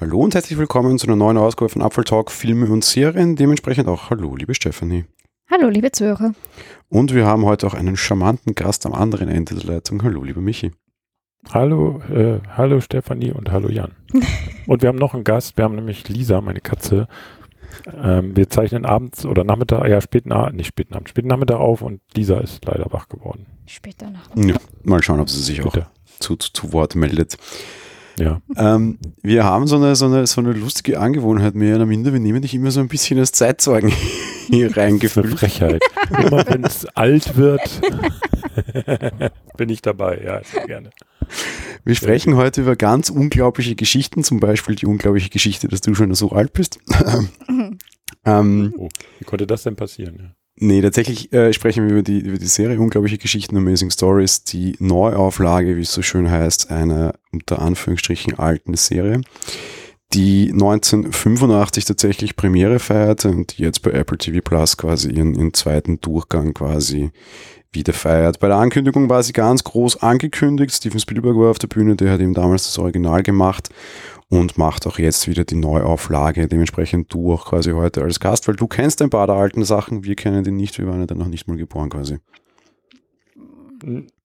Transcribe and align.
Hallo 0.00 0.20
und 0.20 0.32
herzlich 0.32 0.56
willkommen 0.56 0.96
zu 0.96 1.08
einer 1.08 1.16
neuen 1.16 1.36
Ausgabe 1.38 1.68
von 1.70 1.82
Apfel 1.82 2.04
Talk 2.04 2.30
Filme 2.30 2.66
und 2.70 2.84
Serien. 2.84 3.34
Dementsprechend 3.34 3.88
auch 3.88 4.10
Hallo, 4.10 4.36
liebe 4.36 4.54
Stefanie. 4.54 5.06
Hallo, 5.50 5.68
liebe 5.68 5.90
Zuhörer. 5.90 6.34
Und 6.88 7.14
wir 7.14 7.26
haben 7.26 7.44
heute 7.44 7.66
auch 7.66 7.74
einen 7.74 7.96
charmanten 7.96 8.54
Gast 8.54 8.86
am 8.86 8.92
anderen 8.92 9.28
Ende 9.28 9.56
der 9.56 9.64
Leitung. 9.64 10.04
Hallo, 10.04 10.22
lieber 10.22 10.40
Michi. 10.40 10.70
Hallo, 11.50 12.00
äh, 12.14 12.38
hallo 12.56 12.80
Stefanie 12.80 13.32
und 13.32 13.50
hallo 13.50 13.70
Jan. 13.70 13.90
und 14.68 14.82
wir 14.82 14.88
haben 14.88 14.98
noch 14.98 15.14
einen 15.14 15.24
Gast, 15.24 15.56
wir 15.56 15.64
haben 15.64 15.74
nämlich 15.74 16.08
Lisa, 16.08 16.40
meine 16.42 16.60
Katze. 16.60 17.08
Ähm, 18.00 18.36
wir 18.36 18.48
zeichnen 18.48 18.86
abends 18.86 19.26
oder 19.26 19.42
Nachmittag, 19.42 19.88
ja, 19.88 20.00
späten 20.00 20.30
Abend, 20.30 20.58
nicht 20.58 20.68
späten 20.68 20.94
Abend, 20.94 21.08
späten 21.08 21.26
Nachmittag 21.26 21.58
auf 21.58 21.82
und 21.82 22.02
Lisa 22.14 22.38
ist 22.38 22.64
leider 22.66 22.92
wach 22.92 23.08
geworden. 23.08 23.46
Später 23.66 24.08
Nachmittag. 24.10 24.62
Ja, 24.62 24.68
mal 24.84 25.02
schauen, 25.02 25.18
ob 25.18 25.28
sie 25.28 25.42
sich 25.42 25.60
Bitte. 25.60 25.86
auch 25.86 26.18
zu, 26.20 26.36
zu, 26.36 26.52
zu 26.52 26.72
Wort 26.72 26.94
meldet. 26.94 27.36
Ja. 28.18 28.40
Ähm, 28.56 28.98
wir 29.22 29.44
haben 29.44 29.66
so 29.66 29.76
eine, 29.76 29.94
so, 29.96 30.06
eine, 30.06 30.26
so 30.26 30.40
eine 30.40 30.52
lustige 30.52 30.98
Angewohnheit, 31.00 31.54
mehr 31.54 31.76
oder 31.76 31.86
minder. 31.86 32.12
Wir 32.12 32.20
nehmen 32.20 32.42
dich 32.42 32.54
immer 32.54 32.70
so 32.70 32.80
ein 32.80 32.88
bisschen 32.88 33.18
als 33.18 33.32
Zeitzeugen 33.32 33.90
hier 34.48 34.66
Das 34.68 34.72
ist 34.72 34.78
eine 34.78 34.86
reingefüllt. 34.86 35.38
Frechheit. 35.38 35.82
Immer 36.10 36.44
wenn 36.48 36.64
es 36.64 36.86
alt 36.96 37.36
wird, 37.36 37.60
bin 39.56 39.68
ich 39.68 39.82
dabei, 39.82 40.20
ja, 40.24 40.42
sehr 40.42 40.66
gerne. 40.66 40.90
Wir 41.84 41.94
sprechen 41.94 42.34
heute 42.36 42.62
über 42.62 42.74
ganz 42.76 43.10
unglaubliche 43.10 43.74
Geschichten, 43.76 44.24
zum 44.24 44.40
Beispiel 44.40 44.74
die 44.74 44.86
unglaubliche 44.86 45.28
Geschichte, 45.28 45.68
dass 45.68 45.82
du 45.82 45.94
schon 45.94 46.14
so 46.14 46.30
alt 46.32 46.54
bist. 46.54 46.78
ähm, 48.24 48.74
Oh, 48.78 48.88
wie 49.18 49.24
konnte 49.24 49.46
das 49.46 49.62
denn 49.64 49.76
passieren? 49.76 50.34
Nee, 50.60 50.82
tatsächlich 50.82 51.32
äh, 51.32 51.52
sprechen 51.52 51.84
wir 51.84 51.92
über 51.92 52.02
die, 52.02 52.18
über 52.18 52.38
die 52.38 52.46
Serie. 52.46 52.80
Unglaubliche 52.80 53.18
Geschichten, 53.18 53.56
Amazing 53.56 53.90
Stories, 53.90 54.42
die 54.42 54.74
Neuauflage, 54.80 55.76
wie 55.76 55.82
es 55.82 55.92
so 55.92 56.02
schön 56.02 56.28
heißt, 56.28 56.72
einer 56.72 57.14
unter 57.30 57.60
Anführungsstrichen 57.60 58.38
alten 58.40 58.74
Serie, 58.74 59.20
die 60.14 60.50
1985 60.52 61.84
tatsächlich 61.84 62.34
Premiere 62.34 62.80
feierte 62.80 63.28
und 63.28 63.56
die 63.56 63.62
jetzt 63.62 63.82
bei 63.82 63.92
Apple 63.92 64.18
TV 64.18 64.40
Plus 64.42 64.76
quasi 64.76 65.10
ihren, 65.10 65.34
ihren 65.34 65.54
zweiten 65.54 66.00
Durchgang 66.00 66.54
quasi 66.54 67.12
wieder 67.72 67.92
feiert. 67.92 68.40
Bei 68.40 68.48
der 68.48 68.56
Ankündigung 68.56 69.08
war 69.08 69.22
sie 69.22 69.32
ganz 69.32 69.64
groß 69.64 70.02
angekündigt. 70.02 70.74
Steven 70.74 71.00
Spielberg 71.00 71.36
war 71.36 71.50
auf 71.50 71.58
der 71.58 71.68
Bühne, 71.68 71.96
der 71.96 72.12
hat 72.12 72.20
eben 72.20 72.34
damals 72.34 72.64
das 72.64 72.78
Original 72.78 73.22
gemacht 73.22 73.68
und 74.28 74.58
macht 74.58 74.86
auch 74.86 74.98
jetzt 74.98 75.28
wieder 75.28 75.44
die 75.44 75.56
Neuauflage. 75.56 76.48
Dementsprechend 76.48 77.12
du 77.12 77.32
auch 77.32 77.46
quasi 77.46 77.72
heute 77.72 78.02
als 78.02 78.20
Gast, 78.20 78.48
weil 78.48 78.56
du 78.56 78.66
kennst 78.66 79.02
ein 79.02 79.10
paar 79.10 79.26
der 79.26 79.36
alten 79.36 79.64
Sachen, 79.64 80.04
wir 80.04 80.16
kennen 80.16 80.44
die 80.44 80.50
nicht, 80.50 80.78
wir 80.78 80.86
waren 80.86 81.00
ja 81.00 81.06
dann 81.06 81.18
noch 81.18 81.28
nicht 81.28 81.48
mal 81.48 81.56
geboren 81.56 81.90
quasi. 81.90 82.18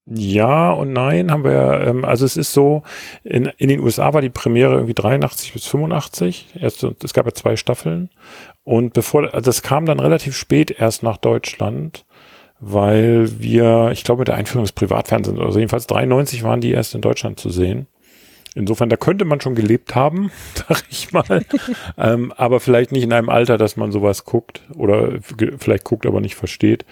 Ja 0.05 0.71
und 0.71 0.91
nein 0.91 1.31
haben 1.31 1.45
wir, 1.45 1.81
ähm, 1.87 2.03
also 2.03 2.25
es 2.25 2.35
ist 2.35 2.51
so, 2.51 2.83
in, 3.23 3.45
in 3.57 3.69
den 3.69 3.79
USA 3.79 4.13
war 4.13 4.21
die 4.21 4.29
Premiere 4.29 4.73
irgendwie 4.73 4.93
83 4.93 5.53
bis 5.53 5.65
85, 5.65 6.55
erst, 6.59 6.83
es 6.83 7.13
gab 7.13 7.25
ja 7.25 7.33
zwei 7.33 7.55
Staffeln 7.55 8.09
und 8.63 8.93
bevor, 8.93 9.33
also 9.33 9.45
das 9.45 9.61
kam 9.61 9.85
dann 9.85 10.01
relativ 10.01 10.35
spät 10.35 10.71
erst 10.71 11.03
nach 11.03 11.15
Deutschland, 11.15 12.05
weil 12.65 13.39
wir, 13.39 13.89
ich 13.91 14.03
glaube 14.03 14.19
mit 14.19 14.29
der 14.29 14.35
Einführung 14.35 14.63
des 14.63 14.71
Privatfernsehens, 14.71 15.39
also 15.39 15.59
jedenfalls 15.59 15.87
93 15.87 16.43
waren 16.43 16.61
die 16.61 16.71
erst 16.71 16.95
in 16.95 17.01
Deutschland 17.01 17.39
zu 17.39 17.49
sehen. 17.49 17.87
Insofern, 18.55 18.89
da 18.89 18.97
könnte 18.97 19.25
man 19.25 19.41
schon 19.41 19.55
gelebt 19.55 19.95
haben, 19.95 20.31
sag 20.53 20.83
ich 20.89 21.11
mal. 21.11 21.43
ähm, 21.97 22.31
aber 22.37 22.59
vielleicht 22.59 22.91
nicht 22.91 23.03
in 23.03 23.11
einem 23.11 23.29
Alter, 23.29 23.57
dass 23.57 23.77
man 23.77 23.91
sowas 23.91 24.25
guckt 24.25 24.61
oder 24.75 25.19
vielleicht 25.57 25.83
guckt, 25.83 26.05
aber 26.05 26.21
nicht 26.21 26.35
versteht. 26.35 26.85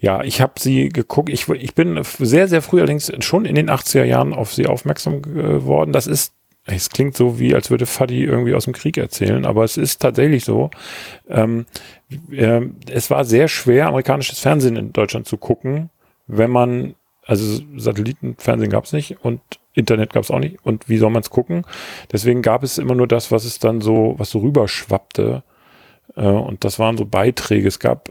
Ja, 0.00 0.22
ich 0.22 0.40
habe 0.40 0.54
sie 0.58 0.88
geguckt. 0.88 1.28
Ich, 1.28 1.48
ich 1.48 1.74
bin 1.74 2.00
sehr, 2.02 2.46
sehr 2.48 2.62
früh 2.62 2.78
allerdings 2.78 3.12
schon 3.20 3.44
in 3.44 3.56
den 3.56 3.68
80er 3.68 4.04
Jahren 4.04 4.32
auf 4.32 4.54
sie 4.54 4.66
aufmerksam 4.66 5.22
geworden. 5.22 5.92
Das 5.92 6.06
ist, 6.06 6.34
es 6.70 6.90
klingt 6.90 7.16
so 7.16 7.38
wie, 7.38 7.54
als 7.54 7.70
würde 7.70 7.86
Fadi 7.86 8.24
irgendwie 8.24 8.54
aus 8.54 8.64
dem 8.64 8.74
Krieg 8.74 8.98
erzählen, 8.98 9.46
aber 9.46 9.64
es 9.64 9.76
ist 9.76 10.02
tatsächlich 10.02 10.44
so. 10.44 10.70
Ähm, 11.28 11.66
äh, 12.30 12.60
es 12.90 13.10
war 13.10 13.24
sehr 13.24 13.48
schwer, 13.48 13.88
amerikanisches 13.88 14.38
Fernsehen 14.38 14.76
in 14.76 14.92
Deutschland 14.92 15.26
zu 15.26 15.38
gucken, 15.38 15.90
wenn 16.26 16.50
man, 16.50 16.94
also 17.24 17.62
Satellitenfernsehen 17.76 18.70
gab 18.70 18.84
es 18.84 18.92
nicht 18.92 19.16
und 19.24 19.40
Internet 19.72 20.12
gab 20.12 20.24
es 20.24 20.30
auch 20.30 20.40
nicht. 20.40 20.58
Und 20.62 20.88
wie 20.88 20.98
soll 20.98 21.10
man 21.10 21.22
es 21.22 21.30
gucken? 21.30 21.64
Deswegen 22.12 22.42
gab 22.42 22.62
es 22.62 22.78
immer 22.78 22.94
nur 22.94 23.06
das, 23.06 23.32
was 23.32 23.44
es 23.44 23.58
dann 23.58 23.80
so, 23.80 24.14
was 24.18 24.30
so 24.30 24.40
rüberschwappte. 24.40 25.42
Äh, 26.16 26.26
und 26.26 26.64
das 26.64 26.78
waren 26.78 26.98
so 26.98 27.06
Beiträge. 27.06 27.66
Es 27.66 27.78
gab 27.78 28.10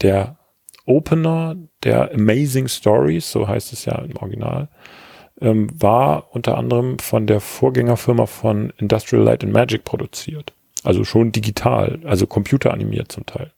der 0.00 0.38
Opener 0.86 1.56
der 1.84 2.14
Amazing 2.14 2.68
Stories, 2.68 3.30
so 3.30 3.46
heißt 3.46 3.72
es 3.74 3.84
ja 3.84 3.96
im 3.98 4.16
Original, 4.16 4.68
ähm, 5.40 5.68
war 5.80 6.34
unter 6.34 6.58
anderem 6.58 6.98
von 6.98 7.26
der 7.26 7.40
Vorgängerfirma 7.40 8.26
von 8.26 8.72
Industrial 8.78 9.24
Light 9.24 9.44
and 9.44 9.52
Magic 9.52 9.84
produziert. 9.84 10.52
Also 10.82 11.04
schon 11.04 11.32
digital, 11.32 12.00
also 12.04 12.26
computeranimiert 12.26 13.12
zum 13.12 13.26
Teil. 13.26 13.52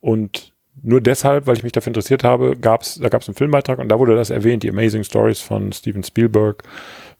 Und 0.00 0.52
nur 0.82 1.00
deshalb, 1.00 1.46
weil 1.46 1.56
ich 1.56 1.62
mich 1.62 1.72
dafür 1.72 1.90
interessiert 1.90 2.24
habe, 2.24 2.56
gab's, 2.56 2.98
da 3.00 3.08
gab 3.08 3.22
es 3.22 3.28
einen 3.28 3.34
Filmbeitrag 3.34 3.78
und 3.78 3.88
da 3.88 3.98
wurde 3.98 4.16
das 4.16 4.30
erwähnt, 4.30 4.62
die 4.62 4.70
Amazing 4.70 5.04
Stories 5.04 5.40
von 5.40 5.72
Steven 5.72 6.02
Spielberg 6.02 6.64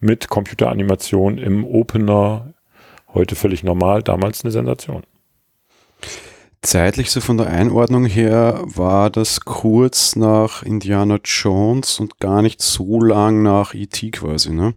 mit 0.00 0.28
Computeranimation 0.28 1.38
im 1.38 1.64
Opener, 1.64 2.54
heute 3.14 3.34
völlig 3.36 3.62
normal, 3.62 4.02
damals 4.02 4.42
eine 4.42 4.50
Sensation. 4.50 5.02
Zeitlich 6.62 7.10
so 7.10 7.20
von 7.20 7.38
der 7.38 7.48
Einordnung 7.48 8.04
her 8.04 8.62
war 8.64 9.10
das 9.10 9.40
kurz 9.40 10.14
nach 10.14 10.62
Indiana 10.62 11.18
Jones 11.24 11.98
und 11.98 12.20
gar 12.20 12.40
nicht 12.40 12.62
so 12.62 13.00
lang 13.02 13.42
nach 13.42 13.74
E.T. 13.74 14.12
quasi, 14.12 14.52
ne? 14.52 14.74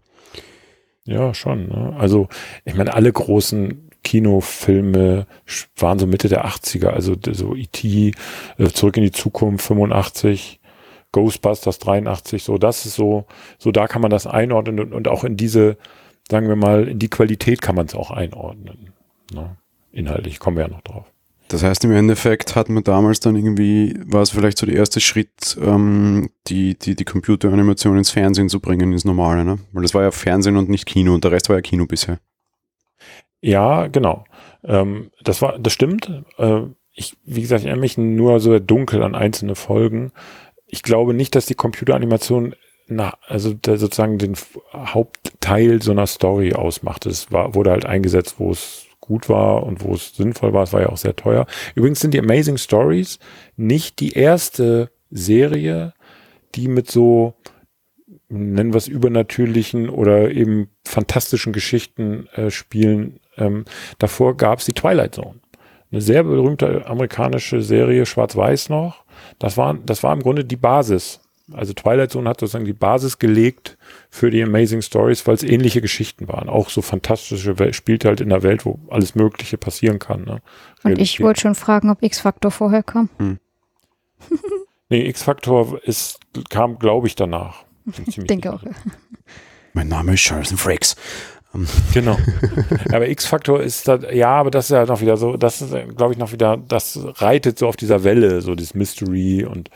Ja, 1.04 1.36
schon. 1.36 1.68
Ne? 1.68 1.96
Also, 1.96 2.28
ich 2.66 2.74
meine, 2.74 2.96
alle 2.96 3.14
großen 3.14 3.92
Kinofilme 4.04 5.28
waren 5.78 6.00
so 6.00 6.08
Mitte 6.08 6.28
der 6.28 6.48
80er, 6.48 6.88
also 6.88 7.16
so 7.32 7.56
E.T., 7.56 8.14
äh, 8.58 8.68
Zurück 8.70 8.98
in 8.98 9.04
die 9.04 9.12
Zukunft 9.12 9.66
85, 9.66 10.60
Ghostbusters 11.12 11.78
83, 11.78 12.44
so 12.44 12.58
das 12.58 12.88
ist 12.88 12.96
so, 12.96 13.26
so 13.60 13.72
da 13.72 13.88
kann 13.88 14.02
man 14.02 14.10
das 14.10 14.26
einordnen 14.26 14.80
und, 14.80 14.92
und 14.92 15.08
auch 15.08 15.24
in 15.24 15.38
diese, 15.38 15.78
sagen 16.32 16.48
wir 16.48 16.56
mal, 16.56 16.88
in 16.88 16.98
die 16.98 17.10
Qualität 17.10 17.62
kann 17.62 17.76
man 17.76 17.86
es 17.86 17.94
auch 17.94 18.10
einordnen. 18.10 18.90
Ne? 19.32 19.56
Inhaltlich 19.92 20.40
kommen 20.40 20.58
wir 20.58 20.64
ja 20.64 20.70
noch 20.70 20.82
drauf. 20.82 21.06
Das 21.48 21.64
heißt, 21.64 21.86
im 21.86 21.92
Endeffekt 21.92 22.56
hat 22.56 22.70
man 22.70 22.84
damals 22.84 23.20
dann 23.20 23.36
irgendwie, 23.36 24.00
war 24.06 24.24
es 24.24 24.32
vielleicht 24.32 24.58
so 24.58 24.66
der 24.66 24.76
erste 24.76 25.00
Schritt, 25.00 25.58
ähm, 25.62 26.30
die, 26.48 26.78
die, 26.78 26.96
die 26.96 27.06
Computeranimation 27.06 27.98
ins 27.98 28.10
Fernsehen 28.10 28.50
zu 28.50 28.60
bringen, 28.60 28.92
ins 28.92 29.06
Normale, 29.06 29.46
ne? 29.46 29.60
Weil 29.72 29.84
das 29.84 29.94
war 29.94 30.02
ja 30.02 30.12
Fernsehen 30.12 30.58
und 30.58 30.70
nicht 30.70 30.88
Kino 30.88 31.14
und 31.14 31.24
der 31.24 31.32
Rest 31.32 31.50
war 31.50 31.56
ja 31.56 31.62
Kino 31.62 31.86
bisher. 31.86 32.20
Ja, 33.42 33.86
genau. 33.88 34.26
Ähm, 34.64 35.12
das 35.24 35.44
war, 35.44 35.60
das 35.60 35.72
stimmt. 35.72 36.12
Äh, 36.38 36.62
ich, 36.94 37.16
wie 37.26 37.42
gesagt, 37.42 37.62
ich 37.62 37.68
erinnere 37.68 37.82
mich 37.82 37.98
nur 37.98 38.40
so 38.40 38.58
dunkel 38.58 39.04
an 39.04 39.14
einzelne 39.14 39.54
Folgen. 39.54 40.14
Ich 40.66 40.82
glaube 40.82 41.14
nicht, 41.14 41.36
dass 41.36 41.46
die 41.46 41.56
Computeranimation 41.56 42.56
na, 42.88 43.18
also 43.28 43.56
sozusagen 43.64 44.18
den 44.18 44.36
Hauptteil 44.74 45.82
so 45.82 45.92
einer 45.92 46.08
Story 46.08 46.54
ausmacht. 46.54 47.06
Es 47.06 47.32
war, 47.32 47.56
wurde 47.56 47.72
halt 47.72 47.86
eingesetzt, 47.86 48.36
wo 48.38 48.52
es 48.52 48.85
gut 49.06 49.30
war 49.30 49.64
und 49.64 49.84
wo 49.84 49.94
es 49.94 50.16
sinnvoll 50.16 50.54
war. 50.54 50.64
Es 50.64 50.74
war 50.74 50.82
ja 50.82 50.90
auch 50.90 50.98
sehr 50.98 51.16
teuer. 51.16 51.46
Übrigens 51.76 52.00
sind 52.00 52.14
die 52.14 52.20
Amazing 52.20 52.58
Stories 52.58 53.20
nicht 53.56 54.00
die 54.00 54.14
erste 54.14 54.92
Serie, 55.10 55.94
die 56.56 56.68
mit 56.68 56.90
so 56.90 57.36
nennen 58.30 58.74
wir 58.74 58.78
es 58.78 58.88
übernatürlichen 58.88 59.90
oder 59.90 60.32
eben 60.32 60.70
fantastischen 60.84 61.54
Geschichten 61.54 62.28
äh, 62.36 62.50
spielen. 62.50 63.20
Ähm, 63.38 63.66
davor 64.00 64.36
gab 64.36 64.60
es 64.60 64.66
die 64.66 64.74
Twilight 64.74 65.16
Zone. 65.16 65.40
Eine 65.92 66.02
sehr 66.02 66.24
berühmte 66.24 66.88
amerikanische 66.88 67.62
Serie, 67.62 68.06
schwarz-weiß 68.06 68.70
noch. 68.70 69.04
Das 69.40 69.58
war, 69.58 69.74
das 69.74 70.04
war 70.04 70.14
im 70.14 70.22
Grunde 70.22 70.44
die 70.44 70.56
Basis. 70.56 71.22
Also 71.54 71.74
Twilight 71.74 72.12
Zone 72.12 72.30
hat 72.30 72.40
sozusagen 72.40 72.66
die 72.66 72.74
Basis 72.74 73.20
gelegt 73.20 73.78
für 74.16 74.32
die 74.32 74.42
Amazing 74.42 74.82
Stories, 74.82 75.28
weil 75.28 75.36
es 75.36 75.44
ähnliche 75.44 75.82
Geschichten 75.82 76.30
waren. 76.30 76.48
Auch 76.48 76.70
so 76.70 76.82
fantastische 76.82 77.60
Welt, 77.60 77.76
spielt 77.76 78.06
halt 78.06 78.22
in 78.22 78.32
einer 78.32 78.44
Welt, 78.44 78.66
wo 78.66 78.80
alles 78.90 79.14
Mögliche 79.14 79.58
passieren 79.58 80.00
kann. 80.00 80.24
Ne? 80.24 80.42
Und 80.84 81.00
ich 81.00 81.20
wollte 81.20 81.42
schon 81.42 81.54
fragen, 81.54 81.90
ob 81.90 82.02
X-Factor 82.02 82.52
vorher 82.52 82.84
kam. 82.84 83.10
Nee, 84.88 85.08
X-Factor 85.08 85.84
ist, 85.84 86.20
kam, 86.52 86.78
glaube 86.78 87.08
ich, 87.08 87.16
danach. 87.16 87.66
Ich 88.06 88.18
denke 88.18 88.54
auch. 88.54 88.62
Mein 89.74 89.88
Name 89.88 90.14
ist 90.14 90.24
Jonathan 90.24 90.58
Frakes. 90.58 90.96
Genau. 91.94 92.18
aber 92.92 93.10
X-Faktor 93.10 93.62
ist 93.62 93.88
da, 93.88 93.98
ja, 94.12 94.30
aber 94.30 94.52
das 94.52 94.66
ist 94.66 94.72
ja 94.72 94.86
noch 94.86 95.02
wieder 95.02 95.18
so, 95.18 95.38
das 95.38 95.62
ist, 95.62 95.74
glaube 95.96 96.14
ich, 96.14 96.20
noch 96.20 96.34
wieder, 96.34 96.58
das 96.58 97.00
reitet 97.16 97.58
so 97.58 97.68
auf 97.68 97.78
dieser 97.78 98.04
Welle, 98.04 98.42
so 98.42 98.56
dieses 98.56 98.76
Mystery 98.76 99.46
und 99.46 99.70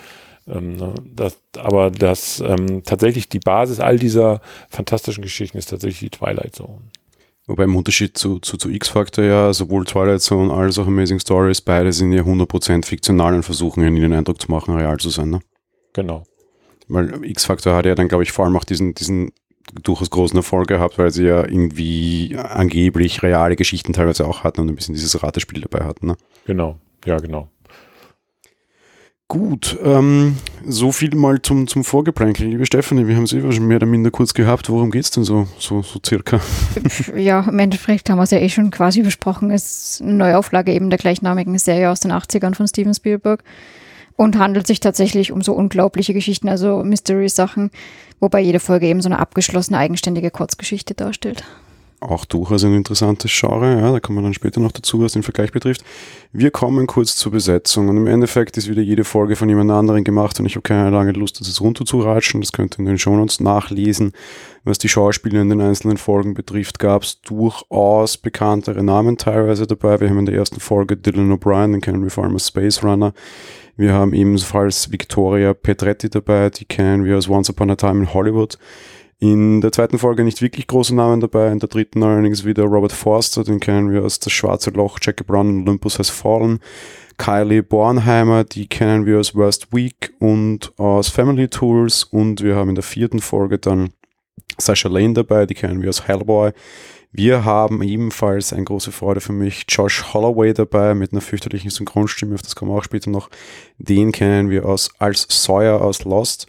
ähm, 0.49 0.75
ne, 0.75 0.93
das, 1.03 1.37
aber 1.57 1.91
das 1.91 2.39
ähm, 2.39 2.83
tatsächlich 2.83 3.29
die 3.29 3.39
Basis 3.39 3.79
all 3.79 3.97
dieser 3.97 4.41
fantastischen 4.69 5.21
Geschichten 5.21 5.57
ist 5.57 5.69
tatsächlich 5.69 6.11
die 6.11 6.17
Twilight 6.17 6.55
Zone. 6.55 6.81
Wobei 7.47 7.63
im 7.63 7.75
Unterschied 7.75 8.15
zu, 8.15 8.39
zu, 8.39 8.57
zu 8.57 8.69
X-Factor 8.69 9.23
ja 9.23 9.53
sowohl 9.53 9.83
Twilight 9.85 10.21
Zone 10.21 10.53
als 10.53 10.77
auch 10.77 10.85
Amazing 10.85 11.19
Stories, 11.19 11.61
beide 11.61 11.91
sind 11.91 12.11
ja 12.11 12.21
100% 12.21 12.85
fiktional 12.85 13.33
und 13.33 13.43
versuchen 13.43 13.83
ihnen 13.83 13.95
den 13.95 14.13
Eindruck 14.13 14.39
zu 14.39 14.51
machen, 14.51 14.75
real 14.75 14.97
zu 14.97 15.09
sein. 15.09 15.31
Ne? 15.31 15.39
Genau. 15.93 16.23
Weil 16.87 17.23
X-Factor 17.25 17.75
hat 17.75 17.87
ja 17.87 17.95
dann, 17.95 18.07
glaube 18.07 18.23
ich, 18.23 18.31
vor 18.31 18.45
allem 18.45 18.55
auch 18.55 18.63
diesen, 18.63 18.93
diesen 18.93 19.31
durchaus 19.83 20.09
großen 20.09 20.37
Erfolg 20.37 20.67
gehabt, 20.67 20.97
weil 20.97 21.11
sie 21.11 21.25
ja 21.25 21.39
irgendwie 21.43 22.35
angeblich 22.37 23.23
reale 23.23 23.55
Geschichten 23.55 23.93
teilweise 23.93 24.27
auch 24.27 24.43
hatten 24.43 24.61
und 24.61 24.69
ein 24.69 24.75
bisschen 24.75 24.95
dieses 24.95 25.21
Ratespiel 25.23 25.61
dabei 25.61 25.85
hatten. 25.85 26.07
Ne? 26.07 26.17
Genau, 26.45 26.77
ja, 27.05 27.17
genau. 27.17 27.49
Gut, 29.29 29.77
ähm, 29.83 30.37
so 30.65 30.91
viel 30.91 31.15
mal 31.15 31.39
zum, 31.39 31.67
zum 31.67 31.83
Vorgeplänkel. 31.83 32.47
Liebe 32.47 32.65
Stefanie, 32.65 33.05
wir 33.05 33.15
haben 33.15 33.25
es 33.25 33.33
eh 33.33 33.51
schon 33.51 33.67
mehr 33.67 33.75
oder 33.75 33.85
minder 33.85 34.09
kurz 34.09 34.33
gehabt. 34.33 34.71
Worum 34.71 34.89
geht 34.89 35.03
es 35.03 35.11
denn 35.11 35.23
so, 35.23 35.47
so, 35.59 35.83
so 35.83 35.99
circa? 36.03 36.41
Ja, 37.15 37.41
im 37.41 37.59
Endeffekt 37.59 38.09
haben 38.09 38.17
wir 38.17 38.23
es 38.23 38.31
ja 38.31 38.39
eh 38.39 38.49
schon 38.49 38.71
quasi 38.71 39.03
besprochen. 39.03 39.51
Es 39.51 39.91
ist 39.91 40.01
eine 40.01 40.13
Neuauflage 40.13 40.73
eben 40.73 40.89
der 40.89 40.97
gleichnamigen 40.97 41.59
Serie 41.59 41.91
aus 41.91 41.99
den 41.99 42.11
80ern 42.11 42.55
von 42.55 42.67
Steven 42.67 42.95
Spielberg 42.95 43.43
und 44.15 44.39
handelt 44.39 44.65
sich 44.65 44.79
tatsächlich 44.79 45.31
um 45.31 45.43
so 45.43 45.53
unglaubliche 45.53 46.15
Geschichten, 46.15 46.49
also 46.49 46.83
Mystery-Sachen, 46.83 47.69
wobei 48.19 48.39
jede 48.39 48.59
Folge 48.59 48.87
eben 48.87 49.01
so 49.01 49.09
eine 49.09 49.19
abgeschlossene, 49.19 49.77
eigenständige 49.77 50.31
Kurzgeschichte 50.31 50.95
darstellt 50.95 51.43
auch 51.99 52.25
durchaus 52.25 52.63
ein 52.63 52.75
interessantes 52.75 53.31
Genre, 53.31 53.79
ja, 53.79 53.91
da 53.91 53.99
kommen 53.99 54.19
wir 54.19 54.21
dann 54.21 54.33
später 54.33 54.59
noch 54.59 54.71
dazu, 54.71 55.01
was 55.01 55.13
den 55.13 55.23
Vergleich 55.23 55.51
betrifft. 55.51 55.83
Wir 56.31 56.51
kommen 56.51 56.87
kurz 56.87 57.15
zur 57.15 57.31
Besetzung 57.31 57.89
und 57.89 57.97
im 57.97 58.07
Endeffekt 58.07 58.57
ist 58.57 58.69
wieder 58.69 58.81
jede 58.81 59.03
Folge 59.03 59.35
von 59.35 59.49
jemand 59.49 59.71
anderem 59.71 60.03
gemacht 60.03 60.39
und 60.39 60.45
ich 60.45 60.55
habe 60.55 60.61
keine 60.61 60.89
lange 60.89 61.11
Lust, 61.11 61.39
das 61.39 61.47
jetzt 61.47 61.61
runterzuratschen, 61.61 62.41
das 62.41 62.51
könnt 62.51 62.75
ihr 62.75 62.79
in 62.79 62.85
den 62.85 62.97
Shownotes 62.97 63.39
nachlesen. 63.39 64.13
Was 64.63 64.77
die 64.77 64.89
Schauspieler 64.89 65.41
in 65.41 65.49
den 65.49 65.61
einzelnen 65.61 65.97
Folgen 65.97 66.33
betrifft, 66.33 66.79
gab 66.79 67.03
es 67.03 67.21
durchaus 67.21 68.17
bekanntere 68.17 68.83
Namen 68.83 69.17
teilweise 69.17 69.67
dabei. 69.67 69.99
Wir 69.99 70.09
haben 70.09 70.19
in 70.19 70.25
der 70.25 70.35
ersten 70.35 70.59
Folge 70.59 70.97
Dylan 70.97 71.31
O'Brien, 71.31 71.71
den 71.71 71.81
kennen 71.81 72.03
wir 72.03 72.11
vor 72.11 72.25
allem 72.25 72.33
als 72.33 72.47
Space 72.47 72.83
Runner. 72.83 73.13
Wir 73.77 73.93
haben 73.93 74.13
ebenfalls 74.13 74.91
Victoria 74.91 75.53
Petretti 75.53 76.09
dabei, 76.09 76.49
die 76.49 76.65
kennen 76.65 77.05
wir 77.05 77.17
aus 77.17 77.29
Once 77.29 77.49
Upon 77.49 77.71
a 77.71 77.75
Time 77.75 78.01
in 78.01 78.13
Hollywood. 78.13 78.57
In 79.21 79.59
der 79.59 79.73
zweiten 79.73 79.99
Folge 79.99 80.23
nicht 80.23 80.41
wirklich 80.41 80.65
große 80.67 80.95
Namen 80.95 81.19
dabei, 81.19 81.51
in 81.51 81.59
der 81.59 81.67
dritten 81.67 82.03
allerdings 82.03 82.45
wieder 82.45 82.63
Robert 82.63 82.93
Forster, 82.93 83.43
den 83.43 83.59
kennen 83.59 83.91
wir 83.91 84.05
aus 84.05 84.19
Das 84.19 84.31
Schwarze 84.31 84.69
Loch, 84.69 84.97
Jackie 85.01 85.25
Brown 85.25 85.49
und 85.49 85.67
Olympus 85.67 85.99
Has 85.99 86.09
Fallen. 86.09 86.59
Kylie 87.17 87.61
Bornheimer, 87.61 88.45
die 88.45 88.67
kennen 88.67 89.05
wir 89.05 89.19
aus 89.19 89.35
Worst 89.35 89.73
Week 89.73 90.13
und 90.19 90.71
aus 90.79 91.09
Family 91.09 91.49
Tools 91.49 92.05
und 92.05 92.41
wir 92.41 92.55
haben 92.55 92.69
in 92.69 92.75
der 92.75 92.83
vierten 92.83 93.19
Folge 93.19 93.57
dann 93.57 93.89
Sasha 94.57 94.87
Lane 94.87 95.13
dabei, 95.13 95.45
die 95.45 95.53
kennen 95.53 95.81
wir 95.81 95.89
aus 95.89 96.07
Hellboy. 96.07 96.51
Wir 97.11 97.43
haben 97.43 97.83
ebenfalls 97.83 98.53
eine 98.53 98.63
große 98.63 98.93
Freude 98.93 99.19
für 99.19 99.33
mich 99.33 99.65
Josh 99.67 100.13
Holloway 100.13 100.53
dabei 100.53 100.95
mit 100.95 101.11
einer 101.11 101.19
fürchterlichen 101.19 101.71
Synchronstimme, 101.71 102.35
auf 102.35 102.41
das 102.41 102.55
kommen 102.55 102.71
wir 102.71 102.77
auch 102.77 102.83
später 102.85 103.09
noch. 103.09 103.29
Den 103.79 104.13
kennen 104.13 104.49
wir 104.49 104.65
aus 104.65 104.91
als 104.97 105.27
Sawyer 105.27 105.81
aus 105.81 106.05
Lost. 106.05 106.47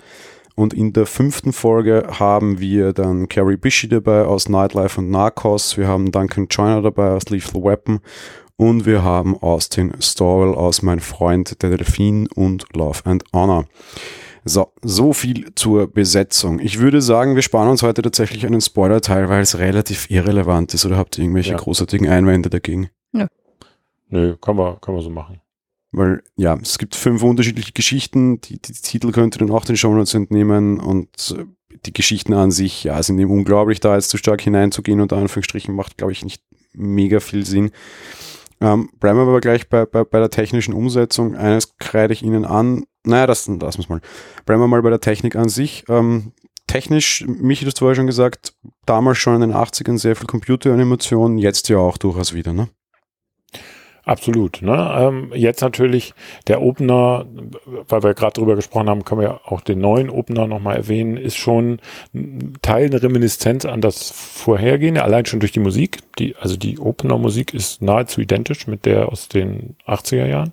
Und 0.55 0.75
in 0.75 0.93
der 0.93 1.06
fünften 1.06 1.52
Folge 1.52 2.06
haben 2.19 2.58
wir 2.61 2.93
dann 2.93 3.29
Carrie 3.29 3.56
Bishy 3.56 3.88
dabei 3.88 4.25
aus 4.25 4.49
Nightlife 4.49 5.00
und 5.00 5.11
Narcos. 5.11 5.76
Wir 5.76 5.88
haben 5.88 6.12
Duncan 6.12 6.49
Joyner 6.49 6.82
dabei 6.82 7.12
aus 7.12 7.29
Lethal 7.31 7.62
Weapon. 7.62 8.00
Und 8.56 8.85
wir 8.85 9.02
haben 9.02 9.37
Austin 9.38 9.93
Storwell 10.00 10.55
aus 10.55 10.82
Mein 10.82 11.00
Freund 11.00 11.62
der 11.62 11.70
Delfin 11.70 12.26
und 12.35 12.67
Love 12.75 13.00
and 13.05 13.25
Honor. 13.32 13.64
So, 14.44 14.73
so 14.82 15.12
viel 15.12 15.55
zur 15.55 15.87
Besetzung. 15.87 16.61
Ich 16.61 16.79
würde 16.79 17.00
sagen, 17.00 17.37
wir 17.37 17.43
sparen 17.43 17.69
uns 17.69 17.82
heute 17.82 18.03
tatsächlich 18.03 18.46
einen 18.46 18.61
Spoiler-Teil, 18.61 19.29
weil 19.29 19.43
es 19.43 19.58
relativ 19.58 20.11
irrelevant 20.11 20.75
ist. 20.75 20.85
Oder 20.85 20.96
habt 20.96 21.17
ihr 21.17 21.25
irgendwelche 21.25 21.53
ja. 21.53 21.58
großartigen 21.58 22.08
Einwände 22.08 22.50
dagegen? 22.50 22.91
Nö. 23.12 23.26
Nö, 24.08 24.37
kann 24.37 24.56
man, 24.56 24.81
kann 24.81 24.94
man 24.94 25.03
so 25.03 25.11
machen. 25.11 25.41
Weil 25.93 26.23
ja, 26.37 26.57
es 26.63 26.79
gibt 26.79 26.95
fünf 26.95 27.23
unterschiedliche 27.23 27.73
Geschichten, 27.73 28.41
die, 28.41 28.61
die 28.61 28.73
Titel 28.73 29.11
könnt 29.11 29.37
ihr 29.37 29.41
dann 29.41 29.51
auch 29.51 29.65
den 29.65 29.77
Shownotes 29.77 30.15
entnehmen 30.15 30.79
und 30.79 31.37
äh, 31.37 31.45
die 31.87 31.93
Geschichten 31.93 32.33
an 32.33 32.51
sich, 32.51 32.85
ja, 32.85 33.03
sind 33.03 33.19
eben 33.19 33.31
unglaublich, 33.31 33.81
da 33.81 33.95
jetzt 33.95 34.11
zu 34.11 34.17
stark 34.17 34.41
hineinzugehen, 34.41 35.01
unter 35.01 35.17
Anführungsstrichen, 35.17 35.75
macht, 35.75 35.99
glaube 35.99 36.13
ich, 36.13 36.25
nicht 36.25 36.43
mega 36.73 37.21
viel 37.21 37.45
Sinn. 37.45 37.71
Ähm, 38.61 38.91
bleiben 39.01 39.19
wir 39.19 39.23
aber 39.23 39.41
gleich 39.41 39.69
bei, 39.69 39.87
bei, 39.87 40.05
bei 40.05 40.19
der 40.19 40.31
technischen 40.31 40.75
Umsetzung. 40.75 41.35
Eines 41.35 41.79
kreide 41.79 42.13
ich 42.13 42.23
Ihnen 42.23 42.45
an. 42.45 42.85
Naja, 43.05 43.27
das 43.27 43.47
lassen 43.49 43.83
wir 43.83 43.89
mal. 43.89 44.01
Bleiben 44.45 44.61
wir 44.61 44.69
mal 44.69 44.83
bei 44.83 44.91
der 44.91 45.01
Technik 45.01 45.35
an 45.35 45.49
sich. 45.49 45.85
Ähm, 45.89 46.33
technisch, 46.67 47.25
Michi, 47.27 47.65
du 47.65 47.71
hast 47.71 47.79
vorher 47.79 47.97
schon 47.97 48.07
gesagt, 48.07 48.53
damals 48.85 49.19
schon 49.19 49.37
in 49.37 49.41
den 49.41 49.55
80ern 49.55 49.99
sehr 49.99 50.15
viel 50.15 50.27
Computeranimation, 50.27 51.39
jetzt 51.39 51.69
ja 51.69 51.79
auch 51.79 51.97
durchaus 51.97 52.35
wieder, 52.35 52.53
ne? 52.53 52.69
Absolut. 54.05 54.62
Ne? 54.62 54.94
Ähm, 54.99 55.32
jetzt 55.35 55.61
natürlich 55.61 56.14
der 56.47 56.62
Opener, 56.62 57.26
weil 57.88 58.02
wir 58.02 58.14
gerade 58.14 58.32
drüber 58.32 58.56
gesprochen 58.56 58.88
haben, 58.88 59.05
können 59.05 59.20
wir 59.20 59.41
auch 59.44 59.61
den 59.61 59.81
neuen 59.81 60.11
Opener 60.11 60.47
nochmal 60.47 60.76
erwähnen, 60.76 61.17
ist 61.17 61.37
schon 61.37 61.81
Teil 62.62 62.87
eine 62.87 63.02
Reminiszenz 63.02 63.64
an 63.64 63.81
das 63.81 64.11
vorhergehende, 64.11 65.02
allein 65.02 65.26
schon 65.26 65.41
durch 65.41 65.52
die 65.52 65.61
Musik. 65.61 65.99
Die, 66.19 66.35
also 66.37 66.56
die 66.56 66.79
Opener-Musik 66.79 67.52
ist 67.52 67.82
nahezu 67.82 68.20
identisch 68.20 68.67
mit 68.67 68.87
der 68.87 69.11
aus 69.11 69.29
den 69.29 69.76
80er 69.87 70.26
Jahren. 70.26 70.53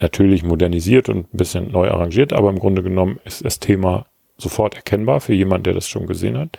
Natürlich 0.00 0.42
modernisiert 0.42 1.08
und 1.08 1.32
ein 1.32 1.36
bisschen 1.36 1.70
neu 1.70 1.90
arrangiert, 1.90 2.32
aber 2.32 2.50
im 2.50 2.58
Grunde 2.58 2.82
genommen 2.82 3.18
ist 3.24 3.44
das 3.44 3.60
Thema 3.60 4.06
sofort 4.36 4.74
erkennbar 4.74 5.20
für 5.20 5.32
jemanden, 5.32 5.64
der 5.64 5.74
das 5.74 5.88
schon 5.88 6.06
gesehen 6.06 6.36
hat 6.36 6.58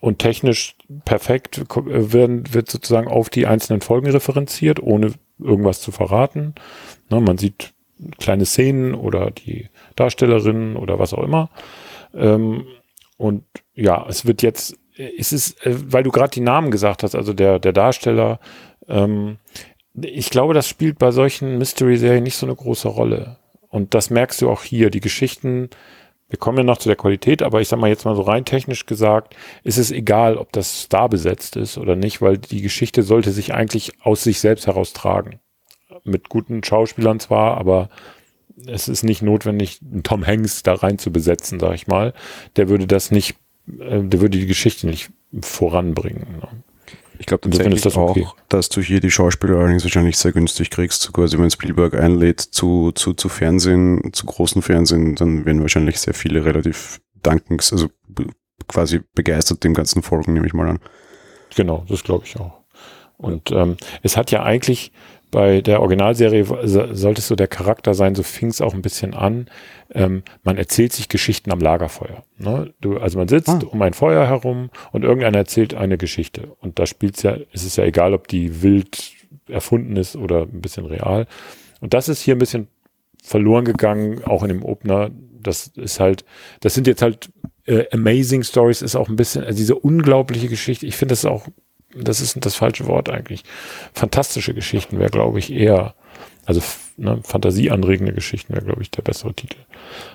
und 0.00 0.18
technisch 0.18 0.76
perfekt 1.04 1.62
werden, 1.84 2.52
wird 2.52 2.70
sozusagen 2.70 3.08
auf 3.08 3.28
die 3.28 3.46
einzelnen 3.46 3.82
Folgen 3.82 4.10
referenziert, 4.10 4.82
ohne 4.82 5.12
irgendwas 5.38 5.80
zu 5.80 5.92
verraten. 5.92 6.54
Ne, 7.10 7.20
man 7.20 7.38
sieht 7.38 7.74
kleine 8.18 8.46
Szenen 8.46 8.94
oder 8.94 9.30
die 9.30 9.68
Darstellerinnen 9.96 10.76
oder 10.76 10.98
was 10.98 11.12
auch 11.12 11.22
immer. 11.22 11.50
Ähm, 12.14 12.66
und 13.18 13.44
ja, 13.74 14.06
es 14.08 14.24
wird 14.24 14.42
jetzt, 14.42 14.76
es 14.96 15.32
ist, 15.32 15.64
äh, 15.66 15.74
weil 15.92 16.02
du 16.02 16.10
gerade 16.10 16.30
die 16.30 16.40
Namen 16.40 16.70
gesagt 16.70 17.02
hast, 17.02 17.14
also 17.14 17.34
der, 17.34 17.58
der 17.58 17.74
Darsteller, 17.74 18.40
ähm, 18.88 19.36
ich 20.00 20.30
glaube, 20.30 20.54
das 20.54 20.68
spielt 20.68 20.98
bei 20.98 21.10
solchen 21.10 21.58
Mystery-Serien 21.58 22.22
nicht 22.22 22.36
so 22.36 22.46
eine 22.46 22.54
große 22.54 22.88
Rolle. 22.88 23.36
Und 23.68 23.94
das 23.94 24.08
merkst 24.08 24.40
du 24.40 24.50
auch 24.50 24.62
hier. 24.62 24.90
Die 24.90 25.00
Geschichten 25.00 25.68
wir 26.30 26.38
kommen 26.38 26.58
ja 26.58 26.64
noch 26.64 26.78
zu 26.78 26.88
der 26.88 26.96
Qualität, 26.96 27.42
aber 27.42 27.60
ich 27.60 27.68
sag 27.68 27.78
mal 27.78 27.90
jetzt 27.90 28.04
mal 28.04 28.16
so 28.16 28.22
rein 28.22 28.44
technisch 28.44 28.86
gesagt, 28.86 29.36
ist 29.64 29.78
es 29.78 29.90
egal, 29.90 30.36
ob 30.36 30.52
das 30.52 30.82
Star 30.82 31.08
besetzt 31.08 31.56
ist 31.56 31.76
oder 31.76 31.96
nicht, 31.96 32.22
weil 32.22 32.38
die 32.38 32.62
Geschichte 32.62 33.02
sollte 33.02 33.32
sich 33.32 33.52
eigentlich 33.52 33.92
aus 34.00 34.22
sich 34.22 34.40
selbst 34.40 34.66
heraustragen. 34.66 35.40
Mit 36.04 36.28
guten 36.28 36.62
Schauspielern 36.62 37.18
zwar, 37.18 37.58
aber 37.58 37.90
es 38.66 38.88
ist 38.88 39.02
nicht 39.02 39.22
notwendig, 39.22 39.80
einen 39.82 40.02
Tom 40.02 40.26
Hanks 40.26 40.62
da 40.62 40.74
rein 40.74 40.98
zu 40.98 41.10
besetzen, 41.12 41.58
sag 41.58 41.74
ich 41.74 41.88
mal. 41.88 42.14
Der 42.56 42.68
würde 42.68 42.86
das 42.86 43.10
nicht, 43.10 43.36
äh, 43.66 44.02
der 44.02 44.20
würde 44.20 44.38
die 44.38 44.46
Geschichte 44.46 44.86
nicht 44.86 45.10
voranbringen. 45.40 46.38
Ne? 46.40 46.48
Ich 47.20 47.26
glaube 47.26 47.42
tatsächlich 47.42 47.82
das 47.82 47.96
okay. 47.98 48.24
auch, 48.24 48.34
dass 48.48 48.70
du 48.70 48.80
hier 48.80 48.98
die 49.00 49.10
Schauspieler 49.10 49.58
allerdings 49.58 49.84
wahrscheinlich 49.84 50.16
sehr 50.16 50.32
günstig 50.32 50.70
kriegst. 50.70 51.02
Sogar 51.02 51.24
also 51.24 51.38
wenn 51.38 51.50
Spielberg 51.50 51.92
einlädt 51.92 52.40
zu, 52.40 52.92
zu, 52.92 53.12
zu 53.12 53.28
Fernsehen, 53.28 54.14
zu 54.14 54.24
großen 54.24 54.62
Fernsehen, 54.62 55.16
dann 55.16 55.44
werden 55.44 55.60
wahrscheinlich 55.60 56.00
sehr 56.00 56.14
viele 56.14 56.46
relativ 56.46 57.02
dankens, 57.22 57.74
also 57.74 57.88
quasi 58.68 59.02
begeistert 59.14 59.62
dem 59.64 59.74
ganzen 59.74 60.02
folgen, 60.02 60.32
nehme 60.32 60.46
ich 60.46 60.54
mal 60.54 60.70
an. 60.70 60.78
Genau, 61.54 61.84
das 61.90 62.02
glaube 62.04 62.24
ich 62.24 62.40
auch. 62.40 62.62
Und 63.18 63.50
ähm, 63.52 63.76
es 64.02 64.16
hat 64.16 64.30
ja 64.30 64.42
eigentlich 64.42 64.90
bei 65.30 65.60
der 65.60 65.80
Originalserie 65.80 66.44
sollte 66.44 67.20
es 67.20 67.28
so 67.28 67.36
der 67.36 67.48
Charakter 67.48 67.94
sein, 67.94 68.14
so 68.14 68.22
fing 68.22 68.48
es 68.48 68.60
auch 68.60 68.74
ein 68.74 68.82
bisschen 68.82 69.14
an. 69.14 69.46
Ähm, 69.92 70.22
man 70.42 70.58
erzählt 70.58 70.92
sich 70.92 71.08
Geschichten 71.08 71.52
am 71.52 71.60
Lagerfeuer. 71.60 72.24
Ne? 72.38 72.72
Du, 72.80 72.98
also 72.98 73.18
man 73.18 73.28
sitzt 73.28 73.48
ah. 73.48 73.60
um 73.70 73.80
ein 73.82 73.92
Feuer 73.92 74.26
herum 74.26 74.70
und 74.92 75.04
irgendeiner 75.04 75.38
erzählt 75.38 75.74
eine 75.74 75.98
Geschichte. 75.98 76.52
Und 76.60 76.78
da 76.78 76.86
spielt 76.86 77.22
ja, 77.22 77.36
es 77.52 77.64
ist 77.64 77.76
ja 77.76 77.84
egal, 77.84 78.14
ob 78.14 78.28
die 78.28 78.62
wild 78.62 79.12
erfunden 79.48 79.96
ist 79.96 80.16
oder 80.16 80.42
ein 80.42 80.60
bisschen 80.60 80.86
real. 80.86 81.26
Und 81.80 81.94
das 81.94 82.08
ist 82.08 82.22
hier 82.22 82.34
ein 82.34 82.40
bisschen 82.40 82.68
verloren 83.22 83.64
gegangen, 83.64 84.24
auch 84.24 84.42
in 84.42 84.48
dem 84.48 84.64
Opener. 84.64 85.10
Das 85.40 85.68
ist 85.68 86.00
halt, 86.00 86.24
das 86.60 86.74
sind 86.74 86.86
jetzt 86.86 87.02
halt 87.02 87.30
äh, 87.66 87.84
Amazing 87.92 88.42
Stories, 88.42 88.82
ist 88.82 88.96
auch 88.96 89.08
ein 89.08 89.16
bisschen, 89.16 89.44
also 89.44 89.56
diese 89.56 89.76
unglaubliche 89.76 90.48
Geschichte. 90.48 90.86
Ich 90.86 90.96
finde 90.96 91.12
das 91.12 91.24
auch 91.24 91.46
das 91.94 92.20
ist 92.20 92.36
das 92.44 92.54
falsche 92.54 92.86
Wort 92.86 93.08
eigentlich. 93.08 93.44
Fantastische 93.94 94.54
Geschichten 94.54 94.98
wäre, 94.98 95.10
glaube 95.10 95.38
ich, 95.38 95.52
eher, 95.52 95.94
also 96.46 96.62
ne, 96.96 97.20
fantasieanregende 97.22 98.12
Geschichten 98.12 98.52
wäre, 98.54 98.64
glaube 98.64 98.82
ich, 98.82 98.90
der 98.90 99.02
bessere 99.02 99.34
Titel. 99.34 99.58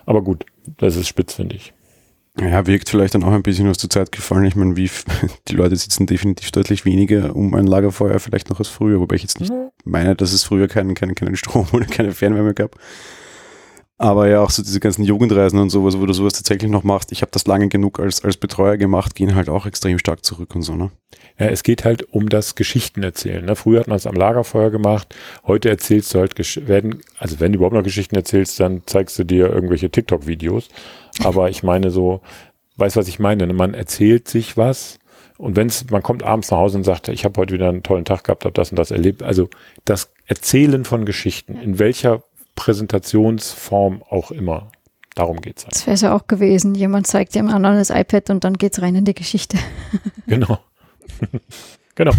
Aber 0.06 0.22
gut, 0.22 0.46
das 0.78 0.96
ist 0.96 1.08
spitz, 1.08 1.36
finde 1.36 1.56
ich. 1.56 1.74
Ja, 2.40 2.68
wirkt 2.68 2.90
vielleicht 2.90 3.16
dann 3.16 3.24
auch 3.24 3.32
ein 3.32 3.44
bisschen 3.44 3.70
aus 3.70 3.78
der 3.78 3.90
Zeit 3.90 4.12
gefallen. 4.12 4.44
Ich 4.44 4.56
meine, 4.56 4.76
wie 4.76 4.90
die 5.48 5.56
Leute 5.56 5.76
sitzen 5.76 6.06
definitiv 6.06 6.52
deutlich 6.52 6.84
weniger 6.84 7.36
um 7.36 7.54
ein 7.56 7.66
Lagerfeuer 7.66 8.20
vielleicht 8.20 8.50
noch 8.50 8.60
als 8.60 8.68
früher, 8.68 9.00
wobei 9.00 9.16
ich 9.16 9.22
jetzt 9.22 9.40
nicht 9.40 9.54
meine, 9.86 10.16
dass 10.16 10.34
es 10.34 10.44
früher 10.44 10.68
keinen, 10.68 10.96
keinen, 10.96 11.16
keinen 11.16 11.38
Strom 11.38 11.68
oder 11.74 11.86
keine 11.86 12.12
Fernwärme 12.12 12.54
gab. 12.54 12.78
Aber 13.98 14.28
ja, 14.28 14.42
auch 14.42 14.50
so 14.50 14.62
diese 14.62 14.82
ganzen 14.82 15.04
Jugendreisen 15.04 15.58
und 15.58 15.70
sowas, 15.70 15.98
wo 15.98 16.06
du 16.06 16.12
sowas 16.12 16.34
tatsächlich 16.34 16.70
noch 16.70 16.84
machst. 16.84 17.14
Ich 17.14 17.22
habe 17.22 17.32
das 17.32 17.48
lange 17.48 17.70
genug 17.70 18.00
als, 18.00 18.24
als 18.26 18.36
Betreuer 18.36 18.76
gemacht, 18.76 19.16
gehen 19.16 19.36
halt 19.36 19.48
auch 19.48 19.66
extrem 19.66 20.00
stark 20.00 20.26
zurück 20.26 20.54
und 20.54 20.64
so, 20.64 20.76
ne? 20.76 20.92
Ja, 21.40 21.48
es 21.48 21.64
geht 21.64 21.86
halt 21.86 22.14
um 22.14 22.30
das 22.30 22.56
Geschichten 22.56 23.04
erzählen. 23.04 23.46
Ne? 23.46 23.56
Früher 23.56 23.82
hat 23.82 23.88
man 23.88 23.98
es 23.98 24.08
am 24.08 24.16
Lagerfeuer 24.16 24.70
gemacht. 24.70 25.14
Heute 25.46 25.70
erzählst 25.70 26.14
du 26.14 26.20
halt, 26.20 26.38
werden, 26.68 27.02
also 27.18 27.40
wenn 27.40 27.52
du 27.52 27.58
überhaupt 27.58 27.76
noch 27.76 27.84
Geschichten 27.84 28.16
erzählst, 28.16 28.60
dann 28.60 28.84
zeigst 28.86 29.20
du 29.20 29.26
dir 29.26 29.50
irgendwelche 29.50 29.90
TikTok-Videos. 29.90 30.70
Aber 31.24 31.50
ich 31.50 31.62
meine 31.62 31.90
so, 31.90 32.22
weißt, 32.78 32.96
was 32.96 33.10
ich 33.10 33.20
meine. 33.20 33.48
Ne? 33.48 33.54
Man 33.54 33.74
erzählt 33.74 34.30
sich 34.30 34.56
was 34.56 35.00
und 35.38 35.56
wenn 35.56 35.68
es, 35.68 35.90
man 35.90 36.04
kommt 36.04 36.24
abends 36.24 36.52
nach 36.52 36.60
Hause 36.60 36.78
und 36.78 36.84
sagt, 36.86 37.10
ich 37.10 37.26
habe 37.26 37.40
heute 37.40 37.54
wieder 37.54 37.70
einen 37.70 37.84
tollen 37.84 38.06
Tag 38.06 38.24
gehabt, 38.24 38.46
habe 38.46 38.54
das 38.54 38.72
und 38.72 38.80
das 38.80 38.92
erlebt. 38.92 39.22
Also 39.22 39.50
das 39.84 40.14
Erzählen 40.28 40.86
von 40.86 41.06
Geschichten, 41.06 41.56
in 41.58 41.80
welcher 41.80 42.24
Präsentationsform 42.56 44.04
auch 44.10 44.32
immer. 44.32 44.72
Darum 45.16 45.40
geht 45.40 45.58
es. 45.60 45.64
Halt. 45.66 45.76
Das 45.76 45.88
wäre 45.88 45.96
es 45.96 46.02
ja 46.02 46.16
auch 46.16 46.28
gewesen. 46.28 46.76
Jemand 46.76 47.08
zeigt 47.08 47.36
dem 47.36 47.48
anderen 47.48 47.78
das 47.78 47.90
iPad 47.90 48.30
und 48.30 48.44
dann 48.44 48.58
geht 48.58 48.74
es 48.74 48.82
rein 48.82 48.96
in 48.96 49.06
die 49.06 49.16
Geschichte. 49.16 49.58
Genau. 50.28 50.58
genau. 51.96 52.12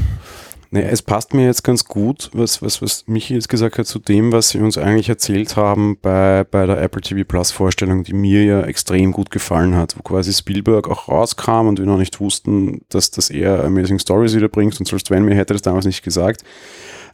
Nee, 0.71 0.83
es 0.83 1.03
passt 1.03 1.33
mir 1.33 1.47
jetzt 1.47 1.63
ganz 1.63 1.85
gut, 1.85 2.31
was, 2.33 2.61
was, 2.61 2.83
was 2.83 3.05
Michi 3.07 3.35
jetzt 3.35 3.49
gesagt 3.49 3.79
hat, 3.79 3.87
zu 3.87 3.99
dem, 3.99 4.33
was 4.33 4.51
sie 4.51 4.59
uns 4.59 4.79
eigentlich 4.79 5.09
erzählt 5.09 5.57
haben 5.57 5.97
bei, 6.03 6.45
bei 6.45 6.67
der 6.67 6.81
Apple 6.81 7.01
TV 7.01 7.25
Plus 7.25 7.53
Vorstellung, 7.53 8.03
die 8.03 8.13
mir 8.13 8.45
ja 8.45 8.61
extrem 8.63 9.13
gut 9.13 9.31
gefallen 9.31 9.77
hat, 9.77 9.97
wo 9.97 10.03
quasi 10.03 10.33
Spielberg 10.33 10.89
auch 10.89 11.09
rauskam 11.09 11.69
und 11.69 11.79
wir 11.79 11.87
noch 11.87 11.99
nicht 11.99 12.21
wussten, 12.21 12.83
dass 12.89 13.11
das 13.11 13.31
eher 13.31 13.65
Amazing 13.65 13.99
Stories 13.99 14.35
wieder 14.35 14.49
bringt 14.49 14.79
und 14.79 14.87
selbst 14.87 15.11
wenn 15.11 15.25
mir 15.25 15.35
hätte 15.35 15.55
das 15.55 15.63
damals 15.63 15.87
nicht 15.87 16.03
gesagt. 16.03 16.43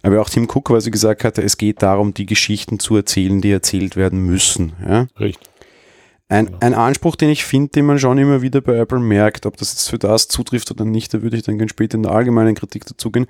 Aber 0.02 0.21
auch 0.21 0.28
Tim 0.28 0.49
Cook 0.52 0.66
quasi 0.66 0.90
gesagt 0.90 1.25
hatte, 1.25 1.42
es 1.42 1.56
geht 1.56 1.82
darum, 1.82 2.12
die 2.12 2.26
Geschichten 2.26 2.78
zu 2.78 2.97
erzählen, 2.97 3.40
die 3.40 3.52
erzählt 3.52 3.97
werden 3.97 4.25
müssen. 4.26 4.73
Ja? 4.85 5.06
Richtig. 5.18 5.49
Ein, 6.28 6.47
genau. 6.47 6.59
ein 6.61 6.75
Anspruch, 6.75 7.14
den 7.14 7.28
ich 7.28 7.44
finde, 7.44 7.71
den 7.71 7.87
man 7.87 7.99
schon 7.99 8.18
immer 8.18 8.42
wieder 8.42 8.61
bei 8.61 8.76
Apple 8.76 9.00
merkt, 9.00 9.47
ob 9.47 9.56
das 9.59 9.73
jetzt 9.73 9.90
für 9.90 9.99
das 9.99 10.28
zutrifft 10.28 10.71
oder 10.71 10.85
nicht, 10.85 11.12
da 11.12 11.23
würde 11.23 11.37
ich 11.37 11.42
dann 11.42 11.59
ganz 11.59 11.71
später 11.71 11.97
in 11.97 12.02
der 12.02 12.12
allgemeinen 12.12 12.54
Kritik 12.54 12.87
dazugehen. 12.87 13.26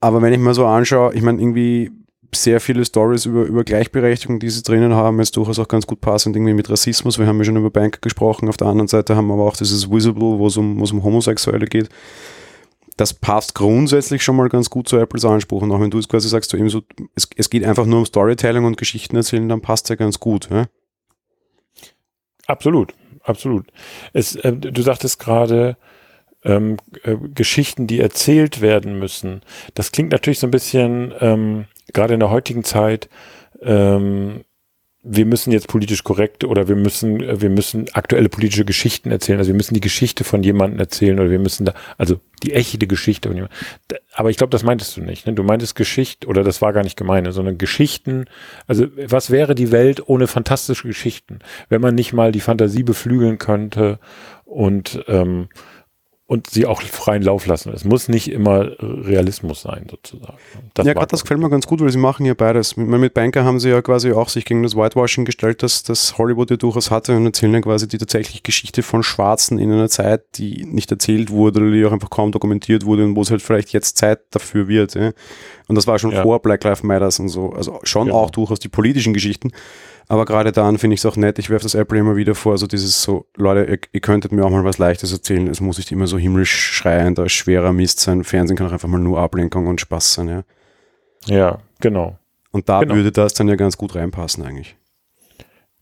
Aber 0.00 0.22
wenn 0.22 0.32
ich 0.32 0.38
mir 0.38 0.54
so 0.54 0.66
anschaue, 0.66 1.14
ich 1.14 1.22
meine, 1.22 1.40
irgendwie 1.40 1.92
sehr 2.34 2.60
viele 2.60 2.84
Stories 2.84 3.26
über, 3.26 3.44
über 3.44 3.64
Gleichberechtigung, 3.64 4.40
die 4.40 4.48
sie 4.48 4.62
drinnen 4.62 4.94
haben, 4.94 5.20
ist 5.20 5.36
durchaus 5.36 5.58
auch 5.58 5.68
ganz 5.68 5.86
gut 5.86 6.00
passend 6.00 6.34
irgendwie 6.34 6.54
mit 6.54 6.70
Rassismus. 6.70 7.18
Wir 7.18 7.26
haben 7.26 7.38
ja 7.38 7.44
schon 7.44 7.56
über 7.56 7.70
Banker 7.70 8.00
gesprochen. 8.00 8.48
Auf 8.48 8.56
der 8.56 8.68
anderen 8.68 8.88
Seite 8.88 9.14
haben 9.14 9.26
wir 9.26 9.34
aber 9.34 9.44
auch 9.44 9.56
dieses 9.56 9.90
Visible, 9.90 10.38
wo 10.38 10.46
es 10.46 10.56
um, 10.56 10.80
wo 10.80 10.84
es 10.84 10.92
um 10.92 11.04
Homosexuelle 11.04 11.66
geht. 11.66 11.90
Das 12.96 13.14
passt 13.14 13.54
grundsätzlich 13.54 14.22
schon 14.22 14.36
mal 14.36 14.48
ganz 14.48 14.70
gut 14.70 14.88
zu 14.88 14.98
Apples 14.98 15.24
Anspruch. 15.24 15.62
Und 15.62 15.72
auch 15.72 15.80
wenn 15.80 15.90
du 15.90 15.98
es 15.98 16.08
quasi 16.08 16.28
sagst, 16.28 16.52
du 16.52 16.56
eben 16.56 16.68
so, 16.68 16.82
es, 17.14 17.28
es 17.36 17.50
geht 17.50 17.64
einfach 17.64 17.86
nur 17.86 18.00
um 18.00 18.06
Storytelling 18.06 18.64
und 18.64 18.76
Geschichten 18.76 19.16
erzählen, 19.16 19.48
dann 19.48 19.62
passt 19.62 19.88
ja 19.88 19.96
ganz 19.96 20.20
gut. 20.20 20.48
Ja? 20.50 20.66
Absolut, 22.46 22.94
absolut. 23.22 23.66
Es, 24.12 24.36
äh, 24.36 24.52
du 24.52 24.82
sagtest 24.82 25.18
gerade, 25.18 25.76
ähm, 26.44 26.76
äh, 27.04 27.16
Geschichten, 27.34 27.86
die 27.86 28.00
erzählt 28.00 28.60
werden 28.60 28.98
müssen. 28.98 29.42
Das 29.74 29.92
klingt 29.92 30.12
natürlich 30.12 30.38
so 30.38 30.46
ein 30.46 30.50
bisschen, 30.50 31.14
ähm, 31.20 31.66
gerade 31.92 32.14
in 32.14 32.20
der 32.20 32.30
heutigen 32.30 32.64
Zeit, 32.64 33.08
ähm, 33.62 34.44
wir 35.04 35.26
müssen 35.26 35.50
jetzt 35.50 35.66
politisch 35.66 36.04
korrekt 36.04 36.44
oder 36.44 36.68
wir 36.68 36.76
müssen, 36.76 37.20
äh, 37.20 37.40
wir 37.40 37.50
müssen 37.50 37.86
aktuelle 37.92 38.28
politische 38.28 38.64
Geschichten 38.64 39.10
erzählen. 39.10 39.38
Also 39.38 39.48
wir 39.48 39.56
müssen 39.56 39.74
die 39.74 39.80
Geschichte 39.80 40.22
von 40.22 40.42
jemandem 40.42 40.78
erzählen 40.78 41.18
oder 41.18 41.30
wir 41.30 41.40
müssen 41.40 41.64
da, 41.64 41.74
also 41.98 42.20
die 42.42 42.52
echte 42.52 42.86
Geschichte 42.86 43.28
von 43.28 43.36
jemandem. 43.36 43.58
Aber 44.14 44.30
ich 44.30 44.36
glaube, 44.36 44.50
das 44.50 44.62
meintest 44.62 44.96
du 44.96 45.00
nicht. 45.00 45.26
Ne? 45.26 45.32
Du 45.32 45.42
meintest 45.42 45.74
Geschichte, 45.74 46.28
oder 46.28 46.44
das 46.44 46.62
war 46.62 46.72
gar 46.72 46.84
nicht 46.84 46.96
gemeint, 46.96 47.32
sondern 47.32 47.58
Geschichten. 47.58 48.26
Also 48.66 48.86
was 49.06 49.30
wäre 49.30 49.54
die 49.56 49.72
Welt 49.72 50.08
ohne 50.08 50.28
fantastische 50.28 50.86
Geschichten, 50.86 51.40
wenn 51.68 51.80
man 51.80 51.94
nicht 51.94 52.12
mal 52.12 52.30
die 52.30 52.40
Fantasie 52.40 52.84
beflügeln 52.84 53.38
könnte 53.38 53.98
und 54.44 55.04
ähm, 55.08 55.48
und 56.32 56.48
sie 56.48 56.64
auch 56.64 56.80
freien 56.80 57.20
Lauf 57.20 57.44
lassen. 57.44 57.74
Es 57.74 57.84
muss 57.84 58.08
nicht 58.08 58.32
immer 58.32 58.70
Realismus 58.80 59.60
sein, 59.60 59.86
sozusagen. 59.90 60.38
Das 60.72 60.86
ja, 60.86 60.94
gerade 60.94 61.08
das 61.08 61.20
gefällt 61.20 61.40
mir 61.40 61.50
ganz 61.50 61.66
gut, 61.66 61.82
weil 61.82 61.92
sie 61.92 61.98
machen 61.98 62.24
ja 62.24 62.32
beides. 62.32 62.74
Mit, 62.78 62.88
mit 62.88 63.12
Banker 63.12 63.44
haben 63.44 63.60
sie 63.60 63.68
ja 63.68 63.82
quasi 63.82 64.12
auch 64.12 64.30
sich 64.30 64.46
gegen 64.46 64.62
das 64.62 64.74
Whitewashing 64.74 65.26
gestellt, 65.26 65.62
das, 65.62 65.82
das 65.82 66.16
Hollywood 66.16 66.50
ja 66.50 66.56
durchaus 66.56 66.90
hatte 66.90 67.14
und 67.14 67.26
erzählen 67.26 67.52
ja 67.52 67.60
quasi 67.60 67.86
die 67.86 67.98
tatsächliche 67.98 68.40
Geschichte 68.40 68.82
von 68.82 69.02
Schwarzen 69.02 69.58
in 69.58 69.70
einer 69.70 69.90
Zeit, 69.90 70.22
die 70.36 70.64
nicht 70.64 70.90
erzählt 70.90 71.28
wurde 71.28 71.60
oder 71.60 71.70
die 71.70 71.84
auch 71.84 71.92
einfach 71.92 72.08
kaum 72.08 72.32
dokumentiert 72.32 72.86
wurde 72.86 73.04
und 73.04 73.14
wo 73.14 73.20
es 73.20 73.30
halt 73.30 73.42
vielleicht 73.42 73.74
jetzt 73.74 73.98
Zeit 73.98 74.20
dafür 74.30 74.68
wird. 74.68 74.94
Ja. 74.94 75.12
Und 75.68 75.74
das 75.74 75.86
war 75.86 75.98
schon 75.98 76.12
ja. 76.12 76.22
vor 76.22 76.40
Black 76.40 76.64
Lives 76.64 76.82
Matters 76.82 77.20
und 77.20 77.28
so. 77.28 77.50
Also 77.50 77.78
schon 77.82 78.08
ja. 78.08 78.14
auch 78.14 78.30
durchaus 78.30 78.58
die 78.58 78.70
politischen 78.70 79.12
Geschichten. 79.12 79.52
Aber 80.08 80.24
gerade 80.24 80.52
dann 80.52 80.78
finde 80.78 80.94
ich 80.94 81.00
es 81.00 81.06
auch 81.06 81.16
nett, 81.16 81.38
ich 81.38 81.50
werfe 81.50 81.64
das 81.64 81.74
Apple 81.74 81.98
immer 81.98 82.16
wieder 82.16 82.34
vor, 82.34 82.58
so 82.58 82.66
dieses 82.66 83.02
so, 83.02 83.26
Leute, 83.36 83.70
ihr, 83.70 83.78
ihr, 83.92 84.00
könntet 84.00 84.32
mir 84.32 84.44
auch 84.44 84.50
mal 84.50 84.64
was 84.64 84.78
Leichtes 84.78 85.12
erzählen, 85.12 85.46
es 85.48 85.60
muss 85.60 85.78
nicht 85.78 85.92
immer 85.92 86.06
so 86.06 86.18
himmlisch 86.18 86.52
schreiender, 86.52 87.28
schwerer 87.28 87.72
Mist 87.72 88.00
sein. 88.00 88.24
Fernsehen 88.24 88.56
kann 88.56 88.66
auch 88.66 88.72
einfach 88.72 88.88
mal 88.88 88.98
nur 88.98 89.20
Ablenkung 89.20 89.66
und 89.66 89.80
Spaß 89.80 90.14
sein, 90.14 90.28
ja. 90.28 90.44
Ja, 91.26 91.58
genau. 91.80 92.18
Und 92.50 92.68
da 92.68 92.80
genau. 92.80 92.96
würde 92.96 93.12
das 93.12 93.34
dann 93.34 93.48
ja 93.48 93.56
ganz 93.56 93.78
gut 93.78 93.94
reinpassen 93.94 94.44
eigentlich. 94.44 94.76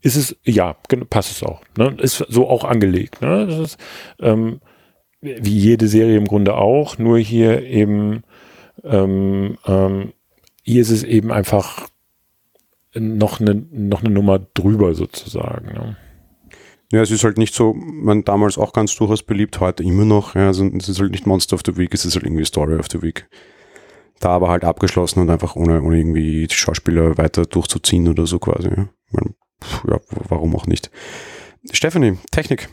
Ist 0.02 0.16
es, 0.16 0.36
ja, 0.44 0.76
passt 1.10 1.30
es 1.30 1.42
auch. 1.42 1.60
Ne? 1.76 1.94
Ist 1.98 2.24
so 2.28 2.48
auch 2.48 2.64
angelegt. 2.64 3.20
Ne? 3.20 3.46
Das 3.46 3.58
ist, 3.58 3.78
ähm, 4.20 4.60
wie 5.20 5.58
jede 5.58 5.88
Serie 5.88 6.16
im 6.16 6.26
Grunde 6.26 6.54
auch, 6.54 6.96
nur 6.96 7.18
hier 7.18 7.62
eben, 7.64 8.22
ähm, 8.82 9.58
ähm, 9.66 10.12
hier 10.62 10.80
ist 10.80 10.90
es 10.90 11.02
eben 11.02 11.30
einfach 11.30 11.88
noch 12.94 13.40
eine, 13.40 13.54
noch 13.54 14.02
eine 14.02 14.10
Nummer 14.10 14.38
drüber 14.38 14.94
sozusagen. 14.94 15.66
Ne? 15.66 15.96
Ja, 16.92 17.02
es 17.02 17.10
ist 17.10 17.22
halt 17.22 17.38
nicht 17.38 17.54
so, 17.54 17.72
man 17.74 18.24
damals 18.24 18.58
auch 18.58 18.72
ganz 18.72 18.94
durchaus 18.96 19.22
beliebt, 19.22 19.60
heute 19.60 19.84
immer 19.84 20.04
noch. 20.04 20.34
Ja, 20.34 20.48
also 20.48 20.66
es 20.76 20.88
ist 20.88 21.00
halt 21.00 21.12
nicht 21.12 21.26
Monster 21.26 21.54
of 21.54 21.62
the 21.64 21.76
Week, 21.76 21.94
es 21.94 22.04
ist 22.04 22.16
halt 22.16 22.24
irgendwie 22.24 22.44
Story 22.44 22.76
of 22.76 22.86
the 22.90 23.00
Week. 23.00 23.28
Da 24.18 24.30
aber 24.30 24.48
halt 24.48 24.64
abgeschlossen 24.64 25.20
und 25.20 25.30
einfach 25.30 25.54
ohne, 25.54 25.82
ohne 25.82 25.98
irgendwie 25.98 26.46
die 26.46 26.54
Schauspieler 26.54 27.16
weiter 27.16 27.46
durchzuziehen 27.46 28.08
oder 28.08 28.26
so 28.26 28.38
quasi. 28.38 28.68
Ja, 28.68 28.88
meine, 29.10 29.34
ja 29.88 30.00
warum 30.28 30.56
auch 30.56 30.66
nicht. 30.66 30.90
Stephanie, 31.72 32.18
Technik. 32.32 32.68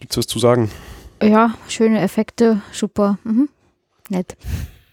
Gibt's 0.00 0.16
was 0.16 0.26
zu 0.26 0.38
sagen? 0.38 0.70
Ja, 1.22 1.54
schöne 1.68 2.00
Effekte, 2.00 2.60
super. 2.72 3.18
Mhm. 3.22 3.48
Nett. 4.10 4.36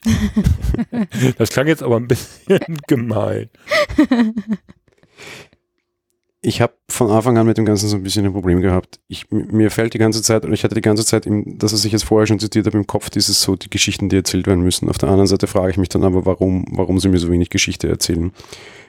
das 1.37 1.49
klang 1.49 1.67
jetzt 1.67 1.83
aber 1.83 1.97
ein 1.97 2.07
bisschen 2.07 2.59
gemein. 2.87 3.49
Ich 6.43 6.59
habe 6.59 6.73
von 6.89 7.11
Anfang 7.11 7.37
an 7.37 7.45
mit 7.45 7.59
dem 7.59 7.65
Ganzen 7.65 7.87
so 7.87 7.95
ein 7.95 8.01
bisschen 8.01 8.25
ein 8.25 8.33
Problem 8.33 8.61
gehabt. 8.61 8.99
Ich, 9.07 9.29
mir 9.29 9.69
fällt 9.69 9.93
die 9.93 9.99
ganze 9.99 10.23
Zeit, 10.23 10.43
und 10.43 10.53
ich 10.53 10.63
hatte 10.63 10.73
die 10.73 10.81
ganze 10.81 11.05
Zeit, 11.05 11.27
im, 11.27 11.59
dass 11.59 11.71
es 11.71 11.83
sich 11.83 11.91
jetzt 11.91 12.05
vorher 12.05 12.25
schon 12.25 12.39
zitiert 12.39 12.65
habe, 12.65 12.79
im 12.79 12.87
Kopf 12.87 13.11
dieses 13.11 13.43
so 13.43 13.55
die 13.55 13.69
Geschichten, 13.69 14.09
die 14.09 14.15
erzählt 14.15 14.47
werden 14.47 14.63
müssen. 14.63 14.89
Auf 14.89 14.97
der 14.97 15.09
anderen 15.09 15.27
Seite 15.27 15.45
frage 15.45 15.69
ich 15.69 15.77
mich 15.77 15.89
dann 15.89 16.03
aber, 16.03 16.25
warum, 16.25 16.65
warum 16.71 16.99
sie 16.99 17.09
mir 17.09 17.19
so 17.19 17.29
wenig 17.29 17.51
Geschichte 17.51 17.87
erzählen. 17.87 18.31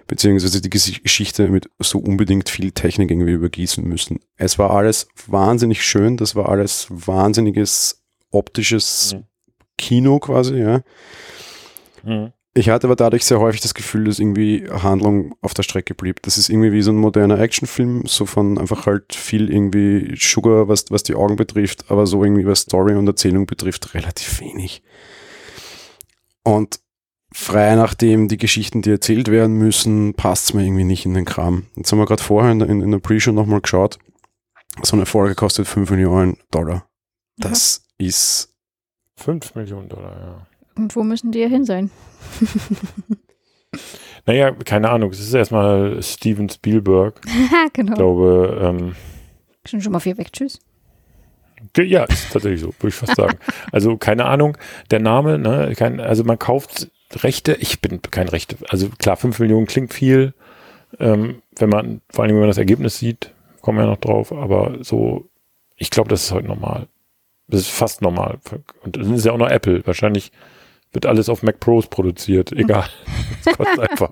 Beziehungsweise 0.07 0.63
die 0.63 0.71
Geschichte 0.71 1.49
mit 1.49 1.69
so 1.79 1.99
unbedingt 1.99 2.49
viel 2.49 2.73
Technik 2.73 3.11
irgendwie 3.11 3.33
übergießen 3.33 3.87
müssen. 3.87 4.21
Es 4.37 4.59
war 4.59 4.71
alles 4.71 5.09
wahnsinnig 5.27 5.85
schön, 5.85 6.17
das 6.17 6.35
war 6.35 6.49
alles 6.49 6.87
wahnsinniges 6.89 8.03
optisches 8.31 9.15
mhm. 9.15 9.25
Kino 9.83 10.19
quasi, 10.21 10.59
ja. 10.59 10.83
Mhm. 12.05 12.33
Ich 12.55 12.69
hatte 12.69 12.87
aber 12.87 12.97
dadurch 12.97 13.25
sehr 13.25 13.41
häufig 13.41 13.63
das 13.63 13.73
Gefühl, 13.73 14.05
dass 14.05 14.19
irgendwie 14.19 14.69
Handlung 14.71 15.35
auf 15.41 15.55
der 15.55 15.63
Strecke 15.63 15.95
blieb. 15.95 16.21
Das 16.23 16.37
ist 16.37 16.51
irgendwie 16.51 16.73
wie 16.73 16.83
so 16.83 16.93
ein 16.93 16.99
moderner 16.99 17.39
Actionfilm, 17.39 18.05
so 18.07 18.27
von 18.27 18.59
einfach 18.59 18.85
halt 18.85 19.15
viel 19.15 19.51
irgendwie 19.51 20.15
Sugar, 20.19 20.69
was, 20.69 20.91
was 20.91 21.03
die 21.03 21.15
Augen 21.15 21.37
betrifft, 21.37 21.91
aber 21.91 22.07
so 22.07 22.23
irgendwie 22.23 22.47
was 22.47 22.61
Story 22.61 22.95
und 22.95 23.07
Erzählung 23.07 23.47
betrifft, 23.47 23.95
relativ 23.95 24.41
wenig. 24.41 24.83
Und 26.45 26.81
frei 27.33 27.75
nachdem 27.75 28.29
die 28.29 28.37
Geschichten, 28.37 28.83
die 28.83 28.91
erzählt 28.91 29.29
werden 29.31 29.57
müssen, 29.57 30.13
passt 30.13 30.51
es 30.51 30.55
mir 30.55 30.65
irgendwie 30.65 30.85
nicht 30.85 31.07
in 31.07 31.15
den 31.15 31.25
Kram. 31.25 31.67
Jetzt 31.77 31.91
haben 31.91 32.01
wir 32.01 32.07
gerade 32.07 32.23
vorher 32.23 32.53
in, 32.53 32.61
in, 32.61 32.83
in 32.83 32.91
der 32.91 32.99
Pre-Show 32.99 33.33
nochmal 33.33 33.63
geschaut. 33.63 33.99
So 34.83 34.95
eine 34.95 35.07
Folge 35.07 35.35
kostet 35.35 35.67
5 35.67 35.91
Millionen 35.91 36.37
Dollar. 36.51 36.87
Das 37.39 37.83
mhm. 37.99 38.07
ist 38.07 38.52
5 39.23 39.55
Millionen 39.55 39.89
Dollar, 39.89 40.17
ja. 40.19 40.47
Und 40.77 40.97
wo 40.97 41.03
müssen 41.03 41.33
die 41.33 41.41
ja 41.41 41.49
hin 41.49 41.65
sein? 41.65 41.91
naja, 44.27 44.51
keine 44.65 44.91
Ahnung. 44.91 45.11
Es 45.11 45.21
ist 45.21 45.35
erstmal 45.35 46.03
Steven 46.03 46.49
Spielberg. 46.49 47.21
genau. 47.73 47.93
Ich 47.93 47.99
glaube, 47.99 48.59
ähm, 48.63 48.95
schon 49.67 49.81
schon 49.81 49.93
mal 49.93 50.01
viel 50.01 50.17
weg. 50.19 50.33
Tschüss. 50.33 50.61
Ja, 51.77 52.05
ist 52.05 52.33
tatsächlich 52.33 52.61
so, 52.61 52.69
würde 52.79 52.89
ich 52.89 52.95
fast 52.95 53.17
sagen. 53.17 53.39
Also 53.73 53.97
keine 53.97 54.25
Ahnung, 54.25 54.59
der 54.91 54.99
Name, 54.99 55.39
ne, 55.39 55.73
kein, 55.77 56.01
also 56.01 56.25
man 56.25 56.39
kauft 56.39 56.91
Rechte, 57.15 57.55
ich 57.55 57.81
bin 57.81 58.03
kein 58.03 58.29
Rechte, 58.29 58.57
also 58.69 58.89
klar, 58.99 59.17
5 59.17 59.39
Millionen 59.39 59.67
klingt 59.67 59.95
viel, 59.95 60.35
ähm, 60.99 61.41
wenn 61.57 61.71
man, 61.71 62.01
vor 62.11 62.25
allem 62.25 62.33
wenn 62.33 62.41
man 62.41 62.49
das 62.49 62.59
Ergebnis 62.59 62.99
sieht, 62.99 63.33
kommen 63.61 63.79
wir 63.79 63.85
ja 63.85 63.91
noch 63.91 64.01
drauf, 64.01 64.33
aber 64.33 64.79
so, 64.83 65.29
ich 65.77 65.91
glaube, 65.91 66.09
das 66.09 66.25
ist 66.25 66.33
heute 66.33 66.49
normal. 66.49 66.89
Das 67.53 67.61
ist 67.61 67.71
fast 67.71 68.01
normal. 68.01 68.39
Und 68.83 68.97
das 68.97 69.07
ist 69.09 69.27
ja 69.27 69.33
auch 69.33 69.39
noch 69.39 69.51
Apple. 69.51 69.87
Wahrscheinlich 69.87 70.33
wird 70.91 71.05
alles 71.05 71.29
auf 71.29 71.43
Mac 71.43 71.61
Pros 71.61 71.87
produziert. 71.87 72.51
Egal. 72.57 72.89
Das 73.45 73.57
kostet 73.57 73.91
einfach. 73.91 74.11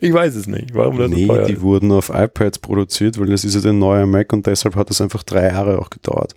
Ich 0.00 0.12
weiß 0.12 0.34
es 0.34 0.48
nicht, 0.48 0.74
warum 0.74 0.98
das 0.98 1.08
nee, 1.08 1.26
so 1.26 1.44
die 1.44 1.52
ist. 1.52 1.60
wurden 1.60 1.92
auf 1.92 2.10
iPads 2.12 2.58
produziert, 2.58 3.20
weil 3.20 3.28
das 3.28 3.44
ist 3.44 3.54
ja 3.54 3.60
der 3.60 3.72
neue 3.72 4.06
Mac 4.06 4.32
und 4.32 4.44
deshalb 4.44 4.74
hat 4.74 4.90
das 4.90 5.00
einfach 5.00 5.22
drei 5.22 5.44
Jahre 5.44 5.78
auch 5.78 5.88
gedauert. 5.88 6.34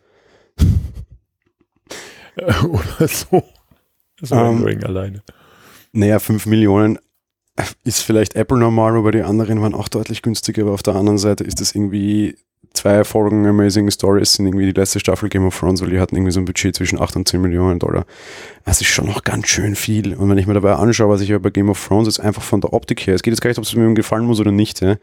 Oder 2.37 3.07
so. 3.07 3.43
So 4.21 4.35
um, 4.35 4.67
ähm, 4.67 4.83
alleine. 4.83 5.23
Naja, 5.91 6.19
5 6.19 6.45
Millionen 6.45 6.99
ist 7.83 8.01
vielleicht 8.01 8.35
Apple 8.35 8.59
normal, 8.59 8.95
aber 8.95 9.11
die 9.11 9.23
anderen 9.23 9.59
waren 9.59 9.73
auch 9.73 9.87
deutlich 9.87 10.21
günstiger, 10.21 10.61
aber 10.61 10.73
auf 10.73 10.83
der 10.83 10.95
anderen 10.95 11.17
Seite 11.17 11.43
ist 11.43 11.61
das 11.61 11.73
irgendwie 11.73 12.37
zwei 12.75 13.03
Folgen 13.03 13.45
Amazing 13.45 13.89
Stories 13.89 14.33
sind 14.33 14.45
irgendwie 14.45 14.65
die 14.65 14.79
letzte 14.79 14.99
Staffel 14.99 15.29
Game 15.29 15.45
of 15.45 15.57
Thrones, 15.57 15.81
weil 15.81 15.89
die 15.89 15.99
hatten 15.99 16.15
irgendwie 16.15 16.31
so 16.31 16.39
ein 16.39 16.45
Budget 16.45 16.75
zwischen 16.75 17.01
8 17.01 17.15
und 17.15 17.27
10 17.27 17.41
Millionen 17.41 17.79
Dollar. 17.79 18.05
Das 18.65 18.81
ist 18.81 18.87
schon 18.87 19.07
noch 19.07 19.23
ganz 19.23 19.47
schön 19.47 19.75
viel. 19.75 20.13
Und 20.13 20.29
wenn 20.29 20.37
ich 20.37 20.47
mir 20.47 20.53
dabei 20.53 20.75
anschaue, 20.75 21.09
was 21.09 21.21
ich 21.21 21.35
bei 21.39 21.49
Game 21.49 21.69
of 21.69 21.87
Thrones 21.87 22.07
jetzt 22.07 22.19
einfach 22.19 22.43
von 22.43 22.61
der 22.61 22.73
Optik 22.73 23.07
her, 23.07 23.15
es 23.15 23.23
geht 23.23 23.33
jetzt 23.33 23.41
gar 23.41 23.49
nicht, 23.49 23.57
ob 23.57 23.65
es 23.65 23.75
mir 23.75 23.93
gefallen 23.93 24.25
muss 24.25 24.39
oder 24.39 24.51
nicht, 24.51 24.81
ja, 24.81 24.97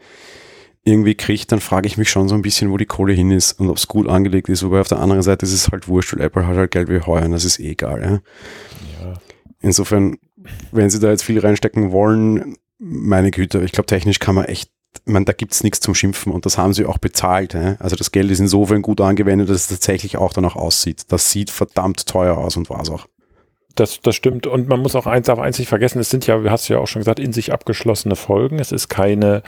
irgendwie 0.85 1.15
kriegt, 1.15 1.51
dann 1.51 1.61
frage 1.61 1.87
ich 1.87 1.97
mich 1.97 2.09
schon 2.09 2.27
so 2.27 2.35
ein 2.35 2.41
bisschen, 2.41 2.69
wo 2.69 2.77
die 2.77 2.85
Kohle 2.85 3.13
hin 3.13 3.31
ist 3.31 3.59
und 3.59 3.69
ob 3.69 3.77
es 3.77 3.87
gut 3.87 4.07
angelegt 4.07 4.49
ist. 4.49 4.63
Wobei 4.63 4.81
auf 4.81 4.89
der 4.89 4.99
anderen 4.99 5.21
Seite 5.21 5.45
ist 5.45 5.53
es 5.53 5.69
halt 5.69 5.87
wurscht, 5.87 6.13
weil 6.13 6.21
Apple 6.21 6.45
hat 6.45 6.57
halt 6.57 6.71
Geld 6.71 6.89
wie 6.89 6.99
heuer 6.99 7.23
und 7.23 7.31
das 7.31 7.45
ist 7.45 7.59
eh 7.59 7.71
egal. 7.71 8.01
Ja. 8.01 8.11
ja. 9.05 9.13
Insofern, 9.61 10.17
wenn 10.71 10.89
sie 10.89 10.99
da 10.99 11.09
jetzt 11.09 11.23
viel 11.23 11.39
reinstecken 11.39 11.91
wollen, 11.91 12.57
meine 12.79 13.31
Güte, 13.31 13.61
ich 13.63 13.71
glaube, 13.71 13.87
technisch 13.87 14.19
kann 14.19 14.35
man 14.35 14.45
echt 14.45 14.72
man, 15.05 15.25
da 15.25 15.33
gibt's 15.33 15.63
nichts 15.63 15.79
zum 15.79 15.95
Schimpfen 15.95 16.31
und 16.31 16.45
das 16.45 16.57
haben 16.57 16.73
sie 16.73 16.85
auch 16.85 16.97
bezahlt. 16.97 17.55
Also 17.55 17.95
das 17.95 18.11
Geld 18.11 18.31
ist 18.31 18.39
insofern 18.39 18.81
gut 18.81 19.01
angewendet, 19.01 19.49
dass 19.49 19.57
es 19.57 19.67
tatsächlich 19.67 20.17
auch 20.17 20.33
danach 20.33 20.55
aussieht. 20.55 21.03
Das 21.09 21.31
sieht 21.31 21.49
verdammt 21.49 22.07
teuer 22.07 22.37
aus 22.37 22.57
und 22.57 22.69
war 22.69 22.81
es 22.81 22.89
auch. 22.89 23.07
Das, 23.75 24.01
das 24.01 24.15
stimmt. 24.15 24.45
Und 24.45 24.67
man 24.67 24.81
muss 24.81 24.95
auch 24.95 25.07
eins 25.07 25.29
auf 25.29 25.39
eins 25.39 25.57
nicht 25.57 25.67
vergessen, 25.67 25.99
es 25.99 26.09
sind 26.09 26.27
ja, 26.27 26.39
hast 26.49 26.69
du 26.69 26.73
ja 26.73 26.79
auch 26.79 26.87
schon 26.87 26.99
gesagt, 26.99 27.19
in 27.19 27.33
sich 27.33 27.51
abgeschlossene 27.51 28.15
Folgen. 28.15 28.59
Es 28.59 28.71
ist 28.71 28.87
keine 28.87 29.41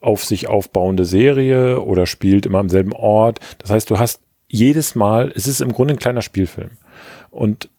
auf 0.00 0.24
sich 0.24 0.48
aufbauende 0.48 1.06
Serie 1.06 1.80
oder 1.80 2.06
spielt 2.06 2.44
immer 2.44 2.58
am 2.58 2.68
selben 2.68 2.92
Ort. 2.92 3.40
Das 3.58 3.70
heißt, 3.70 3.90
du 3.90 3.98
hast 3.98 4.20
jedes 4.48 4.94
Mal, 4.94 5.32
es 5.34 5.46
ist 5.46 5.60
im 5.60 5.72
Grunde 5.72 5.94
ein 5.94 5.98
kleiner 5.98 6.22
Spielfilm. 6.22 6.72
Und 7.30 7.70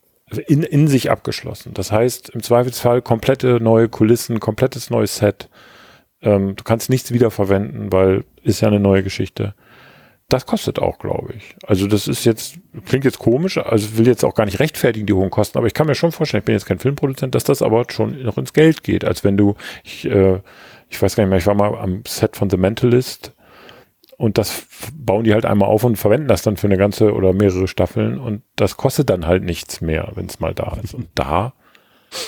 in, 0.47 0.63
in 0.63 0.87
sich 0.87 1.11
abgeschlossen. 1.11 1.73
Das 1.73 1.91
heißt, 1.91 2.29
im 2.29 2.41
Zweifelsfall 2.41 3.01
komplette 3.01 3.59
neue 3.61 3.89
Kulissen, 3.89 4.39
komplettes 4.39 4.89
neues 4.89 5.17
Set 5.17 5.49
ähm, 6.21 6.55
du 6.55 6.63
kannst 6.63 6.89
nichts 6.89 7.11
wiederverwenden, 7.11 7.91
weil 7.91 8.23
ist 8.43 8.61
ja 8.61 8.67
eine 8.67 8.79
neue 8.79 9.03
Geschichte. 9.03 9.53
Das 10.29 10.45
kostet 10.45 10.79
auch, 10.79 10.97
glaube 10.99 11.33
ich. 11.33 11.55
Also 11.67 11.87
das 11.87 12.07
ist 12.07 12.23
jetzt, 12.23 12.55
klingt 12.85 13.03
jetzt 13.03 13.19
komisch, 13.19 13.57
also 13.57 13.97
will 13.97 14.07
jetzt 14.07 14.23
auch 14.23 14.33
gar 14.33 14.45
nicht 14.45 14.59
rechtfertigen, 14.59 15.05
die 15.05 15.13
hohen 15.13 15.29
Kosten, 15.29 15.57
aber 15.57 15.67
ich 15.67 15.73
kann 15.73 15.87
mir 15.87 15.95
schon 15.95 16.13
vorstellen, 16.13 16.39
ich 16.39 16.45
bin 16.45 16.53
jetzt 16.53 16.65
kein 16.65 16.79
Filmproduzent, 16.79 17.35
dass 17.35 17.43
das 17.43 17.61
aber 17.61 17.85
schon 17.89 18.23
noch 18.23 18.37
ins 18.37 18.53
Geld 18.53 18.83
geht, 18.83 19.03
als 19.03 19.25
wenn 19.25 19.35
du, 19.35 19.55
ich, 19.83 20.05
äh, 20.05 20.39
ich 20.89 21.01
weiß 21.01 21.15
gar 21.15 21.25
nicht 21.25 21.29
mehr, 21.31 21.39
ich 21.39 21.47
war 21.47 21.55
mal 21.55 21.77
am 21.77 22.03
Set 22.07 22.37
von 22.37 22.49
The 22.49 22.55
Mentalist 22.55 23.33
und 24.15 24.37
das 24.37 24.67
bauen 24.95 25.25
die 25.25 25.33
halt 25.33 25.45
einmal 25.45 25.67
auf 25.67 25.83
und 25.83 25.97
verwenden 25.97 26.27
das 26.27 26.43
dann 26.43 26.55
für 26.55 26.67
eine 26.67 26.77
ganze 26.77 27.13
oder 27.13 27.33
mehrere 27.33 27.67
Staffeln 27.67 28.17
und 28.17 28.43
das 28.55 28.77
kostet 28.77 29.09
dann 29.09 29.27
halt 29.27 29.43
nichts 29.43 29.81
mehr, 29.81 30.11
wenn 30.15 30.27
es 30.27 30.39
mal 30.39 30.53
da 30.53 30.77
ist. 30.81 30.93
Und 30.93 31.09
da 31.15 31.53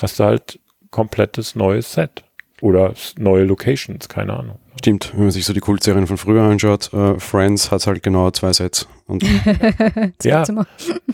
hast 0.02 0.20
du 0.20 0.24
halt 0.26 0.60
komplettes 0.90 1.56
neues 1.56 1.94
Set. 1.94 2.24
Oder 2.64 2.94
neue 3.18 3.44
Locations, 3.44 4.08
keine 4.08 4.40
Ahnung. 4.40 4.58
Stimmt, 4.80 5.12
wenn 5.14 5.24
man 5.24 5.32
sich 5.32 5.44
so 5.44 5.52
die 5.52 5.60
Kultserien 5.60 6.08
von 6.08 6.16
früher 6.16 6.44
anschaut, 6.44 6.94
äh, 6.94 7.20
Friends 7.20 7.72
hat 7.72 7.86
halt 7.86 8.02
genau 8.02 8.32
zwei 8.32 8.54
Sets. 8.54 8.88
Und 9.06 9.22
ja. 10.24 10.46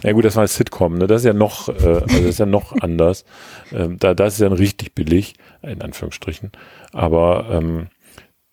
ja 0.03 0.11
gut, 0.11 0.25
das 0.25 0.35
war 0.35 0.43
ein 0.43 0.47
Sitcom, 0.47 0.99
ne? 0.99 1.07
das 1.07 1.21
ist 1.21 1.25
ja 1.25 1.33
noch, 1.33 1.67
äh, 1.69 1.71
also 1.71 2.05
das 2.05 2.19
ist 2.19 2.37
ja 2.39 2.45
noch 2.45 2.75
anders. 2.81 3.25
Ähm, 3.71 3.97
da, 3.97 4.13
das 4.13 4.35
ist 4.35 4.41
ja 4.41 4.49
richtig 4.49 4.93
billig, 4.93 5.33
in 5.63 5.81
Anführungsstrichen. 5.81 6.51
Aber 6.93 7.47
ähm, 7.49 7.87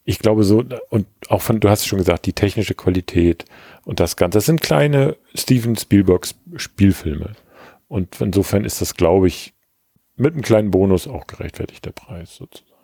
ich 0.04 0.18
glaube 0.18 0.42
so, 0.44 0.64
und 0.88 1.06
auch 1.28 1.42
von, 1.42 1.60
du 1.60 1.68
hast 1.68 1.86
schon 1.86 1.98
gesagt, 1.98 2.24
die 2.24 2.32
technische 2.32 2.74
Qualität 2.74 3.44
und 3.84 4.00
das 4.00 4.16
Ganze, 4.16 4.38
das 4.38 4.46
sind 4.46 4.62
kleine 4.62 5.16
Steven 5.34 5.76
Spielberg 5.76 6.28
Spielfilme. 6.56 7.32
Und 7.88 8.22
insofern 8.22 8.64
ist 8.64 8.80
das, 8.80 8.94
glaube 8.94 9.28
ich, 9.28 9.52
mit 10.16 10.32
einem 10.32 10.42
kleinen 10.42 10.70
Bonus 10.70 11.06
auch 11.06 11.26
gerechtfertigt, 11.26 11.84
der 11.84 11.92
Preis 11.92 12.36
sozusagen. 12.36 12.75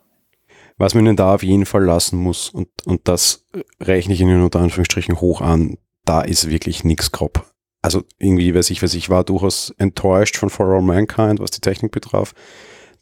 Was 0.82 0.94
man 0.94 1.06
ihnen 1.06 1.14
da 1.14 1.36
auf 1.36 1.44
jeden 1.44 1.64
Fall 1.64 1.84
lassen 1.84 2.18
muss, 2.18 2.48
und, 2.48 2.66
und 2.84 3.06
das 3.06 3.46
rechne 3.80 4.14
ich 4.14 4.20
ihnen 4.20 4.42
unter 4.42 4.58
Anführungsstrichen 4.58 5.20
hoch 5.20 5.40
an, 5.40 5.78
da 6.04 6.22
ist 6.22 6.50
wirklich 6.50 6.82
nichts 6.82 7.12
grob. 7.12 7.48
Also 7.82 8.02
irgendwie, 8.18 8.52
weiß 8.52 8.68
ich, 8.70 8.82
weiß 8.82 8.94
ich, 8.94 9.08
war 9.08 9.22
durchaus 9.22 9.72
enttäuscht 9.78 10.36
von 10.36 10.50
For 10.50 10.66
All 10.66 10.82
Mankind, 10.82 11.38
was 11.38 11.52
die 11.52 11.60
Technik 11.60 11.92
betraf. 11.92 12.34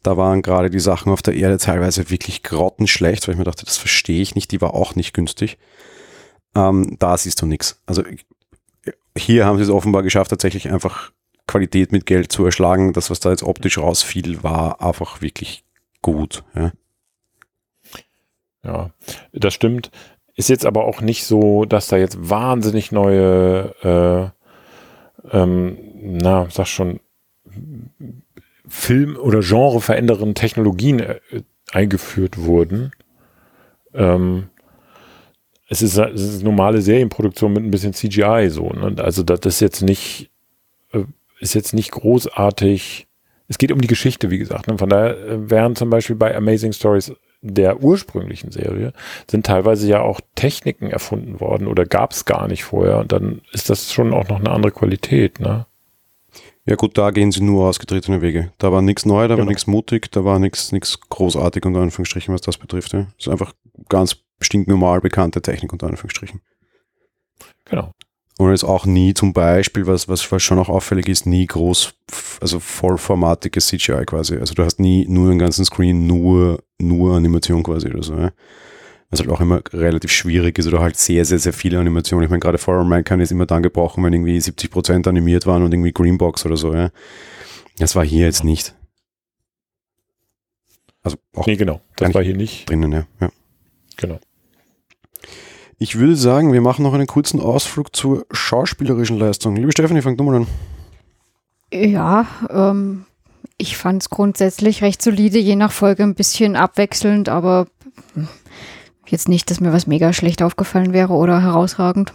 Da 0.03 0.15
waren 0.15 0.43
gerade 0.43 0.69
die 0.69 0.79
Sachen 0.79 1.11
auf 1.11 1.23
der 1.23 1.33
Erde 1.33 1.57
teilweise 1.57 2.11
wirklich 2.11 2.43
grottenschlecht, 2.43 3.27
weil 3.27 3.33
ich 3.33 3.39
mir 3.39 3.45
dachte, 3.45 3.65
das 3.65 3.77
verstehe 3.77 4.21
ich 4.21 4.35
nicht, 4.35 4.51
die 4.51 4.61
war 4.61 4.75
auch 4.75 4.93
nicht 4.93 5.15
günstig. 5.15 5.57
Ähm, 6.53 6.97
da 6.99 7.17
siehst 7.17 7.41
du 7.41 7.47
nichts. 7.47 7.81
Also 7.87 8.03
hier 9.17 9.47
haben 9.47 9.57
sie 9.57 9.63
es 9.63 9.71
offenbar 9.71 10.03
geschafft, 10.03 10.29
tatsächlich 10.29 10.69
einfach 10.69 11.13
Qualität 11.47 11.91
mit 11.91 12.05
Geld 12.05 12.31
zu 12.31 12.45
erschlagen. 12.45 12.93
Das, 12.93 13.09
was 13.09 13.21
da 13.21 13.31
jetzt 13.31 13.41
optisch 13.41 13.79
rausfiel, 13.79 14.43
war 14.43 14.83
einfach 14.83 15.23
wirklich 15.23 15.63
gut. 16.03 16.43
Ja. 16.53 16.73
Ja, 18.63 18.91
das 19.33 19.53
stimmt. 19.53 19.91
Ist 20.35 20.49
jetzt 20.49 20.65
aber 20.65 20.85
auch 20.85 21.01
nicht 21.01 21.25
so, 21.25 21.65
dass 21.65 21.87
da 21.87 21.97
jetzt 21.97 22.29
wahnsinnig 22.29 22.91
neue, 22.91 23.75
äh, 23.83 25.37
ähm, 25.37 25.77
na, 26.01 26.47
sag 26.49 26.67
schon, 26.67 26.99
Film- 28.67 29.17
oder 29.17 29.41
Genre 29.41 29.81
verändernden 29.81 30.35
Technologien 30.35 30.99
äh, 30.99 31.19
eingeführt 31.71 32.37
wurden. 32.37 32.91
Ähm, 33.93 34.49
es 35.67 35.81
ist, 35.81 35.97
es 35.97 36.21
ist 36.21 36.43
normale 36.43 36.81
Serienproduktion 36.81 37.53
mit 37.53 37.63
ein 37.63 37.71
bisschen 37.71 37.93
CGI 37.93 38.49
so. 38.49 38.69
Ne? 38.69 38.95
Also 39.01 39.23
das 39.23 39.39
ist 39.45 39.59
jetzt 39.59 39.81
nicht, 39.81 40.29
äh, 40.91 41.03
ist 41.39 41.53
jetzt 41.53 41.73
nicht 41.73 41.91
großartig. 41.91 43.07
Es 43.47 43.57
geht 43.57 43.71
um 43.71 43.81
die 43.81 43.87
Geschichte, 43.87 44.31
wie 44.31 44.37
gesagt. 44.37 44.67
Ne? 44.67 44.77
Von 44.77 44.89
daher 44.89 45.17
äh, 45.17 45.49
wären 45.49 45.75
zum 45.75 45.89
Beispiel 45.89 46.15
bei 46.15 46.35
Amazing 46.35 46.73
Stories 46.73 47.13
der 47.41 47.81
ursprünglichen 47.81 48.51
Serie 48.51 48.93
sind 49.29 49.45
teilweise 49.45 49.87
ja 49.87 50.01
auch 50.01 50.21
Techniken 50.35 50.87
erfunden 50.87 51.39
worden 51.39 51.67
oder 51.67 51.85
gab 51.85 52.11
es 52.11 52.25
gar 52.25 52.47
nicht 52.47 52.63
vorher. 52.63 52.99
Und 52.99 53.11
dann 53.11 53.41
ist 53.51 53.69
das 53.69 53.91
schon 53.91 54.13
auch 54.13 54.27
noch 54.29 54.39
eine 54.39 54.51
andere 54.51 54.71
Qualität, 54.71 55.39
ne? 55.39 55.65
Ja 56.65 56.75
gut, 56.75 56.95
da 56.97 57.09
gehen 57.09 57.31
sie 57.31 57.41
nur 57.41 57.67
ausgetretene 57.67 58.21
Wege. 58.21 58.53
Da 58.59 58.71
war 58.71 58.83
nichts 58.83 59.05
neu, 59.05 59.23
da 59.23 59.29
genau. 59.29 59.39
war 59.39 59.45
nichts 59.45 59.65
mutig, 59.65 60.11
da 60.11 60.23
war 60.23 60.37
nichts 60.37 60.71
nichts 60.71 60.99
großartig 61.09 61.65
unter 61.65 61.81
Anführungsstrichen, 61.81 62.33
was 62.33 62.41
das 62.41 62.57
betrifft. 62.57 62.93
Ja. 62.93 63.07
Das 63.17 63.25
ist 63.25 63.29
einfach 63.29 63.53
ganz 63.89 64.17
stinknormal 64.39 65.01
bekannte 65.01 65.41
Technik 65.41 65.73
unter 65.73 65.87
Anführungsstrichen. 65.87 66.41
Genau. 67.65 67.93
Und 68.41 68.49
jetzt 68.49 68.63
auch 68.63 68.87
nie 68.87 69.13
zum 69.13 69.33
Beispiel, 69.33 69.85
was, 69.85 70.07
was, 70.07 70.31
was 70.31 70.41
schon 70.41 70.57
auch 70.57 70.67
auffällig 70.67 71.07
ist, 71.07 71.27
nie 71.27 71.45
groß, 71.45 71.93
also 72.41 72.59
vollformatiges 72.59 73.67
CGI 73.67 74.03
quasi. 74.07 74.37
Also 74.37 74.55
du 74.55 74.65
hast 74.65 74.79
nie 74.79 75.05
nur 75.07 75.29
einen 75.29 75.37
ganzen 75.37 75.63
Screen, 75.63 76.07
nur, 76.07 76.63
nur 76.79 77.15
Animation 77.15 77.61
quasi 77.61 77.89
oder 77.89 78.01
so. 78.01 78.15
Ja? 78.15 78.31
Was 79.11 79.19
halt 79.19 79.29
auch 79.29 79.41
immer 79.41 79.61
relativ 79.71 80.11
schwierig 80.11 80.57
ist 80.57 80.65
oder 80.65 80.79
halt 80.79 80.97
sehr, 80.97 81.23
sehr, 81.23 81.37
sehr 81.37 81.53
viele 81.53 81.79
Animationen. 81.79 82.23
Ich 82.23 82.31
meine, 82.31 82.39
gerade 82.39 82.57
For 82.57 82.79
All 82.79 82.83
Mankind 82.83 83.21
ist 83.21 83.31
immer 83.31 83.45
dann 83.45 83.61
gebrochen, 83.61 84.03
wenn 84.03 84.13
irgendwie 84.13 84.39
70% 84.39 85.07
animiert 85.07 85.45
waren 85.45 85.61
und 85.61 85.71
irgendwie 85.71 85.93
Greenbox 85.93 86.43
oder 86.43 86.57
so. 86.57 86.73
Ja? 86.73 86.89
Das 87.77 87.95
war 87.95 88.03
hier 88.03 88.25
jetzt 88.25 88.43
nicht. 88.43 88.73
Also 91.03 91.17
auch 91.35 91.45
nee, 91.45 91.57
genau. 91.57 91.79
Das 91.95 92.11
war 92.15 92.23
hier 92.23 92.35
nicht. 92.35 92.67
Drinnen, 92.67 92.91
ja. 92.91 93.05
ja. 93.19 93.29
Genau. 93.97 94.19
Ich 95.81 95.97
würde 95.97 96.15
sagen, 96.15 96.53
wir 96.53 96.61
machen 96.61 96.83
noch 96.83 96.93
einen 96.93 97.07
kurzen 97.07 97.39
Ausflug 97.39 97.95
zur 97.95 98.27
schauspielerischen 98.29 99.17
Leistung. 99.17 99.55
Liebe 99.55 99.71
Stefanie, 99.71 100.03
fang 100.03 100.15
du 100.15 100.23
mal 100.23 100.35
an. 100.35 100.47
Ja, 101.73 102.27
ähm, 102.51 103.07
ich 103.57 103.77
fand 103.77 104.03
es 104.03 104.11
grundsätzlich 104.11 104.83
recht 104.83 105.01
solide, 105.01 105.39
je 105.39 105.55
nach 105.55 105.71
Folge 105.71 106.03
ein 106.03 106.13
bisschen 106.13 106.55
abwechselnd, 106.55 107.29
aber 107.29 107.65
jetzt 109.07 109.27
nicht, 109.27 109.49
dass 109.49 109.59
mir 109.59 109.73
was 109.73 109.87
mega 109.87 110.13
schlecht 110.13 110.43
aufgefallen 110.43 110.93
wäre 110.93 111.13
oder 111.13 111.41
herausragend. 111.41 112.13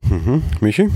Mhm. 0.00 0.44
Michi? 0.60 0.88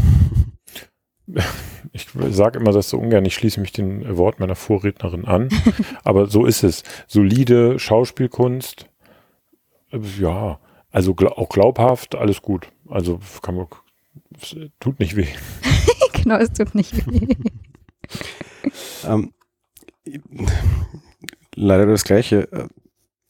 Ich 1.92 2.06
sage 2.30 2.58
immer 2.58 2.72
das 2.72 2.88
so 2.88 2.96
ungern, 2.96 3.26
ich 3.26 3.34
schließe 3.34 3.60
mich 3.60 3.72
dem 3.72 4.16
Wort 4.16 4.40
meiner 4.40 4.56
Vorrednerin 4.56 5.26
an, 5.26 5.50
aber 6.04 6.26
so 6.28 6.46
ist 6.46 6.64
es. 6.64 6.84
Solide 7.06 7.78
Schauspielkunst, 7.78 8.86
ja, 10.18 10.58
also 10.90 11.14
gl 11.14 11.29
auch 11.29 11.48
glaubhaft, 11.48 12.14
alles 12.14 12.42
gut. 12.42 12.68
Also 12.88 13.20
kann 13.42 13.55
man, 13.55 13.66
tut 14.81 14.98
nicht 15.00 15.16
weh. 15.16 15.29
genau, 16.12 16.37
es 16.37 16.53
tut 16.53 16.74
nicht 16.74 17.07
weh. 17.07 17.35
ähm, 19.07 19.33
leider 21.55 21.87
das 21.87 22.05
Gleiche. 22.05 22.48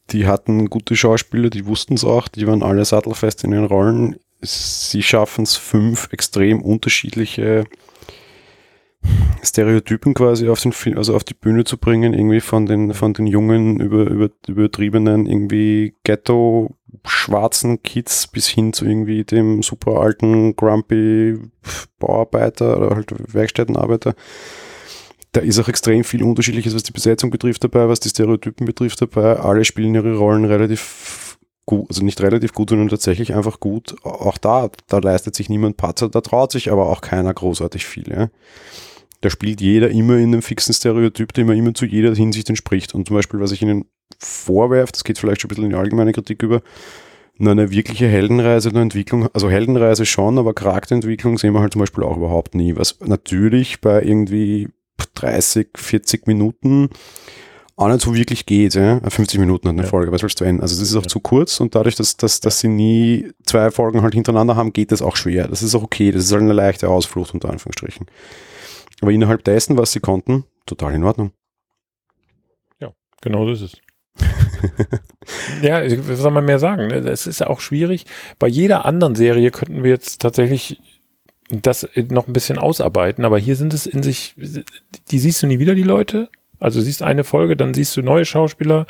Die 0.09 0.27
hatten 0.27 0.69
gute 0.69 0.95
Schauspieler, 0.95 1.49
die 1.49 1.65
wussten 1.65 1.93
es 1.93 2.03
auch, 2.03 2.27
die 2.27 2.45
waren 2.45 2.63
alle 2.63 2.83
sattelfest 2.83 3.43
in 3.43 3.53
ihren 3.53 3.65
Rollen. 3.65 4.17
Sie 4.41 5.03
schaffen 5.03 5.43
es, 5.43 5.55
fünf 5.55 6.11
extrem 6.11 6.61
unterschiedliche 6.61 7.65
Stereotypen 9.43 10.13
quasi 10.13 10.49
auf 10.49 10.61
den 10.61 10.73
also 10.97 11.15
auf 11.15 11.23
die 11.23 11.33
Bühne 11.33 11.63
zu 11.63 11.77
bringen, 11.77 12.13
irgendwie 12.13 12.41
von 12.41 12.65
den, 12.65 12.93
von 12.93 13.13
den 13.13 13.27
jungen, 13.27 13.79
über, 13.79 14.05
über, 14.09 14.29
übertriebenen, 14.47 15.25
irgendwie 15.25 15.95
Ghetto, 16.03 16.75
schwarzen 17.05 17.81
Kids 17.81 18.27
bis 18.27 18.47
hin 18.47 18.73
zu 18.73 18.85
irgendwie 18.85 19.23
dem 19.23 19.63
super 19.63 19.99
alten, 19.99 20.55
grumpy 20.55 21.39
Bauarbeiter 21.99 22.77
oder 22.77 22.95
halt 22.95 23.33
Werkstättenarbeiter. 23.33 24.13
Da 25.31 25.41
ist 25.41 25.59
auch 25.59 25.69
extrem 25.69 26.03
viel 26.03 26.23
Unterschiedliches, 26.23 26.75
was 26.75 26.83
die 26.83 26.91
Besetzung 26.91 27.29
betrifft 27.29 27.63
dabei, 27.63 27.87
was 27.87 28.01
die 28.01 28.09
Stereotypen 28.09 28.65
betrifft 28.65 29.01
dabei. 29.01 29.39
Alle 29.39 29.63
spielen 29.63 29.95
ihre 29.95 30.17
Rollen 30.17 30.45
relativ 30.45 31.39
gut, 31.65 31.89
also 31.89 32.03
nicht 32.03 32.21
relativ 32.21 32.53
gut, 32.53 32.69
sondern 32.69 32.89
tatsächlich 32.89 33.33
einfach 33.33 33.59
gut. 33.59 33.95
Auch 34.03 34.37
da, 34.37 34.69
da 34.87 34.99
leistet 34.99 35.35
sich 35.35 35.49
niemand 35.49 35.77
Patzer, 35.77 36.09
da 36.09 36.21
traut 36.21 36.51
sich 36.51 36.69
aber 36.71 36.89
auch 36.89 37.01
keiner 37.01 37.33
großartig 37.33 37.85
viel. 37.85 38.11
Ja. 38.11 38.29
Da 39.21 39.29
spielt 39.29 39.61
jeder 39.61 39.89
immer 39.89 40.17
in 40.17 40.33
einem 40.33 40.41
fixen 40.41 40.73
Stereotyp, 40.73 41.33
der 41.33 41.43
immer, 41.43 41.53
immer 41.53 41.73
zu 41.73 41.85
jeder 41.85 42.13
Hinsicht 42.13 42.49
entspricht. 42.49 42.93
Und 42.95 43.07
zum 43.07 43.15
Beispiel, 43.15 43.39
was 43.39 43.51
ich 43.51 43.61
Ihnen 43.61 43.85
vorwerfe, 44.17 44.91
das 44.91 45.03
geht 45.03 45.17
vielleicht 45.17 45.41
schon 45.41 45.47
ein 45.47 45.49
bisschen 45.49 45.63
in 45.65 45.69
die 45.71 45.75
allgemeine 45.75 46.11
Kritik 46.11 46.43
über, 46.43 46.61
nur 47.37 47.51
eine 47.51 47.71
wirkliche 47.71 48.07
Heldenreise 48.07 48.71
der 48.71 48.81
Entwicklung, 48.81 49.27
also 49.33 49.49
Heldenreise 49.49 50.05
schon, 50.05 50.37
aber 50.37 50.53
Charakterentwicklung 50.53 51.37
sehen 51.37 51.53
wir 51.53 51.61
halt 51.61 51.73
zum 51.73 51.79
Beispiel 51.79 52.03
auch 52.03 52.17
überhaupt 52.17 52.55
nie. 52.55 52.75
Was 52.75 52.99
natürlich 52.99 53.81
bei 53.81 54.03
irgendwie 54.03 54.69
30, 55.15 55.69
40 55.75 56.27
Minuten 56.27 56.89
auch 57.75 57.87
nicht 57.87 58.01
so 58.01 58.15
wirklich 58.15 58.45
geht. 58.45 58.75
Ja? 58.75 58.99
50 58.99 59.39
Minuten 59.39 59.67
hat 59.67 59.73
eine 59.73 59.83
ja. 59.83 59.89
Folge, 59.89 60.11
was 60.11 60.21
willst 60.21 60.39
du 60.39 60.43
enden? 60.43 60.61
Also 60.61 60.79
das 60.79 60.89
ist 60.89 60.95
auch 60.95 61.03
ja. 61.03 61.07
zu 61.07 61.19
kurz 61.19 61.59
und 61.59 61.73
dadurch, 61.73 61.95
dass, 61.95 62.15
dass, 62.17 62.39
dass 62.39 62.59
sie 62.59 62.67
nie 62.67 63.31
zwei 63.45 63.71
Folgen 63.71 64.03
halt 64.03 64.13
hintereinander 64.13 64.55
haben, 64.55 64.73
geht 64.73 64.91
das 64.91 65.01
auch 65.01 65.15
schwer. 65.15 65.47
Das 65.47 65.63
ist 65.63 65.73
auch 65.73 65.83
okay, 65.83 66.11
das 66.11 66.25
ist 66.25 66.31
halt 66.31 66.43
eine 66.43 66.53
leichte 66.53 66.89
Ausflucht 66.89 67.33
unter 67.33 67.49
Anführungsstrichen. 67.49 68.05
Aber 69.01 69.11
innerhalb 69.11 69.43
dessen, 69.43 69.77
was 69.77 69.91
sie 69.91 69.99
konnten, 69.99 70.45
total 70.65 70.93
in 70.93 71.03
Ordnung. 71.03 71.31
Ja, 72.79 72.93
genau 73.21 73.45
so 73.45 73.51
ist 73.51 73.61
es. 73.61 73.81
ja, 75.61 75.81
was 76.07 76.19
soll 76.19 76.31
man 76.31 76.45
mehr 76.45 76.59
sagen? 76.59 76.87
Ne? 76.87 76.95
Es 76.97 77.27
ist 77.27 77.39
ja 77.39 77.47
auch 77.47 77.59
schwierig. 77.59 78.05
Bei 78.39 78.47
jeder 78.47 78.85
anderen 78.85 79.15
Serie 79.15 79.51
könnten 79.51 79.83
wir 79.83 79.89
jetzt 79.89 80.21
tatsächlich 80.21 80.79
das 81.49 81.87
noch 82.09 82.27
ein 82.27 82.33
bisschen 82.33 82.57
ausarbeiten, 82.57 83.25
aber 83.25 83.37
hier 83.37 83.55
sind 83.55 83.73
es 83.73 83.85
in 83.85 84.03
sich, 84.03 84.35
die 85.09 85.19
siehst 85.19 85.43
du 85.43 85.47
nie 85.47 85.59
wieder, 85.59 85.75
die 85.75 85.83
Leute. 85.83 86.29
Also 86.59 86.79
siehst 86.79 87.01
eine 87.01 87.23
Folge, 87.23 87.57
dann 87.57 87.73
siehst 87.73 87.97
du 87.97 88.01
neue 88.01 88.23
Schauspieler 88.23 88.85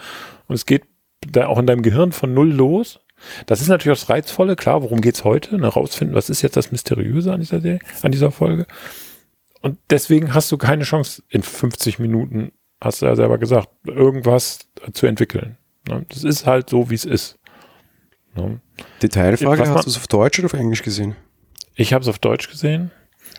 und 0.47 0.55
es 0.55 0.65
geht 0.65 0.83
da 1.25 1.47
auch 1.47 1.57
in 1.57 1.67
deinem 1.67 1.81
Gehirn 1.81 2.11
von 2.11 2.33
null 2.33 2.51
los. 2.51 2.99
Das 3.45 3.61
ist 3.61 3.67
natürlich 3.67 3.99
das 3.99 4.09
Reizvolle, 4.09 4.55
klar, 4.55 4.83
worum 4.83 4.99
geht's 5.01 5.23
heute? 5.23 5.57
Ne, 5.57 5.67
rausfinden, 5.67 6.15
was 6.15 6.29
ist 6.29 6.41
jetzt 6.41 6.57
das 6.57 6.71
Mysteriöse 6.71 7.31
an 7.31 7.39
dieser, 7.39 7.61
an 8.01 8.11
dieser 8.11 8.31
Folge. 8.31 8.65
Und 9.61 9.77
deswegen 9.89 10.33
hast 10.33 10.51
du 10.51 10.57
keine 10.57 10.83
Chance, 10.83 11.23
in 11.29 11.43
50 11.43 11.99
Minuten, 11.99 12.51
hast 12.81 13.01
du 13.01 13.05
ja 13.05 13.15
selber 13.15 13.37
gesagt, 13.37 13.69
irgendwas 13.85 14.59
zu 14.93 15.05
entwickeln. 15.05 15.57
Ne? 15.87 16.05
Das 16.09 16.23
ist 16.23 16.45
halt 16.45 16.69
so, 16.69 16.89
wie 16.89 16.95
es 16.95 17.05
ist. 17.05 17.37
Ne? 18.35 18.59
Detailfrage, 19.01 19.69
hast 19.69 19.85
du 19.85 19.89
es 19.89 19.97
auf 19.97 20.07
Deutsch 20.07 20.39
oder 20.39 20.47
auf 20.47 20.53
Englisch 20.53 20.83
gesehen? 20.83 21.15
Ich 21.75 21.93
habe 21.93 22.01
es 22.01 22.07
auf 22.07 22.19
Deutsch 22.19 22.49
gesehen. 22.49 22.91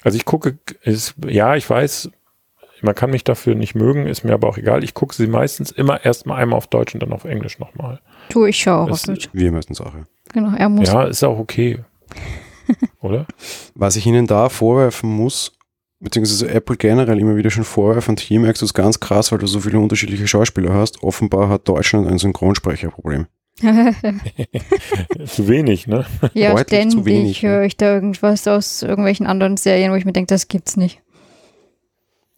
Also 0.02 0.16
ich 0.16 0.24
gucke, 0.24 0.58
ist, 0.82 1.14
ja, 1.26 1.56
ich 1.56 1.68
weiß, 1.68 2.10
man 2.82 2.94
kann 2.94 3.10
mich 3.10 3.24
dafür 3.24 3.54
nicht 3.54 3.74
mögen, 3.74 4.06
ist 4.06 4.24
mir 4.24 4.34
aber 4.34 4.48
auch 4.48 4.58
egal. 4.58 4.84
Ich 4.84 4.94
gucke 4.94 5.14
sie 5.14 5.26
meistens 5.26 5.70
immer 5.70 6.04
erstmal 6.04 6.40
einmal 6.40 6.56
auf 6.56 6.66
Deutsch 6.66 6.94
und 6.94 7.02
dann 7.02 7.12
auf 7.12 7.24
Englisch 7.24 7.58
nochmal. 7.58 8.00
Tu, 8.28 8.46
ich 8.46 8.58
schaue 8.58 8.86
auch 8.86 8.90
auf 8.90 9.02
Deutsch. 9.02 9.28
Wir 9.32 9.52
meistens 9.52 9.80
auch, 9.80 9.94
ja. 9.94 10.04
Genau, 10.32 10.56
er 10.56 10.68
muss. 10.68 10.88
Ja, 10.88 11.04
ist 11.04 11.22
auch 11.22 11.38
okay. 11.38 11.84
Oder? 13.00 13.26
Was 13.74 13.96
ich 13.96 14.06
Ihnen 14.06 14.26
da 14.26 14.48
vorwerfen 14.48 15.10
muss, 15.10 15.52
beziehungsweise 16.02 16.48
Apple 16.48 16.76
generell 16.76 17.18
immer 17.18 17.36
wieder 17.36 17.50
schon 17.50 17.64
vorwerfen, 17.64 18.12
und 18.12 18.20
hier 18.20 18.40
merkst 18.40 18.60
du 18.62 18.66
es 18.66 18.74
ganz 18.74 19.00
krass, 19.00 19.32
weil 19.32 19.38
du 19.38 19.46
so 19.46 19.60
viele 19.60 19.78
unterschiedliche 19.78 20.26
Schauspieler 20.26 20.74
hast. 20.74 21.02
Offenbar 21.02 21.48
hat 21.48 21.68
Deutschland 21.68 22.08
ein 22.08 22.18
Synchronsprecherproblem. 22.18 23.26
zu 25.26 25.48
wenig, 25.48 25.86
ne? 25.86 26.06
Ja, 26.34 26.54
Deutlich 26.54 26.90
ständig 26.90 27.42
höre 27.42 27.62
ich 27.62 27.76
da 27.76 27.94
irgendwas 27.94 28.48
aus 28.48 28.82
irgendwelchen 28.82 29.26
anderen 29.26 29.56
Serien, 29.56 29.92
wo 29.92 29.96
ich 29.96 30.04
mir 30.04 30.12
denke, 30.12 30.32
das 30.32 30.48
gibt's 30.48 30.76
nicht. 30.76 31.00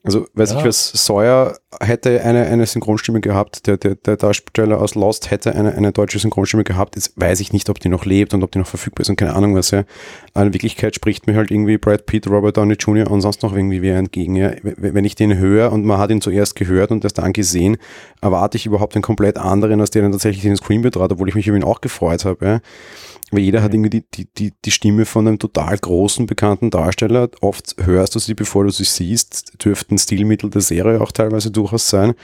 Also 0.03 0.27
weiß 0.35 0.53
ja. 0.53 0.59
ich 0.59 0.64
was, 0.66 0.92
Sawyer 0.92 1.57
hätte 1.81 2.23
eine, 2.23 2.47
eine 2.47 2.67
Synchronstimme 2.67 3.21
gehabt, 3.21 3.67
der, 3.67 3.77
der, 3.77 3.95
der 3.95 4.17
Darsteller 4.17 4.81
aus 4.81 4.95
Lost 4.95 5.31
hätte 5.31 5.55
eine, 5.55 5.75
eine 5.75 5.93
deutsche 5.93 6.19
Synchronstimme 6.19 6.65
gehabt. 6.65 6.97
Jetzt 6.97 7.13
weiß 7.17 7.41
ich 7.41 7.53
nicht, 7.53 7.71
ob 7.71 7.81
die 7.81 7.89
noch 7.89 8.05
lebt 8.05 8.35
und 8.35 8.43
ob 8.43 8.53
die 8.53 8.59
noch 8.59 8.67
verfügbar 8.67 9.03
ist 9.03 9.11
und 9.11 9.17
keine 9.17 9.35
Ahnung 9.35 9.55
was. 9.55 9.71
Ja. 9.71 9.85
Aber 10.33 10.47
in 10.47 10.53
Wirklichkeit 10.53 10.95
spricht 10.95 11.27
mir 11.27 11.37
halt 11.37 11.51
irgendwie 11.51 11.79
Brad 11.79 12.07
Pitt, 12.07 12.27
Robert 12.29 12.57
Downey 12.57 12.75
Jr. 12.75 13.11
und 13.11 13.21
sonst 13.21 13.43
noch 13.43 13.55
irgendwie 13.55 13.83
wer 13.83 13.99
entgegen. 13.99 14.37
Ja. 14.37 14.53
Wenn 14.63 15.05
ich 15.05 15.15
den 15.15 15.39
höre 15.39 15.73
und 15.73 15.85
man 15.85 15.99
hat 15.99 16.11
ihn 16.11 16.21
zuerst 16.21 16.57
gehört 16.57 16.91
und 16.91 17.05
erst 17.05 17.19
dann 17.19 17.33
gesehen, 17.33 17.77
erwarte 18.21 18.57
ich 18.57 18.67
überhaupt 18.67 18.95
einen 18.95 19.03
komplett 19.03 19.37
anderen, 19.37 19.81
als 19.81 19.91
der 19.91 20.03
dann 20.03 20.13
tatsächlich 20.13 20.43
den 20.43 20.57
Screen 20.57 20.83
betrat, 20.83 21.13
obwohl 21.13 21.29
ich 21.29 21.35
mich 21.35 21.47
über 21.47 21.57
ihn 21.57 21.65
auch 21.65 21.81
gefreut 21.81 22.25
habe. 22.25 22.45
Ja. 22.45 22.61
Weil 23.31 23.41
jeder 23.41 23.63
hat 23.63 23.75
irgendwie 23.75 23.91
die, 23.91 24.05
die, 24.15 24.29
die, 24.39 24.53
die 24.65 24.71
Stimme 24.71 25.07
von 25.07 25.27
einem 25.27 25.39
total 25.39 25.77
großen, 25.77 26.27
bekannten 26.27 26.71
Darsteller. 26.71 27.29
Oft 27.41 27.75
hörst 27.83 28.15
du 28.15 28.19
sie, 28.19 28.35
bevor 28.35 28.65
du 28.65 28.71
sie 28.71 28.85
siehst. 28.85 29.65
Dürften 29.65 29.99
Stilmittel 29.99 30.51
der 30.51 30.61
Serie 30.61 31.01
auch 31.01 31.11
teilweise 31.11 31.51
durchaus 31.64 31.88
sein. 31.88 32.14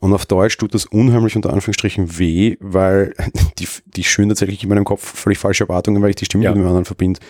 Und 0.00 0.12
auf 0.12 0.26
Deutsch 0.26 0.58
tut 0.58 0.74
das 0.74 0.84
unheimlich 0.84 1.34
unter 1.34 1.52
Anführungsstrichen 1.52 2.18
weh, 2.18 2.56
weil 2.60 3.14
die, 3.58 3.66
die 3.86 4.04
schön 4.04 4.28
tatsächlich 4.28 4.62
in 4.62 4.68
meinem 4.68 4.84
Kopf 4.84 5.02
völlig 5.02 5.38
falsche 5.38 5.64
Erwartungen, 5.64 6.02
weil 6.02 6.10
ich 6.10 6.16
die 6.16 6.26
Stimme 6.26 6.44
ja. 6.44 6.50
mit 6.50 6.60
dem 6.60 6.66
anderen 6.66 6.84
verbinde. 6.84 7.20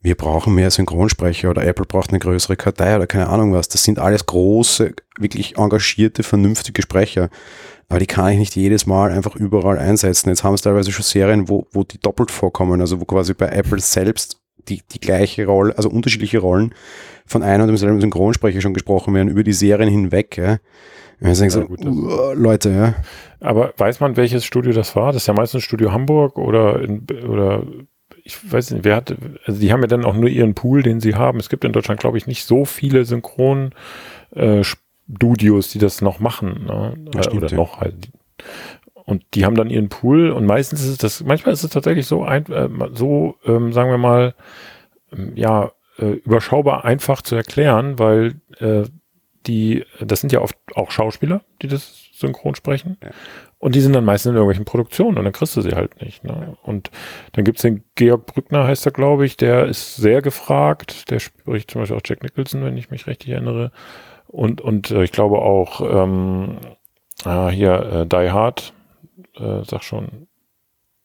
Wir 0.00 0.14
brauchen 0.14 0.54
mehr 0.54 0.70
Synchronsprecher 0.70 1.50
oder 1.50 1.64
Apple 1.66 1.86
braucht 1.86 2.10
eine 2.10 2.20
größere 2.20 2.56
Kartei 2.56 2.96
oder 2.96 3.06
keine 3.06 3.28
Ahnung 3.28 3.52
was. 3.52 3.68
Das 3.68 3.84
sind 3.84 3.98
alles 3.98 4.26
große, 4.26 4.94
wirklich 5.18 5.58
engagierte, 5.58 6.22
vernünftige 6.22 6.82
Sprecher. 6.82 7.30
Aber 7.88 7.98
die 7.98 8.06
kann 8.06 8.32
ich 8.32 8.38
nicht 8.38 8.54
jedes 8.54 8.86
Mal 8.86 9.10
einfach 9.10 9.34
überall 9.34 9.76
einsetzen. 9.76 10.28
Jetzt 10.28 10.44
haben 10.44 10.54
es 10.54 10.62
teilweise 10.62 10.92
schon 10.92 11.02
Serien, 11.02 11.48
wo, 11.48 11.66
wo 11.72 11.82
die 11.82 11.98
doppelt 11.98 12.30
vorkommen, 12.30 12.80
also 12.80 13.00
wo 13.00 13.04
quasi 13.04 13.34
bei 13.34 13.48
Apple 13.48 13.80
selbst 13.80 14.39
die, 14.68 14.82
die 14.92 15.00
gleiche 15.00 15.46
Rolle, 15.46 15.76
also 15.76 15.88
unterschiedliche 15.88 16.38
Rollen 16.38 16.74
von 17.26 17.42
einem 17.42 17.62
und 17.62 17.68
demselben 17.68 18.00
Synchronsprecher 18.00 18.60
schon 18.60 18.74
gesprochen 18.74 19.14
werden, 19.14 19.28
über 19.28 19.44
die 19.44 19.52
Serien 19.52 19.88
hinweg. 19.88 20.36
Ja. 20.36 20.58
Ja, 21.20 21.28
ja, 21.28 21.50
so, 21.50 21.66
gut, 21.66 21.84
uh, 21.84 22.32
Leute, 22.32 22.70
ja. 22.70 22.94
Aber 23.40 23.74
weiß 23.76 24.00
man, 24.00 24.16
welches 24.16 24.44
Studio 24.44 24.72
das 24.72 24.96
war? 24.96 25.12
Das 25.12 25.22
ist 25.22 25.26
ja 25.26 25.34
meistens 25.34 25.62
Studio 25.62 25.92
Hamburg 25.92 26.38
oder 26.38 26.80
in, 26.80 27.06
oder 27.28 27.62
ich 28.24 28.50
weiß 28.50 28.70
nicht, 28.70 28.84
wer 28.84 28.96
hat, 28.96 29.14
also 29.44 29.60
die 29.60 29.72
haben 29.72 29.82
ja 29.82 29.86
dann 29.86 30.04
auch 30.04 30.14
nur 30.14 30.30
ihren 30.30 30.54
Pool, 30.54 30.82
den 30.82 31.00
sie 31.00 31.14
haben. 31.14 31.38
Es 31.38 31.48
gibt 31.48 31.64
in 31.64 31.72
Deutschland, 31.72 32.00
glaube 32.00 32.16
ich, 32.16 32.26
nicht 32.26 32.44
so 32.44 32.64
viele 32.64 33.04
Synchron 33.04 33.74
äh, 34.34 34.62
die 35.06 35.78
das 35.78 36.00
noch 36.00 36.20
machen. 36.20 36.64
Ne? 36.66 36.96
Ja, 37.14 37.22
stimmt, 37.22 37.42
Oder 37.42 37.48
ja. 37.48 37.56
noch 37.56 37.80
halt. 37.80 38.10
Und 39.06 39.24
die 39.34 39.44
haben 39.44 39.54
dann 39.54 39.70
ihren 39.70 39.88
Pool 39.88 40.30
und 40.30 40.46
meistens 40.46 40.82
ist 40.82 40.88
es 40.88 40.98
das, 40.98 41.24
manchmal 41.24 41.52
ist 41.52 41.64
es 41.64 41.70
tatsächlich 41.70 42.06
so, 42.06 42.24
ein, 42.24 42.46
äh, 42.46 42.68
so 42.92 43.36
ähm, 43.44 43.72
sagen 43.72 43.90
wir 43.90 43.98
mal, 43.98 44.34
ähm, 45.12 45.32
ja, 45.36 45.72
äh, 45.98 46.12
überschaubar 46.24 46.84
einfach 46.84 47.22
zu 47.22 47.36
erklären, 47.36 47.98
weil 47.98 48.40
äh, 48.58 48.84
die, 49.46 49.84
das 50.00 50.20
sind 50.20 50.32
ja 50.32 50.40
oft 50.40 50.56
auch 50.74 50.90
Schauspieler, 50.90 51.42
die 51.62 51.68
das 51.68 52.08
synchron 52.12 52.54
sprechen. 52.54 52.98
Ja. 53.02 53.10
Und 53.58 53.74
die 53.74 53.80
sind 53.80 53.94
dann 53.94 54.04
meistens 54.04 54.30
in 54.30 54.36
irgendwelchen 54.36 54.64
Produktionen 54.64 55.18
und 55.18 55.24
dann 55.24 55.34
kriegst 55.34 55.56
du 55.56 55.60
sie 55.60 55.74
halt 55.74 56.00
nicht. 56.00 56.24
Ne? 56.24 56.56
Und 56.62 56.90
dann 57.32 57.44
gibt's 57.44 57.62
den 57.62 57.84
Georg 57.94 58.24
Brückner, 58.26 58.66
heißt 58.66 58.86
er, 58.86 58.92
glaube 58.92 59.26
ich, 59.26 59.36
der 59.36 59.66
ist 59.66 59.96
sehr 59.96 60.22
gefragt. 60.22 61.10
Der 61.10 61.18
spricht 61.18 61.70
zum 61.70 61.82
Beispiel 61.82 61.96
auch 61.98 62.02
Jack 62.04 62.22
Nicholson, 62.22 62.64
wenn 62.64 62.78
ich 62.78 62.90
mich 62.90 63.06
richtig 63.06 63.30
erinnere. 63.30 63.70
Und, 64.26 64.62
und 64.62 64.90
äh, 64.90 65.02
ich 65.02 65.12
glaube 65.12 65.40
auch 65.40 65.80
ähm, 65.82 66.56
ah, 67.24 67.50
hier 67.50 67.72
äh, 67.72 68.06
Die 68.06 68.30
Hard, 68.30 68.72
äh, 69.36 69.64
sag 69.64 69.82
schon, 69.82 70.28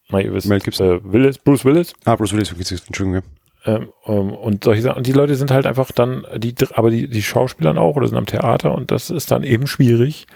na, 0.09 0.19
ihr 0.19 0.33
wisst, 0.33 0.47
Mel 0.47 0.59
Äh, 0.59 0.99
Willis, 1.03 1.37
Bruce 1.39 1.65
Willis. 1.65 1.93
Ah, 2.05 2.15
Bruce 2.15 2.33
Willis, 2.33 2.51
Entschuldigung. 2.51 3.23
Ähm, 3.65 3.89
ähm, 4.05 4.31
und 4.31 4.63
solche 4.63 4.83
Sachen. 4.83 4.97
Und 4.97 5.07
die 5.07 5.13
Leute 5.13 5.35
sind 5.35 5.49
halt 5.49 5.65
einfach 5.65 5.91
dann, 5.91 6.25
die, 6.37 6.53
aber 6.73 6.91
die, 6.91 7.09
die 7.09 7.23
Schauspieler 7.23 7.75
auch 7.77 7.95
oder 7.95 8.07
sind 8.07 8.17
am 8.17 8.27
Theater 8.27 8.75
und 8.75 8.91
das 8.91 9.09
ist 9.09 9.31
dann 9.31 9.43
eben 9.43 9.65
schwierig, 9.65 10.27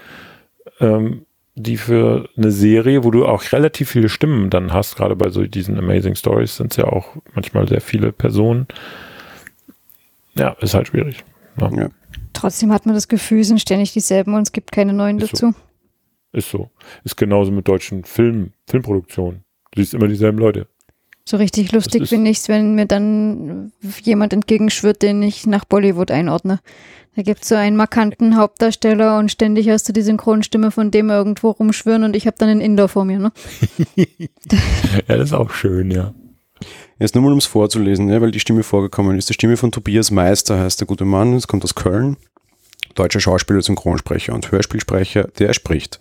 ähm, 0.80 1.26
die 1.54 1.76
für 1.76 2.28
eine 2.36 2.50
Serie, 2.50 3.04
wo 3.04 3.10
du 3.10 3.26
auch 3.26 3.52
relativ 3.52 3.90
viele 3.90 4.08
Stimmen 4.08 4.50
dann 4.50 4.72
hast, 4.72 4.96
gerade 4.96 5.14
bei 5.14 5.30
so 5.30 5.44
diesen 5.44 5.78
Amazing 5.78 6.16
Stories 6.16 6.56
sind 6.56 6.72
es 6.72 6.76
ja 6.78 6.86
auch 6.86 7.16
manchmal 7.34 7.68
sehr 7.68 7.80
viele 7.80 8.12
Personen. 8.12 8.66
Ja, 10.34 10.50
ist 10.60 10.74
halt 10.74 10.88
schwierig. 10.88 11.24
Ja. 11.60 11.70
ja. 11.70 11.88
Trotzdem 12.32 12.72
hat 12.72 12.86
man 12.86 12.94
das 12.94 13.08
Gefühl, 13.08 13.44
sind 13.44 13.60
ständig 13.60 13.92
dieselben 13.92 14.34
und 14.34 14.42
es 14.42 14.52
gibt 14.52 14.72
keine 14.72 14.92
neuen 14.92 15.18
ist 15.18 15.32
dazu. 15.32 15.52
So. 15.52 15.69
Ist 16.32 16.50
so. 16.50 16.70
Ist 17.04 17.16
genauso 17.16 17.50
mit 17.50 17.66
deutschen 17.66 18.04
Film, 18.04 18.52
Filmproduktionen. 18.66 19.44
Du 19.72 19.80
siehst 19.80 19.94
immer 19.94 20.08
dieselben 20.08 20.38
Leute. 20.38 20.66
So 21.24 21.36
richtig 21.36 21.70
lustig 21.72 22.08
finde 22.08 22.30
ich 22.30 22.38
es, 22.38 22.48
wenn 22.48 22.74
mir 22.74 22.86
dann 22.86 23.72
jemand 24.02 24.32
entgegenschwirrt, 24.32 25.02
den 25.02 25.22
ich 25.22 25.46
nach 25.46 25.64
Bollywood 25.64 26.10
einordne. 26.10 26.60
Da 27.14 27.22
gibt 27.22 27.42
es 27.42 27.48
so 27.48 27.54
einen 27.54 27.76
markanten 27.76 28.36
Hauptdarsteller 28.36 29.18
und 29.18 29.30
ständig 29.30 29.68
hast 29.68 29.88
du 29.88 29.92
die 29.92 30.02
Synchronstimme 30.02 30.70
von 30.70 30.90
dem 30.90 31.10
irgendwo 31.10 31.50
rumschwirren 31.50 32.04
und 32.04 32.16
ich 32.16 32.26
habe 32.26 32.36
dann 32.38 32.48
einen 32.48 32.60
Inder 32.60 32.88
vor 32.88 33.04
mir. 33.04 33.18
Ne? 33.18 33.32
ja, 33.96 34.06
das 35.06 35.28
ist 35.28 35.32
auch 35.32 35.50
schön, 35.50 35.90
ja. 35.90 36.14
Jetzt 36.98 37.14
nur 37.14 37.24
mal, 37.24 37.32
um 37.32 37.38
es 37.38 37.46
vorzulesen, 37.46 38.08
ja, 38.08 38.20
weil 38.20 38.30
die 38.30 38.40
Stimme 38.40 38.62
vorgekommen 38.62 39.16
ist. 39.16 39.28
Die 39.28 39.34
Stimme 39.34 39.56
von 39.56 39.72
Tobias 39.72 40.10
Meister 40.10 40.58
heißt 40.58 40.80
der 40.80 40.86
gute 40.86 41.04
Mann, 41.04 41.34
es 41.34 41.46
kommt 41.46 41.64
aus 41.64 41.74
Köln. 41.74 42.16
Deutscher 42.94 43.20
Schauspieler, 43.20 43.62
Synchronsprecher 43.62 44.34
und 44.34 44.50
Hörspielsprecher, 44.50 45.28
der 45.38 45.52
spricht 45.52 46.00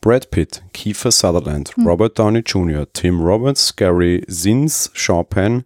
Brad 0.00 0.30
Pitt, 0.30 0.62
Kiefer 0.72 1.10
Sutherland, 1.10 1.76
hm. 1.76 1.86
Robert 1.86 2.18
Downey 2.18 2.40
Jr., 2.40 2.86
Tim 2.92 3.20
Roberts, 3.20 3.76
Gary 3.76 4.24
Sins, 4.26 4.90
Sean 4.94 5.26
Penn, 5.26 5.64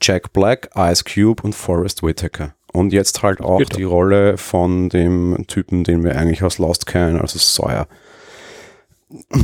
Jack 0.00 0.32
Black, 0.32 0.70
Ice 0.76 1.04
Cube 1.04 1.42
und 1.42 1.54
Forrest 1.54 2.02
Whitaker. 2.02 2.54
Und 2.72 2.92
jetzt 2.92 3.22
halt 3.22 3.40
auch 3.40 3.58
Geht 3.58 3.76
die. 3.76 3.84
Rolle 3.84 4.36
von 4.36 4.88
dem 4.88 5.44
Typen, 5.46 5.84
den 5.84 6.04
wir 6.04 6.16
eigentlich 6.16 6.42
aus 6.42 6.58
Lost 6.58 6.86
kennen, 6.86 7.20
also 7.20 7.38
Sawyer. 7.38 7.86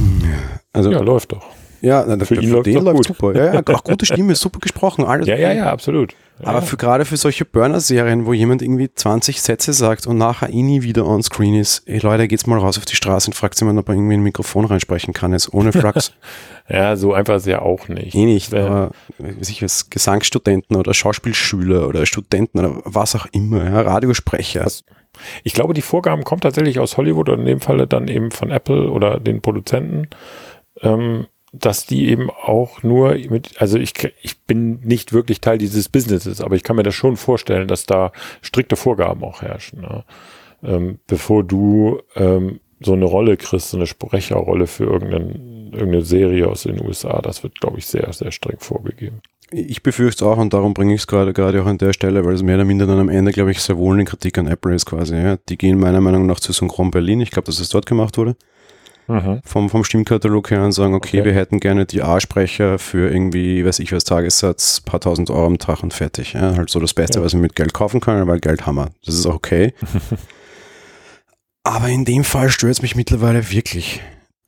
Also, 0.74 0.90
ja, 0.90 1.00
läuft 1.00 1.32
doch. 1.32 1.44
Ja, 1.82 2.02
na, 2.08 2.16
Für 2.24 2.36
für, 2.36 2.40
ihn 2.40 2.50
läuft 2.50 2.96
gut. 2.96 3.06
super. 3.08 3.36
Ja, 3.36 3.52
ja, 3.52 3.62
auch 3.74 3.84
gute 3.84 4.06
Stimme, 4.06 4.34
super 4.36 4.58
gesprochen, 4.58 5.04
alles. 5.04 5.26
Ja, 5.26 5.36
ja, 5.36 5.52
ja, 5.52 5.70
absolut. 5.70 6.14
Aber 6.42 6.58
ja. 6.58 6.64
für 6.64 6.76
gerade 6.76 7.04
für 7.04 7.16
solche 7.16 7.44
Burner-Serien, 7.44 8.26
wo 8.26 8.32
jemand 8.32 8.62
irgendwie 8.62 8.92
20 8.92 9.40
Sätze 9.40 9.72
sagt 9.72 10.06
und 10.06 10.18
nachher 10.18 10.50
eh 10.50 10.62
nie 10.62 10.82
wieder 10.82 11.06
on 11.06 11.22
screen 11.22 11.54
ist, 11.54 11.82
ey 11.86 11.98
Leute, 11.98 12.26
geht's 12.28 12.46
mal 12.46 12.58
raus 12.58 12.78
auf 12.78 12.84
die 12.84 12.96
Straße 12.96 13.28
und 13.28 13.34
fragt 13.34 13.58
jemand, 13.60 13.78
ob 13.78 13.88
er 13.88 13.94
irgendwie 13.94 14.14
ein 14.14 14.22
Mikrofon 14.22 14.64
reinsprechen 14.64 15.14
kann, 15.14 15.32
jetzt 15.32 15.54
ohne 15.54 15.72
Flachs. 15.72 16.12
ja, 16.68 16.96
so 16.96 17.12
einfach 17.14 17.36
ist 17.36 17.46
ja 17.46 17.62
auch 17.62 17.88
nicht. 17.88 18.14
eh 18.14 18.24
nicht, 18.24 18.50
Wär- 18.52 18.66
aber 18.66 18.90
weiß 19.18 19.48
ich 19.50 19.62
was, 19.62 19.88
Gesangsstudenten 19.90 20.76
oder 20.76 20.94
Schauspielschüler 20.94 21.86
oder 21.88 22.06
Studenten 22.06 22.58
oder 22.58 22.80
was 22.84 23.14
auch 23.14 23.26
immer, 23.32 23.64
ja, 23.64 23.80
Radiosprecher. 23.80 24.64
Was- 24.64 24.84
Ich 25.44 25.52
glaube, 25.54 25.74
die 25.74 25.82
Vorgaben 25.82 26.24
kommen 26.24 26.40
tatsächlich 26.40 26.78
aus 26.80 26.96
Hollywood 26.96 27.28
oder 27.28 27.38
in 27.38 27.46
dem 27.46 27.60
Falle 27.60 27.86
dann 27.86 28.08
eben 28.08 28.30
von 28.30 28.50
Apple 28.50 28.90
oder 28.90 29.20
den 29.20 29.42
Produzenten, 29.42 30.08
ähm, 30.80 31.26
dass 31.52 31.84
die 31.84 32.08
eben 32.08 32.30
auch 32.30 32.82
nur 32.82 33.14
mit, 33.28 33.60
also 33.60 33.78
ich, 33.78 33.92
ich 34.22 34.40
bin 34.40 34.80
nicht 34.80 35.12
wirklich 35.12 35.40
Teil 35.40 35.58
dieses 35.58 35.88
Businesses, 35.88 36.40
aber 36.40 36.56
ich 36.56 36.62
kann 36.62 36.76
mir 36.76 36.82
das 36.82 36.94
schon 36.94 37.16
vorstellen, 37.16 37.68
dass 37.68 37.84
da 37.84 38.12
strikte 38.40 38.76
Vorgaben 38.76 39.22
auch 39.22 39.42
herrschen. 39.42 39.82
Ne? 39.82 40.04
Ähm, 40.64 40.98
bevor 41.06 41.44
du 41.44 42.00
ähm, 42.16 42.60
so 42.80 42.94
eine 42.94 43.04
Rolle 43.04 43.36
kriegst, 43.36 43.70
so 43.70 43.76
eine 43.76 43.86
Sprecherrolle 43.86 44.66
für 44.66 44.84
irgendeinen, 44.84 45.72
irgendeine 45.72 46.02
Serie 46.02 46.48
aus 46.48 46.62
den 46.62 46.82
USA, 46.82 47.20
das 47.20 47.42
wird, 47.42 47.60
glaube 47.60 47.78
ich, 47.78 47.86
sehr, 47.86 48.10
sehr 48.12 48.32
streng 48.32 48.58
vorgegeben. 48.58 49.20
Ich 49.50 49.82
befürchte 49.82 50.24
auch 50.24 50.38
und 50.38 50.54
darum 50.54 50.72
bringe 50.72 50.94
ich 50.94 51.02
es 51.02 51.06
gerade 51.06 51.34
gerade 51.34 51.60
auch 51.62 51.66
an 51.66 51.76
der 51.76 51.92
Stelle, 51.92 52.24
weil 52.24 52.34
es 52.34 52.42
mehr 52.42 52.54
oder 52.54 52.64
minder 52.64 52.86
dann 52.86 52.98
am 52.98 53.10
Ende, 53.10 53.32
glaube 53.32 53.50
ich, 53.50 53.60
sehr 53.60 53.76
wohl 53.76 53.94
eine 53.94 54.06
Kritik 54.06 54.38
an 54.38 54.46
Apple 54.46 54.74
ist 54.74 54.86
quasi. 54.86 55.14
Ja. 55.14 55.36
Die 55.50 55.58
gehen 55.58 55.78
meiner 55.78 56.00
Meinung 56.00 56.24
nach 56.24 56.40
zu 56.40 56.52
Synchron 56.52 56.90
Berlin. 56.90 57.20
Ich 57.20 57.30
glaube, 57.30 57.46
dass 57.46 57.60
es 57.60 57.68
dort 57.68 57.84
gemacht 57.84 58.16
wurde. 58.16 58.34
Vom, 59.44 59.68
vom 59.68 59.84
Stimmkatalog 59.84 60.50
her 60.50 60.64
und 60.64 60.72
sagen, 60.72 60.94
okay, 60.94 61.18
Okay. 61.20 61.24
wir 61.26 61.34
hätten 61.34 61.60
gerne 61.60 61.84
die 61.86 62.02
A-Sprecher 62.02 62.78
für 62.78 63.10
irgendwie, 63.10 63.64
weiß 63.64 63.80
ich 63.80 63.92
was, 63.92 64.04
Tagessatz, 64.04 64.80
paar 64.80 65.00
tausend 65.00 65.28
Euro 65.30 65.46
am 65.46 65.58
Tag 65.58 65.82
und 65.82 65.92
fertig. 65.92 66.32
Ja? 66.34 66.54
Halt 66.56 66.70
so 66.70 66.80
das 66.80 66.94
Beste, 66.94 67.18
Ja. 67.18 67.24
was 67.24 67.32
wir 67.34 67.40
mit 67.40 67.54
Geld 67.56 67.74
kaufen 67.74 68.00
können, 68.00 68.26
weil 68.26 68.40
Geld 68.40 68.64
haben 68.66 68.76
wir. 68.76 68.90
Das 69.04 69.14
ist 69.14 69.26
auch 69.26 69.34
okay. 69.34 69.74
Aber 71.64 71.88
in 71.88 72.04
dem 72.04 72.24
Fall 72.24 72.48
stört 72.50 72.72
es 72.72 72.82
mich 72.82 72.96
mittlerweile 72.96 73.50
wirklich. 73.50 74.00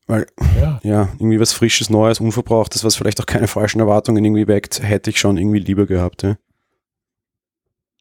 Weil, 0.07 0.27
Ja, 0.61 0.81
ja, 0.83 1.09
irgendwie 1.19 1.41
was 1.41 1.53
Frisches, 1.53 1.89
Neues, 1.91 2.21
Unverbrauchtes, 2.21 2.85
was 2.85 2.97
vielleicht 2.97 3.21
auch 3.21 3.27
keine 3.27 3.47
falschen 3.49 3.81
Erwartungen 3.81 4.25
irgendwie 4.25 4.47
weckt, 4.49 4.83
hätte 4.83 5.11
ich 5.11 5.19
schon 5.19 5.37
irgendwie 5.37 5.61
lieber 5.61 5.87
gehabt. 5.87 6.23
Ja? 6.23 6.37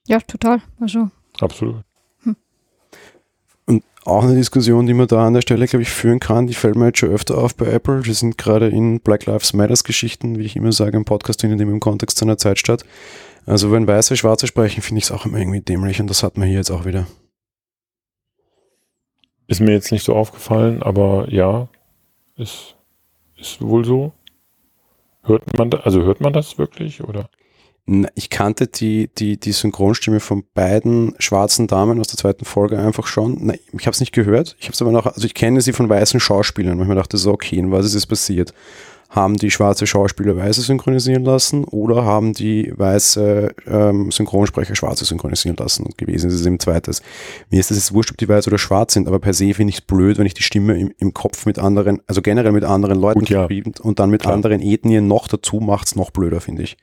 Ja, 0.07 0.19
total. 0.19 0.61
Also, 0.79 1.09
absolut. 1.39 1.83
Auch 4.05 4.23
eine 4.23 4.35
Diskussion, 4.35 4.85
die 4.85 4.93
man 4.93 5.07
da 5.07 5.25
an 5.25 5.33
der 5.33 5.41
Stelle, 5.41 5.65
glaube 5.65 5.83
ich, 5.83 5.89
führen 5.89 6.19
kann, 6.19 6.47
die 6.47 6.53
fällt 6.53 6.75
mir 6.75 6.87
jetzt 6.87 6.99
schon 6.99 7.11
öfter 7.11 7.37
auf 7.37 7.55
bei 7.55 7.67
Apple. 7.67 8.05
Wir 8.05 8.13
sind 8.13 8.37
gerade 8.37 8.67
in 8.67 8.99
Black 8.99 9.25
Lives 9.25 9.53
Matters 9.53 9.85
Geschichten, 9.85 10.37
wie 10.37 10.43
ich 10.43 10.57
immer 10.57 10.73
sage, 10.73 10.97
im 10.97 11.05
Podcast 11.05 11.41
findet 11.41 11.61
immer 11.61 11.71
im 11.71 11.79
Kontext 11.79 12.17
seiner 12.17 12.37
Zeit 12.37 12.59
statt. 12.59 12.83
Also 13.45 13.71
wenn 13.71 13.87
Weiße 13.87 14.17
Schwarze 14.17 14.47
sprechen, 14.47 14.81
finde 14.81 14.99
ich 14.99 15.05
es 15.05 15.11
auch 15.11 15.25
immer 15.25 15.37
irgendwie 15.37 15.61
dämlich 15.61 16.01
und 16.01 16.09
das 16.09 16.21
hat 16.21 16.37
man 16.37 16.47
hier 16.49 16.57
jetzt 16.57 16.71
auch 16.71 16.85
wieder. 16.85 17.07
Ist 19.47 19.61
mir 19.61 19.71
jetzt 19.71 19.91
nicht 19.91 20.03
so 20.03 20.15
aufgefallen, 20.15 20.83
aber 20.83 21.27
ja, 21.29 21.69
ist, 22.35 22.75
ist 23.37 23.61
wohl 23.61 23.85
so. 23.85 24.11
Hört 25.23 25.57
man 25.57 25.69
da, 25.69 25.79
also 25.79 26.01
hört 26.01 26.19
man 26.19 26.33
das 26.33 26.57
wirklich 26.57 27.01
oder? 27.03 27.29
Ich 28.15 28.29
kannte 28.29 28.67
die, 28.67 29.09
die, 29.17 29.37
die 29.37 29.51
Synchronstimme 29.51 30.21
von 30.21 30.45
beiden 30.53 31.15
schwarzen 31.19 31.67
Damen 31.67 31.99
aus 31.99 32.07
der 32.07 32.17
zweiten 32.17 32.45
Folge 32.45 32.79
einfach 32.79 33.07
schon. 33.07 33.37
Na, 33.41 33.53
ich 33.55 33.85
habe 33.85 33.91
es 33.91 33.99
nicht 33.99 34.13
gehört. 34.13 34.55
Ich 34.59 34.67
habe 34.67 34.73
es 34.73 34.81
aber 34.81 34.93
noch, 34.93 35.05
also 35.05 35.25
ich 35.25 35.33
kenne 35.33 35.59
sie 35.59 35.73
von 35.73 35.89
weißen 35.89 36.21
Schauspielern, 36.21 36.77
mir 36.77 36.95
dachte, 36.95 37.17
so 37.17 37.33
okay, 37.33 37.59
und 37.59 37.71
was 37.71 37.85
ist 37.85 37.93
jetzt 37.93 38.07
passiert? 38.07 38.53
Haben 39.09 39.35
die 39.35 39.51
schwarze 39.51 39.85
Schauspieler 39.85 40.37
weiße 40.37 40.61
synchronisieren 40.61 41.25
lassen 41.25 41.65
oder 41.65 42.05
haben 42.05 42.33
die 42.33 42.73
weiße 42.75 43.53
ähm, 43.67 44.11
Synchronsprecher 44.11 44.75
schwarze 44.75 45.03
synchronisieren 45.03 45.57
lassen? 45.57 45.85
Und 45.85 45.97
gewesen 45.97 46.29
ist 46.29 46.35
es 46.35 46.45
eben 46.45 46.59
zweites. 46.59 47.01
Mir 47.51 47.59
ist 47.59 47.69
das 47.69 47.77
jetzt 47.77 47.93
wurscht, 47.93 48.11
ob 48.11 48.17
die 48.17 48.29
weiß 48.29 48.47
oder 48.47 48.57
schwarz 48.57 48.93
sind, 48.93 49.07
aber 49.07 49.19
per 49.19 49.33
se 49.33 49.53
finde 49.53 49.71
ich 49.71 49.79
es 49.79 49.81
blöd, 49.81 50.17
wenn 50.17 50.25
ich 50.25 50.33
die 50.33 50.41
Stimme 50.41 50.79
im, 50.79 50.93
im 50.97 51.13
Kopf 51.13 51.45
mit 51.45 51.59
anderen, 51.59 52.01
also 52.07 52.21
generell 52.21 52.53
mit 52.53 52.63
anderen 52.63 52.99
Leuten 52.99 53.19
Gut, 53.19 53.29
ja. 53.29 53.47
und 53.81 53.99
dann 53.99 54.09
mit 54.09 54.21
Klar. 54.21 54.33
anderen 54.33 54.61
Ethnien 54.61 55.05
noch 55.05 55.27
dazu 55.27 55.57
macht 55.57 55.87
es 55.87 55.95
noch 55.95 56.09
blöder, 56.09 56.39
finde 56.39 56.63
ich. 56.63 56.77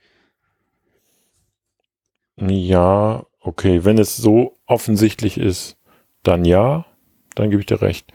Ja, 2.46 3.24
okay. 3.40 3.84
Wenn 3.84 3.98
es 3.98 4.16
so 4.16 4.54
offensichtlich 4.66 5.38
ist, 5.38 5.76
dann 6.22 6.44
ja, 6.44 6.86
dann 7.34 7.50
gebe 7.50 7.60
ich 7.60 7.66
dir 7.66 7.80
recht. 7.82 8.12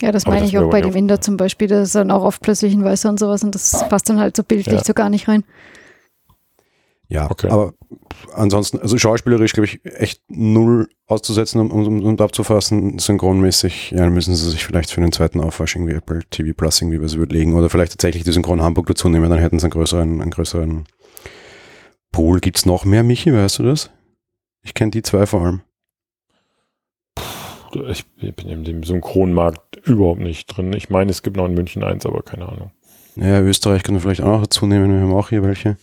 ja, 0.00 0.12
das 0.12 0.24
Aber 0.24 0.34
meine 0.34 0.44
das 0.46 0.52
ich 0.52 0.58
auch 0.58 0.70
bei 0.70 0.80
dem 0.80 0.94
Inder 0.96 1.20
zum 1.20 1.36
Beispiel. 1.36 1.68
Da 1.68 1.82
ist 1.82 1.94
dann 1.94 2.10
auch 2.10 2.22
oft 2.24 2.40
plötzlich 2.42 2.72
ein 2.74 2.84
Weißer 2.84 3.08
und 3.08 3.18
sowas 3.18 3.42
und 3.44 3.54
das 3.54 3.88
passt 3.88 4.08
dann 4.08 4.18
halt 4.20 4.36
so 4.36 4.42
bildlich 4.42 4.74
Ja. 4.78 4.84
so 4.84 4.94
gar 4.94 5.08
nicht 5.10 5.28
rein. 5.28 5.44
Ja, 7.08 7.30
Okay. 7.30 7.48
aber 7.50 7.74
ansonsten, 8.32 8.78
also 8.78 8.96
schauspielerisch, 8.96 9.52
glaube 9.52 9.66
ich, 9.66 9.80
echt 9.84 10.22
null 10.28 10.88
auszusetzen 11.06 11.60
und 11.60 11.70
um, 11.70 11.86
um, 11.86 12.02
um 12.04 12.18
abzufassen, 12.20 12.98
synchronmäßig, 12.98 13.90
ja, 13.90 13.98
dann 13.98 14.14
müssen 14.14 14.34
sie 14.34 14.48
sich 14.50 14.64
vielleicht 14.64 14.90
für 14.90 15.02
den 15.02 15.12
zweiten 15.12 15.38
Aufwasch 15.40 15.76
irgendwie 15.76 15.92
Apple 15.92 16.20
TV 16.30 16.54
Plus 16.56 16.80
irgendwie 16.80 17.02
was 17.02 17.12
überlegen 17.12 17.54
oder 17.54 17.68
vielleicht 17.68 17.92
tatsächlich 17.92 18.24
die 18.24 18.32
Synchron 18.32 18.62
Hamburg 18.62 18.86
dazu 18.86 19.10
nehmen, 19.10 19.28
dann 19.28 19.40
hätten 19.40 19.58
sie 19.58 19.66
einen 19.66 19.72
größeren, 19.72 20.22
einen 20.22 20.30
größeren 20.30 20.84
Pool. 22.12 22.40
Gibt's 22.40 22.66
noch 22.66 22.84
mehr, 22.84 23.02
Michi, 23.02 23.32
weißt 23.32 23.58
du 23.58 23.64
das? 23.64 23.90
Ich 24.62 24.74
kenne 24.74 24.90
die 24.90 25.02
zwei 25.02 25.26
vor 25.26 25.42
allem. 25.42 25.60
Ich 27.88 28.04
bin 28.16 28.48
in 28.48 28.64
dem 28.64 28.84
Synchronmarkt 28.84 29.76
überhaupt 29.86 30.20
nicht 30.20 30.46
drin. 30.46 30.72
Ich 30.74 30.90
meine, 30.90 31.10
es 31.10 31.22
gibt 31.22 31.38
noch 31.38 31.46
in 31.46 31.54
München 31.54 31.82
eins, 31.82 32.04
aber 32.04 32.22
keine 32.22 32.46
Ahnung. 32.46 32.70
Ja, 33.16 33.40
Österreich 33.40 33.82
können 33.82 33.96
wir 33.96 34.02
vielleicht 34.02 34.20
auch 34.20 34.26
noch 34.36 34.42
dazu 34.42 34.66
nehmen, 34.66 34.92
wir 34.92 35.00
haben 35.00 35.12
auch 35.14 35.30
hier 35.30 35.42
welche. 35.42 35.76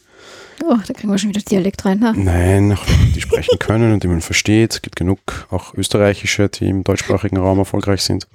Oh, 0.63 0.75
da 0.85 0.93
kriegen 0.93 1.09
wir 1.09 1.17
schon 1.17 1.29
wieder 1.29 1.41
Dialekt 1.41 1.85
rein. 1.85 2.03
Ha? 2.03 2.13
Nein, 2.15 2.77
die 3.15 3.21
sprechen 3.21 3.57
können 3.59 3.93
und 3.93 4.03
die 4.03 4.07
man 4.07 4.21
versteht. 4.21 4.73
Es 4.73 4.81
gibt 4.81 4.95
genug 4.95 5.19
auch 5.49 5.73
österreichische, 5.73 6.49
die 6.49 6.69
im 6.69 6.83
deutschsprachigen 6.83 7.37
Raum 7.37 7.59
erfolgreich 7.59 8.03
sind. 8.03 8.27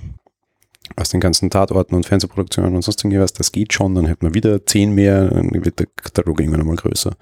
Aus 0.97 1.09
den 1.11 1.21
ganzen 1.21 1.51
Tatorten 1.51 1.95
und 1.95 2.07
Fernsehproduktionen 2.07 2.75
und 2.75 2.83
sonst 2.83 3.05
irgendwas, 3.05 3.33
das 3.33 3.53
geht 3.53 3.73
schon. 3.73 3.95
Dann 3.95 4.07
hätten 4.07 4.27
wir 4.27 4.35
wieder 4.35 4.65
zehn 4.65 4.95
mehr, 4.95 5.29
dann 5.29 5.51
wird 5.65 5.79
der 5.79 5.87
Katalog 5.87 6.41
irgendwann 6.41 6.61
einmal 6.61 6.77
größer. 6.77 7.13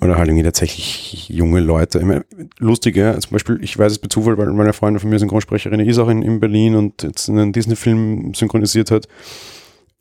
Oder 0.00 0.16
halt 0.16 0.28
irgendwie 0.28 0.44
tatsächlich 0.44 1.28
junge 1.28 1.60
Leute. 1.60 1.98
Ich 2.00 2.04
meine, 2.04 2.24
lustig, 2.58 2.96
ja, 2.96 3.18
zum 3.18 3.32
Beispiel, 3.32 3.58
ich 3.62 3.78
weiß 3.78 3.92
es 3.92 3.98
bei 3.98 4.08
Zufall, 4.08 4.36
weil 4.36 4.52
meine 4.52 4.72
Freundin 4.72 5.00
von 5.00 5.08
mir 5.08 5.18
Synchronsprecherin 5.18 5.80
ist 5.80 5.98
auch 5.98 6.08
in, 6.08 6.22
in 6.22 6.40
Berlin 6.40 6.74
und 6.74 7.02
jetzt 7.02 7.28
einen 7.28 7.52
Disney-Film 7.52 8.34
synchronisiert 8.34 8.90
hat. 8.90 9.08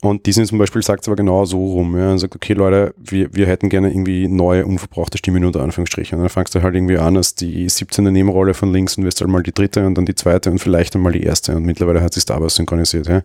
Und 0.03 0.25
Disney 0.25 0.45
zum 0.45 0.58
Beispiel 0.58 0.84
sagt 0.84 1.03
es 1.03 1.08
aber 1.08 1.15
genau 1.15 1.45
so 1.45 1.65
rum. 1.65 1.97
Ja, 1.97 2.12
und 2.12 2.17
sagt, 2.17 2.36
okay, 2.36 2.51
Leute, 2.53 2.93
wir, 2.97 3.34
wir 3.34 3.47
hätten 3.47 3.69
gerne 3.69 3.89
irgendwie 3.89 4.27
neue, 4.27 4.65
unverbrauchte 4.65 5.17
Stimmen 5.17 5.45
unter 5.45 5.62
Anführungsstrichen. 5.62 6.17
Und 6.17 6.23
dann 6.23 6.29
fangst 6.29 6.53
du 6.53 6.62
halt 6.62 6.75
irgendwie 6.75 6.97
an 6.97 7.15
als 7.15 7.36
die 7.36 7.69
17. 7.69 8.03
Nebenrolle 8.12 8.53
von 8.53 8.73
links 8.73 8.97
und 8.97 9.06
wirst 9.06 9.21
halt 9.21 9.32
mal 9.32 9.43
die 9.43 9.53
dritte 9.53 9.86
und 9.88 9.95
dann 9.95 10.06
die 10.06 10.13
zweite 10.13 10.51
und 10.51 10.60
vielleicht 10.60 10.93
einmal 10.95 11.13
die 11.13 11.23
erste. 11.23 11.56
Und 11.56 11.63
mittlerweile 11.63 12.01
hat 12.01 12.13
sich 12.13 12.23
Star 12.23 12.41
Wars 12.41 12.56
synchronisiert. 12.56 13.08
Ja. 13.08 13.21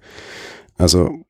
Also, 0.76 1.24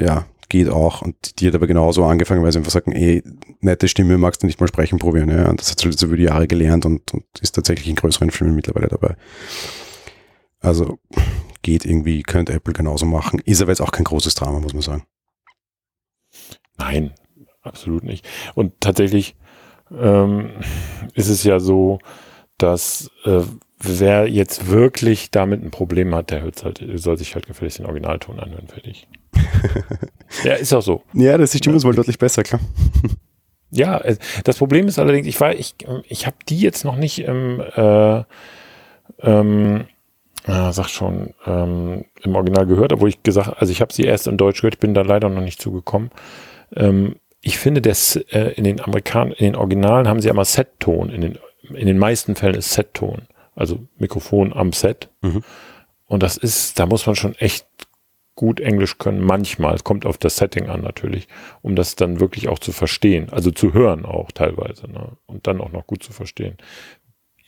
ja, 0.00 0.24
geht 0.48 0.68
auch. 0.68 1.02
Und 1.02 1.40
die 1.40 1.46
hat 1.46 1.54
aber 1.54 1.66
genauso 1.66 2.04
angefangen, 2.04 2.42
weil 2.42 2.52
sie 2.52 2.58
einfach 2.58 2.72
sagen, 2.72 2.92
ey, 2.92 3.22
nette 3.60 3.88
Stimme, 3.88 4.18
magst 4.18 4.42
du 4.42 4.46
nicht 4.46 4.60
mal 4.60 4.68
sprechen 4.68 4.98
probieren. 4.98 5.30
Ja. 5.30 5.48
Und 5.48 5.60
das 5.60 5.70
hat 5.70 5.80
sie 5.80 5.88
jetzt 5.88 6.02
über 6.02 6.16
die 6.16 6.24
Jahre 6.24 6.46
gelernt 6.46 6.86
und, 6.86 7.12
und 7.12 7.24
ist 7.40 7.54
tatsächlich 7.54 7.88
in 7.88 7.96
größeren 7.96 8.30
Filmen 8.30 8.54
mittlerweile 8.54 8.88
dabei. 8.88 9.16
Also 10.60 10.98
geht 11.62 11.84
irgendwie, 11.84 12.22
könnte 12.22 12.52
Apple 12.52 12.72
genauso 12.72 13.06
machen. 13.06 13.40
Ist 13.44 13.60
aber 13.60 13.72
jetzt 13.72 13.80
auch 13.80 13.92
kein 13.92 14.04
großes 14.04 14.34
Drama, 14.34 14.60
muss 14.60 14.72
man 14.72 14.82
sagen. 14.82 15.06
Nein, 16.78 17.14
absolut 17.62 18.04
nicht. 18.04 18.26
Und 18.54 18.80
tatsächlich 18.80 19.36
ähm, 19.90 20.50
ist 21.14 21.28
es 21.28 21.44
ja 21.44 21.60
so, 21.60 21.98
dass 22.58 23.10
äh, 23.24 23.42
wer 23.78 24.28
jetzt 24.28 24.68
wirklich 24.68 25.30
damit 25.30 25.62
ein 25.62 25.70
Problem 25.70 26.14
hat, 26.14 26.30
der 26.30 26.42
hört 26.42 26.64
halt, 26.64 26.84
soll 26.94 27.18
sich 27.18 27.34
halt 27.34 27.46
gefälligst 27.46 27.78
den 27.78 27.86
Originalton 27.86 28.40
anhören, 28.40 28.68
fertig. 28.68 29.08
Ja, 30.44 30.54
ist 30.54 30.72
auch 30.72 30.82
so. 30.82 31.02
Ja, 31.12 31.36
das 31.38 31.44
ist 31.44 31.54
die 31.54 31.58
Stimme 31.58 31.76
ist 31.76 31.84
wohl 31.84 31.94
deutlich 31.94 32.18
besser, 32.18 32.42
klar. 32.42 32.60
Ja, 33.70 33.98
äh, 33.98 34.16
das 34.44 34.58
Problem 34.58 34.86
ist 34.86 34.98
allerdings, 34.98 35.26
ich 35.26 35.40
war, 35.40 35.54
ich, 35.54 35.74
ich 36.08 36.26
habe 36.26 36.36
die 36.48 36.60
jetzt 36.60 36.84
noch 36.84 36.96
nicht 36.96 37.18
im, 37.20 37.60
äh, 37.60 38.22
ähm, 39.22 39.86
äh, 40.44 40.72
sag 40.72 40.88
schon, 40.88 41.34
ähm, 41.46 42.04
im 42.22 42.34
Original 42.34 42.66
gehört, 42.66 42.92
obwohl 42.92 43.08
ich 43.08 43.22
gesagt, 43.22 43.60
also 43.60 43.72
ich 43.72 43.80
habe 43.80 43.92
sie 43.92 44.04
erst 44.04 44.28
in 44.28 44.36
Deutsch 44.36 44.60
gehört, 44.60 44.74
ich 44.74 44.80
bin 44.80 44.94
da 44.94 45.02
leider 45.02 45.28
noch 45.28 45.42
nicht 45.42 45.60
zugekommen. 45.60 46.10
Ähm, 46.74 47.16
ich 47.40 47.58
finde, 47.58 47.80
das 47.80 48.16
äh, 48.16 48.52
in 48.56 48.64
den 48.64 48.80
Amerikanern, 48.80 49.32
in 49.32 49.44
den 49.46 49.56
Originalen 49.56 50.08
haben 50.08 50.20
sie 50.20 50.28
immer 50.28 50.44
Set-Ton. 50.44 51.10
In 51.10 51.20
den, 51.20 51.38
in 51.74 51.86
den 51.86 51.98
meisten 51.98 52.34
Fällen 52.34 52.56
ist 52.56 52.72
Set-Ton. 52.72 53.22
Also 53.54 53.78
Mikrofon 53.98 54.52
am 54.52 54.72
Set. 54.72 55.08
Mhm. 55.22 55.42
Und 56.06 56.22
das 56.22 56.36
ist, 56.36 56.78
da 56.78 56.86
muss 56.86 57.06
man 57.06 57.16
schon 57.16 57.34
echt 57.36 57.66
gut 58.36 58.60
Englisch 58.60 58.98
können. 58.98 59.20
Manchmal, 59.20 59.74
es 59.74 59.82
kommt 59.82 60.06
auf 60.06 60.18
das 60.18 60.36
Setting 60.36 60.68
an 60.68 60.82
natürlich, 60.82 61.26
um 61.62 61.74
das 61.74 61.96
dann 61.96 62.20
wirklich 62.20 62.48
auch 62.48 62.58
zu 62.58 62.70
verstehen. 62.70 63.28
Also 63.30 63.50
zu 63.50 63.72
hören 63.72 64.04
auch 64.04 64.30
teilweise. 64.30 64.88
Ne? 64.88 65.16
Und 65.26 65.46
dann 65.46 65.60
auch 65.60 65.72
noch 65.72 65.86
gut 65.86 66.02
zu 66.02 66.12
verstehen. 66.12 66.56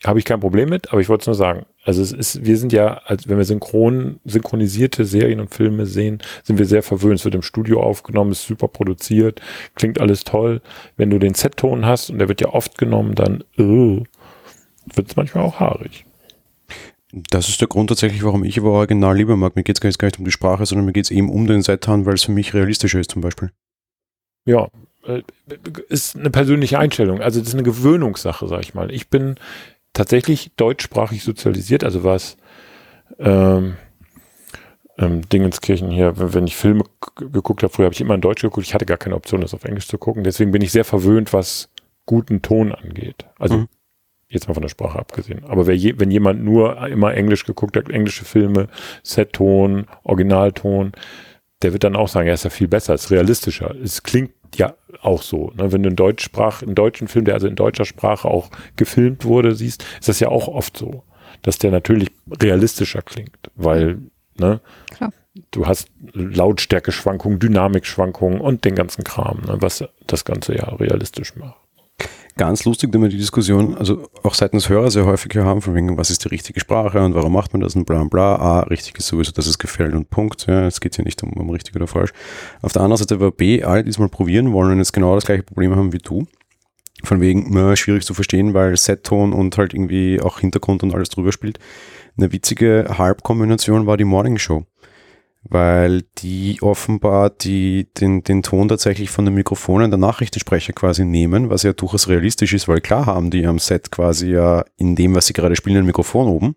habe 0.03 0.19
ich 0.19 0.25
kein 0.25 0.39
Problem 0.39 0.69
mit, 0.69 0.91
aber 0.91 0.99
ich 0.99 1.07
wollte 1.07 1.21
es 1.21 1.27
nur 1.27 1.35
sagen. 1.35 1.65
Also 1.85 2.01
es 2.01 2.11
ist, 2.11 2.45
wir 2.45 2.57
sind 2.57 2.73
ja, 2.73 3.01
als 3.05 3.29
wenn 3.29 3.37
wir 3.37 3.45
synchron, 3.45 4.19
synchronisierte 4.25 5.05
Serien 5.05 5.39
und 5.39 5.53
Filme 5.53 5.85
sehen, 5.85 6.19
sind 6.43 6.57
wir 6.57 6.65
sehr 6.65 6.83
verwöhnt. 6.83 7.19
Es 7.19 7.25
wird 7.25 7.35
im 7.35 7.43
Studio 7.43 7.81
aufgenommen, 7.81 8.31
ist 8.31 8.47
super 8.47 8.67
produziert, 8.67 9.41
klingt 9.75 10.01
alles 10.01 10.23
toll. 10.23 10.61
Wenn 10.97 11.11
du 11.11 11.19
den 11.19 11.35
Set-Ton 11.35 11.85
hast 11.85 12.09
und 12.09 12.17
der 12.19 12.29
wird 12.29 12.41
ja 12.41 12.49
oft 12.49 12.77
genommen, 12.77 13.13
dann 13.13 13.43
uh, 13.59 14.03
wird 14.95 15.09
es 15.09 15.15
manchmal 15.15 15.43
auch 15.43 15.59
haarig. 15.59 16.05
Das 17.11 17.49
ist 17.49 17.59
der 17.59 17.67
Grund 17.67 17.89
tatsächlich, 17.89 18.23
warum 18.23 18.43
ich 18.43 18.59
aber 18.59 18.69
original 18.69 19.17
lieber 19.17 19.35
mag. 19.35 19.55
Mir 19.55 19.63
geht 19.63 19.83
es 19.83 19.97
gar, 19.97 20.07
nicht 20.07 20.19
um 20.19 20.25
die 20.25 20.31
Sprache, 20.31 20.65
sondern 20.65 20.85
mir 20.85 20.93
geht 20.93 21.05
es 21.05 21.11
eben 21.11 21.29
um 21.29 21.47
den 21.47 21.63
Set-Ton, 21.63 22.05
weil 22.05 22.13
es 22.13 22.23
für 22.23 22.31
mich 22.31 22.53
realistischer 22.53 22.99
ist 22.99 23.11
zum 23.11 23.21
Beispiel. 23.21 23.51
Ja, 24.45 24.67
äh, 25.05 25.23
ist 25.89 26.15
eine 26.15 26.29
persönliche 26.29 26.77
Einstellung. 26.77 27.21
Also 27.21 27.39
das 27.39 27.49
ist 27.49 27.53
eine 27.55 27.63
Gewöhnungssache, 27.63 28.47
sag 28.47 28.61
ich 28.61 28.75
mal. 28.75 28.91
Ich 28.91 29.09
bin 29.09 29.35
tatsächlich 29.93 30.51
deutschsprachig 30.55 31.23
sozialisiert, 31.23 31.83
also 31.83 32.03
was 32.03 32.37
ähm, 33.17 33.75
ähm, 34.99 35.27
Dingenskirchen 35.29 35.89
hier, 35.89 36.19
wenn, 36.19 36.33
wenn 36.33 36.47
ich 36.47 36.55
Filme 36.55 36.83
geguckt 37.15 37.63
habe, 37.63 37.73
früher 37.73 37.85
habe 37.85 37.93
ich 37.93 38.01
immer 38.01 38.15
in 38.15 38.21
Deutsch 38.21 38.41
geguckt, 38.41 38.67
ich 38.67 38.73
hatte 38.73 38.85
gar 38.85 38.97
keine 38.97 39.15
Option, 39.15 39.41
das 39.41 39.53
auf 39.53 39.63
Englisch 39.63 39.87
zu 39.87 39.97
gucken, 39.97 40.23
deswegen 40.23 40.51
bin 40.51 40.61
ich 40.61 40.71
sehr 40.71 40.85
verwöhnt, 40.85 41.33
was 41.33 41.69
guten 42.05 42.41
Ton 42.41 42.71
angeht. 42.71 43.25
Also 43.37 43.57
mhm. 43.57 43.67
Jetzt 44.29 44.47
mal 44.47 44.53
von 44.53 44.61
der 44.61 44.69
Sprache 44.69 44.99
abgesehen. 44.99 45.43
Aber 45.47 45.71
je, 45.71 45.95
wenn 45.97 46.11
jemand 46.11 46.43
nur 46.43 46.87
immer 46.87 47.13
Englisch 47.13 47.45
geguckt 47.45 47.75
hat, 47.75 47.89
englische 47.89 48.25
Filme, 48.25 48.67
Set-Ton, 49.03 49.87
Originalton, 50.03 50.91
der 51.61 51.73
wird 51.73 51.83
dann 51.83 51.95
auch 51.95 52.07
sagen, 52.07 52.27
er 52.27 52.35
ist 52.35 52.43
ja 52.43 52.49
viel 52.49 52.67
besser, 52.67 52.93
ist 52.93 53.11
realistischer. 53.11 53.75
Es 53.83 54.03
klingt 54.03 54.31
ja 54.55 54.75
auch 55.01 55.21
so. 55.21 55.51
Ne? 55.55 55.71
Wenn 55.71 55.83
du 55.83 55.89
einen, 55.89 55.95
Deutschsprach, 55.95 56.61
einen 56.61 56.75
deutschen 56.75 57.07
Film, 57.07 57.25
der 57.25 57.33
also 57.33 57.47
in 57.47 57.55
deutscher 57.55 57.85
Sprache 57.85 58.27
auch 58.27 58.49
gefilmt 58.75 59.25
wurde, 59.25 59.55
siehst, 59.55 59.83
ist 59.99 60.07
das 60.07 60.19
ja 60.19 60.29
auch 60.29 60.47
oft 60.47 60.77
so, 60.77 61.03
dass 61.41 61.57
der 61.57 61.71
natürlich 61.71 62.11
realistischer 62.39 63.01
klingt, 63.01 63.51
weil 63.55 63.99
ne, 64.37 64.61
Klar. 64.91 65.11
du 65.51 65.67
hast 65.67 65.89
Lautstärke-Schwankungen, 66.13 67.39
Dynamik-Schwankungen 67.39 68.39
und 68.39 68.63
den 68.63 68.75
ganzen 68.75 69.03
Kram, 69.03 69.41
ne, 69.41 69.57
was 69.59 69.83
das 70.07 70.23
Ganze 70.23 70.55
ja 70.55 70.65
realistisch 70.75 71.35
macht 71.35 71.57
ganz 72.39 72.63
lustig, 72.63 72.93
wenn 72.93 73.01
wir 73.01 73.09
die 73.09 73.17
Diskussion, 73.17 73.75
also 73.75 74.09
auch 74.23 74.33
seitens 74.33 74.69
Hörer 74.69 74.89
sehr 74.89 75.05
häufig 75.05 75.35
haben, 75.35 75.61
von 75.61 75.75
wegen, 75.75 75.97
was 75.97 76.09
ist 76.09 76.23
die 76.23 76.29
richtige 76.29 76.61
Sprache 76.61 77.01
und 77.01 77.13
warum 77.13 77.33
macht 77.33 77.51
man 77.51 77.59
das 77.59 77.75
und 77.75 77.83
bla 77.83 78.01
bla. 78.05 78.37
Ah, 78.37 78.59
richtig 78.61 78.97
ist 78.97 79.07
sowieso, 79.07 79.33
dass 79.33 79.45
es 79.45 79.59
gefällt 79.59 79.93
und 79.93 80.09
Punkt. 80.09 80.47
Ja, 80.47 80.65
es 80.65 80.79
geht 80.79 80.97
ja 80.97 81.03
nicht 81.03 81.21
um, 81.21 81.33
um 81.33 81.49
richtig 81.49 81.75
oder 81.75 81.85
falsch. 81.85 82.13
Auf 82.61 82.71
der 82.71 82.81
anderen 82.81 82.97
Seite 82.97 83.19
war 83.19 83.31
B, 83.31 83.61
alle, 83.61 83.83
die 83.83 83.89
es 83.89 83.99
mal 83.99 84.07
probieren 84.07 84.53
wollen 84.53 84.71
und 84.71 84.77
jetzt 84.77 84.93
genau 84.93 85.15
das 85.15 85.25
gleiche 85.25 85.43
Problem 85.43 85.75
haben 85.75 85.91
wie 85.91 85.97
du. 85.97 86.27
Von 87.03 87.19
wegen, 87.19 87.47
na, 87.49 87.75
schwierig 87.75 88.05
zu 88.05 88.13
verstehen, 88.13 88.53
weil 88.53 88.75
Set-Ton 88.77 89.33
und 89.33 89.57
halt 89.57 89.73
irgendwie 89.73 90.21
auch 90.21 90.39
Hintergrund 90.39 90.81
und 90.81 90.95
alles 90.95 91.09
drüber 91.09 91.33
spielt. 91.33 91.59
Eine 92.17 92.31
witzige 92.31 92.95
Halbkombination 92.97 93.85
war 93.85 93.97
die 93.97 94.05
Morning 94.05 94.37
Show 94.37 94.65
weil 95.43 96.03
die 96.17 96.57
offenbar 96.61 97.29
die, 97.29 97.87
den, 97.99 98.23
den 98.23 98.43
Ton 98.43 98.67
tatsächlich 98.67 99.09
von 99.09 99.25
den 99.25 99.33
Mikrofonen 99.33 99.89
der 99.89 99.97
Nachrichtensprecher 99.97 100.73
quasi 100.73 101.05
nehmen, 101.05 101.49
was 101.49 101.63
ja 101.63 101.73
durchaus 101.73 102.07
realistisch 102.07 102.53
ist, 102.53 102.67
weil 102.67 102.81
klar 102.81 103.05
haben 103.05 103.31
die 103.31 103.45
am 103.45 103.59
Set 103.59 103.91
quasi 103.91 104.31
ja 104.31 104.65
in 104.77 104.95
dem, 104.95 105.15
was 105.15 105.27
sie 105.27 105.33
gerade 105.33 105.55
spielen, 105.55 105.77
ein 105.77 105.85
Mikrofon 105.85 106.27
oben. 106.27 106.55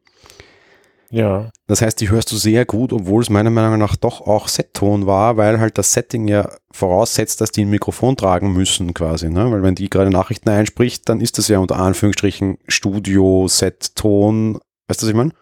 Ja. 1.12 1.50
Das 1.66 1.82
heißt, 1.82 2.00
die 2.00 2.08
hörst 2.08 2.32
du 2.32 2.36
sehr 2.36 2.64
gut, 2.64 2.90
obwohl 2.90 3.22
es 3.22 3.28
meiner 3.28 3.50
Meinung 3.50 3.78
nach 3.78 3.96
doch 3.96 4.22
auch 4.22 4.48
Set-Ton 4.48 5.06
war, 5.06 5.36
weil 5.36 5.60
halt 5.60 5.76
das 5.76 5.92
Setting 5.92 6.26
ja 6.26 6.48
voraussetzt, 6.72 7.42
dass 7.42 7.52
die 7.52 7.66
ein 7.66 7.70
Mikrofon 7.70 8.16
tragen 8.16 8.54
müssen 8.54 8.94
quasi, 8.94 9.28
ne? 9.28 9.50
Weil 9.52 9.62
wenn 9.62 9.74
die 9.74 9.90
gerade 9.90 10.08
Nachrichten 10.08 10.48
einspricht, 10.48 11.10
dann 11.10 11.20
ist 11.20 11.36
das 11.36 11.48
ja 11.48 11.58
unter 11.58 11.76
Anführungsstrichen 11.76 12.56
Studio, 12.66 13.46
Set-Ton. 13.46 14.54
Weißt 14.88 15.02
du, 15.02 15.06
was 15.06 15.10
ich 15.10 15.14
meine? 15.14 15.32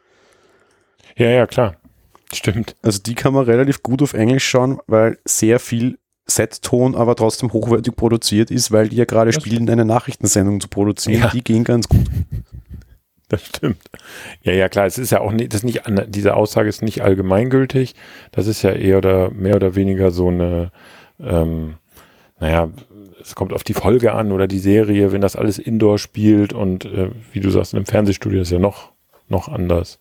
Ja, 1.16 1.28
ja, 1.28 1.46
klar. 1.46 1.76
Stimmt. 2.32 2.76
Also 2.82 3.00
die 3.00 3.14
kann 3.14 3.34
man 3.34 3.44
relativ 3.44 3.82
gut 3.82 4.02
auf 4.02 4.14
Englisch 4.14 4.46
schauen, 4.46 4.78
weil 4.86 5.18
sehr 5.24 5.58
viel 5.58 5.98
Set-Ton 6.26 6.94
aber 6.94 7.16
trotzdem 7.16 7.52
hochwertig 7.52 7.96
produziert 7.96 8.50
ist, 8.50 8.70
weil 8.70 8.88
die 8.88 8.96
ja 8.96 9.04
gerade 9.04 9.32
spielen, 9.32 9.68
eine 9.68 9.84
Nachrichtensendung 9.84 10.60
zu 10.60 10.68
produzieren. 10.68 11.22
Ja. 11.22 11.30
Die 11.30 11.42
gehen 11.42 11.64
ganz 11.64 11.88
gut. 11.88 12.06
Das 13.28 13.46
stimmt. 13.46 13.78
Ja, 14.42 14.52
ja, 14.52 14.68
klar. 14.68 14.86
Es 14.86 14.98
ist 14.98 15.10
ja 15.10 15.20
auch 15.20 15.30
nicht, 15.30 15.54
das 15.54 15.62
nicht, 15.62 15.82
diese 16.08 16.34
Aussage 16.34 16.68
ist 16.68 16.82
nicht 16.82 17.02
allgemeingültig. 17.02 17.94
Das 18.32 18.48
ist 18.48 18.62
ja 18.62 18.72
eher 18.72 18.98
oder 18.98 19.30
mehr 19.30 19.54
oder 19.54 19.76
weniger 19.76 20.10
so 20.10 20.28
eine, 20.28 20.72
ähm, 21.20 21.74
naja, 22.40 22.70
es 23.20 23.36
kommt 23.36 23.52
auf 23.52 23.62
die 23.62 23.74
Folge 23.74 24.12
an 24.14 24.32
oder 24.32 24.48
die 24.48 24.58
Serie, 24.58 25.12
wenn 25.12 25.20
das 25.20 25.36
alles 25.36 25.58
Indoor 25.58 25.98
spielt 25.98 26.52
und 26.52 26.84
äh, 26.86 27.10
wie 27.32 27.40
du 27.40 27.50
sagst, 27.50 27.72
in 27.72 27.78
einem 27.78 27.86
Fernsehstudio 27.86 28.40
ist 28.40 28.50
ja 28.50 28.58
noch, 28.58 28.92
noch 29.28 29.48
anders. 29.48 30.00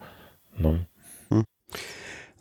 Ne? 0.58 0.88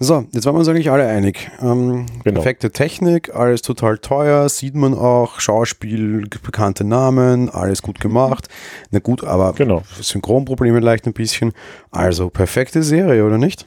So, 0.00 0.26
jetzt 0.30 0.46
waren 0.46 0.54
wir 0.54 0.60
uns 0.60 0.68
eigentlich 0.68 0.92
alle 0.92 1.08
einig. 1.08 1.50
Ähm, 1.60 2.06
genau. 2.22 2.40
Perfekte 2.40 2.70
Technik, 2.70 3.34
alles 3.34 3.62
total 3.62 3.98
teuer, 3.98 4.48
sieht 4.48 4.76
man 4.76 4.94
auch, 4.94 5.40
Schauspiel, 5.40 6.24
bekannte 6.42 6.84
Namen, 6.84 7.48
alles 7.50 7.82
gut 7.82 7.98
gemacht. 7.98 8.48
Na 8.92 9.00
gut, 9.00 9.24
aber 9.24 9.54
genau. 9.54 9.82
Synchronprobleme 10.00 10.78
leicht 10.78 11.06
ein 11.06 11.14
bisschen. 11.14 11.52
Also 11.90 12.30
perfekte 12.30 12.84
Serie, 12.84 13.24
oder 13.24 13.38
nicht? 13.38 13.66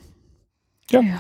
Ja. 0.89 1.01
ja. 1.01 1.19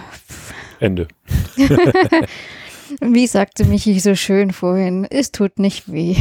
Ende. 0.79 1.09
Wie 3.01 3.27
sagte 3.27 3.65
Michi 3.65 3.99
so 3.99 4.15
schön 4.15 4.51
vorhin, 4.51 5.05
es 5.09 5.31
tut 5.31 5.59
nicht 5.59 5.91
weh. 5.91 6.15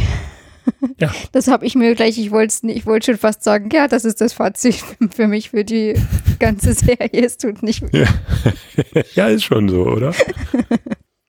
Ja. 0.99 1.11
Das 1.31 1.47
habe 1.47 1.65
ich 1.65 1.75
mir 1.75 1.95
gleich, 1.95 2.17
ich 2.17 2.31
wollte 2.31 2.67
ich 2.67 2.85
wollte 2.85 3.07
schon 3.07 3.17
fast 3.17 3.43
sagen, 3.43 3.69
ja, 3.71 3.87
das 3.87 4.05
ist 4.05 4.21
das 4.21 4.33
Fazit 4.33 4.83
für 5.15 5.27
mich 5.27 5.51
für 5.51 5.63
die 5.63 5.95
ganze 6.39 6.73
Serie. 6.73 7.09
Es 7.25 7.37
tut 7.37 7.63
nicht 7.63 7.81
weh. 7.81 8.03
Ja, 8.03 9.03
ja 9.15 9.27
ist 9.27 9.43
schon 9.43 9.69
so, 9.69 9.83
oder? 9.83 10.13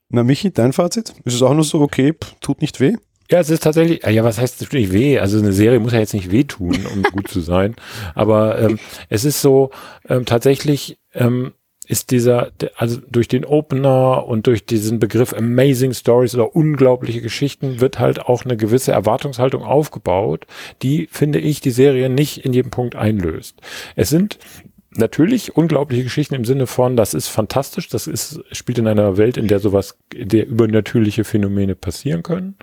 Na, 0.08 0.22
Michi, 0.22 0.52
dein 0.52 0.72
Fazit? 0.72 1.14
Ist 1.24 1.34
es 1.34 1.42
auch 1.42 1.54
nur 1.54 1.64
so, 1.64 1.80
okay, 1.80 2.14
tut 2.40 2.60
nicht 2.60 2.80
weh? 2.80 2.96
Ja, 3.30 3.40
es 3.40 3.48
ist 3.48 3.62
tatsächlich, 3.62 4.04
ja, 4.04 4.24
was 4.24 4.38
heißt 4.38 4.58
tut 4.58 4.72
nicht 4.74 4.92
weh? 4.92 5.18
Also 5.18 5.38
eine 5.38 5.52
Serie 5.52 5.80
muss 5.80 5.92
ja 5.92 6.00
jetzt 6.00 6.12
nicht 6.12 6.30
wehtun, 6.30 6.84
um 6.92 7.02
gut 7.02 7.28
zu 7.28 7.40
sein. 7.40 7.76
Aber 8.14 8.58
ähm, 8.58 8.78
es 9.08 9.24
ist 9.24 9.40
so 9.40 9.70
ähm, 10.08 10.26
tatsächlich, 10.26 10.98
ähm, 11.14 11.52
ist 11.88 12.10
dieser, 12.10 12.52
also 12.76 13.00
durch 13.10 13.28
den 13.28 13.44
Opener 13.44 14.26
und 14.26 14.46
durch 14.46 14.64
diesen 14.64 14.98
Begriff 14.98 15.34
Amazing 15.34 15.92
Stories 15.92 16.34
oder 16.34 16.54
unglaubliche 16.54 17.20
Geschichten 17.20 17.80
wird 17.80 17.98
halt 17.98 18.20
auch 18.20 18.44
eine 18.44 18.56
gewisse 18.56 18.92
Erwartungshaltung 18.92 19.62
aufgebaut, 19.62 20.46
die, 20.82 21.08
finde 21.10 21.40
ich, 21.40 21.60
die 21.60 21.70
Serie 21.70 22.08
nicht 22.08 22.44
in 22.44 22.52
jedem 22.52 22.70
Punkt 22.70 22.94
einlöst. 22.94 23.60
Es 23.96 24.10
sind 24.10 24.38
natürlich 24.96 25.56
unglaubliche 25.56 26.04
Geschichten 26.04 26.34
im 26.34 26.44
Sinne 26.44 26.66
von, 26.66 26.96
das 26.96 27.14
ist 27.14 27.28
fantastisch, 27.28 27.88
das 27.88 28.06
ist, 28.06 28.40
spielt 28.52 28.78
in 28.78 28.86
einer 28.86 29.16
Welt, 29.16 29.36
in 29.36 29.48
der 29.48 29.58
sowas, 29.58 29.96
in 30.14 30.28
der 30.28 30.46
übernatürliche 30.46 31.24
Phänomene 31.24 31.74
passieren 31.74 32.22
können. 32.22 32.56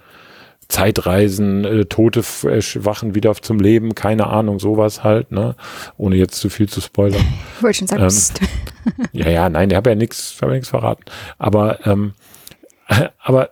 Zeitreisen, 0.69 1.65
äh, 1.65 1.85
Tote 1.85 2.19
äh, 2.43 2.61
wachen 2.75 3.15
wieder 3.15 3.33
zum 3.33 3.59
Leben, 3.59 3.95
keine 3.95 4.27
Ahnung, 4.27 4.59
sowas 4.59 5.03
halt, 5.03 5.31
ne? 5.31 5.55
Ohne 5.97 6.15
jetzt 6.15 6.35
zu 6.35 6.49
viel 6.49 6.69
zu 6.69 6.79
spoilern. 6.79 7.25
Ich 7.57 7.63
wollte 7.63 7.79
schon 7.79 7.87
sagen, 7.87 8.03
ähm, 8.03 8.47
Ja, 9.11 9.29
ja, 9.29 9.49
nein, 9.49 9.69
der 9.69 9.77
hat 9.79 9.87
ja 9.87 9.95
nichts, 9.95 10.37
habe 10.41 10.51
ja 10.51 10.55
nichts 10.57 10.69
verraten. 10.69 11.03
Aber, 11.37 11.85
ähm, 11.85 12.13
aber 13.19 13.49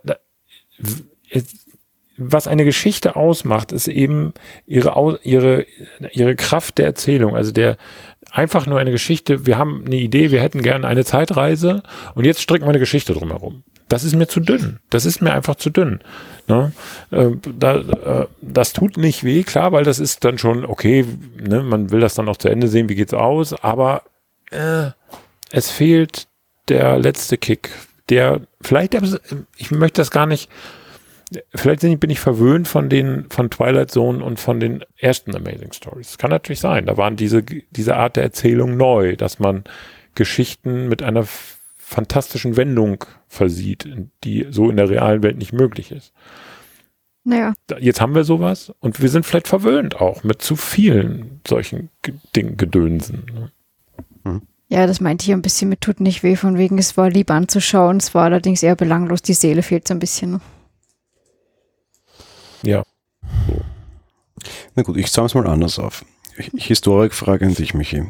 was 2.17 2.47
eine 2.47 2.65
Geschichte 2.65 3.15
ausmacht, 3.15 3.71
ist 3.71 3.87
eben 3.87 4.33
ihre, 4.65 5.19
ihre, 5.23 5.65
ihre 6.11 6.35
Kraft 6.35 6.77
der 6.77 6.85
Erzählung, 6.85 7.35
also 7.35 7.51
der, 7.51 7.77
einfach 8.31 8.65
nur 8.65 8.79
eine 8.79 8.91
Geschichte, 8.91 9.45
wir 9.45 9.57
haben 9.57 9.83
eine 9.85 9.95
Idee, 9.95 10.31
wir 10.31 10.41
hätten 10.41 10.61
gerne 10.61 10.87
eine 10.87 11.05
Zeitreise 11.05 11.83
und 12.15 12.25
jetzt 12.25 12.41
stricken 12.41 12.65
wir 12.65 12.69
eine 12.69 12.79
Geschichte 12.79 13.13
drumherum. 13.13 13.63
Das 13.89 14.03
ist 14.03 14.15
mir 14.15 14.27
zu 14.27 14.41
dünn. 14.41 14.79
Das 14.89 15.05
ist 15.05 15.21
mir 15.21 15.33
einfach 15.33 15.55
zu 15.55 15.69
dünn. 15.69 15.99
Ne? 16.47 16.73
Äh, 17.11 17.29
da, 17.57 17.77
äh, 17.77 18.27
das 18.41 18.73
tut 18.73 18.97
nicht 18.97 19.23
weh, 19.23 19.43
klar, 19.43 19.71
weil 19.71 19.85
das 19.85 19.99
ist 19.99 20.25
dann 20.25 20.37
schon 20.37 20.65
okay. 20.65 21.05
Ne? 21.41 21.63
Man 21.63 21.89
will 21.89 22.01
das 22.01 22.15
dann 22.15 22.27
auch 22.27 22.37
zu 22.37 22.49
Ende 22.49 22.67
sehen, 22.67 22.89
wie 22.89 22.95
geht's 22.95 23.13
aus, 23.13 23.53
aber 23.53 24.03
äh, 24.51 24.91
es 25.51 25.71
fehlt 25.71 26.27
der 26.67 26.97
letzte 26.97 27.37
Kick. 27.37 27.71
Der 28.09 28.41
vielleicht, 28.61 28.95
ich 29.57 29.71
möchte 29.71 30.01
das 30.01 30.11
gar 30.11 30.25
nicht. 30.25 30.49
Vielleicht 31.53 31.81
bin 31.81 32.09
ich 32.09 32.21
verwöhnt 32.21 32.69
von 32.69 32.87
den 32.89 33.29
von 33.29 33.49
Twilight 33.49 33.91
Zone 33.91 34.23
und 34.23 34.39
von 34.39 34.61
den 34.61 34.85
ersten 34.95 35.35
Amazing 35.35 35.73
Stories. 35.73 36.17
Kann 36.17 36.29
natürlich 36.29 36.61
sein. 36.61 36.85
Da 36.85 36.95
waren 36.95 37.17
diese 37.17 37.43
diese 37.43 37.97
Art 37.97 38.15
der 38.15 38.23
Erzählung 38.23 38.77
neu, 38.77 39.17
dass 39.17 39.39
man 39.39 39.65
Geschichten 40.15 40.87
mit 40.87 41.03
einer 41.03 41.25
fantastischen 41.75 42.55
Wendung 42.55 43.03
versieht, 43.27 43.87
die 44.23 44.47
so 44.49 44.69
in 44.69 44.77
der 44.77 44.89
realen 44.89 45.21
Welt 45.21 45.37
nicht 45.37 45.53
möglich 45.53 45.91
ist. 45.91 46.13
Naja. 47.25 47.53
Jetzt 47.79 47.99
haben 47.99 48.15
wir 48.15 48.23
sowas 48.23 48.73
und 48.79 49.01
wir 49.01 49.09
sind 49.09 49.25
vielleicht 49.25 49.49
verwöhnt 49.49 49.99
auch 49.99 50.23
mit 50.23 50.41
zu 50.41 50.55
vielen 50.55 51.41
solchen 51.45 51.89
Ding 52.35 52.55
Gedönsen. 52.55 53.51
Ja, 54.69 54.85
das 54.85 54.99
meinte 54.99 55.25
ich 55.25 55.31
ein 55.31 55.41
bisschen 55.41 55.69
mit 55.69 55.81
tut 55.81 56.01
nicht 56.01 56.23
weh, 56.23 56.35
von 56.35 56.57
wegen 56.57 56.77
es 56.77 56.97
war 56.97 57.09
lieb 57.09 57.31
anzuschauen, 57.31 57.97
es 57.97 58.13
war 58.13 58.25
allerdings 58.25 58.63
eher 58.63 58.75
belanglos, 58.75 59.21
die 59.21 59.33
Seele 59.33 59.63
fehlt 59.63 59.87
so 59.87 59.93
ein 59.93 59.99
bisschen. 59.99 60.41
Ja. 62.63 62.83
Na 64.75 64.83
gut, 64.83 64.97
ich 64.97 65.11
zahle 65.11 65.27
es 65.27 65.35
mal 65.35 65.47
anders 65.47 65.79
auf. 65.79 66.03
Historikfrage 66.55 67.45
an 67.45 67.53
dich, 67.53 67.73
Michi. 67.73 68.03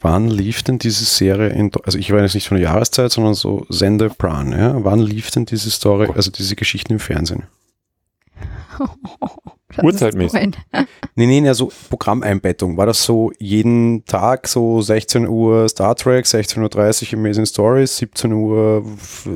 Wann 0.00 0.28
lief 0.28 0.64
denn 0.64 0.78
diese 0.78 1.04
Serie 1.04 1.50
in, 1.50 1.70
also 1.84 1.96
ich 1.96 2.12
weiß 2.12 2.34
nicht 2.34 2.48
von 2.48 2.56
der 2.56 2.64
Jahreszeit, 2.64 3.12
sondern 3.12 3.34
so 3.34 3.64
Sendeplan, 3.68 4.50
ja? 4.50 4.84
Wann 4.84 4.98
lief 4.98 5.30
denn 5.30 5.46
diese 5.46 5.70
Story, 5.70 6.10
also 6.12 6.32
diese 6.32 6.56
Geschichten 6.56 6.94
im 6.94 6.98
Fernsehen? 6.98 7.44
Uhrzeitmäßig. 9.80 10.50
Nee, 11.14 11.26
nee, 11.26 11.46
also 11.46 11.70
Programmeinbettung. 11.90 12.78
War 12.78 12.86
das 12.86 13.04
so 13.04 13.32
jeden 13.38 14.02
Tag 14.06 14.48
so 14.48 14.80
16 14.80 15.28
Uhr 15.28 15.68
Star 15.68 15.94
Trek, 15.94 16.24
16.30 16.24 17.12
Uhr 17.12 17.18
Amazing 17.18 17.44
Stories, 17.44 17.98
17 17.98 18.32
Uhr 18.32 18.82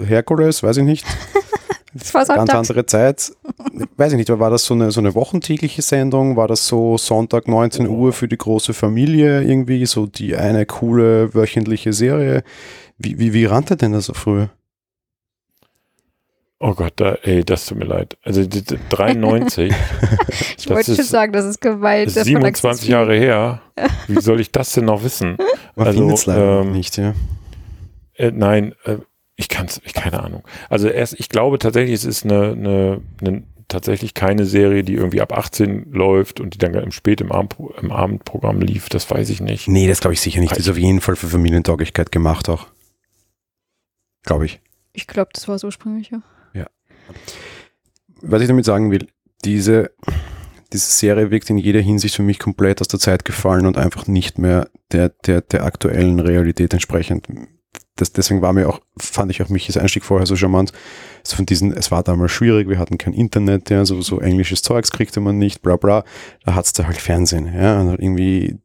Hercules, 0.07 0.63
weiß 0.63 0.79
ich 0.79 0.85
nicht. 0.85 1.07
Das 1.99 2.13
war 2.13 2.27
Ganz 2.27 2.51
andere 2.51 2.85
Zeit. 2.85 3.33
Weiß 3.97 4.13
ich 4.13 4.19
nicht, 4.19 4.29
war 4.29 4.51
das 4.51 4.67
so 4.67 4.75
eine, 4.75 4.91
so 4.91 5.01
eine 5.01 5.15
wochentägliche 5.15 5.81
Sendung? 5.81 6.37
War 6.37 6.47
das 6.47 6.67
so 6.67 6.99
Sonntag 6.99 7.49
19 7.49 7.89
Uhr 7.89 8.13
für 8.13 8.29
die 8.29 8.37
große 8.37 8.75
Familie 8.75 9.43
irgendwie? 9.43 9.87
So 9.87 10.07
die 10.07 10.37
eine 10.37 10.67
coole 10.67 11.33
wöchentliche 11.35 11.95
Serie? 11.95 12.43
Wie, 12.99 13.19
wie, 13.19 13.33
wie 13.33 13.47
rannte 13.47 13.77
denn 13.77 13.93
das 13.93 14.07
so 14.07 14.13
früher? 14.13 14.51
Oh 16.59 16.73
Gott, 16.73 16.95
da, 16.97 17.17
ey, 17.23 17.45
das 17.45 17.67
tut 17.67 17.79
mir 17.79 17.85
leid. 17.85 18.17
Also 18.23 18.45
die, 18.47 18.63
die 18.63 18.79
93. 18.89 19.75
ich 20.59 20.71
wollte 20.71 20.95
schon 20.95 21.05
sagen, 21.05 21.33
das 21.33 21.45
ist 21.45 21.61
gewalt. 21.61 22.11
27 22.11 22.89
Jahre 22.89 23.15
her. 23.15 23.61
Wie 24.09 24.21
soll 24.21 24.41
ich 24.41 24.53
das 24.53 24.73
denn 24.73 24.87
noch 24.87 25.03
wissen? 25.05 25.37
Man 25.75 25.87
also, 25.87 26.09
leider 26.25 26.63
ähm, 26.63 26.73
nicht, 26.73 26.97
ja. 26.97 27.15
Äh, 28.15 28.31
nein, 28.31 28.75
äh, 28.85 28.97
ich 29.37 29.51
kann 29.51 29.67
es, 29.67 29.83
ich 29.85 29.93
keine 29.93 30.23
Ahnung. 30.23 30.45
Also 30.71 30.89
erst, 30.89 31.21
ich 31.21 31.29
glaube 31.29 31.59
tatsächlich, 31.59 31.93
es 31.93 32.07
ist 32.07 32.25
eine, 32.25 32.53
eine, 32.53 33.03
eine 33.21 33.43
tatsächlich 33.69 34.15
keine 34.15 34.47
Serie, 34.47 34.83
die 34.83 34.95
irgendwie 34.95 35.21
ab 35.21 35.37
18 35.37 35.93
läuft 35.93 36.41
und 36.41 36.55
die 36.55 36.59
dann 36.59 36.73
im 36.73 36.93
spät 36.93 37.21
im, 37.21 37.33
Abend, 37.33 37.57
im 37.83 37.93
Abendprogramm 37.93 38.63
lief. 38.63 38.89
Das 38.89 39.11
weiß 39.11 39.29
ich 39.29 39.43
nicht. 39.43 39.69
Nee, 39.69 39.89
das 39.89 40.01
glaube 40.01 40.15
ich 40.15 40.23
sicher 40.23 40.41
nicht. 40.41 40.53
Das 40.53 40.61
ist 40.61 40.71
auf 40.71 40.79
jeden 40.79 41.03
Fall 41.03 41.17
für 41.17 41.27
Familientauglichkeit 41.27 42.11
gemacht 42.11 42.49
auch. 42.49 42.67
Glaube 44.23 44.47
ich. 44.47 44.61
Ich 44.95 45.07
glaube, 45.07 45.31
das 45.35 45.47
war 45.49 45.57
es 45.57 45.65
ursprünglich, 45.65 46.11
ja. 46.11 46.23
Was 48.23 48.43
ich 48.43 48.49
damit 48.49 48.65
sagen 48.65 48.91
will, 48.91 49.07
diese, 49.45 49.91
diese 50.73 50.91
Serie 50.91 51.31
wirkt 51.31 51.51
in 51.51 51.59
jeder 51.59 51.81
Hinsicht 51.81 52.17
für 52.17 52.23
mich 52.23 52.39
komplett 52.39 52.81
aus 52.81 52.89
der 52.89 53.01
Zeit 53.01 53.25
gefallen 53.25 53.67
und 53.67 53.79
einfach 53.79 54.07
nicht 54.07 54.39
mehr 54.39 54.69
der, 54.93 55.11
der, 55.27 55.43
der 55.43 55.65
aktuellen 55.65 56.21
Realität 56.21 56.73
entsprechend 56.73 57.29
das, 57.97 58.13
deswegen 58.13 58.43
war 58.43 58.53
mir 58.53 58.69
auch, 58.69 58.81
fand 58.99 59.31
ich 59.31 59.43
auch 59.43 59.49
Michis 59.49 59.77
Einstieg 59.77 60.05
vorher 60.05 60.27
so 60.27 60.37
charmant. 60.37 60.73
Also 61.25 61.37
von 61.37 61.47
diesen, 61.47 61.73
es 61.73 61.91
war 61.91 62.03
damals 62.03 62.33
schwierig, 62.33 62.69
wir 62.69 62.79
hatten 62.79 62.99
kein 62.99 63.15
Internet, 63.15 63.71
ja, 63.71 63.85
so, 63.85 64.01
so 64.03 64.21
englisches 64.21 64.63
Zeugs 64.63 64.93
kriegte 64.93 65.21
man 65.21 65.39
nicht, 65.39 65.63
bla 65.63 65.77
bla. 65.77 66.05
Da 66.45 66.55
hat's 66.55 66.75
da 66.75 66.85
halt 66.85 66.99
Fernsehen, 66.99 67.53
ja, 67.55 67.81
und 67.81 67.99
irgendwie 67.99 68.59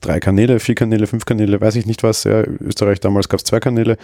drei 0.00 0.20
Kanäle, 0.20 0.60
vier 0.60 0.74
Kanäle, 0.74 1.06
fünf 1.06 1.24
Kanäle, 1.24 1.60
weiß 1.60 1.76
ich 1.76 1.86
nicht 1.86 2.02
was, 2.02 2.24
ja. 2.24 2.42
Österreich 2.42 3.00
damals 3.00 3.28
gab's 3.28 3.44
zwei 3.44 3.60
Kanäle, 3.60 3.96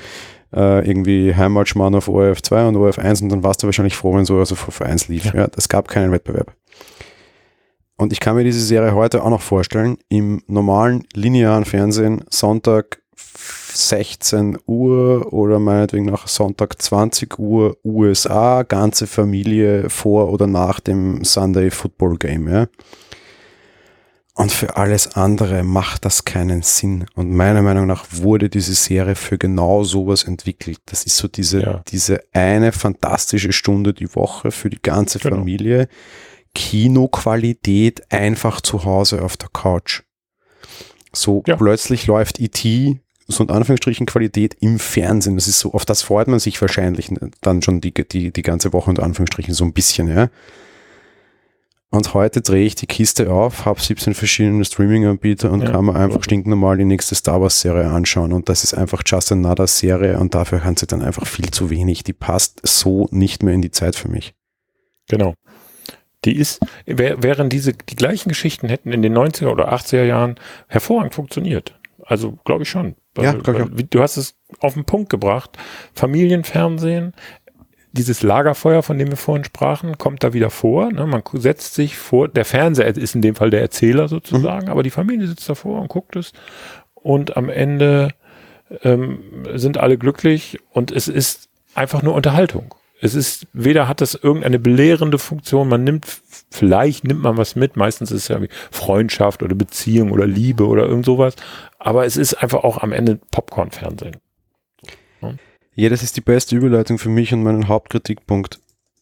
äh, 0.55 0.89
irgendwie 0.89 1.35
Heimatschmarrn 1.35 1.95
auf 1.95 2.09
ORF 2.09 2.43
2 2.43 2.69
und 2.69 2.77
ORF 2.77 2.99
1 2.99 3.23
und 3.23 3.29
dann 3.31 3.43
warst 3.43 3.63
du 3.63 3.67
wahrscheinlich 3.67 3.97
froh, 3.97 4.15
wenn 4.15 4.25
so 4.25 4.41
auf 4.41 4.69
ORF 4.69 4.83
1 4.83 5.09
lief. 5.09 5.27
Ja. 5.27 5.35
ja, 5.35 5.49
es 5.57 5.69
gab 5.69 5.89
keinen 5.89 6.13
Wettbewerb. 6.13 6.55
Und 7.97 8.13
ich 8.13 8.21
kann 8.21 8.37
mir 8.37 8.45
diese 8.45 8.61
Serie 8.61 8.95
heute 8.95 9.25
auch 9.25 9.31
noch 9.31 9.43
vorstellen, 9.43 9.99
im 10.09 10.43
normalen 10.47 11.05
linearen 11.15 11.65
Fernsehen, 11.65 12.25
Sonntag 12.31 13.03
16 13.75 14.59
Uhr 14.67 15.33
oder 15.33 15.59
meinetwegen 15.59 16.07
nach 16.07 16.29
Sonntag 16.29 16.81
20 16.81 17.39
Uhr 17.39 17.77
USA, 17.85 18.63
ganze 18.63 19.07
Familie 19.07 19.91
vor 19.91 20.33
oder 20.33 20.47
nach 20.47 20.81
dem 20.81 21.25
Sunday 21.25 21.71
Football 21.71 22.17
Game, 22.19 22.49
ja. 22.49 22.67
Und 24.39 24.53
für 24.53 24.77
alles 24.77 25.17
andere 25.17 25.65
macht 25.65 26.05
das 26.05 26.25
keinen 26.25 26.63
Sinn. 26.63 27.07
Und 27.17 27.35
meiner 27.35 27.61
Meinung 27.61 27.89
nach 27.89 28.05
wurde 28.13 28.49
diese 28.49 28.73
Serie 28.73 29.17
für 29.17 29.37
genau 29.37 29.83
sowas 29.83 30.23
entwickelt. 30.23 30.79
Das 30.87 31.03
ist 31.03 31.17
so 31.17 31.27
diese, 31.27 31.61
ja. 31.61 31.83
diese 31.89 32.21
eine 32.33 32.71
fantastische 32.71 33.53
Stunde 33.53 33.93
die 33.93 34.15
Woche 34.15 34.53
für 34.53 34.71
die 34.71 34.81
ganze 34.81 35.19
genau. 35.19 35.39
Familie. 35.39 35.89
Kinoqualität 36.55 38.13
einfach 38.13 38.61
zu 38.61 38.85
Hause 38.85 39.23
auf 39.23 39.37
der 39.37 39.49
Couch. 39.49 40.03
So 41.13 41.43
ja. 41.49 41.57
plötzlich 41.57 42.07
läuft 42.07 42.39
E.T 42.39 43.01
so 43.27 43.43
in 43.43 43.51
Anführungsstrichen 43.51 44.07
Qualität 44.07 44.57
im 44.61 44.79
Fernsehen. 44.79 45.35
Das 45.35 45.49
ist 45.49 45.59
so, 45.59 45.73
auf 45.73 45.85
das 45.85 46.03
freut 46.03 46.29
man 46.29 46.39
sich 46.39 46.61
wahrscheinlich 46.61 47.11
dann 47.41 47.61
schon 47.61 47.81
die, 47.81 47.93
die, 47.93 48.33
die 48.33 48.43
ganze 48.43 48.73
Woche 48.73 48.89
unter 48.89 49.03
Anführungsstrichen 49.03 49.53
so 49.53 49.65
ein 49.65 49.73
bisschen, 49.73 50.09
ja. 50.09 50.31
Und 51.91 52.13
heute 52.13 52.43
drehe 52.43 52.67
ich 52.67 52.75
die 52.75 52.87
Kiste 52.87 53.33
auf, 53.33 53.65
habe 53.65 53.81
17 53.81 54.13
verschiedene 54.13 54.63
Streaming-Anbieter 54.63 55.51
und 55.51 55.63
ja. 55.63 55.71
kann 55.71 55.87
mir 55.87 55.97
einfach 55.97 56.23
stinknormal 56.23 56.77
die 56.77 56.85
nächste 56.85 57.15
Star 57.15 57.41
Wars-Serie 57.41 57.89
anschauen. 57.89 58.35
Und 58.35 58.51
das 58.51 58.63
ist 58.63 58.75
einfach 58.75 59.03
Just 59.07 59.33
Another 59.33 59.67
Serie 59.67 60.19
und 60.19 60.35
dafür 60.35 60.61
kann 60.61 60.77
sie 60.77 60.87
dann 60.87 61.01
einfach 61.01 61.27
viel 61.27 61.51
zu 61.51 61.71
wenig. 61.71 62.05
Die 62.05 62.13
passt 62.13 62.61
so 62.63 63.09
nicht 63.11 63.43
mehr 63.43 63.55
in 63.55 63.63
die 63.63 63.71
Zeit 63.71 63.97
für 63.97 64.09
mich. 64.09 64.35
Genau. 65.09 65.33
Die 66.27 66.37
ist, 66.37 66.61
während 66.85 67.53
diese, 67.55 67.73
die 67.73 67.97
gleichen 67.97 68.29
Geschichten 68.29 68.69
hätten 68.69 68.93
in 68.93 69.01
den 69.01 69.17
90er 69.17 69.49
oder 69.49 69.73
80er 69.73 70.05
Jahren 70.05 70.35
hervorragend 70.67 71.15
funktioniert. 71.15 71.79
Also 72.05 72.39
glaube 72.45 72.65
ich 72.65 72.69
schon. 72.69 72.97
Ja, 73.17 73.35
ich 73.35 73.49
auch. 73.49 73.69
Du 73.91 74.03
hast 74.03 74.17
es 74.19 74.35
auf 74.61 74.75
den 74.75 74.85
Punkt 74.85 75.11
gebracht. 75.11 75.57
Familienfernsehen, 75.95 77.15
dieses 77.93 78.23
Lagerfeuer, 78.23 78.83
von 78.83 78.99
dem 78.99 79.09
wir 79.09 79.17
vorhin 79.17 79.45
sprachen, 79.45 79.99
kommt 79.99 80.23
da 80.23 80.33
wieder 80.33 80.51
vor. 80.51 80.93
Ne? 80.93 81.07
Man 81.07 81.23
setzt 81.33 81.75
sich 81.75 81.97
vor, 81.97 82.29
der 82.29 82.45
Fernseher 82.45 82.97
ist 82.97 83.15
in 83.15 83.23
dem 83.23 83.35
Fall 83.35 83.51
der 83.51 83.61
Erzähler 83.61 84.09
sozusagen, 84.09 84.67
mhm. 84.67 84.73
aber 84.73 84.83
die 84.83 84.91
Familie 84.91 85.27
sitzt 85.27 85.49
davor 85.49 85.81
und 85.81 85.89
guckt 85.89 86.17
es. 86.17 86.33
Und 86.95 87.37
am 87.37 87.49
Ende 87.49 88.11
ähm, 88.83 89.21
sind 89.55 89.79
alle 89.79 89.99
glücklich 89.99 90.59
und 90.71 90.91
es 90.91 91.09
ist 91.09 91.49
einfach 91.75 92.03
nur 92.03 92.15
Unterhaltung. 92.15 92.75
Es 93.01 93.15
ist, 93.15 93.47
weder 93.53 93.87
hat 93.87 94.03
es 94.03 94.17
irgendeine 94.17 94.59
belehrende 94.59 95.19
Funktion, 95.19 95.69
man 95.69 95.85
nimmt, 95.85 96.05
vielleicht 96.51 97.05
nimmt 97.05 97.23
man 97.23 97.37
was 97.37 97.55
mit, 97.55 97.77
meistens 97.77 98.11
ist 98.11 98.23
es 98.23 98.29
ja 98.29 98.43
wie 98.43 98.49
Freundschaft 98.73 99.43
oder 99.43 99.55
Beziehung 99.55 100.11
oder 100.11 100.27
Liebe 100.27 100.67
oder 100.67 100.87
irgend 100.87 101.05
sowas, 101.05 101.37
aber 101.79 102.07
es 102.07 102.17
ist 102.17 102.35
einfach 102.35 102.65
auch 102.65 102.79
am 102.79 102.93
Ende 102.93 103.21
Popcorn-Fernsehen. 103.31 104.17
Ja. 105.83 105.89
das 105.89 106.03
ist 106.03 106.17
die 106.17 106.21
beste 106.21 106.57
Überleitung 106.57 106.99
für 106.99 107.09
mich 107.09 107.33
und 107.33 107.43
meinen 107.43 107.69
Hauptkritikpunkt. 107.69 108.61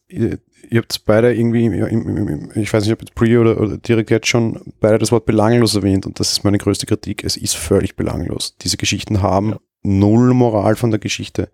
Ihr, 0.09 0.39
ihr 0.69 0.81
habt 0.81 1.01
beide 1.05 1.33
irgendwie, 1.33 1.65
im, 1.65 1.73
im, 1.73 2.27
im, 2.27 2.51
ich 2.55 2.71
weiß 2.71 2.83
nicht, 2.83 2.93
ob 2.93 3.01
jetzt 3.01 3.15
Pre 3.15 3.39
oder, 3.39 3.59
oder 3.59 3.77
direkt 3.77 4.09
jetzt 4.09 4.27
schon 4.27 4.73
beide 4.79 4.97
das 4.97 5.11
Wort 5.11 5.25
belanglos 5.25 5.75
erwähnt 5.75 6.05
und 6.05 6.19
das 6.19 6.31
ist 6.31 6.43
meine 6.43 6.57
größte 6.57 6.85
Kritik. 6.85 7.23
Es 7.23 7.37
ist 7.37 7.55
völlig 7.55 7.95
belanglos. 7.95 8.55
Diese 8.61 8.77
Geschichten 8.77 9.21
haben 9.21 9.51
ja. 9.51 9.59
null 9.83 10.33
Moral 10.33 10.75
von 10.75 10.91
der 10.91 10.99
Geschichte 10.99 11.49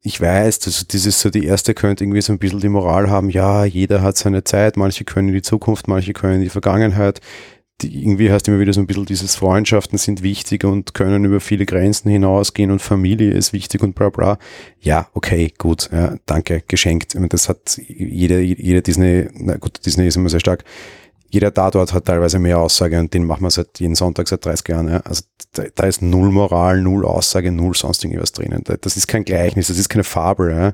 ich 0.00 0.20
weiß, 0.20 0.60
also 0.66 0.84
dieses 0.90 1.20
so 1.20 1.30
die 1.30 1.44
erste 1.44 1.74
könnte 1.74 2.04
irgendwie 2.04 2.20
so 2.20 2.32
ein 2.32 2.38
bisschen 2.38 2.60
die 2.60 2.68
Moral 2.68 3.10
haben, 3.10 3.30
ja, 3.30 3.64
jeder 3.64 4.02
hat 4.02 4.16
seine 4.16 4.44
Zeit, 4.44 4.76
manche 4.76 5.04
können 5.04 5.32
die 5.32 5.42
Zukunft, 5.42 5.88
manche 5.88 6.12
können 6.12 6.40
die 6.40 6.48
Vergangenheit. 6.48 7.20
Die, 7.80 8.02
irgendwie 8.02 8.32
heißt 8.32 8.48
immer 8.48 8.58
wieder 8.58 8.72
so 8.72 8.80
ein 8.80 8.88
bisschen 8.88 9.06
dieses 9.06 9.36
Freundschaften 9.36 9.98
sind 9.98 10.22
wichtig 10.22 10.64
und 10.64 10.94
können 10.94 11.24
über 11.24 11.38
viele 11.40 11.64
Grenzen 11.64 12.10
hinausgehen 12.10 12.72
und 12.72 12.82
Familie 12.82 13.30
ist 13.30 13.52
wichtig 13.52 13.82
und 13.82 13.94
bla 13.94 14.10
bla. 14.10 14.38
Ja, 14.80 15.08
okay, 15.14 15.52
gut, 15.58 15.88
ja, 15.92 16.16
danke, 16.26 16.64
geschenkt. 16.66 17.14
Ich 17.14 17.20
meine, 17.20 17.28
das 17.28 17.48
hat 17.48 17.80
jeder, 17.86 18.40
jeder 18.40 18.80
Disney, 18.80 19.28
na 19.32 19.56
gut, 19.58 19.86
Disney 19.86 20.08
ist 20.08 20.16
immer 20.16 20.28
sehr 20.28 20.40
stark, 20.40 20.64
jeder 21.30 21.52
Tatort 21.52 21.92
hat 21.92 22.06
teilweise 22.06 22.38
mehr 22.38 22.58
Aussage 22.58 22.98
und 22.98 23.12
den 23.12 23.24
machen 23.24 23.42
wir 23.42 23.50
seit 23.50 23.78
jeden 23.80 23.94
Sonntag 23.94 24.28
seit 24.28 24.44
30 24.44 24.68
Jahren. 24.68 24.88
Ja. 24.88 25.00
Also 25.00 25.24
da, 25.52 25.64
da, 25.74 25.86
ist 25.86 26.00
null 26.00 26.30
Moral, 26.30 26.80
null 26.80 27.04
Aussage, 27.04 27.52
null 27.52 27.74
sonst 27.74 28.02
irgendwas 28.04 28.32
drinnen. 28.32 28.64
Das 28.80 28.96
ist 28.96 29.06
kein 29.06 29.24
Gleichnis, 29.24 29.68
das 29.68 29.78
ist 29.78 29.88
keine 29.88 30.04
Fabel. 30.04 30.50
Ja. 30.50 30.72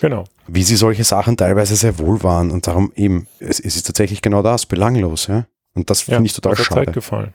Genau. 0.00 0.24
Wie 0.46 0.62
sie 0.62 0.76
solche 0.76 1.04
Sachen 1.04 1.36
teilweise 1.36 1.76
sehr 1.76 1.98
wohl 1.98 2.22
waren 2.22 2.50
und 2.50 2.66
darum 2.66 2.92
eben, 2.94 3.26
es, 3.40 3.58
es 3.60 3.76
ist 3.76 3.86
tatsächlich 3.86 4.22
genau 4.22 4.42
das, 4.42 4.64
belanglos. 4.64 5.26
Ja. 5.26 5.46
Und 5.78 5.90
das 5.90 6.02
finde 6.02 6.20
ja, 6.20 6.24
ich 6.24 6.32
total 6.32 6.56
schade. 6.56 6.86
Zeit 6.86 6.94
gefallen. 6.94 7.34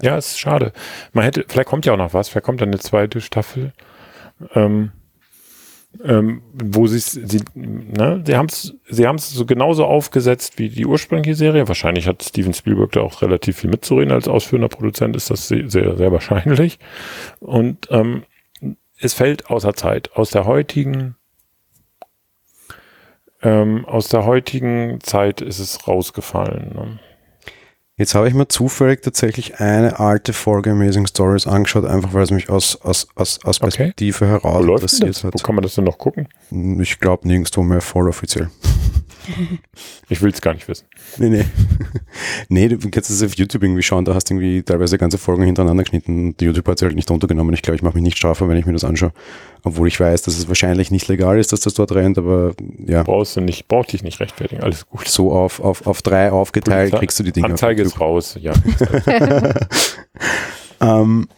Ja, 0.00 0.16
es 0.16 0.28
ist 0.28 0.40
schade. 0.40 0.72
Man 1.12 1.24
hätte, 1.24 1.44
vielleicht 1.46 1.68
kommt 1.68 1.84
ja 1.84 1.92
auch 1.92 1.98
noch 1.98 2.14
was, 2.14 2.30
vielleicht 2.30 2.46
kommt 2.46 2.62
dann 2.62 2.70
eine 2.70 2.78
zweite 2.78 3.20
Staffel. 3.20 3.72
Ähm, 4.54 4.92
ähm, 6.02 6.40
wo 6.54 6.86
sie 6.86 6.98
sie, 6.98 7.42
ne, 7.54 8.22
sie 8.24 8.34
haben 8.34 8.46
es 8.46 8.74
sie 8.88 9.06
haben's 9.06 9.28
so 9.30 9.44
genauso 9.44 9.84
aufgesetzt 9.84 10.58
wie 10.58 10.70
die 10.70 10.86
ursprüngliche 10.86 11.34
Serie. 11.34 11.68
Wahrscheinlich 11.68 12.08
hat 12.08 12.22
Steven 12.22 12.54
Spielberg 12.54 12.92
da 12.92 13.02
auch 13.02 13.20
relativ 13.20 13.58
viel 13.58 13.68
mitzureden 13.68 14.10
als 14.10 14.26
ausführender 14.26 14.68
Produzent, 14.68 15.14
ist 15.16 15.30
das 15.30 15.48
sehr, 15.48 15.68
sehr 15.68 16.10
wahrscheinlich. 16.10 16.78
Und 17.40 17.88
ähm, 17.90 18.24
es 18.98 19.12
fällt 19.12 19.50
außer 19.50 19.74
Zeit. 19.74 20.12
Aus 20.14 20.30
der 20.30 20.46
heutigen 20.46 21.16
ähm, 23.42 23.84
aus 23.84 24.08
der 24.08 24.24
heutigen 24.24 24.98
Zeit 25.00 25.42
ist 25.42 25.58
es 25.58 25.86
rausgefallen. 25.86 26.72
Ne? 26.74 27.00
Jetzt 28.02 28.16
habe 28.16 28.26
ich 28.26 28.34
mir 28.34 28.48
zufällig 28.48 29.00
tatsächlich 29.02 29.60
eine 29.60 30.00
alte 30.00 30.32
Folge 30.32 30.72
Amazing 30.72 31.06
Stories 31.06 31.46
angeschaut, 31.46 31.84
einfach 31.84 32.12
weil 32.12 32.24
es 32.24 32.32
mich 32.32 32.50
aus, 32.50 32.74
aus, 32.82 33.06
aus, 33.14 33.38
aus 33.44 33.60
Perspektive 33.60 34.24
okay. 34.24 34.42
heraus 34.42 34.66
Wo 34.66 34.74
interessiert 34.74 35.22
hat. 35.22 35.34
Wo 35.34 35.38
kann 35.38 35.54
man 35.54 35.62
das 35.62 35.76
denn 35.76 35.84
noch 35.84 35.98
gucken? 35.98 36.26
Ich 36.80 36.98
glaube 36.98 37.28
nirgendwo 37.28 37.62
mehr 37.62 37.80
voll 37.80 38.08
offiziell. 38.08 38.50
Ich 40.08 40.20
will 40.22 40.30
es 40.30 40.40
gar 40.40 40.54
nicht 40.54 40.68
wissen. 40.68 40.86
Nee, 41.18 41.28
nee. 41.28 41.44
nee, 42.48 42.68
du 42.68 42.78
kannst 42.90 43.10
das 43.10 43.22
auf 43.22 43.34
YouTube 43.34 43.62
irgendwie 43.62 43.82
schauen, 43.82 44.04
da 44.04 44.14
hast 44.14 44.30
du 44.30 44.34
irgendwie 44.34 44.62
teilweise 44.62 44.98
ganze 44.98 45.18
Folgen 45.18 45.42
hintereinander 45.44 45.84
geschnitten. 45.84 46.36
Die 46.36 46.44
YouTube 46.46 46.66
hat 46.68 46.78
sie 46.78 46.84
halt 46.86 46.94
nicht 46.94 47.10
runtergenommen. 47.10 47.54
Ich 47.54 47.62
glaube, 47.62 47.76
ich 47.76 47.82
mache 47.82 47.94
mich 47.94 48.02
nicht 48.02 48.18
strafbar, 48.18 48.48
wenn 48.48 48.56
ich 48.56 48.66
mir 48.66 48.72
das 48.72 48.84
anschaue. 48.84 49.12
Obwohl 49.64 49.88
ich 49.88 49.98
weiß, 50.00 50.22
dass 50.22 50.36
es 50.38 50.48
wahrscheinlich 50.48 50.90
nicht 50.90 51.08
legal 51.08 51.38
ist, 51.38 51.52
dass 51.52 51.60
das 51.60 51.74
dort 51.74 51.92
rennt, 51.92 52.18
aber 52.18 52.54
ja. 52.86 53.02
Brauchst 53.04 53.36
du 53.36 53.40
nicht, 53.40 53.68
braucht 53.68 53.92
dich 53.92 54.02
nicht 54.02 54.18
rechtfertigen, 54.20 54.62
alles 54.62 54.86
gut. 54.86 55.06
So 55.08 55.32
auf, 55.32 55.60
auf, 55.60 55.86
auf 55.86 56.02
drei 56.02 56.32
aufgeteilt 56.32 56.90
Polizei- 56.90 56.98
kriegst 56.98 57.18
du 57.20 57.22
die 57.22 57.32
Dinge. 57.32 57.46
Anzeige 57.48 57.82
ist 57.82 58.00
raus, 58.00 58.36
ja. 58.40 58.52
Ähm, 60.80 61.28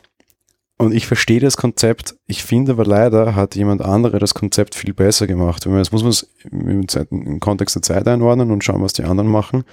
und 0.76 0.92
ich 0.94 1.06
verstehe 1.06 1.40
das 1.40 1.56
Konzept. 1.56 2.16
Ich 2.26 2.42
finde 2.44 2.72
aber 2.72 2.84
leider 2.84 3.34
hat 3.34 3.54
jemand 3.54 3.82
andere 3.82 4.18
das 4.18 4.34
Konzept 4.34 4.74
viel 4.74 4.92
besser 4.92 5.26
gemacht. 5.26 5.66
Jetzt 5.66 5.92
muss 5.92 6.02
man 6.02 6.10
es 6.10 6.28
im, 6.50 6.88
Zeit- 6.88 7.08
im 7.10 7.40
Kontext 7.40 7.76
der 7.76 7.82
Zeit 7.82 8.08
einordnen 8.08 8.50
und 8.50 8.64
schauen, 8.64 8.82
was 8.82 8.92
die 8.92 9.04
anderen 9.04 9.30
machen. 9.30 9.64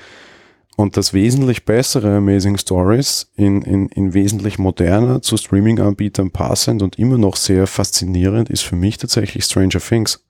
Und 0.77 0.95
das 0.97 1.13
wesentlich 1.13 1.65
bessere 1.65 2.15
Amazing 2.17 2.57
Stories 2.57 3.29
in, 3.35 3.61
in, 3.63 3.89
in 3.89 4.13
wesentlich 4.13 4.57
moderner 4.57 5.21
zu 5.21 5.35
Streaming-Anbietern 5.37 6.31
passend 6.31 6.81
und 6.81 6.97
immer 6.97 7.17
noch 7.17 7.35
sehr 7.35 7.67
faszinierend 7.67 8.49
ist 8.49 8.61
für 8.61 8.75
mich 8.77 8.97
tatsächlich 8.97 9.43
Stranger 9.43 9.79
Things. 9.79 10.23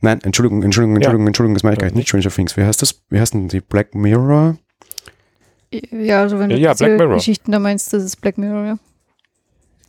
Nein, 0.00 0.20
Entschuldigung, 0.22 0.62
Entschuldigung, 0.62 0.96
Entschuldigung, 0.96 1.26
Entschuldigung, 1.26 1.54
das 1.54 1.62
meine 1.62 1.74
ich 1.74 1.78
gar 1.80 1.86
nicht. 1.86 1.96
Nicht 1.96 2.08
Stranger 2.08 2.30
Things. 2.30 2.56
Wie 2.56 2.64
heißt 2.64 2.82
das? 2.82 3.02
Wie 3.10 3.20
heißt 3.20 3.34
denn 3.34 3.48
die 3.48 3.60
Black 3.60 3.94
Mirror? 3.94 4.56
Ja, 5.70 6.22
also 6.22 6.38
wenn 6.38 6.50
Ja, 6.50 6.74
du 6.74 6.84
ja. 6.86 7.14
Geschichten 7.14 7.52
da 7.52 7.58
meinst, 7.58 7.92
das 7.92 8.02
ist 8.02 8.16
Black 8.20 8.38
Mirror, 8.38 8.64
ja. 8.66 8.78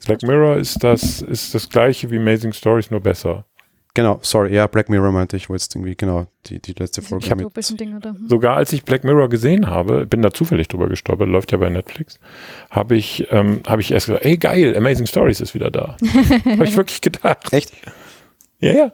Black 0.05 0.23
Mirror 0.23 0.57
ist 0.57 0.83
das, 0.83 1.21
ist 1.21 1.53
das 1.53 1.69
gleiche 1.69 2.09
wie 2.11 2.17
Amazing 2.17 2.53
Stories, 2.53 2.91
nur 2.91 2.99
besser. 3.01 3.45
Genau, 3.93 4.19
sorry, 4.21 4.55
ja, 4.55 4.67
Black 4.67 4.87
Mirror 4.87 5.11
meinte 5.11 5.35
ich, 5.35 5.49
wollte 5.49 5.63
jetzt 5.63 5.75
irgendwie, 5.75 5.95
genau, 5.97 6.25
die, 6.45 6.59
die 6.61 6.71
letzte 6.71 7.01
Folge 7.01 7.27
mit. 7.31 7.39
utopischen 7.41 7.75
Dinger 7.75 7.99
da. 7.99 8.11
Hm. 8.11 8.29
Sogar 8.29 8.55
als 8.55 8.71
ich 8.71 8.85
Black 8.85 9.03
Mirror 9.03 9.27
gesehen 9.27 9.67
habe, 9.67 10.05
bin 10.05 10.21
da 10.21 10.31
zufällig 10.31 10.69
drüber 10.69 10.87
gestolpert, 10.87 11.27
läuft 11.27 11.51
ja 11.51 11.57
bei 11.57 11.69
Netflix, 11.69 12.17
habe 12.69 12.95
ich, 12.95 13.27
ähm, 13.31 13.61
habe 13.67 13.81
ich 13.81 13.91
erst 13.91 14.05
gesagt, 14.07 14.23
ey 14.25 14.37
geil, 14.37 14.77
Amazing 14.77 15.07
Stories 15.07 15.41
ist 15.41 15.53
wieder 15.53 15.69
da. 15.71 15.97
habe 16.45 16.63
ich 16.63 16.77
wirklich 16.77 17.01
gedacht. 17.01 17.51
Echt? 17.51 17.73
Ja, 18.61 18.71
ja. 18.73 18.91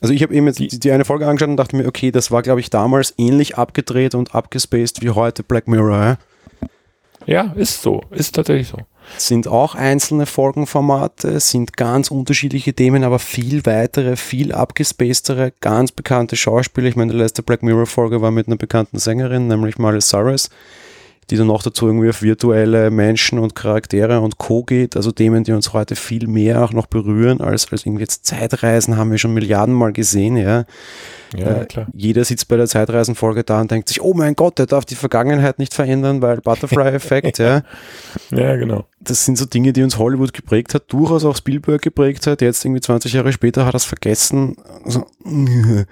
Also 0.00 0.14
ich 0.14 0.22
habe 0.22 0.32
eben 0.32 0.46
jetzt 0.46 0.60
Die- 0.60 0.68
die, 0.68 0.78
die 0.78 0.92
eine 0.92 1.04
Folge 1.04 1.26
angeschaut 1.26 1.48
und 1.50 1.56
dachte 1.56 1.74
mir, 1.74 1.86
okay, 1.88 2.12
das 2.12 2.30
war, 2.30 2.42
glaube 2.42 2.60
ich, 2.60 2.70
damals 2.70 3.12
ähnlich 3.18 3.58
abgedreht 3.58 4.14
und 4.14 4.34
abgespaced 4.34 5.02
wie 5.02 5.10
heute 5.10 5.42
Black 5.42 5.66
Mirror. 5.66 5.98
Ja? 5.98 6.18
Ja, 7.26 7.52
ist 7.56 7.82
so. 7.82 8.00
Ist 8.10 8.34
tatsächlich 8.36 8.68
so. 8.68 8.78
Sind 9.16 9.48
auch 9.48 9.74
einzelne 9.74 10.26
Folgenformate, 10.26 11.40
sind 11.40 11.76
ganz 11.76 12.10
unterschiedliche 12.10 12.72
Themen, 12.72 13.04
aber 13.04 13.18
viel 13.18 13.66
weitere, 13.66 14.16
viel 14.16 14.52
abgespacedere, 14.52 15.52
ganz 15.60 15.92
bekannte 15.92 16.36
Schauspieler. 16.36 16.88
Ich 16.88 16.96
meine, 16.96 17.12
die 17.12 17.18
letzte 17.18 17.42
Black 17.42 17.62
Mirror-Folge 17.62 18.22
war 18.22 18.30
mit 18.30 18.46
einer 18.46 18.56
bekannten 18.56 18.98
Sängerin, 18.98 19.48
nämlich 19.48 19.78
Miley 19.78 20.00
Cyrus, 20.00 20.50
die 21.30 21.36
dann 21.36 21.46
noch 21.46 21.62
dazu 21.62 21.86
irgendwie 21.86 22.08
auf 22.08 22.22
virtuelle 22.22 22.90
Menschen 22.90 23.38
und 23.38 23.54
Charaktere 23.54 24.20
und 24.20 24.38
Co. 24.38 24.64
geht. 24.64 24.96
Also 24.96 25.12
Themen, 25.12 25.44
die 25.44 25.52
uns 25.52 25.72
heute 25.72 25.94
viel 25.94 26.26
mehr 26.26 26.62
auch 26.64 26.72
noch 26.72 26.86
berühren, 26.86 27.40
als, 27.40 27.70
als 27.70 27.86
irgendwie 27.86 28.02
jetzt 28.02 28.26
Zeitreisen 28.26 28.96
haben 28.96 29.10
wir 29.10 29.18
schon 29.18 29.32
Milliardenmal 29.32 29.92
gesehen, 29.92 30.36
ja. 30.36 30.64
Ja, 31.36 31.62
Äh, 31.62 31.66
klar. 31.66 31.86
Jeder 31.94 32.24
sitzt 32.24 32.48
bei 32.48 32.56
der 32.56 32.66
Zeitreisenfolge 32.66 33.44
da 33.44 33.60
und 33.60 33.70
denkt 33.70 33.88
sich, 33.88 34.02
oh 34.02 34.14
mein 34.14 34.34
Gott, 34.34 34.58
der 34.58 34.66
darf 34.66 34.84
die 34.84 34.96
Vergangenheit 34.96 35.60
nicht 35.60 35.74
verändern, 35.74 36.22
weil 36.22 36.38
Butterfly-Effekt, 36.38 37.38
ja. 37.38 37.62
Ja, 38.30 38.56
genau. 38.56 38.84
Das 39.00 39.24
sind 39.24 39.38
so 39.38 39.46
Dinge, 39.46 39.72
die 39.72 39.82
uns 39.82 39.96
Hollywood 39.98 40.32
geprägt 40.32 40.74
hat, 40.74 40.92
durchaus 40.92 41.24
auch 41.24 41.36
Spielberg 41.36 41.80
geprägt 41.82 42.26
hat. 42.26 42.42
Jetzt 42.42 42.64
irgendwie 42.64 42.80
20 42.80 43.12
Jahre 43.12 43.32
später 43.32 43.64
hat 43.64 43.74
er 43.74 43.76
es 43.76 43.84
vergessen. 43.84 44.56
Also, 44.84 45.06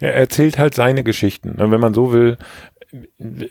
Er 0.00 0.14
erzählt 0.14 0.58
halt 0.58 0.74
seine 0.74 1.04
Geschichten. 1.04 1.52
Und 1.52 1.70
wenn 1.70 1.80
man 1.80 1.94
so 1.94 2.12
will, 2.12 2.36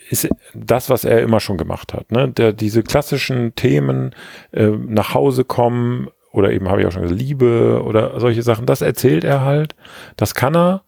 ist 0.10 0.30
das, 0.54 0.90
was 0.90 1.06
er 1.06 1.22
immer 1.22 1.40
schon 1.40 1.58
gemacht 1.58 1.94
hat. 1.94 2.12
Ne? 2.12 2.30
Der, 2.30 2.54
diese 2.54 2.84
klassischen 2.84 3.56
Themen, 3.56 4.16
äh, 4.52 4.68
nach 4.68 5.14
Hause 5.14 5.44
kommen 5.44 6.10
oder 6.32 6.52
eben 6.52 6.68
habe 6.68 6.82
ich 6.82 6.88
auch 6.88 6.92
schon 6.92 7.04
gesagt, 7.04 7.20
Liebe 7.20 7.82
oder 7.86 8.20
solche 8.20 8.42
Sachen, 8.42 8.66
das 8.66 8.82
erzählt 8.82 9.24
er 9.24 9.42
halt. 9.42 9.76
Das 10.18 10.34
kann 10.34 10.56
er. 10.56 10.84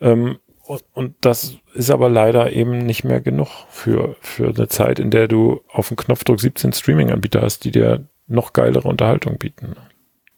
Ähm, 0.00 0.38
und, 0.66 0.84
und 0.92 1.14
das 1.20 1.56
ist 1.74 1.90
aber 1.90 2.08
leider 2.08 2.52
eben 2.52 2.78
nicht 2.78 3.04
mehr 3.04 3.20
genug 3.20 3.48
für, 3.68 4.16
für 4.20 4.48
eine 4.48 4.68
Zeit, 4.68 4.98
in 4.98 5.10
der 5.10 5.28
du 5.28 5.60
auf 5.68 5.88
den 5.88 5.96
Knopfdruck 5.96 6.40
17 6.40 6.72
Streaming-Anbieter 6.72 7.40
hast, 7.40 7.64
die 7.64 7.70
dir 7.70 8.08
noch 8.26 8.52
geilere 8.52 8.88
Unterhaltung 8.88 9.38
bieten. 9.38 9.76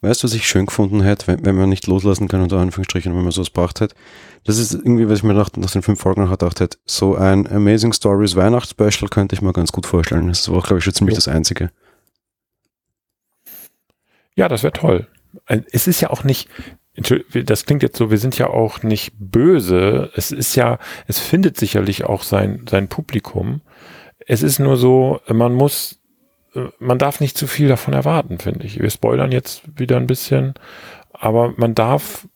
Weißt 0.01 0.23
du, 0.23 0.27
was 0.27 0.35
ich 0.35 0.47
schön 0.47 0.67
gefunden 0.67 1.03
hätte, 1.03 1.27
wenn, 1.27 1.45
wenn 1.45 1.57
man 1.57 1.69
nicht 1.69 1.87
loslassen 1.89 2.29
kann, 2.29 2.41
unter 2.41 2.59
Anführungsstrichen, 2.59 3.15
wenn 3.17 3.23
man 3.23 3.33
sowas 3.33 3.51
braucht 3.51 3.81
hätte? 3.81 3.97
Das 4.45 4.57
ist 4.59 4.73
irgendwie, 4.73 5.09
was 5.09 5.19
ich 5.19 5.25
mir 5.25 5.35
nach, 5.35 5.51
nach 5.57 5.71
den 5.73 5.83
fünf 5.83 6.01
Folgen 6.01 6.23
noch 6.23 6.31
gedacht 6.31 6.61
hätte. 6.61 6.79
So 6.87 7.17
ein 7.17 7.47
Amazing 7.51 7.93
Stories 7.93 8.37
Weihnachtsspecial 8.37 9.09
könnte 9.09 9.35
ich 9.35 9.43
mir 9.43 9.53
ganz 9.53 9.73
gut 9.73 9.87
vorstellen. 9.87 10.29
Das 10.29 10.49
war, 10.51 10.63
glaube 10.63 10.79
ich, 10.79 10.85
schon 10.85 10.95
ziemlich 10.95 11.15
Ja. 11.15 11.19
das 11.19 11.29
Einzige. 11.29 11.71
Ja, 14.37 14.49
das 14.49 14.63
wäre 14.63 14.73
toll. 14.73 15.09
Ein- 15.47 15.67
Es 15.73 15.87
ist 15.89 16.01
ja 16.01 16.11
auch 16.11 16.23
nicht, 16.25 16.49
das 17.45 17.67
klingt 17.67 17.83
jetzt 17.83 17.97
so, 17.97 18.11
wir 18.11 18.19
sind 18.19 18.39
ja 18.39 18.49
auch 18.49 18.83
nicht 18.83 19.13
böse. 19.19 20.11
Es 20.15 20.31
ist 20.31 20.55
ja, 20.55 20.79
es 21.07 21.19
findet 21.19 21.57
sicherlich 21.57 22.05
auch 22.05 22.23
sein, 22.23 22.65
sein 22.71 22.89
Publikum. 22.89 23.61
Es 24.27 24.43
ist 24.43 24.59
nur 24.59 24.77
so, 24.77 25.21
man 25.29 25.55
muss, 25.55 25.95
äh, 25.95 25.98
man 26.79 26.99
darf 26.99 27.21
nicht 27.21 27.37
zu 27.37 27.47
viel 27.47 27.69
davon 27.69 27.95
erwarten, 27.95 28.39
finde 28.39 28.67
ich. 28.67 28.81
Wir 28.81 28.91
spoilern 28.91 29.33
jetzt 29.33 29.63
wieder 29.79 29.97
ein 29.97 30.07
bisschen, 30.07 30.55
aber 31.13 31.53
man 31.57 31.75
darf, 31.75 32.27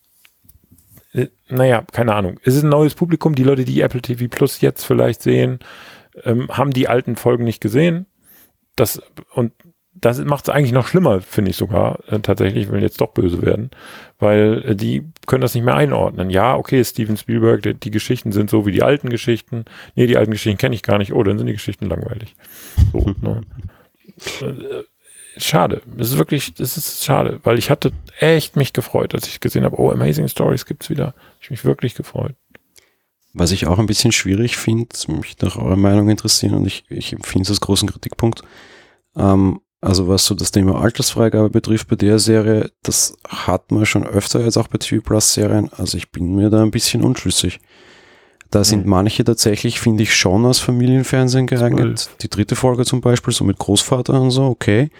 äh, 1.13 1.27
naja, 1.49 1.83
keine 1.91 2.13
Ahnung. 2.13 2.39
Es 2.43 2.55
ist 2.55 2.63
ein 2.63 2.69
neues 2.69 2.95
Publikum. 2.95 3.35
Die 3.35 3.43
Leute, 3.43 3.65
die 3.65 3.81
Apple 3.81 4.01
TV 4.01 4.27
Plus 4.29 4.61
jetzt 4.61 4.83
vielleicht 4.83 5.21
sehen, 5.21 5.59
ähm, 6.23 6.49
haben 6.49 6.71
die 6.71 6.87
alten 6.87 7.15
Folgen 7.15 7.43
nicht 7.43 7.61
gesehen. 7.61 8.05
Das, 8.75 9.01
und 9.33 9.53
das 9.95 10.19
macht 10.19 10.47
es 10.47 10.53
eigentlich 10.53 10.71
noch 10.71 10.87
schlimmer, 10.87 11.21
finde 11.21 11.51
ich 11.51 11.57
sogar, 11.57 11.99
äh, 12.07 12.19
tatsächlich, 12.19 12.71
wenn 12.71 12.81
jetzt 12.81 12.99
doch 12.99 13.13
böse 13.13 13.41
werden, 13.41 13.69
weil 14.19 14.63
äh, 14.65 14.75
die 14.75 15.03
können 15.27 15.41
das 15.41 15.53
nicht 15.53 15.63
mehr 15.63 15.75
einordnen. 15.75 16.29
Ja, 16.29 16.55
okay, 16.55 16.83
Steven 16.83 17.15
Spielberg, 17.15 17.61
die, 17.61 17.73
die 17.75 17.91
Geschichten 17.91 18.31
sind 18.31 18.49
so 18.49 18.65
wie 18.65 18.71
die 18.71 18.83
alten 18.83 19.09
Geschichten. 19.09 19.65
Nee, 19.95 20.07
die 20.07 20.17
alten 20.17 20.31
Geschichten 20.31 20.57
kenne 20.57 20.75
ich 20.75 20.83
gar 20.83 20.97
nicht. 20.97 21.13
Oh, 21.13 21.23
dann 21.23 21.37
sind 21.37 21.47
die 21.47 21.53
Geschichten 21.53 21.87
langweilig. 21.87 22.35
So, 22.91 23.13
ne? 23.21 23.41
Äh, 24.41 24.83
Schade. 25.37 25.81
Es 25.97 26.11
ist 26.11 26.17
wirklich, 26.17 26.53
es 26.59 26.77
ist 26.77 27.03
schade, 27.03 27.39
weil 27.43 27.57
ich 27.57 27.69
hatte 27.69 27.91
echt 28.19 28.55
mich 28.55 28.71
gefreut, 28.73 29.15
als 29.15 29.27
ich 29.27 29.39
gesehen 29.39 29.63
habe, 29.63 29.79
oh, 29.79 29.89
Amazing 29.89 30.27
Stories 30.27 30.65
gibt's 30.65 30.89
wieder. 30.89 31.15
Ich 31.41 31.49
mich 31.49 31.65
wirklich 31.65 31.95
gefreut. 31.95 32.35
Was 33.33 33.51
ich 33.51 33.65
auch 33.65 33.79
ein 33.79 33.87
bisschen 33.87 34.11
schwierig 34.11 34.57
finde, 34.57 34.95
mich 35.07 35.39
nach 35.41 35.57
eurer 35.57 35.75
Meinung 35.75 36.09
interessieren 36.09 36.53
und 36.53 36.67
ich, 36.67 36.83
ich 36.89 37.13
empfinde 37.13 37.43
es 37.43 37.49
als 37.49 37.61
großen 37.61 37.89
Kritikpunkt. 37.89 38.43
Ähm, 39.15 39.59
also 39.81 40.07
was 40.07 40.25
so 40.25 40.35
das 40.35 40.51
Thema 40.51 40.79
Altersfreigabe 40.79 41.49
betrifft 41.49 41.87
bei 41.87 41.95
der 41.95 42.19
Serie, 42.19 42.71
das 42.83 43.17
hat 43.27 43.71
man 43.71 43.85
schon 43.87 44.05
öfter 44.05 44.41
jetzt 44.41 44.57
auch 44.57 44.67
bei 44.67 44.77
TV 44.77 45.01
Plus 45.01 45.33
Serien. 45.33 45.69
Also 45.73 45.97
ich 45.97 46.11
bin 46.11 46.35
mir 46.35 46.51
da 46.51 46.61
ein 46.61 46.71
bisschen 46.71 47.03
unschlüssig. 47.03 47.59
Da 48.53 48.63
sind 48.63 48.85
manche 48.85 49.23
tatsächlich, 49.23 49.79
finde 49.79 50.03
ich, 50.03 50.15
schon 50.15 50.45
als 50.45 50.59
Familienfernsehen 50.59 51.47
geeignet. 51.47 52.11
Die 52.21 52.29
dritte 52.29 52.55
Folge 52.55 52.85
zum 52.85 53.01
Beispiel, 53.01 53.33
so 53.33 53.43
mit 53.43 53.57
Großvater 53.57 54.21
und 54.21 54.29
so, 54.29 54.45
okay. 54.45 54.91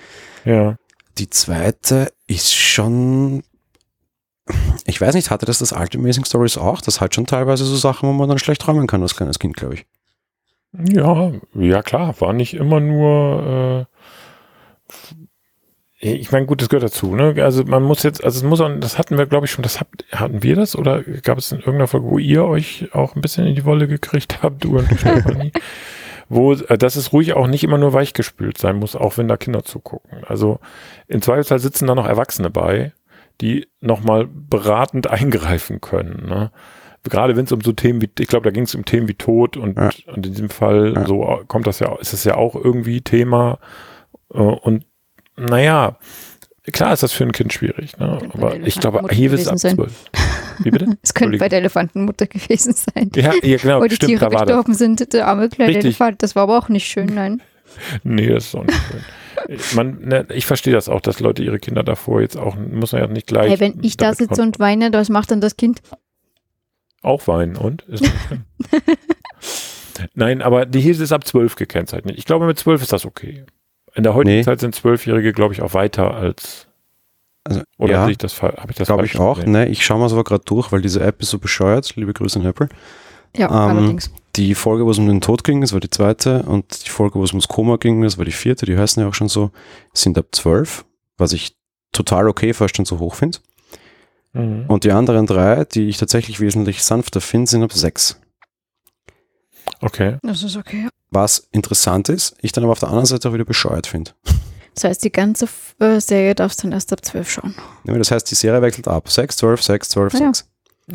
Ja. 0.43 0.77
Die 1.19 1.29
zweite 1.29 2.11
ist 2.25 2.51
schon, 2.51 3.43
ich 4.87 4.99
weiß 4.99 5.13
nicht, 5.13 5.29
hatte 5.29 5.45
das 5.45 5.59
das 5.59 5.71
alte 5.71 5.99
Amazing 5.99 6.25
Stories 6.25 6.57
auch? 6.57 6.81
Das 6.81 6.99
hat 6.99 7.13
schon 7.13 7.27
teilweise 7.27 7.63
so 7.63 7.75
Sachen, 7.75 8.09
wo 8.09 8.13
man 8.13 8.27
dann 8.27 8.39
schlecht 8.39 8.59
träumen 8.59 8.87
kann 8.87 9.03
als 9.03 9.15
kleines 9.15 9.37
Kind, 9.37 9.55
glaube 9.55 9.75
ich. 9.75 9.85
Ja, 10.91 11.31
ja 11.53 11.83
klar, 11.83 12.19
war 12.21 12.33
nicht 12.33 12.55
immer 12.55 12.79
nur 12.79 13.85
äh, 13.85 15.22
ich 16.11 16.31
meine, 16.31 16.45
gut, 16.45 16.61
das 16.61 16.69
gehört 16.69 16.83
dazu, 16.83 17.15
ne? 17.15 17.35
Also 17.43 17.63
man 17.63 17.83
muss 17.83 18.03
jetzt, 18.03 18.23
also 18.23 18.37
es 18.37 18.43
muss 18.43 18.59
auch, 18.61 18.69
das 18.79 18.97
hatten 18.97 19.17
wir, 19.17 19.25
glaube 19.25 19.45
ich, 19.45 19.51
schon, 19.51 19.63
das 19.63 19.79
habt, 19.79 20.05
hatten 20.11 20.43
wir 20.43 20.55
das 20.55 20.75
oder 20.75 21.01
gab 21.01 21.37
es 21.37 21.51
in 21.51 21.59
irgendeiner 21.59 21.87
Folge, 21.87 22.07
wo 22.09 22.17
ihr 22.19 22.43
euch 22.45 22.89
auch 22.93 23.15
ein 23.15 23.21
bisschen 23.21 23.47
in 23.47 23.55
die 23.55 23.65
Wolle 23.65 23.87
gekriegt 23.87 24.43
habt, 24.43 24.63
du 24.63 24.77
und 24.77 24.87
Stefanie? 24.99 25.51
wo, 26.29 26.53
äh, 26.53 26.77
dass 26.77 26.95
es 26.95 27.13
ruhig 27.13 27.33
auch 27.33 27.47
nicht 27.47 27.63
immer 27.63 27.77
nur 27.77 27.93
weichgespült 27.93 28.57
sein 28.57 28.77
muss, 28.77 28.95
auch 28.95 29.17
wenn 29.17 29.27
da 29.27 29.37
Kinder 29.37 29.63
zugucken. 29.63 30.23
Also 30.25 30.59
im 31.07 31.21
Zweifelsfall 31.21 31.59
sitzen 31.59 31.87
da 31.87 31.95
noch 31.95 32.07
Erwachsene 32.07 32.49
bei, 32.49 32.93
die 33.41 33.67
nochmal 33.81 34.27
beratend 34.27 35.09
eingreifen 35.09 35.81
können, 35.81 36.27
ne? 36.27 36.51
Gerade 37.09 37.35
wenn 37.35 37.43
es 37.43 37.51
um 37.51 37.59
so 37.59 37.73
Themen 37.73 38.01
wie, 38.01 38.09
ich 38.19 38.27
glaube, 38.29 38.45
da 38.45 38.51
ging 38.51 38.63
es 38.63 38.73
um 38.75 38.85
Themen 38.85 39.09
wie 39.09 39.13
Tod 39.15 39.57
und, 39.57 39.77
Ja. 39.77 39.89
und 40.07 40.25
in 40.25 40.31
diesem 40.31 40.49
Fall 40.49 40.93
Ja. 40.95 41.05
so 41.05 41.41
kommt 41.49 41.67
das 41.67 41.79
ja, 41.79 41.93
ist 41.97 42.13
es 42.13 42.23
ja 42.23 42.35
auch 42.35 42.55
irgendwie 42.55 43.01
Thema. 43.01 43.59
Äh, 44.33 44.37
und 44.37 44.85
naja, 45.49 45.97
klar 46.71 46.93
ist 46.93 47.03
das 47.03 47.11
für 47.11 47.23
ein 47.23 47.31
Kind 47.31 47.53
schwierig, 47.53 47.97
ne? 47.97 48.19
Aber 48.33 48.59
ich 48.59 48.79
glaube, 48.79 49.05
hier 49.11 49.31
ist 49.33 49.47
ab 49.47 49.59
sein. 49.59 49.75
zwölf. 49.75 49.93
Wie 50.59 50.71
bitte? 50.71 50.97
Es 51.01 51.13
könnte 51.13 51.37
bei 51.37 51.49
der 51.49 51.59
Elefantenmutter 51.59 52.27
gewesen 52.27 52.73
sein. 52.73 53.11
Ja, 53.15 53.33
ja 53.41 53.57
genau, 53.57 53.81
wo 53.81 53.85
die 53.85 53.95
stimmt, 53.95 54.19
Tiere 54.19 54.29
gestorben 54.29 54.73
sind, 54.73 55.13
der 55.13 55.27
arme 55.27 55.49
kleine 55.49 55.69
Richtig. 55.69 55.85
Elefant. 55.85 56.23
Das 56.23 56.35
war 56.35 56.43
aber 56.43 56.57
auch 56.57 56.69
nicht 56.69 56.87
schön, 56.87 57.13
nein. 57.13 57.41
Nee, 58.03 58.27
das 58.27 58.45
ist 58.45 58.55
auch 58.55 58.65
nicht 58.65 58.77
schön. 58.77 59.01
Man, 59.75 59.99
ne, 60.01 60.27
ich 60.29 60.45
verstehe 60.45 60.73
das 60.73 60.89
auch, 60.89 61.01
dass 61.01 61.19
Leute 61.19 61.43
ihre 61.43 61.57
Kinder 61.57 61.83
davor 61.83 62.21
jetzt 62.21 62.37
auch, 62.37 62.55
muss 62.55 62.91
man 62.91 63.01
ja 63.01 63.07
nicht 63.07 63.25
gleich. 63.25 63.49
Hey, 63.49 63.59
wenn 63.59 63.83
ich 63.83 63.97
da 63.97 64.13
sitze 64.13 64.43
und 64.43 64.59
weine, 64.59 64.93
was 64.93 65.09
macht 65.09 65.31
dann 65.31 65.41
das 65.41 65.57
Kind? 65.57 65.81
Auch 67.01 67.27
weinen 67.27 67.57
und? 67.57 67.83
Nein, 70.13 70.41
aber 70.41 70.65
die 70.65 70.81
hier 70.81 70.99
ist 70.99 71.11
ab 71.11 71.25
12 71.25 71.55
gekennzeichnet. 71.55 72.17
Ich 72.17 72.25
glaube, 72.25 72.45
mit 72.45 72.59
12 72.59 72.83
ist 72.83 72.93
das 72.93 73.05
okay. 73.05 73.45
In 73.95 74.03
der 74.03 74.13
heutigen 74.13 74.37
Nee. 74.37 74.43
Zeit 74.43 74.59
sind 74.59 74.75
Zwölfjährige, 74.75 75.33
glaube 75.33 75.53
ich, 75.53 75.61
auch 75.61 75.73
weiter 75.73 76.13
als. 76.13 76.67
Also, 77.43 77.61
Oder 77.77 77.93
ja, 77.93 77.99
habe 77.99 78.11
ich 78.11 78.17
das, 78.17 78.41
hab 78.41 78.69
ich 78.69 78.77
das 78.77 78.87
glaube 78.87 79.01
falsch 79.01 79.15
ich 79.15 79.19
auch. 79.19 79.43
Ne, 79.45 79.67
ich 79.67 79.85
schaue 79.85 79.99
mal 79.99 80.11
aber 80.11 80.23
gerade 80.23 80.43
durch, 80.45 80.71
weil 80.71 80.81
diese 80.81 81.01
App 81.01 81.21
ist 81.21 81.29
so 81.29 81.39
bescheuert. 81.39 81.95
Liebe 81.95 82.13
Grüße 82.13 82.39
an 82.39 82.45
Apple. 82.45 82.69
Ja, 83.35 83.47
Ähm, 83.47 83.77
allerdings. 83.77 84.11
Die 84.35 84.55
Folge, 84.55 84.85
wo 84.85 84.91
es 84.91 84.97
um 84.97 85.07
den 85.07 85.21
Tod 85.21 85.43
ging, 85.43 85.61
das 85.61 85.73
war 85.73 85.79
die 85.79 85.89
zweite. 85.89 86.43
Und 86.43 86.85
die 86.85 86.89
Folge, 86.89 87.19
wo 87.19 87.23
es 87.23 87.31
ums 87.31 87.47
Koma 87.47 87.75
ging, 87.75 88.01
das 88.01 88.17
war 88.17 88.25
die 88.25 88.31
vierte. 88.31 88.65
Die 88.65 88.77
heißen 88.77 89.01
ja 89.01 89.09
auch 89.09 89.13
schon 89.13 89.29
so, 89.29 89.51
sind 89.93 90.17
ab 90.17 90.27
12, 90.31 90.85
was 91.17 91.33
ich 91.33 91.55
total 91.91 92.27
okay 92.27 92.53
fast 92.53 92.75
schon 92.75 92.85
so 92.85 92.99
hoch 92.99 93.15
finde. 93.15 93.39
Mhm. 94.33 94.65
Und 94.67 94.83
die 94.85 94.91
anderen 94.91 95.27
drei, 95.27 95.65
die 95.65 95.89
ich 95.89 95.97
tatsächlich 95.97 96.39
wesentlich 96.39 96.83
sanfter 96.83 97.21
finde, 97.21 97.49
sind 97.49 97.63
ab 97.63 97.73
6. 97.73 98.19
Okay. 99.81 100.17
Das 100.23 100.43
ist 100.43 100.55
okay. 100.55 100.87
Was 101.13 101.47
interessant 101.51 102.09
ist, 102.09 102.35
ich 102.41 102.51
dann 102.51 102.63
aber 102.63 102.71
auf 102.73 102.79
der 102.79 102.89
anderen 102.89 103.05
Seite 103.05 103.29
auch 103.29 103.33
wieder 103.33 103.45
bescheuert 103.45 103.87
finde. 103.87 104.11
Das 104.75 104.85
heißt, 104.85 105.03
die 105.03 105.11
ganze 105.11 105.47
äh, 105.77 105.99
Serie 105.99 106.33
darfst 106.33 106.57
du 106.57 106.63
dann 106.63 106.71
erst 106.71 106.91
ab 106.91 107.05
12 107.05 107.29
schauen. 107.29 107.53
Ja, 107.83 107.95
Das 107.95 108.09
heißt, 108.09 108.31
die 108.31 108.33
Serie 108.33 108.59
wechselt 108.63 108.87
ab. 108.87 109.07
6, 109.07 109.37
12, 109.37 109.61
6, 109.61 109.89
12, 109.89 110.15
Ah 110.15 110.17
ja. 110.17 110.25
6. 110.33 110.47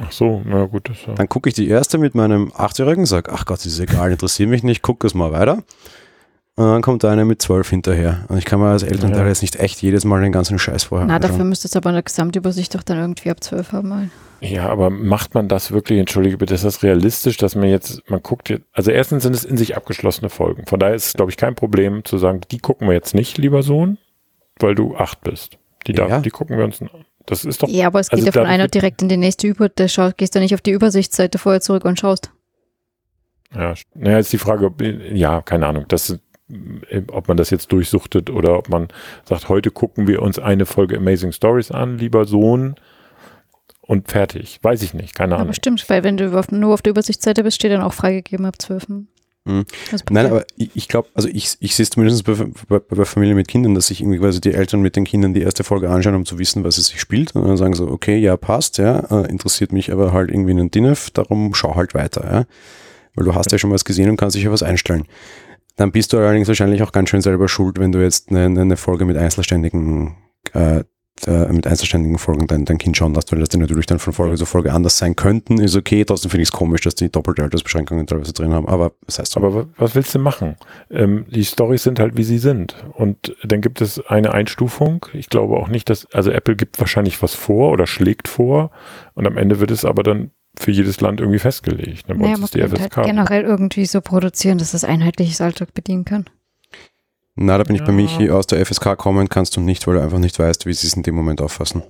Ach 0.02 0.10
so, 0.10 0.42
na 0.44 0.64
gut. 0.64 0.88
Das, 0.88 0.96
ja. 1.06 1.14
Dann 1.14 1.28
gucke 1.28 1.48
ich 1.48 1.54
die 1.54 1.68
erste 1.68 1.96
mit 1.96 2.16
meinem 2.16 2.50
Achtjährigen, 2.56 3.06
sage, 3.06 3.30
ach 3.32 3.44
Gott, 3.46 3.58
das 3.60 3.66
ist 3.66 3.78
egal, 3.78 4.10
interessiert 4.10 4.48
mich 4.50 4.64
nicht, 4.64 4.82
gucke 4.82 5.06
es 5.06 5.14
mal 5.14 5.30
weiter. 5.30 5.62
Und 6.56 6.66
dann 6.66 6.82
kommt 6.82 7.04
eine 7.04 7.24
mit 7.24 7.40
12 7.40 7.70
hinterher. 7.70 8.24
Und 8.26 8.38
ich 8.38 8.46
kann 8.46 8.58
mir 8.58 8.68
als 8.68 8.82
Elternteil 8.82 9.20
Ja. 9.22 9.28
jetzt 9.28 9.42
nicht 9.42 9.54
echt 9.60 9.80
jedes 9.80 10.04
Mal 10.04 10.22
den 10.22 10.32
ganzen 10.32 10.58
Scheiß 10.58 10.82
vorher 10.82 11.06
Na, 11.06 11.14
anschauen. 11.14 11.30
dafür 11.30 11.44
müsstest 11.44 11.76
du 11.76 11.78
aber 11.78 11.90
eine 11.90 12.02
Gesamtübersicht 12.02 12.74
doch 12.74 12.82
dann 12.82 12.98
irgendwie 12.98 13.30
ab 13.30 13.44
12 13.44 13.70
haben. 13.70 13.88
Mal. 13.90 14.10
Ja, 14.40 14.68
aber 14.68 14.88
macht 14.90 15.34
man 15.34 15.48
das 15.48 15.72
wirklich, 15.72 15.98
entschuldige 15.98 16.38
bitte, 16.38 16.54
ist 16.54 16.64
das 16.64 16.82
realistisch, 16.82 17.36
dass 17.38 17.54
man 17.56 17.68
jetzt, 17.68 18.08
man 18.08 18.22
guckt 18.22 18.48
jetzt, 18.48 18.64
also 18.72 18.90
erstens 18.90 19.24
sind 19.24 19.34
es 19.34 19.44
in 19.44 19.56
sich 19.56 19.76
abgeschlossene 19.76 20.30
Folgen. 20.30 20.64
Von 20.66 20.78
daher 20.78 20.94
ist 20.94 21.06
es, 21.06 21.12
glaube 21.14 21.30
ich, 21.30 21.36
kein 21.36 21.54
Problem 21.56 22.04
zu 22.04 22.18
sagen, 22.18 22.40
die 22.50 22.58
gucken 22.58 22.86
wir 22.88 22.94
jetzt 22.94 23.14
nicht, 23.14 23.36
lieber 23.38 23.62
Sohn, 23.62 23.98
weil 24.60 24.74
du 24.74 24.96
acht 24.96 25.22
bist. 25.22 25.58
Die, 25.86 25.92
darf, 25.92 26.08
Ja. 26.08 26.20
die 26.20 26.30
gucken 26.30 26.56
wir 26.56 26.64
uns, 26.64 26.80
das 27.26 27.44
ist 27.44 27.62
doch, 27.62 27.68
Ja, 27.68 27.88
aber 27.88 28.00
es 28.00 28.10
geht 28.10 28.18
Also 28.20 28.26
ja 28.26 28.32
von 28.32 28.46
einer 28.46 28.68
direkt 28.68 29.02
in 29.02 29.08
die 29.08 29.16
nächste 29.16 29.46
über. 29.48 29.68
Da 29.68 29.88
schau, 29.88 30.10
gehst 30.16 30.34
du 30.34 30.38
nicht 30.40 30.54
auf 30.54 30.60
die 30.60 30.70
Übersichtsseite 30.72 31.38
vorher 31.38 31.60
zurück 31.60 31.84
und 31.84 31.98
schaust. 31.98 32.30
ja, 33.54 33.74
naja, 33.94 34.18
ist 34.18 34.32
die 34.32 34.38
Frage, 34.38 34.66
ob, 34.66 34.80
ja, 34.82 35.40
keine 35.42 35.66
Ahnung, 35.66 35.84
das, 35.88 36.18
äh, 36.90 37.02
ob 37.10 37.28
man 37.28 37.36
das 37.36 37.50
jetzt 37.50 37.72
durchsuchtet 37.72 38.30
oder 38.30 38.56
ob 38.56 38.68
man 38.68 38.88
sagt, 39.24 39.48
heute 39.48 39.70
gucken 39.70 40.06
wir 40.06 40.22
uns 40.22 40.38
eine 40.38 40.64
Folge 40.66 40.96
Amazing 40.96 41.32
Stories 41.32 41.70
an, 41.70 41.98
lieber 41.98 42.24
Sohn, 42.24 42.76
und 43.88 44.10
fertig. 44.10 44.58
Weiß 44.60 44.82
ich 44.82 44.92
nicht, 44.92 45.14
keine 45.14 45.34
Ahnung. 45.34 45.46
Aber 45.46 45.54
stimmt, 45.54 45.88
weil 45.88 46.04
wenn 46.04 46.18
du 46.18 46.38
auf, 46.38 46.52
nur 46.52 46.74
auf 46.74 46.82
der 46.82 46.90
Übersichtsseite 46.90 47.42
bist, 47.42 47.56
steht 47.56 47.72
dann 47.72 47.80
auch 47.80 47.94
freigegeben 47.94 48.44
ab 48.44 48.60
12. 48.60 48.86
Mhm. 48.88 49.64
Das 49.90 50.04
Nein, 50.10 50.26
aber 50.26 50.44
ich, 50.56 50.88
glaube, 50.88 51.08
also 51.14 51.26
ich, 51.26 51.56
ich 51.60 51.74
sehe 51.74 51.84
es 51.84 51.90
zumindest 51.90 52.22
bei, 52.24 52.34
bei, 52.68 52.80
bei 52.80 53.04
Familien 53.06 53.34
mit 53.34 53.48
Kindern, 53.48 53.74
dass 53.74 53.86
sich 53.86 54.02
irgendwie 54.02 54.18
quasi 54.18 54.42
die 54.42 54.52
Eltern 54.52 54.82
mit 54.82 54.94
den 54.94 55.04
Kindern 55.04 55.32
die 55.32 55.40
erste 55.40 55.64
Folge 55.64 55.88
anschauen, 55.88 56.16
um 56.16 56.26
zu 56.26 56.38
wissen, 56.38 56.64
was 56.64 56.76
es 56.76 56.88
sich 56.88 57.00
spielt. 57.00 57.34
Und 57.34 57.48
dann 57.48 57.56
sagen 57.56 57.72
so, 57.72 57.88
okay, 57.88 58.18
ja, 58.18 58.36
passt, 58.36 58.76
ja, 58.76 58.98
äh, 59.10 59.26
interessiert 59.30 59.72
mich 59.72 59.90
aber 59.90 60.12
halt 60.12 60.30
irgendwie 60.30 60.52
ein 60.52 60.70
DINF, 60.70 61.10
darum 61.10 61.54
schau 61.54 61.74
halt 61.74 61.94
weiter, 61.94 62.24
ja. 62.30 62.44
Weil 63.14 63.24
du 63.24 63.34
hast 63.34 63.50
ja 63.52 63.58
schon 63.58 63.70
was 63.70 63.86
gesehen 63.86 64.10
und 64.10 64.18
kannst 64.18 64.36
dich 64.36 64.46
auf 64.46 64.52
was 64.52 64.62
einstellen. 64.62 65.04
Dann 65.76 65.92
bist 65.92 66.12
du 66.12 66.18
allerdings 66.18 66.46
wahrscheinlich 66.46 66.82
auch 66.82 66.92
ganz 66.92 67.08
schön 67.08 67.22
selber 67.22 67.48
schuld, 67.48 67.78
wenn 67.78 67.92
du 67.92 68.02
jetzt 68.02 68.28
eine, 68.28 68.60
eine 68.60 68.76
Folge 68.76 69.06
mit 69.06 69.16
einzelständigen 69.16 70.16
äh, 70.52 70.84
äh, 71.26 71.50
mit 71.52 71.66
einzelständigen 71.66 72.18
Folgen 72.18 72.46
dein, 72.46 72.64
dein 72.64 72.78
Kind 72.78 72.96
schauen 72.96 73.14
lässt, 73.14 73.32
weil 73.32 73.40
das 73.40 73.48
die 73.48 73.58
natürlich 73.58 73.86
dann 73.86 73.98
von 73.98 74.12
Folge 74.12 74.36
zu 74.36 74.46
Folge 74.46 74.72
anders 74.72 74.98
sein 74.98 75.16
könnten, 75.16 75.58
ist 75.58 75.74
okay. 75.76 76.04
Trotzdem 76.04 76.30
finde 76.30 76.42
ich 76.42 76.48
es 76.48 76.52
komisch, 76.52 76.82
dass 76.82 76.94
die 76.94 77.10
doppelte 77.10 77.42
Altersbeschränkungen 77.42 78.06
teilweise 78.06 78.32
drin 78.32 78.52
haben, 78.52 78.68
aber 78.68 78.92
das 79.06 79.18
heißt 79.18 79.32
so. 79.32 79.40
Aber 79.40 79.54
wa- 79.54 79.66
was 79.78 79.94
willst 79.94 80.14
du 80.14 80.18
machen? 80.18 80.56
Ähm, 80.90 81.24
die 81.30 81.44
Storys 81.44 81.82
sind 81.82 81.98
halt, 81.98 82.16
wie 82.16 82.24
sie 82.24 82.38
sind. 82.38 82.76
Und 82.94 83.34
dann 83.42 83.60
gibt 83.60 83.80
es 83.80 84.00
eine 84.06 84.32
Einstufung. 84.32 85.06
Ich 85.14 85.28
glaube 85.28 85.56
auch 85.56 85.68
nicht, 85.68 85.88
dass, 85.90 86.06
also 86.12 86.30
Apple 86.30 86.54
gibt 86.56 86.78
wahrscheinlich 86.78 87.20
was 87.22 87.34
vor 87.34 87.72
oder 87.72 87.86
schlägt 87.86 88.28
vor. 88.28 88.70
Und 89.14 89.26
am 89.26 89.36
Ende 89.36 89.60
wird 89.60 89.70
es 89.70 89.84
aber 89.84 90.02
dann 90.02 90.30
für 90.58 90.70
jedes 90.72 91.00
Land 91.00 91.20
irgendwie 91.20 91.38
festgelegt. 91.38 92.04
Dann 92.08 92.18
naja, 92.18 92.36
man 92.36 92.48
die 92.52 92.58
könnte 92.58 92.80
halt 92.80 92.92
FSK. 92.92 93.04
generell 93.04 93.42
irgendwie 93.44 93.86
so 93.86 94.00
produzieren, 94.00 94.58
dass 94.58 94.72
das 94.72 94.82
einheitliches 94.84 95.40
Alltag 95.40 95.72
bedienen 95.72 96.04
kann. 96.04 96.24
Na, 97.40 97.56
da 97.56 97.62
bin 97.62 97.76
ich 97.76 97.82
bei 97.82 97.88
Ja. 97.88 97.92
Michi 97.92 98.30
aus 98.30 98.48
der 98.48 98.64
FSK 98.66 98.96
kommen, 98.96 99.28
kannst 99.28 99.56
du 99.56 99.60
nicht, 99.60 99.86
weil 99.86 99.94
du 99.94 100.02
einfach 100.02 100.18
nicht 100.18 100.38
weißt, 100.38 100.66
wie 100.66 100.72
sie 100.72 100.88
es 100.88 100.94
in 100.94 101.04
dem 101.04 101.14
Moment 101.14 101.40
auffassen. 101.40 101.84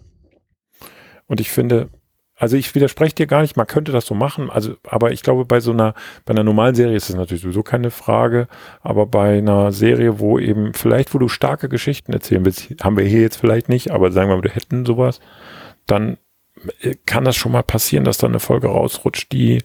Und 1.26 1.40
ich 1.40 1.50
finde, 1.50 1.88
also 2.36 2.56
ich 2.56 2.74
widerspreche 2.74 3.14
dir 3.14 3.26
gar 3.26 3.40
nicht, 3.40 3.56
man 3.56 3.66
könnte 3.66 3.90
das 3.90 4.04
so 4.04 4.14
machen, 4.14 4.50
also, 4.50 4.74
aber 4.86 5.10
ich 5.12 5.22
glaube, 5.22 5.46
bei 5.46 5.60
so 5.60 5.72
einer, 5.72 5.94
bei 6.26 6.32
einer 6.32 6.44
normalen 6.44 6.74
Serie 6.74 6.96
ist 6.96 7.08
das 7.08 7.16
natürlich 7.16 7.42
sowieso 7.42 7.62
keine 7.62 7.90
Frage, 7.90 8.46
aber 8.82 9.06
bei 9.06 9.38
einer 9.38 9.72
Serie, 9.72 10.20
wo 10.20 10.38
eben, 10.38 10.74
vielleicht, 10.74 11.14
wo 11.14 11.18
du 11.18 11.28
starke 11.28 11.70
Geschichten 11.70 12.12
erzählen 12.12 12.44
willst, 12.44 12.68
haben 12.84 12.98
wir 12.98 13.04
hier 13.04 13.22
jetzt 13.22 13.36
vielleicht 13.36 13.70
nicht, 13.70 13.90
aber 13.90 14.12
sagen 14.12 14.28
wir 14.28 14.36
mal, 14.36 14.44
wir 14.44 14.50
hätten 14.54 14.84
sowas, 14.84 15.18
dann 15.86 16.18
äh, 16.82 16.94
kann 17.06 17.24
das 17.24 17.36
schon 17.36 17.52
mal 17.52 17.62
passieren, 17.62 18.04
dass 18.04 18.18
da 18.18 18.26
eine 18.26 18.40
Folge 18.40 18.68
rausrutscht, 18.68 19.32
die 19.32 19.62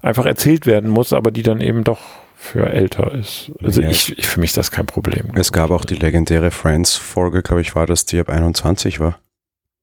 einfach 0.00 0.26
erzählt 0.26 0.64
werden 0.64 0.90
muss, 0.90 1.12
aber 1.12 1.32
die 1.32 1.42
dann 1.42 1.60
eben 1.60 1.82
doch 1.82 1.98
für 2.40 2.66
älter 2.70 3.12
ist. 3.14 3.50
Also 3.62 3.82
Ja. 3.82 3.90
ich, 3.90 4.16
ich, 4.16 4.26
für 4.26 4.38
mich 4.40 4.50
ist 4.50 4.56
das 4.56 4.70
kein 4.70 4.86
Problem. 4.86 5.32
Es 5.34 5.50
gab 5.52 5.70
auch 5.70 5.84
die 5.84 5.96
legendäre 5.96 6.50
Friends-Folge, 6.52 7.42
glaube 7.42 7.60
ich, 7.60 7.74
war 7.74 7.86
das, 7.86 8.06
die 8.06 8.20
ab 8.20 8.28
21 8.30 9.00
war. 9.00 9.18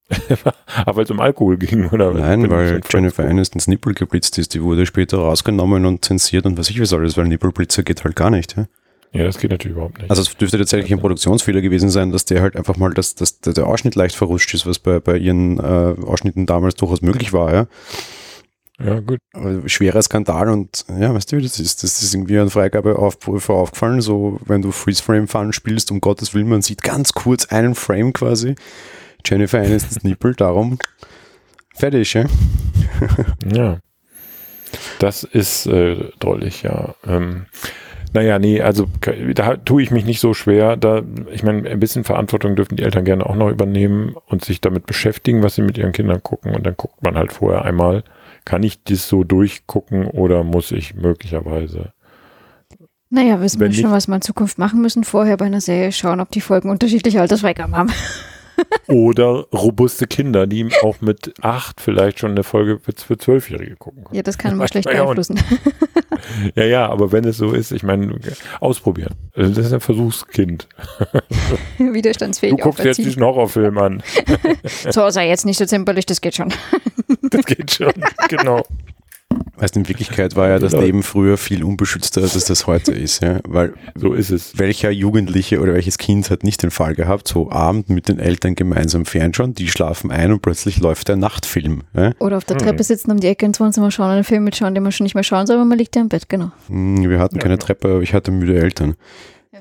aber 0.75 0.97
weil 0.97 1.03
es 1.03 1.11
um 1.11 1.19
Alkohol 1.19 1.57
ging, 1.57 1.89
oder? 1.89 2.13
Nein, 2.13 2.49
weil 2.49 2.79
Jennifer. 2.89 3.25
Anistons 3.25 3.67
Nippel 3.67 3.93
geblitzt 3.93 4.37
ist. 4.37 4.53
Die 4.53 4.61
wurde 4.63 4.85
später 4.85 5.17
rausgenommen 5.17 5.85
und 5.85 6.05
zensiert 6.05 6.45
und 6.45 6.57
was 6.57 6.69
ich 6.69 6.79
was 6.79 6.93
alles, 6.93 7.17
weil 7.17 7.25
Nippelblitzer 7.25 7.83
geht 7.83 8.03
halt 8.03 8.15
gar 8.15 8.29
nicht. 8.29 8.55
Ja? 8.55 8.67
Ja, 9.11 9.23
das 9.23 9.37
geht 9.37 9.51
natürlich 9.51 9.75
überhaupt 9.75 9.97
nicht. 9.97 10.09
Also 10.09 10.21
es 10.21 10.35
dürfte 10.35 10.57
tatsächlich 10.57 10.91
ein 10.93 10.99
Produktionsfehler 10.99 11.61
gewesen 11.61 11.89
sein, 11.89 12.11
dass 12.11 12.25
der 12.25 12.41
halt 12.41 12.55
einfach 12.55 12.77
mal, 12.77 12.93
dass, 12.93 13.15
dass 13.15 13.39
der 13.39 13.53
der 13.53 13.65
Ausschnitt 13.67 13.95
leicht 13.95 14.15
verrutscht 14.15 14.53
ist, 14.53 14.65
was 14.65 14.79
bei, 14.79 14.99
bei 14.99 15.17
ihren 15.17 15.57
äh, 15.57 15.61
Ausschnitten 16.05 16.45
damals 16.45 16.75
durchaus 16.75 17.01
möglich 17.01 17.33
war. 17.33 17.53
Ja? 17.53 17.67
Ja, 18.83 18.99
gut. 18.99 19.19
Aber 19.33 19.67
schwerer 19.67 20.01
Skandal 20.01 20.49
und 20.49 20.85
ja, 20.99 21.13
weißt 21.13 21.31
du, 21.31 21.37
wie 21.37 21.43
das 21.43 21.59
ist? 21.59 21.83
Das 21.83 22.01
ist 22.01 22.13
irgendwie 22.13 22.39
ein 22.39 22.49
Freigabeaufprüfer 22.49 23.53
aufgefallen, 23.53 24.01
so 24.01 24.39
wenn 24.45 24.61
du 24.61 24.71
Freeze 24.71 25.01
Frame 25.01 25.27
Fun 25.27 25.53
spielst, 25.53 25.91
um 25.91 26.01
Gottes 26.01 26.33
Willen, 26.33 26.49
man 26.49 26.61
sieht 26.61 26.83
ganz 26.83 27.13
kurz 27.13 27.45
einen 27.45 27.75
Frame 27.75 28.13
quasi. 28.13 28.55
Jennifer 29.25 29.59
Anistons 29.59 30.03
Nippel, 30.03 30.35
darum 30.35 30.77
fertig, 31.75 32.13
ja? 32.13 32.25
Ja. 33.53 33.79
Das 34.99 35.23
ist 35.23 35.67
äh, 35.67 36.09
drollig, 36.19 36.63
ja. 36.63 36.95
Ähm, 37.07 37.45
naja, 38.13 38.39
nee, 38.39 38.61
also 38.61 38.87
da 39.33 39.57
tue 39.57 39.83
ich 39.83 39.91
mich 39.91 40.05
nicht 40.05 40.19
so 40.19 40.33
schwer. 40.33 40.77
Da, 40.77 41.01
ich 41.31 41.43
meine, 41.43 41.69
ein 41.69 41.79
bisschen 41.79 42.03
Verantwortung 42.03 42.55
dürfen 42.55 42.77
die 42.77 42.83
Eltern 42.83 43.05
gerne 43.05 43.25
auch 43.25 43.35
noch 43.35 43.49
übernehmen 43.49 44.15
und 44.27 44.43
sich 44.43 44.61
damit 44.61 44.85
beschäftigen, 44.85 45.43
was 45.43 45.55
sie 45.55 45.61
mit 45.61 45.77
ihren 45.77 45.91
Kindern 45.91 46.23
gucken. 46.23 46.55
Und 46.55 46.65
dann 46.65 46.77
guckt 46.77 47.01
man 47.03 47.17
halt 47.17 47.33
vorher 47.33 47.63
einmal, 47.65 48.03
kann 48.45 48.63
ich 48.63 48.83
das 48.83 49.07
so 49.07 49.23
durchgucken 49.23 50.07
oder 50.07 50.43
muss 50.43 50.71
ich 50.71 50.95
möglicherweise. 50.95 51.91
Naja, 53.09 53.39
wissen 53.39 53.59
wir 53.59 53.71
schon, 53.71 53.91
was 53.91 54.07
wir 54.07 54.15
in 54.15 54.21
Zukunft 54.21 54.57
machen 54.57 54.81
müssen. 54.81 55.03
Vorher 55.03 55.37
bei 55.37 55.45
einer 55.45 55.61
Serie 55.61 55.91
schauen, 55.91 56.19
ob 56.19 56.31
die 56.31 56.41
Folgen 56.41 56.69
unterschiedliche 56.69 57.21
Altersfreigaben 57.21 57.75
haben. 57.75 57.91
Oder 58.87 59.47
robuste 59.51 60.07
Kinder, 60.07 60.47
die 60.47 60.69
auch 60.81 61.01
mit 61.01 61.33
acht 61.41 61.81
vielleicht 61.81 62.19
schon 62.19 62.31
eine 62.31 62.43
Folge 62.43 62.79
für, 62.79 63.17
Zwölfjährige 63.17 63.75
gucken 63.75 64.05
können. 64.05 64.15
Ja, 64.15 64.23
das 64.23 64.37
kann 64.37 64.55
man 64.55 64.67
schlecht 64.67 64.89
beeinflussen. 64.89 65.39
Ja, 66.55 66.63
ja, 66.63 66.89
aber 66.89 67.11
wenn 67.11 67.23
es 67.25 67.37
so 67.37 67.51
ist, 67.51 67.71
ich 67.71 67.83
meine, 67.83 68.17
ausprobieren. 68.59 69.13
Also 69.35 69.53
Das 69.53 69.67
ist 69.67 69.73
ein 69.73 69.79
Versuchskind. 69.79 70.67
Du 71.77 71.93
Widerstandsfähig 71.93 72.57
guckst 72.57 72.83
jetzt 72.83 72.97
diesen 72.97 73.21
Horrorfilm 73.21 73.77
an. 73.77 74.03
So, 74.89 75.09
sei 75.09 75.27
jetzt 75.27 75.45
nicht 75.45 75.57
so 75.57 75.65
zimperlich, 75.65 76.05
das 76.05 76.21
geht 76.21 76.35
schon. 76.35 76.51
Das 77.35 77.45
geht 77.45 77.71
schon, 77.71 77.93
genau. 78.29 78.63
Weißt, 79.57 79.75
in 79.77 79.87
Wirklichkeit 79.87 80.35
war 80.35 80.49
ja 80.49 80.59
das 80.59 80.73
Genau. 80.73 80.83
Leben 80.83 81.03
früher 81.03 81.37
viel 81.37 81.63
unbeschützter, 81.63 82.21
als 82.21 82.35
es 82.35 82.45
das 82.45 82.67
heute 82.67 82.91
ist, 82.91 83.21
ja? 83.23 83.39
Weil 83.47 83.73
So 83.95 84.13
ist 84.13 84.29
es. 84.29 84.57
welcher 84.59 84.91
Jugendliche 84.91 85.61
oder 85.61 85.73
welches 85.73 85.97
Kind 85.97 86.29
hat 86.29 86.43
nicht 86.43 86.61
den 86.61 86.71
Fall 86.71 86.93
gehabt, 86.93 87.27
so 87.27 87.49
Abend 87.51 87.89
mit 87.89 88.07
den 88.07 88.19
Eltern 88.19 88.55
gemeinsam 88.55 89.05
fernschauen, 89.05 89.53
die 89.53 89.67
schlafen 89.69 90.11
ein 90.11 90.31
und 90.31 90.41
plötzlich 90.41 90.79
läuft 90.79 91.07
der 91.07 91.15
Nachtfilm. 91.15 91.83
Ja? 91.95 92.11
Oder 92.19 92.37
auf 92.37 92.45
der 92.45 92.57
Hm. 92.57 92.65
Treppe 92.65 92.83
sitzen, 92.83 93.11
um 93.11 93.19
die 93.19 93.27
Ecke 93.27 93.45
ins 93.45 93.59
Wohnzimmer 93.59 93.91
schauen 93.91 94.07
und 94.07 94.13
einen 94.15 94.23
Film 94.25 94.43
mitschauen, 94.43 94.73
den 94.73 94.83
man 94.83 94.91
schon 94.91 95.05
nicht 95.05 95.15
mehr 95.15 95.23
schauen 95.23 95.47
soll, 95.47 95.55
aber 95.55 95.65
man 95.65 95.77
liegt 95.77 95.95
ja 95.95 96.01
im 96.01 96.09
Bett, 96.09 96.27
genau. 96.29 96.51
Hm, 96.67 97.09
Wir 97.09 97.19
hatten 97.19 97.39
keine 97.39 97.55
genau. 97.55 97.65
Treppe, 97.65 97.87
aber 97.89 98.01
ich 98.01 98.13
hatte 98.13 98.31
müde 98.31 98.57
Eltern. 98.59 98.95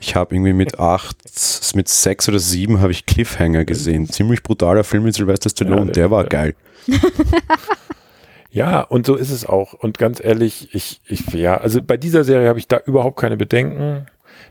Ich 0.00 0.16
habe 0.16 0.34
irgendwie 0.34 0.52
mit 0.54 0.80
acht, 0.80 1.16
mit 1.76 1.88
sechs 1.88 2.28
oder 2.28 2.40
sieben 2.40 2.80
habe 2.80 2.90
ich 2.90 3.06
Cliffhanger 3.06 3.64
gesehen. 3.64 4.08
Ziemlich 4.08 4.42
brutaler 4.42 4.82
Film 4.82 5.04
mit 5.04 5.14
Sylvester 5.14 5.50
Stallone, 5.50 5.86
Ja, 5.86 5.92
der 5.92 6.10
war 6.10 6.24
der- 6.24 6.30
geil. 6.30 6.54
Ja, 8.54 8.82
und 8.82 9.04
so 9.04 9.16
ist 9.16 9.32
es 9.32 9.44
auch. 9.44 9.72
Und 9.72 9.98
ganz 9.98 10.22
ehrlich, 10.22 10.68
ich, 10.72 11.00
ich, 11.08 11.26
ja, 11.32 11.56
also 11.56 11.82
bei 11.82 11.96
dieser 11.96 12.22
Serie 12.22 12.48
habe 12.48 12.60
ich 12.60 12.68
da 12.68 12.78
überhaupt 12.86 13.18
keine 13.18 13.36
Bedenken, 13.36 14.06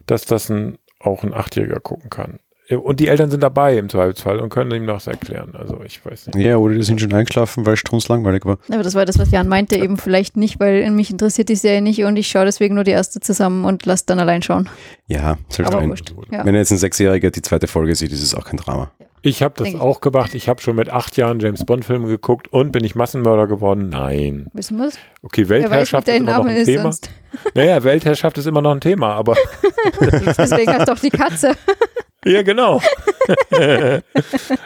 dass 0.06 0.26
das 0.26 0.50
ein, 0.50 0.78
auch 1.00 1.24
ein 1.24 1.34
Achtjähriger 1.34 1.80
gucken 1.80 2.10
kann. 2.10 2.40
und 2.70 3.00
die 3.00 3.08
Eltern 3.08 3.32
sind 3.32 3.42
dabei 3.42 3.78
im 3.78 3.88
Zweifelsfall 3.88 4.40
und 4.40 4.50
können 4.50 4.72
ihm 4.72 4.88
das 4.88 5.08
erklären. 5.08 5.54
Also 5.58 5.80
ich 5.86 6.06
weiß 6.06 6.28
nicht. 6.28 6.46
Ja, 6.46 6.58
oder 6.58 6.76
die 6.76 6.84
sind 6.84 7.00
schon 7.00 7.14
eingeschlafen, 7.14 7.66
weil 7.66 7.76
es 7.76 8.08
langweilig 8.10 8.44
war. 8.44 8.58
Aber 8.70 8.84
das 8.84 8.94
war 8.94 9.06
das, 9.06 9.18
was 9.20 9.32
Jan 9.32 9.48
meinte, 9.48 9.78
eben 9.78 9.96
vielleicht 9.96 10.36
nicht, 10.36 10.60
weil 10.60 10.92
mich 10.92 11.10
interessiert 11.10 11.48
die 11.48 11.56
Serie 11.56 11.82
nicht 11.82 12.04
und 12.04 12.18
ich 12.18 12.28
schaue 12.28 12.44
deswegen 12.44 12.76
nur 12.76 12.84
die 12.84 12.92
erste 12.92 13.22
zusammen 13.22 13.64
und 13.64 13.86
lasse 13.86 14.04
dann 14.06 14.20
allein 14.20 14.42
schauen. 14.42 14.68
Ja, 15.08 15.38
selbst 15.48 15.72
wurscht. 15.72 16.14
Ja. 16.30 16.44
wenn 16.44 16.56
jetzt 16.56 16.72
ein 16.72 16.78
Sechsjähriger 16.78 17.32
die 17.32 17.42
zweite 17.42 17.68
Folge 17.68 17.96
sieht, 17.96 18.12
ist 18.12 18.22
es 18.22 18.36
auch 18.36 18.44
kein 18.44 18.58
Drama. 18.58 18.92
Ich 19.26 19.42
habe 19.42 19.54
das 19.64 19.74
auch 19.80 20.02
gemacht. 20.02 20.36
Ich 20.36 20.50
habe 20.50 20.62
schon 20.62 20.76
mit 20.76 20.90
acht 20.90 21.16
Jahren 21.16 21.40
James 21.40 21.64
Bond 21.64 21.86
Filme 21.86 22.08
geguckt 22.08 22.50
und 22.52 22.74
bin 22.74 22.84
ich 22.84 22.94
Massenmörder 22.94 23.48
geworden? 23.48 23.88
Nein. 23.88 24.48
Wissen 24.52 24.78
wir 24.78 24.88
es? 24.88 24.98
Okay, 25.22 25.48
Weltherrschaft 25.48 26.08
ist 26.10 26.14
dein 26.14 26.24
immer 26.24 26.32
noch 26.34 26.38
Name 26.40 26.50
ein 26.52 26.58
ist 26.58 26.66
Thema. 26.66 26.82
sonst. 26.84 27.10
Naja, 27.56 27.84
Weltherrschaft 27.84 28.38
ist 28.38 28.46
immer 28.48 28.62
noch 28.62 28.72
ein 28.72 28.82
Thema, 28.82 29.14
aber 29.14 29.36
Deswegen 30.02 30.74
hast 30.74 30.88
du 30.90 30.92
auch 30.92 31.00
die 31.00 31.10
Katze. 31.10 31.56
ja 32.26 32.42
genau. 32.44 32.82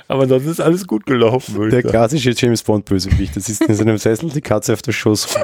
aber 0.07 0.27
sonst 0.27 0.45
ist 0.47 0.59
alles 0.59 0.85
gut 0.87 1.05
gelaufen, 1.05 1.55
würde 1.55 1.69
Der 1.69 1.79
ich 1.79 1.85
sagen. 1.85 1.91
klassische 1.93 2.31
James 2.31 2.63
Bond 2.63 2.85
Bösewicht, 2.85 3.35
das 3.37 3.49
ist 3.49 3.61
in 3.61 3.73
seinem 3.75 3.97
Sessel, 3.99 4.29
die 4.31 4.41
Katze 4.41 4.73
auf 4.73 4.81
der 4.81 4.91
Schoß. 4.91 5.35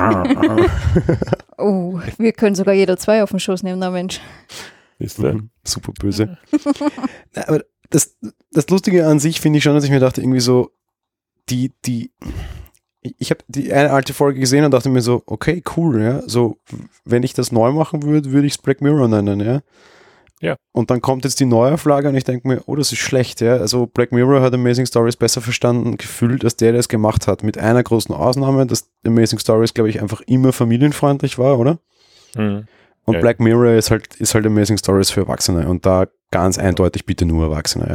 Oh, 1.58 2.00
wir 2.18 2.34
können 2.34 2.56
sogar 2.56 2.74
jeder 2.74 2.98
zwei 2.98 3.22
auf 3.24 3.30
den 3.30 3.40
Schoß 3.40 3.64
nehmen, 3.64 3.80
na 3.80 3.90
Mensch. 3.92 4.20
Siehst 5.00 5.20
du? 5.20 5.24
Mhm, 5.34 5.50
Super 5.64 5.92
böse. 6.00 6.38
Na, 7.36 7.48
aber 7.48 7.62
das, 7.94 8.18
das 8.52 8.70
Lustige 8.70 9.08
an 9.08 9.20
sich 9.20 9.40
finde 9.40 9.58
ich 9.58 9.64
schon, 9.64 9.74
dass 9.76 9.84
ich 9.84 9.90
mir 9.92 10.00
dachte, 10.00 10.22
irgendwie 10.22 10.40
so, 10.40 10.72
die, 11.50 11.72
die, 11.86 12.12
ich- 13.02 13.30
habe 13.32 13.42
die 13.48 13.72
eine 13.74 13.92
alte 13.92 14.14
Folge 14.14 14.40
gesehen 14.40 14.66
und 14.66 14.72
dachte 14.72 14.90
mir 14.90 15.02
so, 15.02 15.24
okay, 15.26 15.62
cool, 15.78 16.02
ja. 16.02 16.22
So, 16.28 16.58
wenn 17.06 17.24
ich 17.24 17.34
das 17.34 17.52
neu 17.52 17.72
machen 17.72 18.04
würde, 18.04 18.32
würde 18.32 18.48
ich 18.48 18.54
es 18.54 18.58
Black 18.58 18.82
Mirror 18.82 19.08
nennen, 19.08 19.40
ja. 19.40 19.62
Ja. 20.42 20.56
Und 20.74 20.92
dann 20.92 21.00
kommt 21.00 21.24
jetzt 21.24 21.40
die 21.40 21.46
Neuauflage 21.46 22.10
und 22.10 22.16
ich 22.16 22.26
denke 22.26 22.48
mir, 22.50 22.62
oh, 22.66 22.76
das 22.76 22.92
ist 22.92 22.98
schlecht, 23.00 23.40
ja. 23.40 23.56
Also 23.58 23.86
Black 23.86 24.12
Mirror 24.12 24.42
hat 24.42 24.54
Amazing 24.54 24.86
Stories 24.86 25.16
besser 25.16 25.40
verstanden, 25.40 25.96
gefühlt, 25.96 26.44
als 26.44 26.58
der, 26.58 26.72
der 26.74 26.80
es 26.80 26.90
gemacht 26.90 27.28
hat. 27.28 27.44
Mit 27.44 27.58
einer 27.58 27.82
großen 27.82 28.14
Ausnahme, 28.14 28.66
dass 28.68 28.90
Amazing 29.06 29.40
Stories, 29.40 29.74
glaube 29.74 29.90
ich, 29.90 30.02
einfach 30.02 30.20
immer 30.28 30.52
familienfreundlich 30.52 31.38
war, 31.38 31.60
oder? 31.60 31.80
Mhm. 32.36 32.68
Und 33.06 33.14
Ja. 33.16 33.20
Black 33.22 33.40
Mirror 33.40 33.74
ist 33.76 33.90
halt, 33.92 34.16
ist 34.18 34.34
halt 34.36 34.46
Amazing 34.46 34.78
Stories 34.78 35.12
für 35.12 35.22
Erwachsene 35.22 35.68
und 35.70 35.86
da 35.86 36.08
ganz 36.34 36.58
eindeutig 36.58 37.06
bitte 37.06 37.26
nur 37.26 37.46
Erwachsene, 37.46 37.88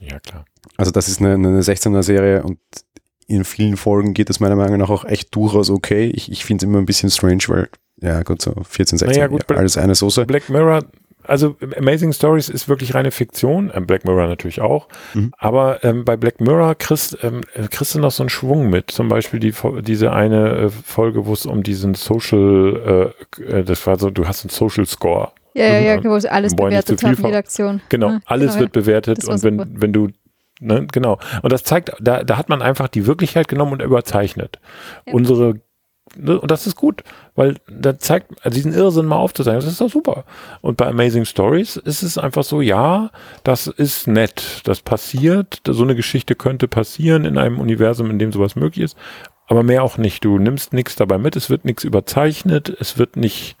ja. 0.00 0.06
Ja, 0.08 0.20
klar. 0.20 0.44
Also 0.76 0.90
das 0.90 1.08
ist 1.08 1.20
eine, 1.20 1.34
eine 1.34 1.60
16er 1.60 2.02
Serie 2.02 2.42
und 2.42 2.58
in 3.26 3.44
vielen 3.44 3.76
Folgen 3.76 4.14
geht 4.14 4.28
das 4.28 4.38
meiner 4.40 4.56
Meinung 4.56 4.78
nach 4.78 4.90
auch 4.90 5.04
echt 5.04 5.34
durchaus 5.34 5.68
okay. 5.70 6.06
Ich, 6.14 6.30
ich 6.30 6.44
finde 6.44 6.64
es 6.64 6.68
immer 6.68 6.78
ein 6.78 6.86
bisschen 6.86 7.10
strange, 7.10 7.42
weil, 7.48 7.68
ja 8.00 8.22
gut, 8.22 8.40
so 8.40 8.54
14, 8.68 8.98
16, 8.98 9.16
Naja, 9.16 9.26
gut, 9.28 9.50
alles 9.50 9.76
eine 9.78 9.94
Soße. 9.94 10.26
Black 10.26 10.48
Mirror, 10.50 10.84
also 11.22 11.56
Amazing 11.78 12.12
Stories 12.12 12.50
ist 12.50 12.68
wirklich 12.68 12.94
reine 12.94 13.10
Fiktion, 13.10 13.72
ähm, 13.74 13.86
Black 13.86 14.04
Mirror 14.04 14.26
natürlich 14.26 14.60
auch, 14.60 14.88
Mhm. 15.14 15.32
aber 15.38 15.82
ähm, 15.84 16.04
bei 16.04 16.16
Black 16.18 16.40
Mirror 16.40 16.74
kriegst, 16.74 17.16
ähm, 17.22 17.40
äh, 17.54 17.66
kriegst 17.68 17.94
du 17.94 17.98
noch 17.98 18.10
so 18.10 18.22
einen 18.22 18.30
Schwung 18.30 18.68
mit, 18.68 18.90
zum 18.90 19.08
Beispiel 19.08 19.40
die, 19.40 19.54
diese 19.82 20.12
eine 20.12 20.50
äh, 20.56 20.68
Folge, 20.68 21.24
wo 21.24 21.32
es 21.32 21.46
um 21.46 21.62
diesen 21.62 21.94
Social, 21.94 23.12
äh, 23.38 23.42
äh, 23.42 23.64
das 23.64 23.86
war 23.86 23.98
so, 23.98 24.10
du 24.10 24.28
hast 24.28 24.44
einen 24.44 24.50
Social 24.50 24.84
Score. 24.86 25.32
Ja, 25.54 25.66
ja, 25.66 25.78
ja, 25.80 26.04
wo 26.04 26.18
sie 26.18 26.30
alles 26.30 26.58
Wollen 26.58 26.74
nicht 26.74 26.86
bewertet 26.86 27.00
zu 27.00 27.06
viel 27.06 27.16
haben, 27.16 27.24
jede 27.26 27.38
Aktion. 27.38 27.80
Genau, 27.88 28.10
Ja, 28.10 28.20
alles 28.26 28.52
genau, 28.52 28.60
wird 28.60 28.72
bewertet 28.72 29.24
und 29.24 29.42
wenn, 29.44 29.58
super. 29.58 29.70
wenn 29.72 29.92
du, 29.92 30.08
ne, 30.60 30.86
genau. 30.90 31.18
Und 31.42 31.52
das 31.52 31.62
zeigt, 31.62 31.92
da, 32.00 32.24
da 32.24 32.36
hat 32.36 32.48
man 32.48 32.60
einfach 32.60 32.88
die 32.88 33.06
Wirklichkeit 33.06 33.46
genommen 33.46 33.72
und 33.72 33.82
überzeichnet. 33.82 34.58
Ja. 35.06 35.14
Unsere, 35.14 35.60
ne, 36.16 36.40
und 36.40 36.50
das 36.50 36.66
ist 36.66 36.74
gut, 36.74 37.04
weil 37.36 37.56
da 37.70 37.96
zeigt, 37.96 38.32
also 38.42 38.52
diesen 38.52 38.74
Irrsinn 38.74 39.06
mal 39.06 39.16
aufzuzeigen, 39.16 39.60
das 39.60 39.70
ist 39.70 39.80
doch 39.80 39.90
super. 39.90 40.24
Und 40.60 40.76
bei 40.76 40.88
Amazing 40.88 41.24
Stories 41.24 41.76
ist 41.76 42.02
es 42.02 42.18
einfach 42.18 42.42
so, 42.42 42.60
ja, 42.60 43.10
das 43.44 43.68
ist 43.68 44.08
nett, 44.08 44.62
das 44.64 44.80
passiert, 44.80 45.60
so 45.68 45.84
eine 45.84 45.94
Geschichte 45.94 46.34
könnte 46.34 46.66
passieren 46.66 47.24
in 47.24 47.38
einem 47.38 47.60
Universum, 47.60 48.10
in 48.10 48.18
dem 48.18 48.32
sowas 48.32 48.56
möglich 48.56 48.84
ist, 48.84 48.96
aber 49.46 49.62
mehr 49.62 49.84
auch 49.84 49.98
nicht. 49.98 50.24
Du 50.24 50.38
nimmst 50.38 50.72
nichts 50.72 50.96
dabei 50.96 51.18
mit, 51.18 51.36
es 51.36 51.48
wird 51.48 51.64
nichts 51.64 51.84
überzeichnet, 51.84 52.74
es 52.80 52.98
wird 52.98 53.16
nicht 53.16 53.56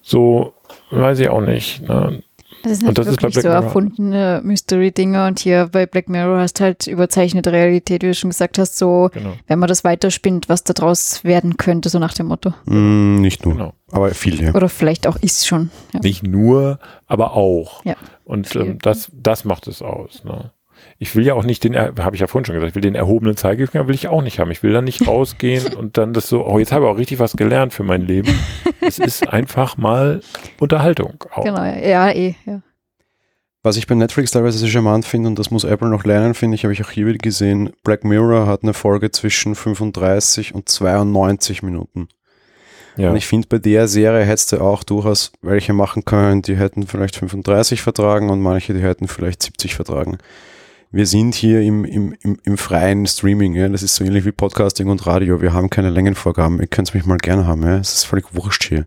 so, 0.00 0.54
weiß 0.90 1.18
ich 1.20 1.28
auch 1.28 1.40
nicht. 1.40 1.82
Ne? 1.88 2.22
Das 2.64 2.78
sind 2.78 2.88
Und 2.90 2.98
das 2.98 3.08
ist 3.08 3.16
bei 3.16 3.22
wirklich 3.22 3.34
Black 3.34 3.42
so 3.42 3.48
Mirror. 3.48 3.64
erfundene 3.64 4.40
Mystery-Dinger 4.44 5.26
und 5.26 5.40
hier 5.40 5.68
bei 5.72 5.84
Black 5.86 6.08
Mirror 6.08 6.38
hast 6.38 6.60
halt 6.60 6.86
überzeichnete 6.86 7.50
Realität, 7.50 8.02
wie 8.04 8.06
du 8.08 8.14
schon 8.14 8.30
gesagt 8.30 8.56
hast, 8.58 8.78
so, 8.78 9.10
Genau. 9.12 9.32
wenn 9.48 9.58
man 9.58 9.68
das 9.68 9.82
weiterspinnt, 9.82 10.48
was 10.48 10.62
da 10.62 10.72
draus 10.72 11.24
werden 11.24 11.56
könnte, 11.56 11.88
so 11.88 11.98
nach 11.98 12.14
dem 12.14 12.26
Motto. 12.26 12.54
Mm, 12.66 13.16
nicht 13.20 13.44
nur, 13.44 13.54
Genau. 13.54 13.72
aber 13.90 14.10
viel, 14.14 14.40
ja. 14.40 14.54
Oder 14.54 14.68
vielleicht 14.68 15.08
auch 15.08 15.16
ist 15.16 15.44
schon. 15.46 15.70
Ja. 15.92 16.00
Nicht 16.04 16.22
nur, 16.22 16.78
aber 17.08 17.32
auch. 17.34 17.84
Ja, 17.84 17.96
Und 18.24 18.54
ähm, 18.54 18.78
das, 18.80 19.10
das 19.12 19.44
macht 19.44 19.66
es 19.66 19.82
aus. 19.82 20.22
Ne? 20.22 20.52
Ich 20.98 21.16
will 21.16 21.26
ja 21.26 21.34
auch 21.34 21.44
nicht 21.44 21.64
den, 21.64 21.76
habe 21.76 22.14
ich 22.14 22.20
ja 22.20 22.26
vorhin 22.26 22.44
schon 22.44 22.54
gesagt, 22.54 22.70
ich 22.70 22.74
will 22.74 22.82
den 22.82 22.94
erhobenen 22.94 23.36
Zeigefinger 23.36 23.88
will 23.88 23.94
ich 23.94 24.08
auch 24.08 24.22
nicht 24.22 24.38
haben. 24.38 24.50
Ich 24.50 24.62
will 24.62 24.72
da 24.72 24.82
nicht 24.82 25.06
rausgehen 25.06 25.74
und 25.74 25.98
dann 25.98 26.12
das 26.12 26.28
so, 26.28 26.46
oh, 26.46 26.58
jetzt 26.58 26.72
habe 26.72 26.84
ich 26.84 26.90
auch 26.90 26.98
richtig 26.98 27.18
was 27.18 27.36
gelernt 27.36 27.72
für 27.72 27.82
mein 27.82 28.02
Leben. 28.02 28.38
es 28.80 28.98
ist 28.98 29.28
einfach 29.32 29.76
mal 29.76 30.20
Unterhaltung 30.60 31.24
auch. 31.32 31.44
Genau, 31.44 31.62
ja, 31.62 31.78
ja 31.78 32.10
eh, 32.10 32.34
ja. 32.46 32.62
Was 33.64 33.76
ich 33.76 33.86
bei 33.86 33.94
Netflix 33.94 34.32
teilweise 34.32 34.58
sehr 34.58 34.68
charmant 34.68 35.04
finde, 35.04 35.28
und 35.28 35.38
das 35.38 35.52
muss 35.52 35.62
Apple 35.62 35.88
noch 35.88 36.04
lernen, 36.04 36.34
finde 36.34 36.56
ich, 36.56 36.64
habe 36.64 36.72
ich 36.72 36.84
auch 36.84 36.90
hier 36.90 37.06
wieder 37.06 37.18
gesehen, 37.18 37.70
Black 37.84 38.02
Mirror 38.02 38.48
hat 38.48 38.64
eine 38.64 38.74
Folge 38.74 39.12
zwischen 39.12 39.54
35 39.54 40.52
und 40.52 40.68
92 40.68 41.62
Minuten. 41.62 42.08
Ja. 42.96 43.10
Und 43.10 43.16
ich 43.16 43.26
finde, 43.26 43.48
bei 43.48 43.58
der 43.58 43.88
Serie 43.88 44.24
hättest 44.24 44.52
du 44.52 44.60
auch 44.60 44.82
durchaus 44.82 45.32
welche 45.40 45.72
machen 45.72 46.04
können, 46.04 46.42
die 46.42 46.56
hätten 46.56 46.86
vielleicht 46.86 47.16
35 47.16 47.82
vertragen 47.82 48.30
und 48.30 48.40
manche, 48.40 48.74
die 48.74 48.82
hätten 48.82 49.08
vielleicht 49.08 49.42
70 49.42 49.74
vertragen. 49.74 50.18
Wir 50.94 51.06
sind 51.06 51.34
hier 51.34 51.62
im, 51.62 51.86
im, 51.86 52.14
im, 52.22 52.38
im 52.44 52.58
freien 52.58 53.06
Streaming, 53.06 53.54
ja. 53.54 53.66
Das 53.66 53.82
ist 53.82 53.94
so 53.94 54.04
ähnlich 54.04 54.26
wie 54.26 54.32
Podcasting 54.32 54.88
und 54.88 55.06
Radio. 55.06 55.40
Wir 55.40 55.54
haben 55.54 55.70
keine 55.70 55.88
Längenvorgaben. 55.88 56.60
Ihr 56.60 56.66
könnt 56.66 56.88
es 56.88 56.94
mich 56.94 57.06
mal 57.06 57.16
gerne 57.16 57.46
haben, 57.46 57.62
ja. 57.62 57.78
Es 57.78 57.94
ist 57.94 58.04
völlig 58.04 58.26
wurscht 58.32 58.64
hier. 58.64 58.86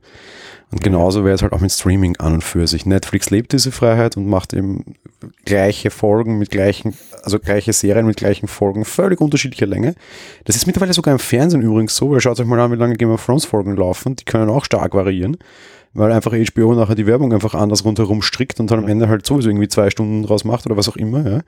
Und 0.72 0.84
genauso 0.84 1.26
wäre 1.26 1.34
es 1.34 1.42
halt 1.42 1.52
auch 1.52 1.62
mit 1.62 1.72
Streaming 1.72 2.16
an 2.18 2.34
und 2.34 2.44
für 2.44 2.68
sich. 2.68 2.86
Netflix 2.86 3.32
lebt 3.32 3.54
diese 3.54 3.72
Freiheit 3.72 4.18
und 4.18 4.28
macht 4.28 4.54
eben 4.54 4.96
gleiche 5.46 5.90
Folgen 5.90 6.38
mit 6.38 6.52
gleichen, 6.52 6.96
also 7.24 7.40
gleiche 7.40 7.74
Serien 7.74 8.06
mit 8.06 8.18
gleichen 8.18 8.48
Folgen, 8.48 8.86
völlig 8.86 9.20
unterschiedlicher 9.20 9.66
Länge. 9.66 9.96
Das 10.44 10.56
ist 10.56 10.68
mittlerweile 10.68 10.94
sogar 10.94 11.12
im 11.12 11.20
Fernsehen 11.20 11.64
übrigens 11.64 11.96
so, 11.96 12.12
weil 12.12 12.22
schaut 12.22 12.40
euch 12.40 12.46
mal 12.46 12.60
an, 12.60 12.72
wie 12.72 12.76
lange 12.76 12.98
Game 12.98 13.10
of 13.10 13.26
Thrones 13.26 13.46
Folgen 13.46 13.76
laufen. 13.76 14.16
Die 14.16 14.26
können 14.26 14.50
auch 14.52 14.66
stark 14.66 14.94
variieren, 14.94 15.38
weil 15.96 16.12
einfach 16.12 16.34
HBO 16.34 16.76
nachher 16.76 16.96
die 16.96 17.08
Werbung 17.08 17.34
einfach 17.34 17.56
anders 17.56 17.84
rundherum 17.86 18.22
strickt 18.22 18.60
und 18.60 18.70
dann 18.70 18.80
am 18.80 18.88
Ende 18.88 19.08
halt 19.08 19.26
sowieso 19.26 19.50
irgendwie 19.50 19.70
zwei 19.70 19.90
Stunden 19.90 20.24
draus 20.24 20.44
macht 20.44 20.66
oder 20.66 20.78
was 20.78 20.90
auch 20.90 20.98
immer, 20.98 21.44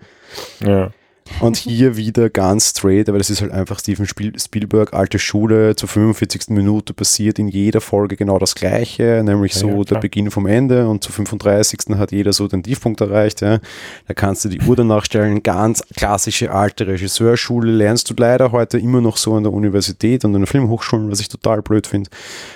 ja. 0.62 0.68
ja. 0.68 0.92
Und 1.40 1.58
hier 1.58 1.98
wieder 1.98 2.30
ganz 2.30 2.70
straight, 2.72 3.10
aber 3.10 3.18
das 3.18 3.30
ist 3.30 3.42
halt 3.42 3.52
einfach 3.52 3.80
Steven 3.80 4.08
Spiel 4.08 4.38
Spielberg, 4.40 4.94
alte 4.94 5.20
Schule, 5.20 5.76
zur 5.76 5.90
45. 5.90 6.50
Minute 6.50 6.94
passiert 6.94 7.40
in 7.40 7.48
jeder 7.48 7.82
Folge 7.82 8.16
genau 8.16 8.40
das 8.40 8.56
Gleiche, 8.56 9.22
nämlich 9.24 9.54
Ja, 9.54 9.60
so 9.60 9.70
ja, 9.70 9.76
der 9.76 9.86
klar. 9.86 10.02
Beginn 10.02 10.32
vom 10.32 10.46
Ende 10.46 10.88
und 10.88 11.04
zur 11.04 11.14
35. 11.14 11.98
hat 11.98 12.12
jeder 12.12 12.34
so 12.34 12.48
den 12.48 12.64
Tiefpunkt 12.64 13.02
erreicht. 13.02 13.42
Ja. 13.42 13.60
Da 14.08 14.14
kannst 14.14 14.46
du 14.46 14.50
die 14.50 14.62
Uhr 14.62 14.76
danach 14.76 15.06
stellen, 15.06 15.44
ganz 15.44 15.84
klassische 15.96 16.52
alte 16.52 16.88
Regisseurschule, 16.88 17.72
lernst 17.72 18.10
du 18.10 18.14
leider 18.18 18.52
heute 18.52 18.78
immer 18.80 19.02
noch 19.02 19.18
so 19.18 19.36
an 19.36 19.44
der 19.44 19.54
Universität 19.54 20.26
und 20.26 20.36
an 20.36 20.42
den 20.42 20.48
Filmhochschulen, 20.48 21.12
was 21.12 21.20
ich 21.20 21.30
total 21.30 21.62
blöd 21.62 21.88
finde. 21.88 22.10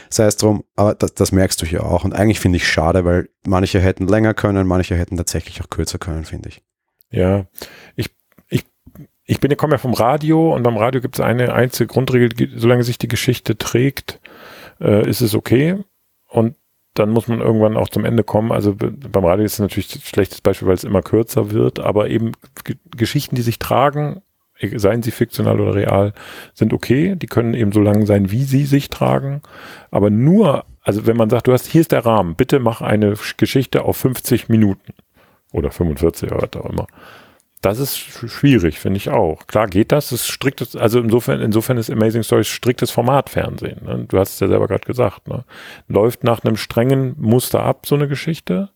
Sei 0.10 0.26
es 0.26 0.38
drum, 0.38 0.64
aber 0.76 0.96
das, 0.96 1.14
das 1.14 1.32
merkst 1.32 1.62
du 1.62 1.66
hier 1.66 1.86
auch 1.86 2.04
und 2.04 2.14
eigentlich 2.14 2.40
finde 2.40 2.58
ich 2.58 2.68
schade, 2.68 3.06
weil 3.06 3.30
manche 3.46 3.80
hätten 3.80 4.08
länger 4.08 4.34
können, 4.34 4.68
manche 4.68 4.96
hätten 4.96 5.18
tatsächlich 5.18 5.62
auch 5.62 5.70
kürzer 5.70 6.00
können, 6.00 6.26
finde 6.26 6.50
ich. 6.50 6.62
Ja, 7.12 7.46
ich, 7.96 8.10
ich, 9.32 9.40
bin, 9.40 9.50
ich 9.52 9.58
komme 9.58 9.74
ja 9.74 9.78
vom 9.78 9.94
Radio 9.94 10.54
und 10.54 10.64
beim 10.64 10.78
Radio 10.78 11.00
gibt 11.00 11.16
es 11.16 11.22
eine 11.22 11.54
einzige 11.54 11.88
Grundregel, 11.88 12.50
solange 12.58 12.84
sich 12.84 12.98
die 12.98 13.08
Geschichte 13.08 13.58
trägt, 13.58 14.20
äh, 14.82 15.08
ist 15.10 15.22
es 15.22 15.36
okay. 15.36 15.78
Und 16.28 16.56
dann 16.96 17.12
muss 17.12 17.30
man 17.30 17.40
irgendwann 17.40 17.78
auch 17.78 17.88
zum 17.88 18.04
Ende 18.04 18.24
kommen. 18.26 18.52
Also 18.52 18.76
be- 18.76 18.92
beim 18.92 19.24
Radio 19.24 19.46
ist 19.46 19.54
es 19.54 19.60
natürlich 19.60 19.96
ein 19.96 20.02
schlechtes 20.02 20.42
Beispiel, 20.42 20.68
weil 20.68 20.76
es 20.76 20.84
immer 20.84 21.02
kürzer 21.02 21.52
wird, 21.52 21.80
aber 21.80 22.10
eben 22.10 22.34
Geschichten, 22.98 23.36
die 23.38 23.42
sich 23.42 23.58
tragen, 23.60 24.22
e- 24.60 24.78
seien 24.78 25.02
sie 25.02 25.12
fiktional 25.12 25.62
oder 25.62 25.76
real, 25.76 26.14
sind 26.54 26.74
okay. 26.74 27.16
Die 27.16 27.28
können 27.28 27.54
eben 27.54 27.72
so 27.72 27.80
lang 27.80 28.06
sein, 28.06 28.32
wie 28.32 28.44
sie 28.44 28.66
sich 28.66 28.90
tragen. 28.90 29.42
Aber 29.92 30.10
nur, 30.10 30.66
also 30.82 31.08
wenn 31.08 31.16
man 31.16 31.30
sagt, 31.30 31.48
du 31.48 31.54
hast, 31.54 31.68
hier 31.68 31.80
ist 31.82 31.94
der 31.94 32.06
Rahmen, 32.06 32.36
bitte 32.36 32.60
mach 32.60 32.82
eine 32.82 33.14
Sch- 33.14 33.38
Geschichte 33.38 33.84
auf 33.86 33.96
50 33.96 34.50
Minuten 34.50 34.94
oder 35.54 35.72
45 35.72 36.30
oder 36.34 36.50
was 36.52 36.62
auch 36.62 36.70
immer. 36.70 36.88
Das 37.62 37.78
ist 37.78 37.96
sch- 37.96 38.28
schwierig, 38.28 38.80
finde 38.80 38.98
ich 38.98 39.10
auch. 39.10 39.46
Klar 39.46 39.68
geht 39.68 39.92
das, 39.92 40.12
ist 40.12 40.28
striktes, 40.28 40.76
also 40.76 41.00
insofern, 41.00 41.42
insofern 41.42 41.78
ist 41.78 41.92
Amazing 41.92 42.24
Stories 42.24 42.48
striktes 42.48 42.90
Formatfernsehen. 42.92 43.86
Ne? 43.86 44.06
Du 44.08 44.18
hast 44.18 44.34
es 44.34 44.40
ja 44.40 44.48
selber 44.48 44.68
gerade 44.68 44.86
gesagt. 44.86 45.28
Ne? 45.28 45.46
Läuft 45.88 46.24
nach 46.24 46.44
einem 46.44 46.58
strengen 46.58 47.16
Muster 47.20 47.62
ab, 47.64 47.86
so 47.86 47.96
eine 47.96 48.08
Geschichte. 48.08 48.70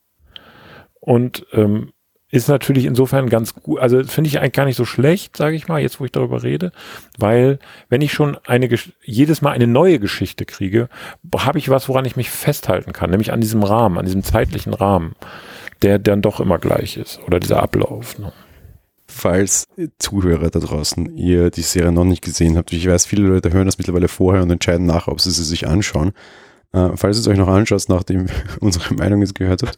Und 0.99 1.45
ähm, 1.51 1.91
ist 2.31 2.47
natürlich 2.49 2.85
insofern 2.85 3.29
ganz 3.29 3.53
gut, 3.53 3.79
also 3.79 4.03
finde 4.03 4.27
ich 4.27 4.39
eigentlich 4.39 4.53
gar 4.53 4.65
nicht 4.65 4.75
so 4.75 4.85
schlecht, 4.85 5.37
sage 5.37 5.55
ich 5.55 5.67
mal, 5.67 5.79
jetzt 5.81 5.99
wo 5.99 6.05
ich 6.05 6.11
darüber 6.11 6.43
rede, 6.43 6.71
weil 7.17 7.59
wenn 7.87 8.01
ich 8.01 8.11
schon 8.13 8.37
eine 8.45 8.67
jedes 9.03 9.41
Mal 9.41 9.51
eine 9.51 9.67
neue 9.67 9.99
Geschichte 9.99 10.45
kriege, 10.45 10.89
habe 11.37 11.59
ich 11.59 11.69
was, 11.69 11.87
woran 11.87 12.05
ich 12.05 12.15
mich 12.17 12.29
festhalten 12.31 12.93
kann, 12.93 13.11
nämlich 13.11 13.31
an 13.31 13.41
diesem 13.41 13.63
Rahmen, 13.63 13.97
an 13.97 14.05
diesem 14.05 14.23
zeitlichen 14.23 14.73
Rahmen. 14.73 15.15
der 15.81 15.99
dann 15.99 16.21
doch 16.21 16.39
immer 16.39 16.57
gleich 16.57 16.97
ist 16.97 17.19
oder 17.27 17.39
dieser 17.39 17.61
Ablauf. 17.61 18.17
Ne? 18.17 18.31
Falls 19.07 19.67
Zuhörer 19.99 20.49
da 20.49 20.59
draußen 20.59 21.15
ihr 21.15 21.51
die 21.51 21.61
Serie 21.61 21.91
noch 21.91 22.05
nicht 22.05 22.23
gesehen 22.23 22.57
habt, 22.57 22.73
ich 22.73 22.87
weiß, 22.87 23.05
viele 23.05 23.27
Leute 23.27 23.51
hören 23.51 23.65
das 23.65 23.77
mittlerweile 23.77 24.07
vorher 24.07 24.41
und 24.41 24.49
entscheiden 24.49 24.85
nach, 24.85 25.07
ob 25.07 25.21
sie 25.21 25.31
sie 25.31 25.43
sich 25.43 25.67
anschauen. 25.67 26.11
Äh, 26.73 26.89
falls 26.95 27.17
ihr 27.17 27.21
es 27.21 27.27
euch 27.27 27.37
noch 27.37 27.47
anschaut, 27.47 27.85
nachdem 27.87 28.27
unsere 28.59 28.93
Meinung 28.95 29.21
jetzt 29.21 29.35
gehört 29.35 29.63
habt, 29.63 29.75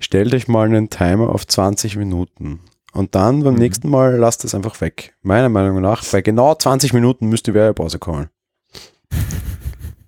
stellt 0.00 0.34
euch 0.34 0.48
mal 0.48 0.66
einen 0.66 0.90
Timer 0.90 1.30
auf 1.30 1.46
20 1.46 1.96
Minuten. 1.96 2.60
Und 2.92 3.14
dann 3.14 3.42
beim 3.44 3.54
mhm. 3.54 3.60
nächsten 3.60 3.90
Mal 3.90 4.16
lasst 4.16 4.44
es 4.44 4.54
einfach 4.54 4.80
weg. 4.80 5.14
Meiner 5.22 5.48
Meinung 5.48 5.80
nach, 5.80 6.04
bei 6.10 6.22
genau 6.22 6.54
20 6.54 6.92
Minuten 6.92 7.28
müsst 7.28 7.46
ihr 7.46 7.54
Werbepause 7.54 7.98
kommen. 7.98 8.28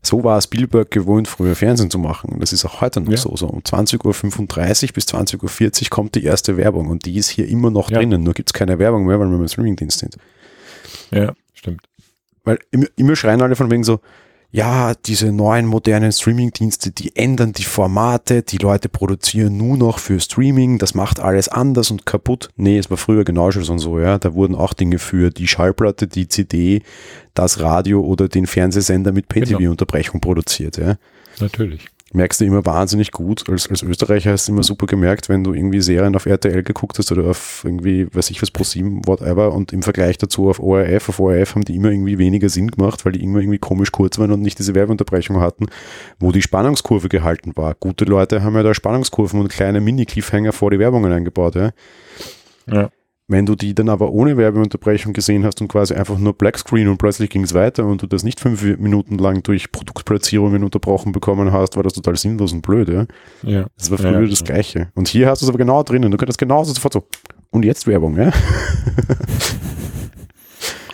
So 0.09 0.25
war 0.25 0.41
Spielberg 0.41 0.91
gewohnt, 0.91 1.29
früher 1.29 1.55
Fernsehen 1.55 1.91
zu 1.91 1.99
machen. 1.99 2.39
Das 2.41 2.55
ist 2.55 2.65
auch 2.65 2.81
heute 2.81 3.03
noch 3.03 3.11
ja. 3.11 3.19
so. 3.19 3.37
So 3.37 3.47
um 3.47 3.61
20.35 3.61 4.05
Uhr 4.87 4.93
bis 4.95 5.05
20.40 5.05 5.83
Uhr 5.83 5.91
kommt 5.91 6.15
die 6.15 6.25
erste 6.25 6.57
Werbung 6.57 6.89
und 6.89 7.05
die 7.05 7.17
ist 7.17 7.29
hier 7.29 7.47
immer 7.47 7.71
noch 7.71 7.91
ja. 7.91 7.99
drinnen. 7.99 8.23
Nur 8.23 8.33
gibt 8.33 8.49
es 8.49 8.55
keine 8.55 8.79
Werbung 8.79 9.05
mehr, 9.05 9.21
weil 9.21 9.29
wir 9.29 9.37
im 9.37 9.47
Streamingdienst 9.47 9.99
sind. 9.99 10.17
Ja, 11.11 11.35
stimmt. 11.53 11.83
Weil 12.43 12.59
immer, 12.71 12.87
immer 12.97 13.17
schreien 13.17 13.43
alle 13.43 13.55
von 13.55 13.71
wegen 13.71 13.85
so, 13.85 14.01
ja, 14.51 14.95
diese 14.95 15.31
neuen 15.31 15.67
modernen 15.67 16.11
Streaming-Dienste, 16.11 16.91
die 16.91 17.15
ändern 17.17 17.53
die 17.53 17.65
Formate, 17.65 18.43
die 18.43 18.57
Leute 18.57 18.89
produzieren 18.89 19.59
nur 19.59 19.77
noch 19.77 19.99
für 19.99 20.21
Streaming, 20.21 20.79
das 20.79 20.95
macht 20.95 21.21
alles 21.21 21.49
anders 21.49 21.91
und 21.91 22.07
kaputt. 22.07 22.49
Nee, 22.57 22.79
es 22.79 22.89
war 22.89 22.97
früher 22.97 23.25
genau 23.25 23.51
schon 23.51 23.79
so, 23.79 24.01
ja. 24.01 24.19
Da 24.19 24.33
wurden 24.33 24.55
auch 24.55 24.73
Dinge 24.73 24.99
für 24.99 25.31
die 25.31 25.47
Schallplatte, 25.47 26.07
die 26.07 26.29
CD, 26.29 26.83
das 27.35 27.61
Radio 27.61 28.01
oder 28.01 28.29
den 28.29 28.47
Fernsehsender 28.47 29.13
mit 29.13 29.29
PTV-Unterbrechung 29.29 30.21
genau. 30.21 30.33
produziert, 30.33 30.79
ja. 30.79 30.97
Natürlich 31.41 31.87
merkst 32.13 32.41
du 32.41 32.45
immer 32.45 32.65
wahnsinnig 32.65 33.13
gut. 33.13 33.49
Als, 33.49 33.69
als 33.69 33.83
Österreicher 33.83 34.33
hast 34.33 34.49
du 34.49 34.53
immer 34.53 34.63
super 34.63 34.87
gemerkt, 34.87 35.29
wenn 35.29 35.45
du 35.45 35.53
irgendwie 35.53 35.81
Serien 35.81 36.17
auf 36.17 36.27
RTL 36.27 36.63
geguckt 36.63 36.99
hast 36.99 37.13
oder 37.13 37.29
auf 37.31 37.63
irgendwie, 37.65 38.13
weiß 38.13 38.31
ich 38.31 38.41
was, 38.41 38.53
Pro7, 38.53 39.07
whatever, 39.07 39.53
und 39.53 39.73
im 39.73 39.83
Vergleich 39.83 40.19
dazu 40.19 40.49
auf 40.49 40.61
ORF, 40.61 41.09
auf 41.09 41.21
ORF 41.21 41.55
haben 41.55 41.65
die 41.65 41.77
immer 41.77 41.91
irgendwie 41.91 42.19
weniger 42.19 42.49
Sinn 42.49 42.71
gemacht, 42.71 43.05
weil 43.05 43.13
die 43.13 43.23
immer 43.23 43.41
irgendwie 43.41 43.59
komisch 43.59 43.93
kurz 43.93 44.19
waren 44.19 44.33
und 44.33 44.41
nicht 44.41 44.59
diese 44.59 44.75
Werbeunterbrechung 44.75 45.41
hatten, 45.41 45.67
wo 46.19 46.33
die 46.33 46.43
Spannungskurve 46.43 47.09
gehalten 47.09 47.57
war. 47.57 47.75
Gute 47.75 48.05
Leute 48.05 48.43
haben 48.43 48.55
ja 48.55 48.63
da 48.63 48.75
Spannungskurven 48.75 49.41
und 49.41 49.49
kleine 49.49 49.81
Mini-Cliffhanger 49.81 50.53
vor 50.53 50.71
die 50.71 50.79
Werbungen 50.79 51.13
eingebaut, 51.13 51.55
ja. 51.55 51.71
Ja. 52.67 52.91
Wenn 53.31 53.45
du 53.45 53.57
die 53.57 53.75
dann 53.75 53.91
aber 53.91 54.11
ohne 54.11 54.39
Werbeunterbrechung 54.39 55.13
gesehen 55.13 55.45
hast 55.45 55.61
und 55.61 55.69
quasi 55.69 55.93
einfach 55.93 56.17
nur 56.17 56.33
Blackscreen 56.33 56.89
und 56.89 56.97
plötzlich 56.97 57.29
ging 57.29 57.43
es 57.43 57.53
weiter 57.53 57.85
und 57.85 58.01
du 58.01 58.07
das 58.07 58.23
nicht 58.23 58.41
fünf 58.41 58.63
Minuten 58.79 59.19
lang 59.19 59.43
durch 59.43 59.71
Produktplatzierungen 59.71 60.65
unterbrochen 60.65 61.13
bekommen 61.13 61.53
hast, 61.53 61.77
war 61.77 61.83
das 61.83 61.93
total 61.93 62.17
sinnlos 62.17 62.55
und 62.55 62.63
blöd, 62.63 62.89
ja. 62.89 63.07
ja. 63.43 63.67
Das 63.77 63.91
war 63.91 63.99
früher 63.99 64.23
ja, 64.23 64.27
das 64.27 64.45
Gleiche. 64.45 64.91
Und 64.95 65.09
hier 65.09 65.29
hast 65.29 65.43
du 65.43 65.47
es 65.47 65.51
aber 65.51 65.59
genau 65.59 65.83
drinnen. 65.83 66.11
Du 66.11 66.17
könntest 66.17 66.39
genauso 66.39 66.73
sofort 66.73 66.95
so, 66.95 67.05
und 67.51 67.67
jetzt 67.67 67.87
Werbung, 67.87 68.17
ja. 68.17 68.33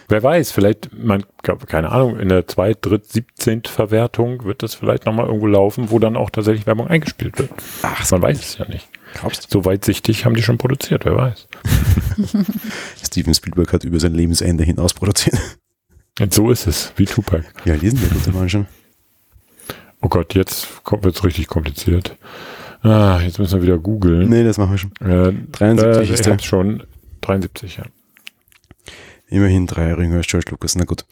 Wer 0.09 0.23
weiß, 0.23 0.53
vielleicht, 0.53 0.91
man, 0.97 1.25
keine 1.67 1.91
Ahnung, 1.91 2.19
in 2.19 2.29
der 2.29 2.47
2., 2.47 2.75
3., 2.75 3.01
17. 3.03 3.63
Verwertung 3.65 4.45
wird 4.45 4.63
das 4.63 4.75
vielleicht 4.75 5.07
nochmal 5.07 5.27
irgendwo 5.27 5.47
laufen, 5.47 5.91
wo 5.91 5.99
dann 5.99 6.17
auch 6.17 6.31
tatsächlich 6.31 6.67
Werbung 6.67 6.89
eingespielt 6.89 7.39
wird. 7.39 7.51
Ach, 7.83 8.11
man 8.11 8.23
weiß 8.23 8.39
es 8.39 8.59
ja 8.59 8.69
nicht. 8.69 8.89
Glaubst 9.15 9.47
du? 9.47 9.59
So 9.59 9.65
weitsichtig 9.65 10.25
haben 10.25 10.35
die 10.35 10.43
schon 10.43 10.59
produziert, 10.59 11.05
wer 11.05 11.17
weiß. 11.17 11.49
Steven 13.05 13.35
Spielberg 13.35 13.73
hat 13.73 13.85
über 13.85 14.01
sein 14.01 14.15
Lebensende 14.15 14.65
hinaus 14.65 14.93
produziert. 14.95 15.39
Und 16.21 16.33
so 16.33 16.51
ist 16.51 16.67
es, 16.67 16.93
wie 16.97 17.07
Tupac. 17.07 17.45
Ja, 17.65 17.75
lesen 17.75 18.01
wir 18.01 18.09
gute 18.09 18.31
Mann 18.33 18.49
schon. 18.49 18.67
Oh 20.01 20.09
Gott, 20.09 20.35
jetzt 20.35 20.69
wird 20.91 21.17
es 21.17 21.25
richtig 21.25 21.47
kompliziert. 21.47 22.17
Ah, 22.83 23.21
jetzt 23.25 23.39
müssen 23.39 23.55
wir 23.55 23.63
wieder 23.63 23.79
googeln. 23.79 24.29
Nee, 24.29 24.45
das 24.45 24.59
machen 24.59 24.73
wir 24.73 24.79
schon. 24.79 24.93
Äh, 25.01 25.33
73 25.53 26.11
äh, 26.11 26.13
ist 26.13 26.27
der. 26.27 26.39
schon 26.39 26.83
73, 27.23 27.79
ja. 27.79 27.85
Immerhin 29.35 29.67
drei 29.67 29.91
jünger 29.91 30.19
als 30.19 30.29
George 30.29 30.51
Lucas. 30.51 30.77
Na 30.77 30.85
gut. 30.85 31.05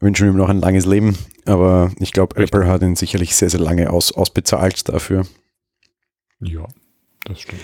Wünschen 0.00 0.28
ihm 0.28 0.36
noch 0.36 0.48
ein 0.48 0.60
langes 0.60 0.86
Leben, 0.86 1.18
aber 1.44 1.90
ich 1.98 2.12
glaube, 2.12 2.36
Apple 2.36 2.66
hat 2.66 2.82
ihn 2.82 2.94
sicherlich 2.94 3.34
sehr, 3.34 3.50
sehr 3.50 3.60
lange 3.60 3.90
aus, 3.90 4.12
ausbezahlt 4.12 4.88
dafür. 4.88 5.26
Ja, 6.40 6.66
das 7.24 7.40
stimmt. 7.40 7.62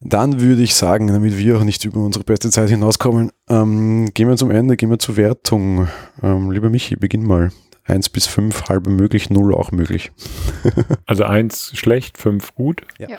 Dann 0.00 0.40
würde 0.40 0.62
ich 0.62 0.74
sagen, 0.74 1.06
damit 1.08 1.38
wir 1.38 1.58
auch 1.58 1.64
nicht 1.64 1.84
über 1.84 2.00
unsere 2.00 2.24
beste 2.24 2.50
Zeit 2.50 2.70
hinauskommen, 2.70 3.30
ähm, 3.48 4.10
gehen 4.12 4.28
wir 4.28 4.36
zum 4.36 4.50
Ende, 4.50 4.76
gehen 4.76 4.90
wir 4.90 4.98
zur 4.98 5.16
Wertung. 5.16 5.88
Ähm, 6.22 6.50
lieber 6.50 6.70
Michi, 6.70 6.96
beginn 6.96 7.26
mal. 7.26 7.52
Eins 7.84 8.08
bis 8.08 8.26
fünf, 8.26 8.68
halbe 8.68 8.90
möglich, 8.90 9.30
null 9.30 9.54
auch 9.54 9.70
möglich. 9.70 10.10
also 11.06 11.24
eins 11.24 11.76
schlecht, 11.76 12.18
fünf 12.18 12.54
gut. 12.54 12.82
Ja. 12.98 13.18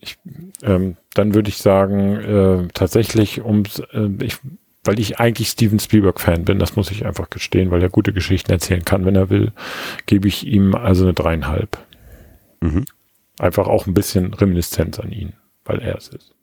Ich, 0.00 0.18
ähm, 0.62 0.96
dann 1.14 1.34
würde 1.34 1.48
ich 1.48 1.58
sagen, 1.58 2.16
äh, 2.16 2.68
tatsächlich, 2.74 3.44
ums, 3.44 3.80
äh, 3.92 4.08
ich, 4.20 4.38
weil 4.84 4.98
ich 4.98 5.20
eigentlich 5.20 5.48
Steven 5.48 5.78
Spielberg-Fan 5.78 6.44
bin, 6.44 6.58
das 6.58 6.76
muss 6.76 6.90
ich 6.90 7.06
einfach 7.06 7.30
gestehen, 7.30 7.70
weil 7.70 7.82
er 7.82 7.88
gute 7.88 8.12
Geschichten 8.12 8.50
erzählen 8.50 8.84
kann, 8.84 9.04
wenn 9.04 9.16
er 9.16 9.30
will, 9.30 9.52
gebe 10.06 10.28
ich 10.28 10.46
ihm 10.46 10.74
also 10.74 11.04
eine 11.04 11.14
dreieinhalb. 11.14 11.78
Mhm. 12.60 12.84
Einfach 13.38 13.68
auch 13.68 13.86
ein 13.86 13.94
bisschen 13.94 14.34
Reminiszenz 14.34 14.98
an 14.98 15.12
ihn, 15.12 15.34
weil 15.64 15.80
er 15.80 15.96
es 15.96 16.08
ist. 16.08 16.34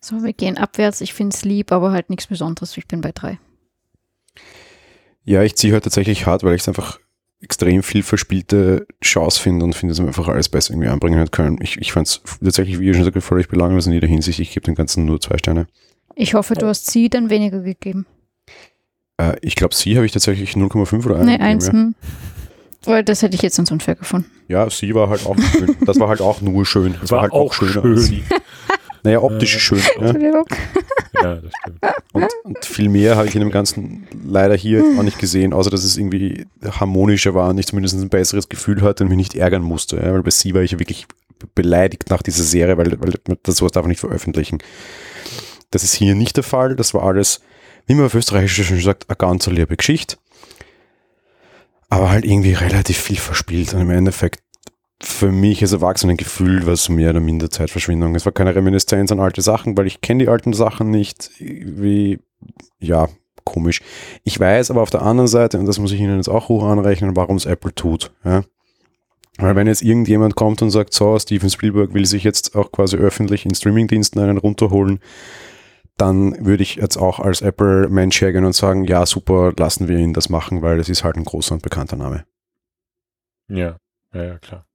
So, 0.00 0.22
wir 0.24 0.32
gehen 0.32 0.58
abwärts. 0.58 1.00
Ich 1.00 1.14
finde 1.14 1.34
es 1.34 1.44
lieb, 1.44 1.70
aber 1.70 1.92
halt 1.92 2.10
nichts 2.10 2.26
Besonderes. 2.26 2.76
Ich 2.76 2.88
bin 2.88 3.00
bei 3.00 3.12
drei. 3.12 3.38
Ja, 5.24 5.42
ich 5.42 5.54
ziehe 5.54 5.72
halt 5.72 5.84
tatsächlich 5.84 6.26
hart, 6.26 6.42
weil 6.42 6.56
ich 6.56 6.62
es 6.62 6.68
einfach 6.68 6.98
extrem 7.40 7.84
viel 7.84 8.02
verspielte 8.02 8.86
Chance 9.02 9.40
finde 9.40 9.64
und 9.64 9.74
finde, 9.74 9.92
dass 9.92 10.00
man 10.00 10.08
einfach 10.08 10.28
alles 10.28 10.48
besser 10.48 10.72
irgendwie 10.72 10.88
anbringen 10.88 11.20
hat 11.20 11.30
können. 11.30 11.58
Ich, 11.60 11.76
ich 11.78 11.92
fand 11.92 12.08
es 12.08 12.20
tatsächlich, 12.42 12.80
wie 12.80 12.86
ihr 12.86 12.94
schon 12.94 13.04
gesagt 13.04 13.22
völlig 13.22 13.48
belanglos 13.48 13.86
in 13.86 13.92
jeder 13.92 14.08
Hinsicht. 14.08 14.40
Ich 14.40 14.52
gebe 14.52 14.64
dem 14.64 14.74
Ganzen 14.74 15.04
nur 15.04 15.20
zwei 15.20 15.38
Sterne. 15.38 15.68
Ich 16.14 16.34
hoffe, 16.34 16.54
du 16.54 16.66
hast 16.66 16.90
sie 16.90 17.08
dann 17.08 17.30
weniger 17.30 17.60
gegeben. 17.60 18.06
Äh, 19.16 19.36
ich 19.40 19.54
glaube, 19.54 19.74
sie 19.74 19.96
habe 19.96 20.06
ich 20.06 20.12
tatsächlich 20.12 20.52
0,5 20.52 21.04
oder 21.06 21.16
1. 21.16 21.26
Nee, 21.26 21.38
1. 21.38 21.66
Ja. 21.66 21.90
Weil 22.84 23.04
das 23.04 23.22
hätte 23.22 23.36
ich 23.36 23.42
jetzt 23.42 23.56
sonst 23.56 23.70
unfair 23.70 23.94
gefunden. 23.94 24.30
Ja, 24.48 24.68
sie 24.68 24.94
war 24.94 25.08
halt 25.08 25.24
auch 25.26 25.38
schön. 25.38 25.76
Das 25.86 26.00
war 26.00 26.08
halt 26.08 26.20
auch 26.20 26.40
nur 26.40 26.66
schön. 26.66 26.96
Das 27.00 27.10
war, 27.10 27.16
war 27.16 27.22
halt 27.22 27.32
auch, 27.32 27.46
auch 27.46 27.52
schöner 27.54 27.82
schön. 27.82 27.94
als 27.94 28.04
sie. 28.06 28.24
Naja, 29.04 29.20
optisch 29.20 29.58
schön. 29.58 29.80
Entschuldigung. 29.98 30.46
Ja, 31.14 31.34
das 31.36 31.52
stimmt. 31.60 31.78
Und, 32.12 32.28
und, 32.44 32.64
viel 32.64 32.88
mehr 32.88 33.16
habe 33.16 33.26
ich 33.26 33.34
in 33.34 33.40
dem 33.40 33.50
Ganzen 33.50 34.06
leider 34.24 34.54
hier 34.54 34.84
auch 34.98 35.02
nicht 35.02 35.18
gesehen, 35.18 35.52
außer 35.52 35.70
dass 35.70 35.82
es 35.82 35.96
irgendwie 35.96 36.46
harmonischer 36.64 37.34
war 37.34 37.50
und 37.50 37.58
ich 37.58 37.66
zumindest 37.66 37.96
ein 37.96 38.08
besseres 38.08 38.48
Gefühl 38.48 38.82
hatte 38.82 39.04
und 39.04 39.08
mich 39.08 39.16
nicht 39.16 39.34
ärgern 39.34 39.62
musste. 39.62 39.96
Ja, 39.96 40.12
weil 40.12 40.22
bei 40.22 40.30
sie 40.30 40.54
war 40.54 40.62
ich 40.62 40.72
ja 40.72 40.78
wirklich 40.78 41.06
beleidigt 41.54 42.10
nach 42.10 42.22
dieser 42.22 42.44
Serie, 42.44 42.78
weil, 42.78 43.00
weil 43.00 43.14
das 43.42 43.56
sowas 43.56 43.72
darf 43.72 43.82
man 43.82 43.90
nicht 43.90 44.00
veröffentlichen. 44.00 44.58
Das 45.72 45.82
ist 45.82 45.94
hier 45.94 46.14
nicht 46.14 46.36
der 46.36 46.44
Fall. 46.44 46.76
Das 46.76 46.94
war 46.94 47.02
alles, 47.02 47.42
wie 47.86 47.94
man 47.94 48.06
auf 48.06 48.14
Österreichisch 48.14 48.66
schon 48.66 48.80
sagt, 48.80 49.08
eine 49.08 49.16
ganz 49.16 49.46
liebe 49.46 49.76
Geschichte 49.76 50.16
aber 51.92 52.08
halt 52.08 52.24
irgendwie 52.24 52.54
relativ 52.54 52.96
viel 52.96 53.18
verspielt 53.18 53.74
und 53.74 53.82
im 53.82 53.90
Endeffekt 53.90 54.42
für 55.02 55.30
mich 55.30 55.60
als 55.60 55.72
Erwachsenen 55.72 56.16
Gefühl 56.16 56.64
war 56.64 56.72
es 56.72 56.88
mehr 56.88 57.10
oder 57.10 57.20
minder 57.20 57.50
Zeitverschwendung. 57.50 58.14
Es 58.14 58.24
war 58.24 58.32
keine 58.32 58.54
Reminiszenz 58.54 59.12
an 59.12 59.20
alte 59.20 59.42
Sachen, 59.42 59.76
weil 59.76 59.86
ich 59.86 60.00
kenne 60.00 60.24
die 60.24 60.30
alten 60.30 60.54
Sachen 60.54 60.90
nicht. 60.90 61.30
Wie, 61.38 62.18
ja, 62.78 63.10
komisch. 63.44 63.82
Ich 64.24 64.40
weiß 64.40 64.70
aber 64.70 64.80
auf 64.80 64.88
der 64.88 65.02
anderen 65.02 65.28
Seite, 65.28 65.58
und 65.58 65.66
das 65.66 65.78
muss 65.78 65.92
ich 65.92 66.00
Ihnen 66.00 66.16
jetzt 66.16 66.30
auch 66.30 66.48
hoch 66.48 66.64
anrechnen, 66.64 67.14
warum 67.14 67.36
es 67.36 67.44
Apple 67.44 67.74
tut. 67.74 68.10
Ja? 68.24 68.42
Weil 69.36 69.54
wenn 69.54 69.66
jetzt 69.66 69.82
irgendjemand 69.82 70.34
kommt 70.34 70.62
und 70.62 70.70
sagt, 70.70 70.94
so, 70.94 71.18
Steven 71.18 71.50
Spielberg 71.50 71.92
will 71.92 72.06
sich 72.06 72.24
jetzt 72.24 72.56
auch 72.56 72.72
quasi 72.72 72.96
öffentlich 72.96 73.44
in 73.44 73.54
Streamingdiensten 73.54 74.22
einen 74.22 74.38
runterholen, 74.38 75.00
dann 75.96 76.44
würde 76.44 76.62
ich 76.62 76.76
jetzt 76.76 76.96
auch 76.96 77.20
als 77.20 77.42
Apple-Mensch 77.42 78.20
hergehen 78.20 78.44
und 78.44 78.54
sagen, 78.54 78.84
ja, 78.84 79.04
super, 79.06 79.52
lassen 79.56 79.88
wir 79.88 79.98
ihn 79.98 80.14
das 80.14 80.28
machen, 80.28 80.62
weil 80.62 80.80
es 80.80 80.88
ist 80.88 81.04
halt 81.04 81.16
ein 81.16 81.24
großer 81.24 81.54
und 81.54 81.62
bekannter 81.62 81.96
Name. 81.96 82.24
Ja, 83.48 83.76
ja, 84.14 84.24
ja, 84.24 84.38
klar. 84.38 84.66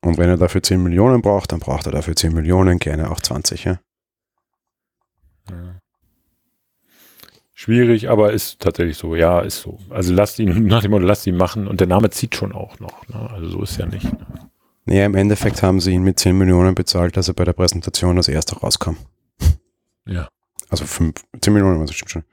Und 0.00 0.18
wenn 0.18 0.28
er 0.28 0.36
dafür 0.36 0.62
10 0.62 0.82
Millionen 0.82 1.22
braucht, 1.22 1.52
dann 1.52 1.60
braucht 1.60 1.86
er 1.86 1.92
dafür 1.92 2.14
10 2.14 2.32
Millionen, 2.32 2.78
gerne 2.78 3.10
auch 3.10 3.20
20, 3.20 3.64
ja. 3.64 3.80
ja. 5.50 5.80
Schwierig, 7.54 8.08
aber 8.08 8.32
ist 8.32 8.60
tatsächlich 8.60 8.96
so, 8.96 9.16
ja, 9.16 9.40
ist 9.40 9.62
so. 9.62 9.78
Also 9.90 10.14
lasst 10.14 10.38
ihn, 10.38 10.66
nach 10.66 10.82
dem 10.82 10.92
Motto, 10.92 11.04
lasst 11.04 11.26
ihn 11.26 11.36
machen 11.36 11.66
und 11.66 11.80
der 11.80 11.88
Name 11.88 12.10
zieht 12.10 12.36
schon 12.36 12.52
auch 12.52 12.78
noch. 12.78 13.08
Ne? 13.08 13.30
Also 13.30 13.48
so 13.48 13.62
ist 13.62 13.78
ja 13.78 13.86
nicht. 13.86 14.04
Ne? 14.04 14.50
Naja, 14.84 15.04
im 15.04 15.16
Endeffekt 15.16 15.62
haben 15.62 15.80
sie 15.80 15.92
ihn 15.92 16.04
mit 16.04 16.18
10 16.20 16.38
Millionen 16.38 16.74
bezahlt, 16.74 17.16
dass 17.16 17.28
er 17.28 17.34
bei 17.34 17.44
der 17.44 17.52
Präsentation 17.52 18.16
als 18.16 18.28
erster 18.28 18.58
rauskam. 18.58 18.96
Ja. 20.06 20.28
Also 20.70 20.84
fünf, 20.84 21.24
zehn 21.40 21.52
Millionen, 21.52 21.80
das 21.80 21.94
stimmt 21.94 22.10
schon. 22.10 22.24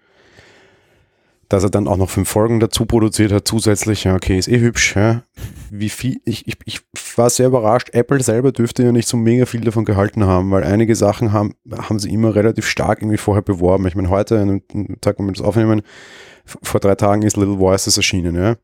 Dass 1.48 1.64
er 1.64 1.70
dann 1.70 1.88
auch 1.88 1.98
noch 1.98 2.10
fünf 2.10 2.28
Folgen 2.28 2.60
dazu 2.60 2.86
produziert 2.86 3.32
hat, 3.32 3.48
zusätzlich, 3.48 4.04
ja, 4.06 4.16
okay, 4.16 4.38
ist 4.38 4.48
eh 4.48 4.60
hübsch, 4.60 4.96
ja. 4.96 5.24
Wie 5.70 5.90
viel, 5.90 6.20
ich, 6.26 6.48
ich, 6.48 6.56
ich 6.66 6.82
war 7.16 7.30
sehr 7.30 7.48
überrascht, 7.48 7.92
Apple 7.94 8.22
selber 8.24 8.52
dürfte 8.52 8.84
ja 8.84 8.92
nicht 8.92 9.08
so 9.08 9.16
mega 9.16 9.46
viel 9.46 9.62
davon 9.62 9.86
gehalten 9.86 10.26
haben, 10.26 10.50
weil 10.52 10.64
einige 10.64 10.96
Sachen 10.96 11.34
haben, 11.34 11.54
haben 11.72 12.00
sie 12.00 12.12
immer 12.12 12.34
relativ 12.34 12.68
stark 12.68 13.02
irgendwie 13.02 13.18
vorher 13.18 13.44
beworben. 13.44 13.86
Ich 13.88 13.96
meine, 13.96 14.10
heute, 14.10 14.40
an 14.40 14.62
Tag, 15.02 15.20
wo 15.20 15.24
wir 15.24 15.34
das 15.34 15.44
aufnehmen, 15.44 15.84
vor 16.46 16.80
drei 16.80 16.96
Tagen 16.96 17.22
ist 17.22 17.38
Little 17.38 17.60
Voices 17.60 17.96
erschienen, 17.96 18.36
ja. 18.36 18.56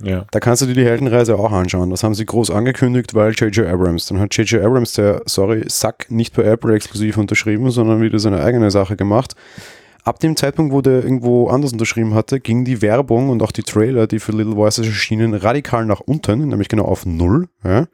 Ja. 0.00 0.26
Da 0.30 0.40
kannst 0.40 0.62
du 0.62 0.66
dir 0.66 0.74
die 0.74 0.84
Heldenreise 0.84 1.36
auch 1.36 1.52
anschauen. 1.52 1.90
Das 1.90 2.02
haben 2.02 2.14
sie 2.14 2.26
groß 2.26 2.50
angekündigt, 2.50 3.14
weil 3.14 3.32
J.J. 3.32 3.66
Abrams. 3.66 4.06
Dann 4.06 4.18
hat 4.18 4.36
J.J. 4.36 4.64
Abrams, 4.64 4.94
der, 4.94 5.22
sorry, 5.26 5.64
Sack, 5.68 6.10
nicht 6.10 6.34
bei 6.34 6.42
Apple 6.42 6.74
exklusiv 6.74 7.16
unterschrieben, 7.18 7.70
sondern 7.70 8.00
wieder 8.00 8.18
seine 8.18 8.42
eigene 8.42 8.70
Sache 8.70 8.96
gemacht. 8.96 9.34
Ab 10.04 10.18
dem 10.18 10.36
Zeitpunkt, 10.36 10.72
wo 10.72 10.80
der 10.80 11.04
irgendwo 11.04 11.46
anders 11.46 11.72
unterschrieben 11.72 12.14
hatte, 12.14 12.40
ging 12.40 12.64
die 12.64 12.82
Werbung 12.82 13.28
und 13.28 13.40
auch 13.42 13.52
die 13.52 13.62
Trailer, 13.62 14.08
die 14.08 14.18
für 14.18 14.32
Little 14.32 14.56
Voices 14.56 14.86
erschienen, 14.86 15.34
radikal 15.34 15.86
nach 15.86 16.00
unten, 16.00 16.48
nämlich 16.48 16.68
genau 16.68 16.84
auf 16.84 17.06
Null. 17.06 17.48
Ja? 17.62 17.86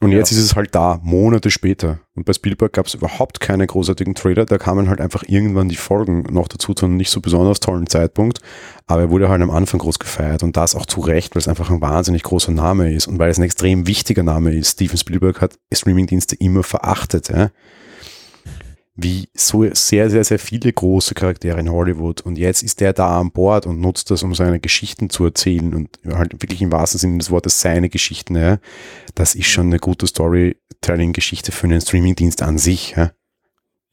Und 0.00 0.12
jetzt 0.12 0.30
Ja. 0.30 0.38
ist 0.38 0.44
es 0.44 0.56
halt 0.56 0.74
da, 0.74 1.00
Monate 1.02 1.50
später. 1.50 2.00
Und 2.14 2.24
bei 2.24 2.32
Spielberg 2.32 2.72
gab 2.72 2.86
es 2.86 2.94
überhaupt 2.94 3.40
keine 3.40 3.66
großartigen 3.66 4.14
Trailer. 4.14 4.44
Da 4.44 4.58
kamen 4.58 4.88
halt 4.88 5.00
einfach 5.00 5.24
irgendwann 5.26 5.68
die 5.68 5.76
Folgen 5.76 6.22
noch 6.30 6.48
dazu 6.48 6.74
zu 6.74 6.84
einem 6.86 6.96
nicht 6.96 7.10
so 7.10 7.20
besonders 7.20 7.60
tollen 7.60 7.86
Zeitpunkt. 7.86 8.40
Aber 8.86 9.02
er 9.02 9.10
wurde 9.10 9.28
halt 9.28 9.40
am 9.42 9.50
Anfang 9.50 9.80
groß 9.80 9.98
gefeiert. 9.98 10.42
Und 10.42 10.56
das 10.56 10.74
auch 10.74 10.86
zu 10.86 11.00
Recht, 11.00 11.34
weil 11.34 11.40
es 11.40 11.48
einfach 11.48 11.70
ein 11.70 11.80
wahnsinnig 11.80 12.22
großer 12.24 12.52
Name 12.52 12.92
ist 12.92 13.06
und 13.06 13.18
weil 13.18 13.30
es 13.30 13.38
ein 13.38 13.42
extrem 13.42 13.86
wichtiger 13.86 14.22
Name 14.22 14.54
ist. 14.54 14.72
Steven 14.72 14.98
Spielberg 14.98 15.40
hat 15.40 15.58
Streamingdienste 15.72 16.36
immer 16.36 16.62
verachtet. 16.62 17.28
Ja? 17.30 17.50
Wie 18.98 19.28
so 19.34 19.68
sehr, 19.74 20.08
sehr, 20.08 20.24
sehr 20.24 20.38
viele 20.38 20.72
große 20.72 21.14
Charaktere 21.14 21.60
in 21.60 21.70
Hollywood. 21.70 22.22
Und 22.22 22.38
jetzt 22.38 22.62
ist 22.62 22.80
der 22.80 22.94
da 22.94 23.20
an 23.20 23.30
Bord 23.30 23.66
und 23.66 23.78
nutzt 23.80 24.10
das, 24.10 24.22
um 24.22 24.34
seine 24.34 24.58
Geschichten 24.58 25.10
zu 25.10 25.26
erzählen 25.26 25.74
und 25.74 25.98
halt 26.06 26.32
wirklich 26.42 26.62
im 26.62 26.72
wahrsten 26.72 26.98
Sinne 26.98 27.18
des 27.18 27.30
Wortes 27.30 27.60
seine 27.60 27.90
Geschichten. 27.90 28.36
Ja? 28.36 28.58
Das 29.14 29.34
ist 29.34 29.48
schon 29.48 29.66
eine 29.66 29.78
gute 29.78 30.06
Storytelling-Geschichte 30.06 31.52
für 31.52 31.66
einen 31.66 31.82
Streamingdienst 31.82 32.42
an 32.42 32.56
sich. 32.56 32.92
Ja? 32.96 33.12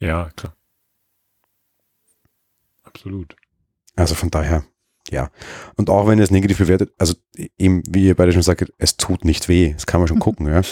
Ja, 0.00 0.30
klar. 0.36 0.56
Absolut. 2.82 3.36
Also 3.96 4.14
von 4.14 4.30
daher, 4.30 4.64
ja. 5.10 5.30
Und 5.76 5.90
auch 5.90 6.06
wenn 6.06 6.18
es 6.18 6.30
negativ 6.30 6.58
bewertet, 6.58 6.92
also 6.98 7.14
eben, 7.58 7.82
wie 7.88 8.06
ihr 8.06 8.14
beide 8.14 8.32
schon 8.32 8.42
sagt, 8.42 8.72
es 8.78 8.96
tut 8.96 9.24
nicht 9.24 9.48
weh. 9.48 9.74
Das 9.74 9.86
kann 9.86 10.00
man 10.00 10.08
schon 10.08 10.18
gucken, 10.20 10.46
ja. 10.46 10.62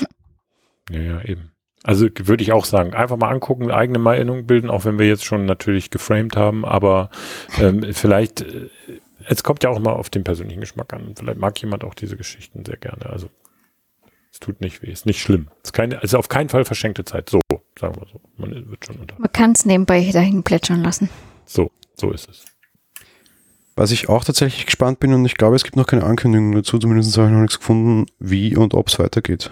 Ja, 0.91 1.01
ja, 1.01 1.24
eben. 1.24 1.51
Also 1.85 2.07
würde 2.16 2.43
ich 2.43 2.53
auch 2.53 2.64
sagen, 2.64 2.95
einfach 2.95 3.16
mal 3.16 3.30
angucken, 3.30 3.70
eigene 3.70 3.99
Meinung 3.99 4.47
bilden, 4.47 4.70
auch 4.70 4.85
wenn 4.85 4.99
wir 4.99 5.07
jetzt 5.07 5.24
schon 5.24 5.47
natürlich 5.47 5.91
geframed 5.91 6.37
haben, 6.37 6.64
aber 6.64 7.11
ähm, 7.59 7.93
vielleicht, 7.93 8.43
äh, 8.43 8.68
es 9.26 9.43
kommt 9.43 9.64
ja 9.64 9.70
auch 9.70 9.80
mal 9.80 9.93
auf 9.93 10.09
den 10.09 10.22
persönlichen 10.22 10.61
Geschmack 10.61 10.93
an. 10.93 11.14
Vielleicht 11.16 11.39
mag 11.39 11.61
jemand 11.61 11.83
auch 11.85 11.95
diese 11.95 12.16
Geschichten 12.16 12.64
sehr 12.64 12.76
gerne. 12.76 13.07
Also 13.07 13.28
es 14.33 14.39
tut 14.41 14.61
nicht 14.61 14.83
weh, 14.83 14.91
ist 14.91 15.07
nicht 15.07 15.20
schlimm. 15.20 15.49
Es 15.62 15.68
ist 15.68 15.72
keine, 15.72 16.01
also 16.01 16.18
auf 16.18 16.28
keinen 16.28 16.49
Fall 16.49 16.64
verschenkte 16.64 17.05
Zeit. 17.05 17.28
So, 17.28 17.41
sagen 17.78 17.97
wir 17.97 18.07
so. 18.07 18.20
Man 18.37 18.70
wird 18.70 18.87
schon 18.87 18.97
unter. 18.97 19.16
Man 19.18 19.33
kann 19.33 19.53
es 19.53 19.66
nebenbei 19.66 20.09
dahin 20.12 20.43
plätschern 20.43 20.83
lassen. 20.83 21.09
So, 21.45 21.70
so 21.97 22.12
ist 22.12 22.28
es. 22.28 22.45
Was 23.74 23.91
ich 23.91 24.09
auch 24.09 24.24
tatsächlich 24.24 24.66
gespannt 24.66 25.01
bin 25.01 25.14
und 25.14 25.24
ich 25.24 25.37
glaube, 25.37 25.57
es 25.57 25.64
gibt 25.64 25.76
noch 25.76 25.87
keine 25.87 26.05
Ankündigung 26.05 26.53
dazu, 26.53 26.78
zumindest 26.78 27.16
habe 27.16 27.28
ich 27.28 27.33
noch 27.33 27.41
nichts 27.41 27.59
gefunden, 27.59 28.07
wie 28.18 28.55
und 28.57 28.74
ob 28.74 28.89
es 28.89 28.99
weitergeht. 28.99 29.51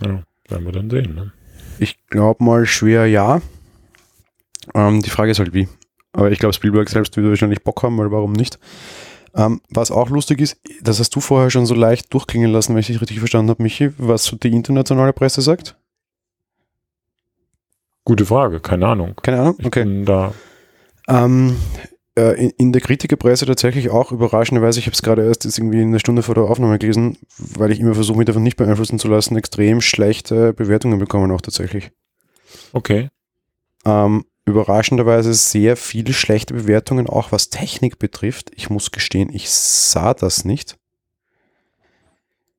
Ja, 0.00 0.22
werden 0.48 0.64
wir 0.64 0.72
dann 0.72 0.90
sehen. 0.90 1.14
Ne? 1.14 1.32
Ich 1.78 2.06
glaube 2.08 2.42
mal 2.44 2.66
schwer 2.66 3.06
ja. 3.06 3.40
Ähm, 4.74 5.00
die 5.02 5.10
Frage 5.10 5.30
ist 5.30 5.38
halt 5.38 5.54
wie. 5.54 5.68
Aber 6.12 6.30
ich 6.30 6.38
glaube, 6.38 6.52
Spielberg 6.52 6.88
selbst 6.88 7.16
würde 7.16 7.28
wahrscheinlich 7.30 7.62
Bock 7.62 7.82
haben, 7.82 7.98
weil 7.98 8.10
warum 8.10 8.32
nicht? 8.32 8.58
Ähm, 9.34 9.60
was 9.70 9.90
auch 9.90 10.10
lustig 10.10 10.40
ist, 10.40 10.56
das 10.82 10.98
hast 10.98 11.14
du 11.14 11.20
vorher 11.20 11.50
schon 11.50 11.66
so 11.66 11.74
leicht 11.74 12.12
durchklingen 12.12 12.50
lassen, 12.50 12.74
wenn 12.74 12.80
ich 12.80 12.86
dich 12.88 13.00
richtig 13.00 13.18
verstanden 13.18 13.50
habe, 13.50 13.62
Michi, 13.62 13.92
was 13.98 14.34
die 14.42 14.48
internationale 14.48 15.12
Presse 15.12 15.42
sagt? 15.42 15.76
Gute 18.04 18.24
Frage, 18.24 18.60
keine 18.60 18.86
Ahnung. 18.86 19.14
Keine 19.22 19.40
Ahnung? 19.40 19.56
Ich 19.58 19.66
Okay. 19.66 19.84
bin 19.84 20.04
da. 20.06 20.32
Ähm, 21.08 21.56
äh, 21.76 21.86
in, 22.18 22.50
in 22.58 22.72
der 22.72 22.80
Kritikerpresse 22.80 23.46
tatsächlich 23.46 23.90
auch 23.90 24.12
überraschenderweise, 24.12 24.78
ich 24.78 24.86
habe 24.86 24.94
es 24.94 25.02
gerade 25.02 25.24
erst 25.24 25.44
jetzt 25.44 25.58
irgendwie 25.58 25.80
eine 25.80 26.00
Stunde 26.00 26.22
vor 26.22 26.34
der 26.34 26.44
Aufnahme 26.44 26.78
gelesen, 26.78 27.18
weil 27.36 27.70
ich 27.70 27.80
immer 27.80 27.94
versuche, 27.94 28.18
mich 28.18 28.26
davon 28.26 28.42
nicht 28.42 28.56
beeinflussen 28.56 28.98
zu 28.98 29.08
lassen, 29.08 29.36
extrem 29.36 29.80
schlechte 29.80 30.52
Bewertungen 30.52 30.98
bekommen 30.98 31.30
auch 31.32 31.40
tatsächlich. 31.40 31.90
Okay. 32.72 33.08
Ähm, 33.84 34.24
überraschenderweise 34.46 35.34
sehr 35.34 35.76
viele 35.76 36.12
schlechte 36.12 36.54
Bewertungen, 36.54 37.06
auch 37.06 37.32
was 37.32 37.50
Technik 37.50 37.98
betrifft. 37.98 38.50
Ich 38.54 38.70
muss 38.70 38.90
gestehen, 38.90 39.30
ich 39.32 39.50
sah 39.50 40.14
das 40.14 40.44
nicht. 40.44 40.76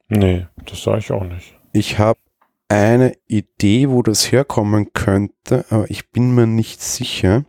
Nee, 0.07 0.47
das 0.65 0.83
sage 0.83 0.99
ich 0.99 1.11
auch 1.11 1.23
nicht. 1.23 1.55
Ich 1.73 1.99
habe 1.99 2.19
eine 2.67 3.13
Idee, 3.27 3.89
wo 3.89 4.03
das 4.03 4.31
herkommen 4.31 4.93
könnte, 4.93 5.65
aber 5.69 5.89
ich 5.89 6.11
bin 6.11 6.33
mir 6.33 6.47
nicht 6.47 6.81
sicher. 6.81 7.45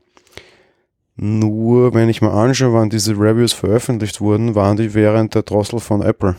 Nur, 1.23 1.93
wenn 1.93 2.09
ich 2.09 2.23
mal 2.23 2.31
anschaue, 2.31 2.73
wann 2.73 2.89
diese 2.89 3.13
Reviews 3.13 3.53
veröffentlicht 3.53 4.23
wurden, 4.23 4.55
waren 4.55 4.79
die 4.79 4.95
während 4.95 5.35
der 5.35 5.43
Drossel 5.43 5.79
von 5.79 6.01
Apple. 6.01 6.37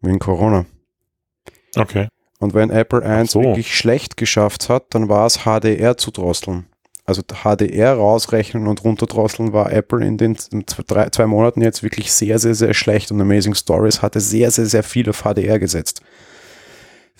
Wegen 0.00 0.18
Corona. 0.18 0.64
Okay. 1.76 2.08
Und 2.38 2.54
wenn 2.54 2.70
Apple 2.70 3.04
1 3.04 3.32
so. 3.32 3.42
wirklich 3.42 3.76
schlecht 3.76 4.16
geschafft 4.16 4.70
hat, 4.70 4.86
dann 4.94 5.10
war 5.10 5.26
es 5.26 5.40
HDR 5.44 5.98
zu 5.98 6.10
drosseln. 6.10 6.64
Also 7.04 7.20
HDR 7.20 7.92
rausrechnen 7.92 8.66
und 8.66 8.84
runterdrosseln 8.84 9.52
war 9.52 9.70
Apple 9.70 10.02
in 10.02 10.16
den 10.16 10.38
zwei, 10.38 11.10
zwei 11.10 11.26
Monaten 11.26 11.60
jetzt 11.60 11.82
wirklich 11.82 12.10
sehr, 12.10 12.38
sehr, 12.38 12.54
sehr 12.54 12.72
schlecht 12.72 13.12
und 13.12 13.20
Amazing 13.20 13.54
Stories 13.54 14.00
hatte 14.00 14.20
sehr, 14.20 14.50
sehr, 14.50 14.64
sehr 14.64 14.82
viel 14.82 15.10
auf 15.10 15.24
HDR 15.24 15.58
gesetzt. 15.58 16.00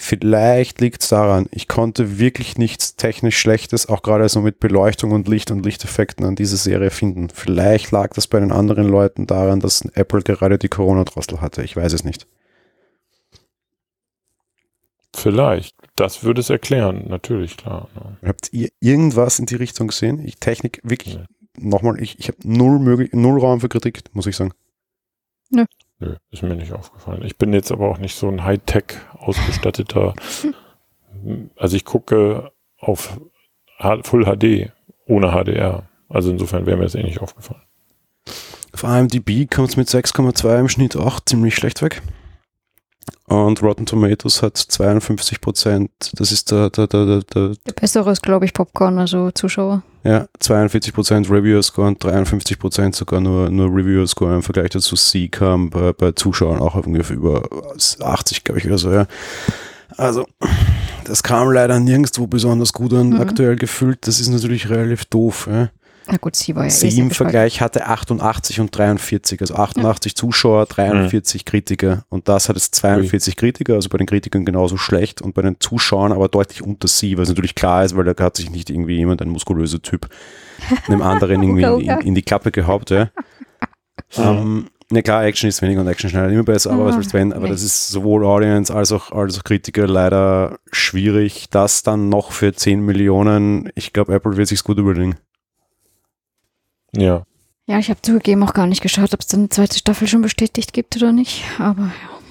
Vielleicht 0.04 0.80
liegt 0.80 1.00
es 1.00 1.10
daran, 1.10 1.46
ich 1.52 1.68
konnte 1.68 2.18
wirklich 2.18 2.58
nichts 2.58 2.96
technisch 2.96 3.38
Schlechtes, 3.38 3.88
auch 3.88 4.02
gerade 4.02 4.28
so 4.28 4.40
mit 4.40 4.58
Beleuchtung 4.58 5.12
und 5.12 5.28
Licht 5.28 5.52
und 5.52 5.64
Lichteffekten 5.64 6.26
an 6.26 6.34
dieser 6.34 6.56
Serie 6.56 6.90
finden. 6.90 7.28
Vielleicht 7.28 7.92
lag 7.92 8.12
das 8.12 8.26
bei 8.26 8.40
den 8.40 8.50
anderen 8.50 8.88
Leuten 8.88 9.28
daran, 9.28 9.60
dass 9.60 9.82
Apple 9.94 10.22
gerade 10.22 10.58
die 10.58 10.68
Corona-Drossel 10.68 11.40
hatte. 11.40 11.62
Ich 11.62 11.76
weiß 11.76 11.92
es 11.92 12.02
nicht. 12.02 12.26
Vielleicht. 15.14 15.76
Das 15.94 16.24
würde 16.24 16.40
es 16.40 16.50
erklären, 16.50 17.04
natürlich, 17.06 17.56
klar. 17.56 17.88
ne. 17.94 18.16
Habt 18.28 18.52
ihr 18.52 18.70
irgendwas 18.80 19.38
in 19.38 19.46
die 19.46 19.54
Richtung 19.54 19.86
gesehen? 19.86 20.18
Ich 20.26 20.38
Technik 20.38 20.80
wirklich 20.82 21.16
Nee. 21.18 21.24
nochmal, 21.68 22.02
ich, 22.02 22.18
ich 22.18 22.26
habe 22.26 22.38
null, 22.42 22.80
möglich, 22.80 23.10
null 23.12 23.38
Raum 23.38 23.60
für 23.60 23.68
Kritik, 23.68 24.02
muss 24.14 24.26
ich 24.26 24.34
sagen. 24.34 24.52
Nö, 25.50 25.64
ist 26.30 26.42
mir 26.42 26.54
nicht 26.54 26.72
aufgefallen. 26.72 27.22
Ich 27.24 27.36
bin 27.36 27.52
jetzt 27.52 27.72
aber 27.72 27.88
auch 27.88 27.98
nicht 27.98 28.16
so 28.16 28.28
ein 28.28 28.44
Hightech 28.44 28.98
ausgestatteter. 29.18 30.14
also 31.56 31.76
ich 31.76 31.84
gucke 31.84 32.52
auf 32.78 33.18
Full 34.02 34.24
HD 34.24 34.72
ohne 35.06 35.32
HDR. 35.32 35.84
Also 36.08 36.30
insofern 36.30 36.66
wäre 36.66 36.76
mir 36.76 36.84
das 36.84 36.94
eh 36.94 37.02
nicht 37.02 37.20
aufgefallen. 37.20 37.62
Auf 38.72 38.84
IMDb 38.84 39.50
kommt 39.50 39.70
es 39.70 39.76
mit 39.76 39.88
6,2 39.88 40.60
im 40.60 40.68
Schnitt 40.68 40.96
auch 40.96 41.20
ziemlich 41.20 41.54
schlecht 41.54 41.82
weg. 41.82 42.02
Und 43.26 43.62
Rotten 43.62 43.86
Tomatoes 43.86 44.42
hat 44.42 44.56
52 44.56 45.40
Prozent, 45.40 45.90
das 46.14 46.32
ist 46.32 46.50
der, 46.50 46.70
der, 46.70 46.86
der, 46.86 47.06
der, 47.06 47.22
der 47.22 47.48
Der 47.66 47.72
bessere 47.72 48.12
ist, 48.12 48.22
glaube 48.22 48.44
ich, 48.44 48.52
Popcorn, 48.52 48.98
also 48.98 49.30
Zuschauer. 49.30 49.82
Ja, 50.04 50.26
42 50.40 50.92
Prozent 50.92 51.30
Reviewer 51.30 51.62
Score 51.62 51.88
und 51.88 52.02
53 52.02 52.58
Prozent 52.58 52.96
sogar 52.96 53.20
nur, 53.20 53.50
nur 53.50 53.68
Reviewer 53.68 54.06
Score 54.06 54.34
im 54.34 54.42
Vergleich 54.42 54.70
dazu 54.70 54.96
C 54.96 55.28
kam 55.28 55.70
bei, 55.70 55.92
bei 55.92 56.12
Zuschauern 56.12 56.60
auch 56.60 56.74
auf 56.74 56.86
ungefähr 56.86 57.16
über 57.16 57.42
80, 58.00 58.44
glaube 58.44 58.58
ich, 58.60 58.66
oder 58.66 58.78
so, 58.78 58.92
ja. 58.92 59.06
Also, 59.96 60.26
das 61.04 61.22
kam 61.22 61.52
leider 61.52 61.78
nirgendwo 61.78 62.26
besonders 62.26 62.72
gut 62.72 62.94
an, 62.94 63.10
Mhm. 63.10 63.20
aktuell 63.20 63.56
gefühlt. 63.56 64.06
Das 64.06 64.20
ist 64.20 64.28
natürlich 64.28 64.70
relativ 64.70 65.04
doof, 65.04 65.48
ja. 65.50 65.68
Na 66.06 66.16
gut, 66.16 66.36
sie 66.36 66.54
war 66.56 66.64
ja 66.64 66.68
eh 66.68 66.70
Sie 66.70 66.98
im. 67.00 67.10
Vergleich 67.10 67.60
hatte 67.60 67.86
88 67.86 68.60
und 68.60 68.76
43, 68.76 69.40
also 69.40 69.54
88 69.54 70.16
Zuschauer, 70.16 70.66
43 70.66 71.44
Kritiker 71.44 72.04
und 72.08 72.28
das 72.28 72.48
hat 72.48 72.56
jetzt 72.56 72.74
42 72.74 73.36
Kritiker, 73.36 73.74
also 73.74 73.88
bei 73.88 73.98
den 73.98 74.06
Kritikern 74.06 74.44
genauso 74.44 74.76
schlecht 74.76 75.22
und 75.22 75.34
bei 75.34 75.42
den 75.42 75.60
Zuschauern 75.60 76.12
aber 76.12 76.28
deutlich 76.28 76.62
unter 76.62 76.88
sie, 76.88 77.18
was 77.18 77.28
natürlich 77.28 77.54
klar 77.54 77.84
ist, 77.84 77.96
weil 77.96 78.04
da 78.04 78.24
hat 78.24 78.36
sich 78.36 78.50
nicht 78.50 78.70
irgendwie 78.70 78.96
jemand, 78.96 79.22
ein 79.22 79.28
muskulöser 79.28 79.80
Typ, 79.80 80.08
einem 80.86 81.02
anderen 81.02 81.42
irgendwie 81.42 81.62
in, 81.62 81.90
in, 81.90 82.00
in 82.08 82.14
die 82.14 82.22
Klappe 82.22 82.50
gehabt. 82.50 82.90
Ja. 82.90 83.10
ähm, 84.16 84.68
ne 84.90 85.02
klar, 85.02 85.24
Action 85.24 85.48
ist 85.48 85.62
weniger 85.62 85.80
und 85.80 85.88
Action 85.88 86.10
schneller 86.10 86.28
immer 86.28 86.42
besser, 86.42 86.70
aber 86.72 86.86
was 86.86 86.96
Ah, 86.96 87.12
wenn? 87.12 87.32
Aber 87.32 87.48
das 87.48 87.62
ist 87.62 87.88
sowohl 87.88 88.24
Audience 88.24 88.74
als 88.74 88.92
auch, 88.92 89.12
als 89.12 89.38
auch 89.38 89.44
Kritiker 89.44 89.86
leider 89.86 90.58
schwierig, 90.70 91.48
das 91.50 91.82
dann 91.82 92.08
noch 92.08 92.32
für 92.32 92.52
10 92.52 92.80
Millionen, 92.80 93.70
ich 93.74 93.92
glaube 93.92 94.14
Apple 94.14 94.36
wird 94.36 94.48
sich's 94.48 94.64
gut 94.64 94.78
überlegen. 94.78 95.16
Ja. 96.94 97.24
Ja, 97.66 97.78
ich 97.78 97.90
habe 97.90 98.02
zugegeben 98.02 98.42
auch 98.42 98.54
gar 98.54 98.66
nicht 98.66 98.82
geschaut, 98.82 99.14
ob 99.14 99.20
es 99.20 99.28
dann 99.28 99.40
eine 99.40 99.48
zweite 99.48 99.78
Staffel 99.78 100.08
schon 100.08 100.22
bestätigt 100.22 100.72
gibt 100.72 100.96
oder 100.96 101.12
nicht. 101.12 101.44
Aber 101.58 101.82
ja. 101.82 102.22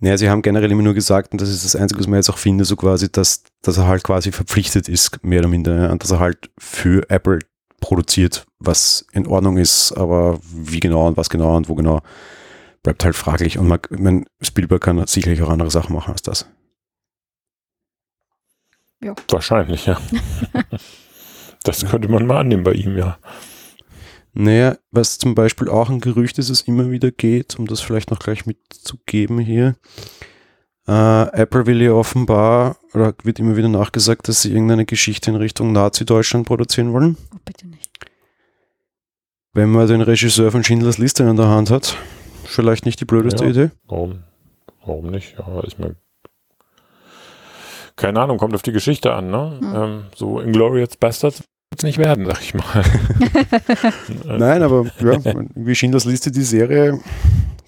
Naja, 0.00 0.18
sie 0.18 0.28
haben 0.28 0.42
generell 0.42 0.70
immer 0.70 0.82
nur 0.82 0.92
gesagt, 0.92 1.32
und 1.32 1.40
das 1.40 1.48
ist 1.48 1.64
das 1.64 1.76
Einzige, 1.76 1.98
was 2.00 2.06
man 2.06 2.16
jetzt 2.18 2.28
auch 2.28 2.36
finde, 2.36 2.66
so 2.66 2.76
quasi, 2.76 3.10
dass, 3.10 3.42
dass 3.62 3.78
er 3.78 3.86
halt 3.86 4.02
quasi 4.02 4.32
verpflichtet 4.32 4.86
ist, 4.86 5.24
mehr 5.24 5.38
oder 5.38 5.48
minder, 5.48 5.74
ja, 5.84 5.92
und 5.92 6.02
dass 6.02 6.10
er 6.10 6.18
halt 6.18 6.50
für 6.58 7.08
Apple 7.08 7.38
produziert, 7.80 8.44
was 8.58 9.06
in 9.12 9.26
Ordnung 9.26 9.56
ist, 9.56 9.92
aber 9.92 10.38
wie 10.42 10.80
genau 10.80 11.06
und 11.06 11.16
was 11.16 11.30
genau 11.30 11.56
und 11.56 11.70
wo 11.70 11.74
genau, 11.74 12.02
bleibt 12.82 13.02
halt 13.02 13.16
fraglich. 13.16 13.56
Und 13.56 13.66
man, 13.66 13.78
ich 13.90 13.98
mein, 13.98 14.26
Spielberg 14.42 14.82
kann 14.82 15.06
sicherlich 15.06 15.40
auch 15.42 15.48
andere 15.48 15.70
Sachen 15.70 15.94
machen 15.94 16.12
als 16.12 16.22
das. 16.22 16.46
Wahrscheinlich, 19.28 19.86
ja. 19.86 19.98
das 21.62 21.86
könnte 21.86 22.08
man 22.08 22.26
mal 22.26 22.40
annehmen 22.40 22.64
bei 22.64 22.72
ihm, 22.72 22.96
ja. 22.98 23.18
Naja, 24.34 24.76
was 24.90 25.18
zum 25.18 25.34
Beispiel 25.36 25.68
auch 25.68 25.88
ein 25.88 26.00
Gerücht 26.00 26.38
ist, 26.38 26.50
es 26.50 26.62
immer 26.62 26.90
wieder 26.90 27.12
geht, 27.12 27.56
um 27.58 27.66
das 27.66 27.80
vielleicht 27.80 28.10
noch 28.10 28.18
gleich 28.18 28.46
mitzugeben 28.46 29.38
hier. 29.38 29.76
Äh, 30.86 31.28
Apple 31.32 31.66
will 31.66 31.80
ja 31.80 31.92
offenbar, 31.92 32.76
oder 32.92 33.14
wird 33.22 33.38
immer 33.38 33.56
wieder 33.56 33.68
nachgesagt, 33.68 34.28
dass 34.28 34.42
sie 34.42 34.52
irgendeine 34.52 34.84
Geschichte 34.84 35.30
in 35.30 35.36
Richtung 35.36 35.72
Nazi-Deutschland 35.72 36.46
produzieren 36.46 36.92
wollen. 36.92 37.16
Oh, 37.32 37.38
bitte 37.44 37.68
nicht. 37.68 37.90
Wenn 39.52 39.70
man 39.70 39.86
den 39.86 40.00
Regisseur 40.00 40.50
von 40.50 40.64
Schindlers 40.64 40.98
Liste 40.98 41.22
in 41.22 41.36
der 41.36 41.48
Hand 41.48 41.70
hat, 41.70 41.96
vielleicht 42.44 42.86
nicht 42.86 43.00
die 43.00 43.04
blödeste 43.04 43.44
Ja. 43.44 43.50
Idee. 43.50 43.70
Warum, 43.86 44.24
warum 44.84 45.10
nicht? 45.10 45.36
Ja, 45.38 45.60
ist 45.60 45.78
mir. 45.78 45.94
Keine 47.94 48.20
Ahnung, 48.20 48.38
kommt 48.38 48.54
auf 48.56 48.62
die 48.62 48.72
Geschichte 48.72 49.14
an, 49.14 49.30
ne? 49.30 49.58
Hm. 49.60 49.74
Ähm, 49.74 50.04
so 50.16 50.40
Inglourious 50.40 50.96
Bastards 50.96 51.44
es 51.78 51.84
nicht 51.84 51.98
werden, 51.98 52.26
sag 52.26 52.40
ich 52.40 52.54
mal. 52.54 52.84
Nein, 54.24 54.62
aber 54.62 54.86
ja, 55.00 55.18
irgendwie 55.24 55.74
Schindlers 55.74 56.04
Liste, 56.04 56.30
die 56.30 56.42
Serie, 56.42 57.00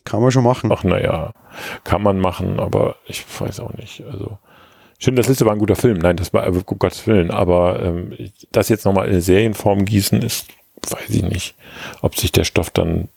kann 0.05 0.23
man 0.23 0.31
schon 0.31 0.45
machen. 0.45 0.71
Ach, 0.73 0.85
naja, 0.85 1.33
kann 1.85 2.03
man 2.03 2.19
machen, 2.19 2.61
aber 2.61 2.97
ich 3.07 3.25
weiß 3.39 3.61
auch 3.61 3.73
nicht. 3.75 4.03
Also, 4.11 4.39
Schindlers 4.99 5.29
Liste 5.29 5.45
war 5.45 5.53
ein 5.53 5.59
guter 5.59 5.77
Film. 5.77 5.99
Nein, 5.99 6.17
das 6.17 6.33
war, 6.33 6.47
äh, 6.47 6.51
um 6.51 6.79
Gottes 6.79 7.07
Willen, 7.07 7.31
aber 7.31 7.83
ähm, 7.83 8.17
das 8.53 8.69
jetzt 8.69 8.85
nochmal 8.85 9.07
in 9.07 9.13
eine 9.13 9.23
Serienform 9.23 9.85
gießen, 9.85 10.23
ist, 10.23 10.49
weiß 10.89 11.11
ich 11.11 11.23
nicht, 11.23 11.55
ob 12.01 12.17
sich 12.17 12.33
der 12.33 12.45
Stoff 12.45 12.71
dann 12.71 13.09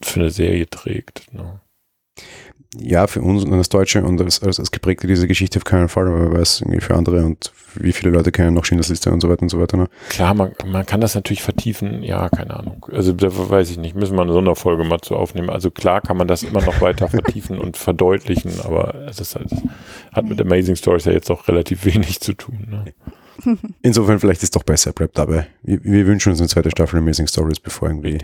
für 0.00 0.20
eine 0.20 0.30
Serie 0.30 0.68
trägt. 0.68 1.32
Ne? 1.32 1.60
Ja, 2.76 3.06
für 3.06 3.22
uns 3.22 3.44
und 3.44 3.54
als 3.54 3.70
Deutsche 3.70 4.04
und 4.04 4.20
als, 4.20 4.42
als, 4.42 4.60
als 4.60 4.70
geprägte 4.70 5.06
diese 5.06 5.26
Geschichte 5.26 5.58
auf 5.58 5.64
keinen 5.64 5.88
Fall, 5.88 6.06
aber 6.06 6.30
wer 6.30 6.40
weiß 6.40 6.60
irgendwie 6.60 6.80
für 6.80 6.94
andere 6.94 7.24
und 7.24 7.50
wie 7.74 7.92
viele 7.92 8.10
Leute 8.10 8.30
kennen 8.30 8.52
noch 8.52 8.66
Schindlers 8.66 8.90
Liste 8.90 9.10
und 9.10 9.22
so 9.22 9.30
weiter 9.30 9.42
und 9.42 9.48
so 9.48 9.58
weiter. 9.58 9.78
Ne? 9.78 9.88
Klar, 10.10 10.34
man, 10.34 10.52
man 10.66 10.84
kann 10.84 11.00
das 11.00 11.14
natürlich 11.14 11.42
vertiefen, 11.42 12.02
ja, 12.02 12.28
keine 12.28 12.54
Ahnung. 12.54 12.84
Also 12.92 13.12
da 13.12 13.28
weiß 13.30 13.70
ich 13.70 13.78
nicht, 13.78 13.96
müssen 13.96 14.16
wir 14.16 14.22
eine 14.22 14.34
Sonderfolge 14.34 14.84
mal 14.84 15.00
zu 15.00 15.16
aufnehmen. 15.16 15.48
Also 15.48 15.70
klar 15.70 16.02
kann 16.02 16.18
man 16.18 16.28
das 16.28 16.42
immer 16.42 16.60
noch 16.60 16.82
weiter 16.82 17.08
vertiefen 17.08 17.58
und 17.58 17.78
verdeutlichen, 17.78 18.52
aber 18.62 18.94
es 19.08 19.18
ist 19.18 19.34
halt, 19.34 19.50
hat 20.12 20.26
mit 20.26 20.38
Amazing 20.38 20.76
Stories 20.76 21.06
ja 21.06 21.12
jetzt 21.12 21.30
auch 21.30 21.48
relativ 21.48 21.86
wenig 21.86 22.20
zu 22.20 22.34
tun. 22.34 22.66
Ne? 22.68 23.58
Insofern 23.82 24.20
vielleicht 24.20 24.42
ist 24.42 24.48
es 24.48 24.50
doch 24.50 24.64
besser, 24.64 24.92
bleibt 24.92 25.16
dabei. 25.16 25.46
Wir, 25.62 25.82
wir 25.82 26.06
wünschen 26.06 26.32
uns 26.32 26.40
eine 26.40 26.48
zweite 26.48 26.70
Staffel 26.70 26.98
Amazing 26.98 27.28
Stories, 27.28 27.60
bevor 27.60 27.88
irgendwie, 27.88 28.18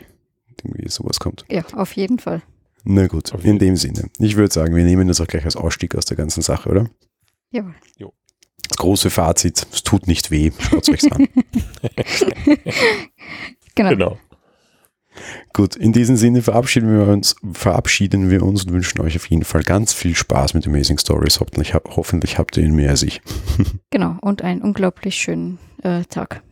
irgendwie 0.63 0.89
sowas 0.91 1.19
kommt. 1.19 1.47
Ja, 1.51 1.63
auf 1.75 1.93
jeden 1.93 2.19
Fall. 2.19 2.43
Na 2.85 3.07
gut, 3.07 3.33
Auf 3.33 3.45
in 3.45 3.59
dem 3.59 3.77
Sinne. 3.77 4.11
Ich 4.19 4.37
würde 4.37 4.53
sagen, 4.53 4.75
wir 4.77 4.85
nehmen 4.85 5.09
das 5.09 5.21
auch 5.21 5.27
gleich 5.27 5.45
als 5.45 5.57
Ausstieg 5.57 5.95
aus 5.95 6.05
der 6.05 6.17
ganzen 6.17 6.43
Sache, 6.43 6.69
oder? 6.69 6.91
Jawohl. 7.51 7.75
Das 8.69 8.79
große 8.79 9.11
Fazit, 9.11 9.67
es 9.73 9.83
tut 9.83 10.07
nicht 10.07 10.31
weh, 10.31 10.51
schaut 10.59 10.89
euch 10.89 11.13
an. 11.13 11.29
Genau. 13.77 13.91
Genau. 13.91 14.19
Gut, 15.53 15.77
in 15.77 15.93
diesem 15.93 16.17
Sinne 16.17 16.43
verabschieden 16.43 16.91
wir 16.97 17.07
uns, 17.09 17.37
verabschieden 17.53 18.31
wir 18.31 18.43
uns 18.43 18.65
und 18.65 18.73
wünschen 18.73 19.01
euch 19.01 19.17
auf 19.17 19.27
jeden 19.29 19.45
Fall 19.45 19.63
ganz 19.63 19.93
viel 19.93 20.15
Spaß 20.15 20.55
mit 20.55 20.67
Amazing 20.67 20.99
Stories. 20.99 21.41
Hoffentlich, 21.41 21.75
hoffentlich 21.75 22.39
habt 22.39 22.57
ihr 22.57 22.65
ihn 22.65 22.75
mehr 22.75 22.91
als 22.91 23.03
ich. 23.03 23.21
Genau. 23.91 24.17
Und 24.23 24.43
einen 24.43 24.63
unglaublich 24.63 25.15
schönen 25.17 25.59
äh, 25.83 26.03
Tag, 26.05 26.43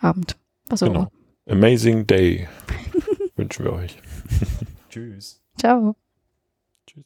Abend. 0.00 0.36
Was 0.68 0.82
auch 0.82 0.86
Genau. 0.88 1.10
immer. 1.46 1.56
Amazing 1.58 2.06
Day 2.06 2.48
wünschen 3.36 3.64
wir 3.64 3.72
euch. 3.74 3.98
Tschüss. 4.88 5.40
Ciao. 5.58 5.96
Tschüss. 6.86 7.04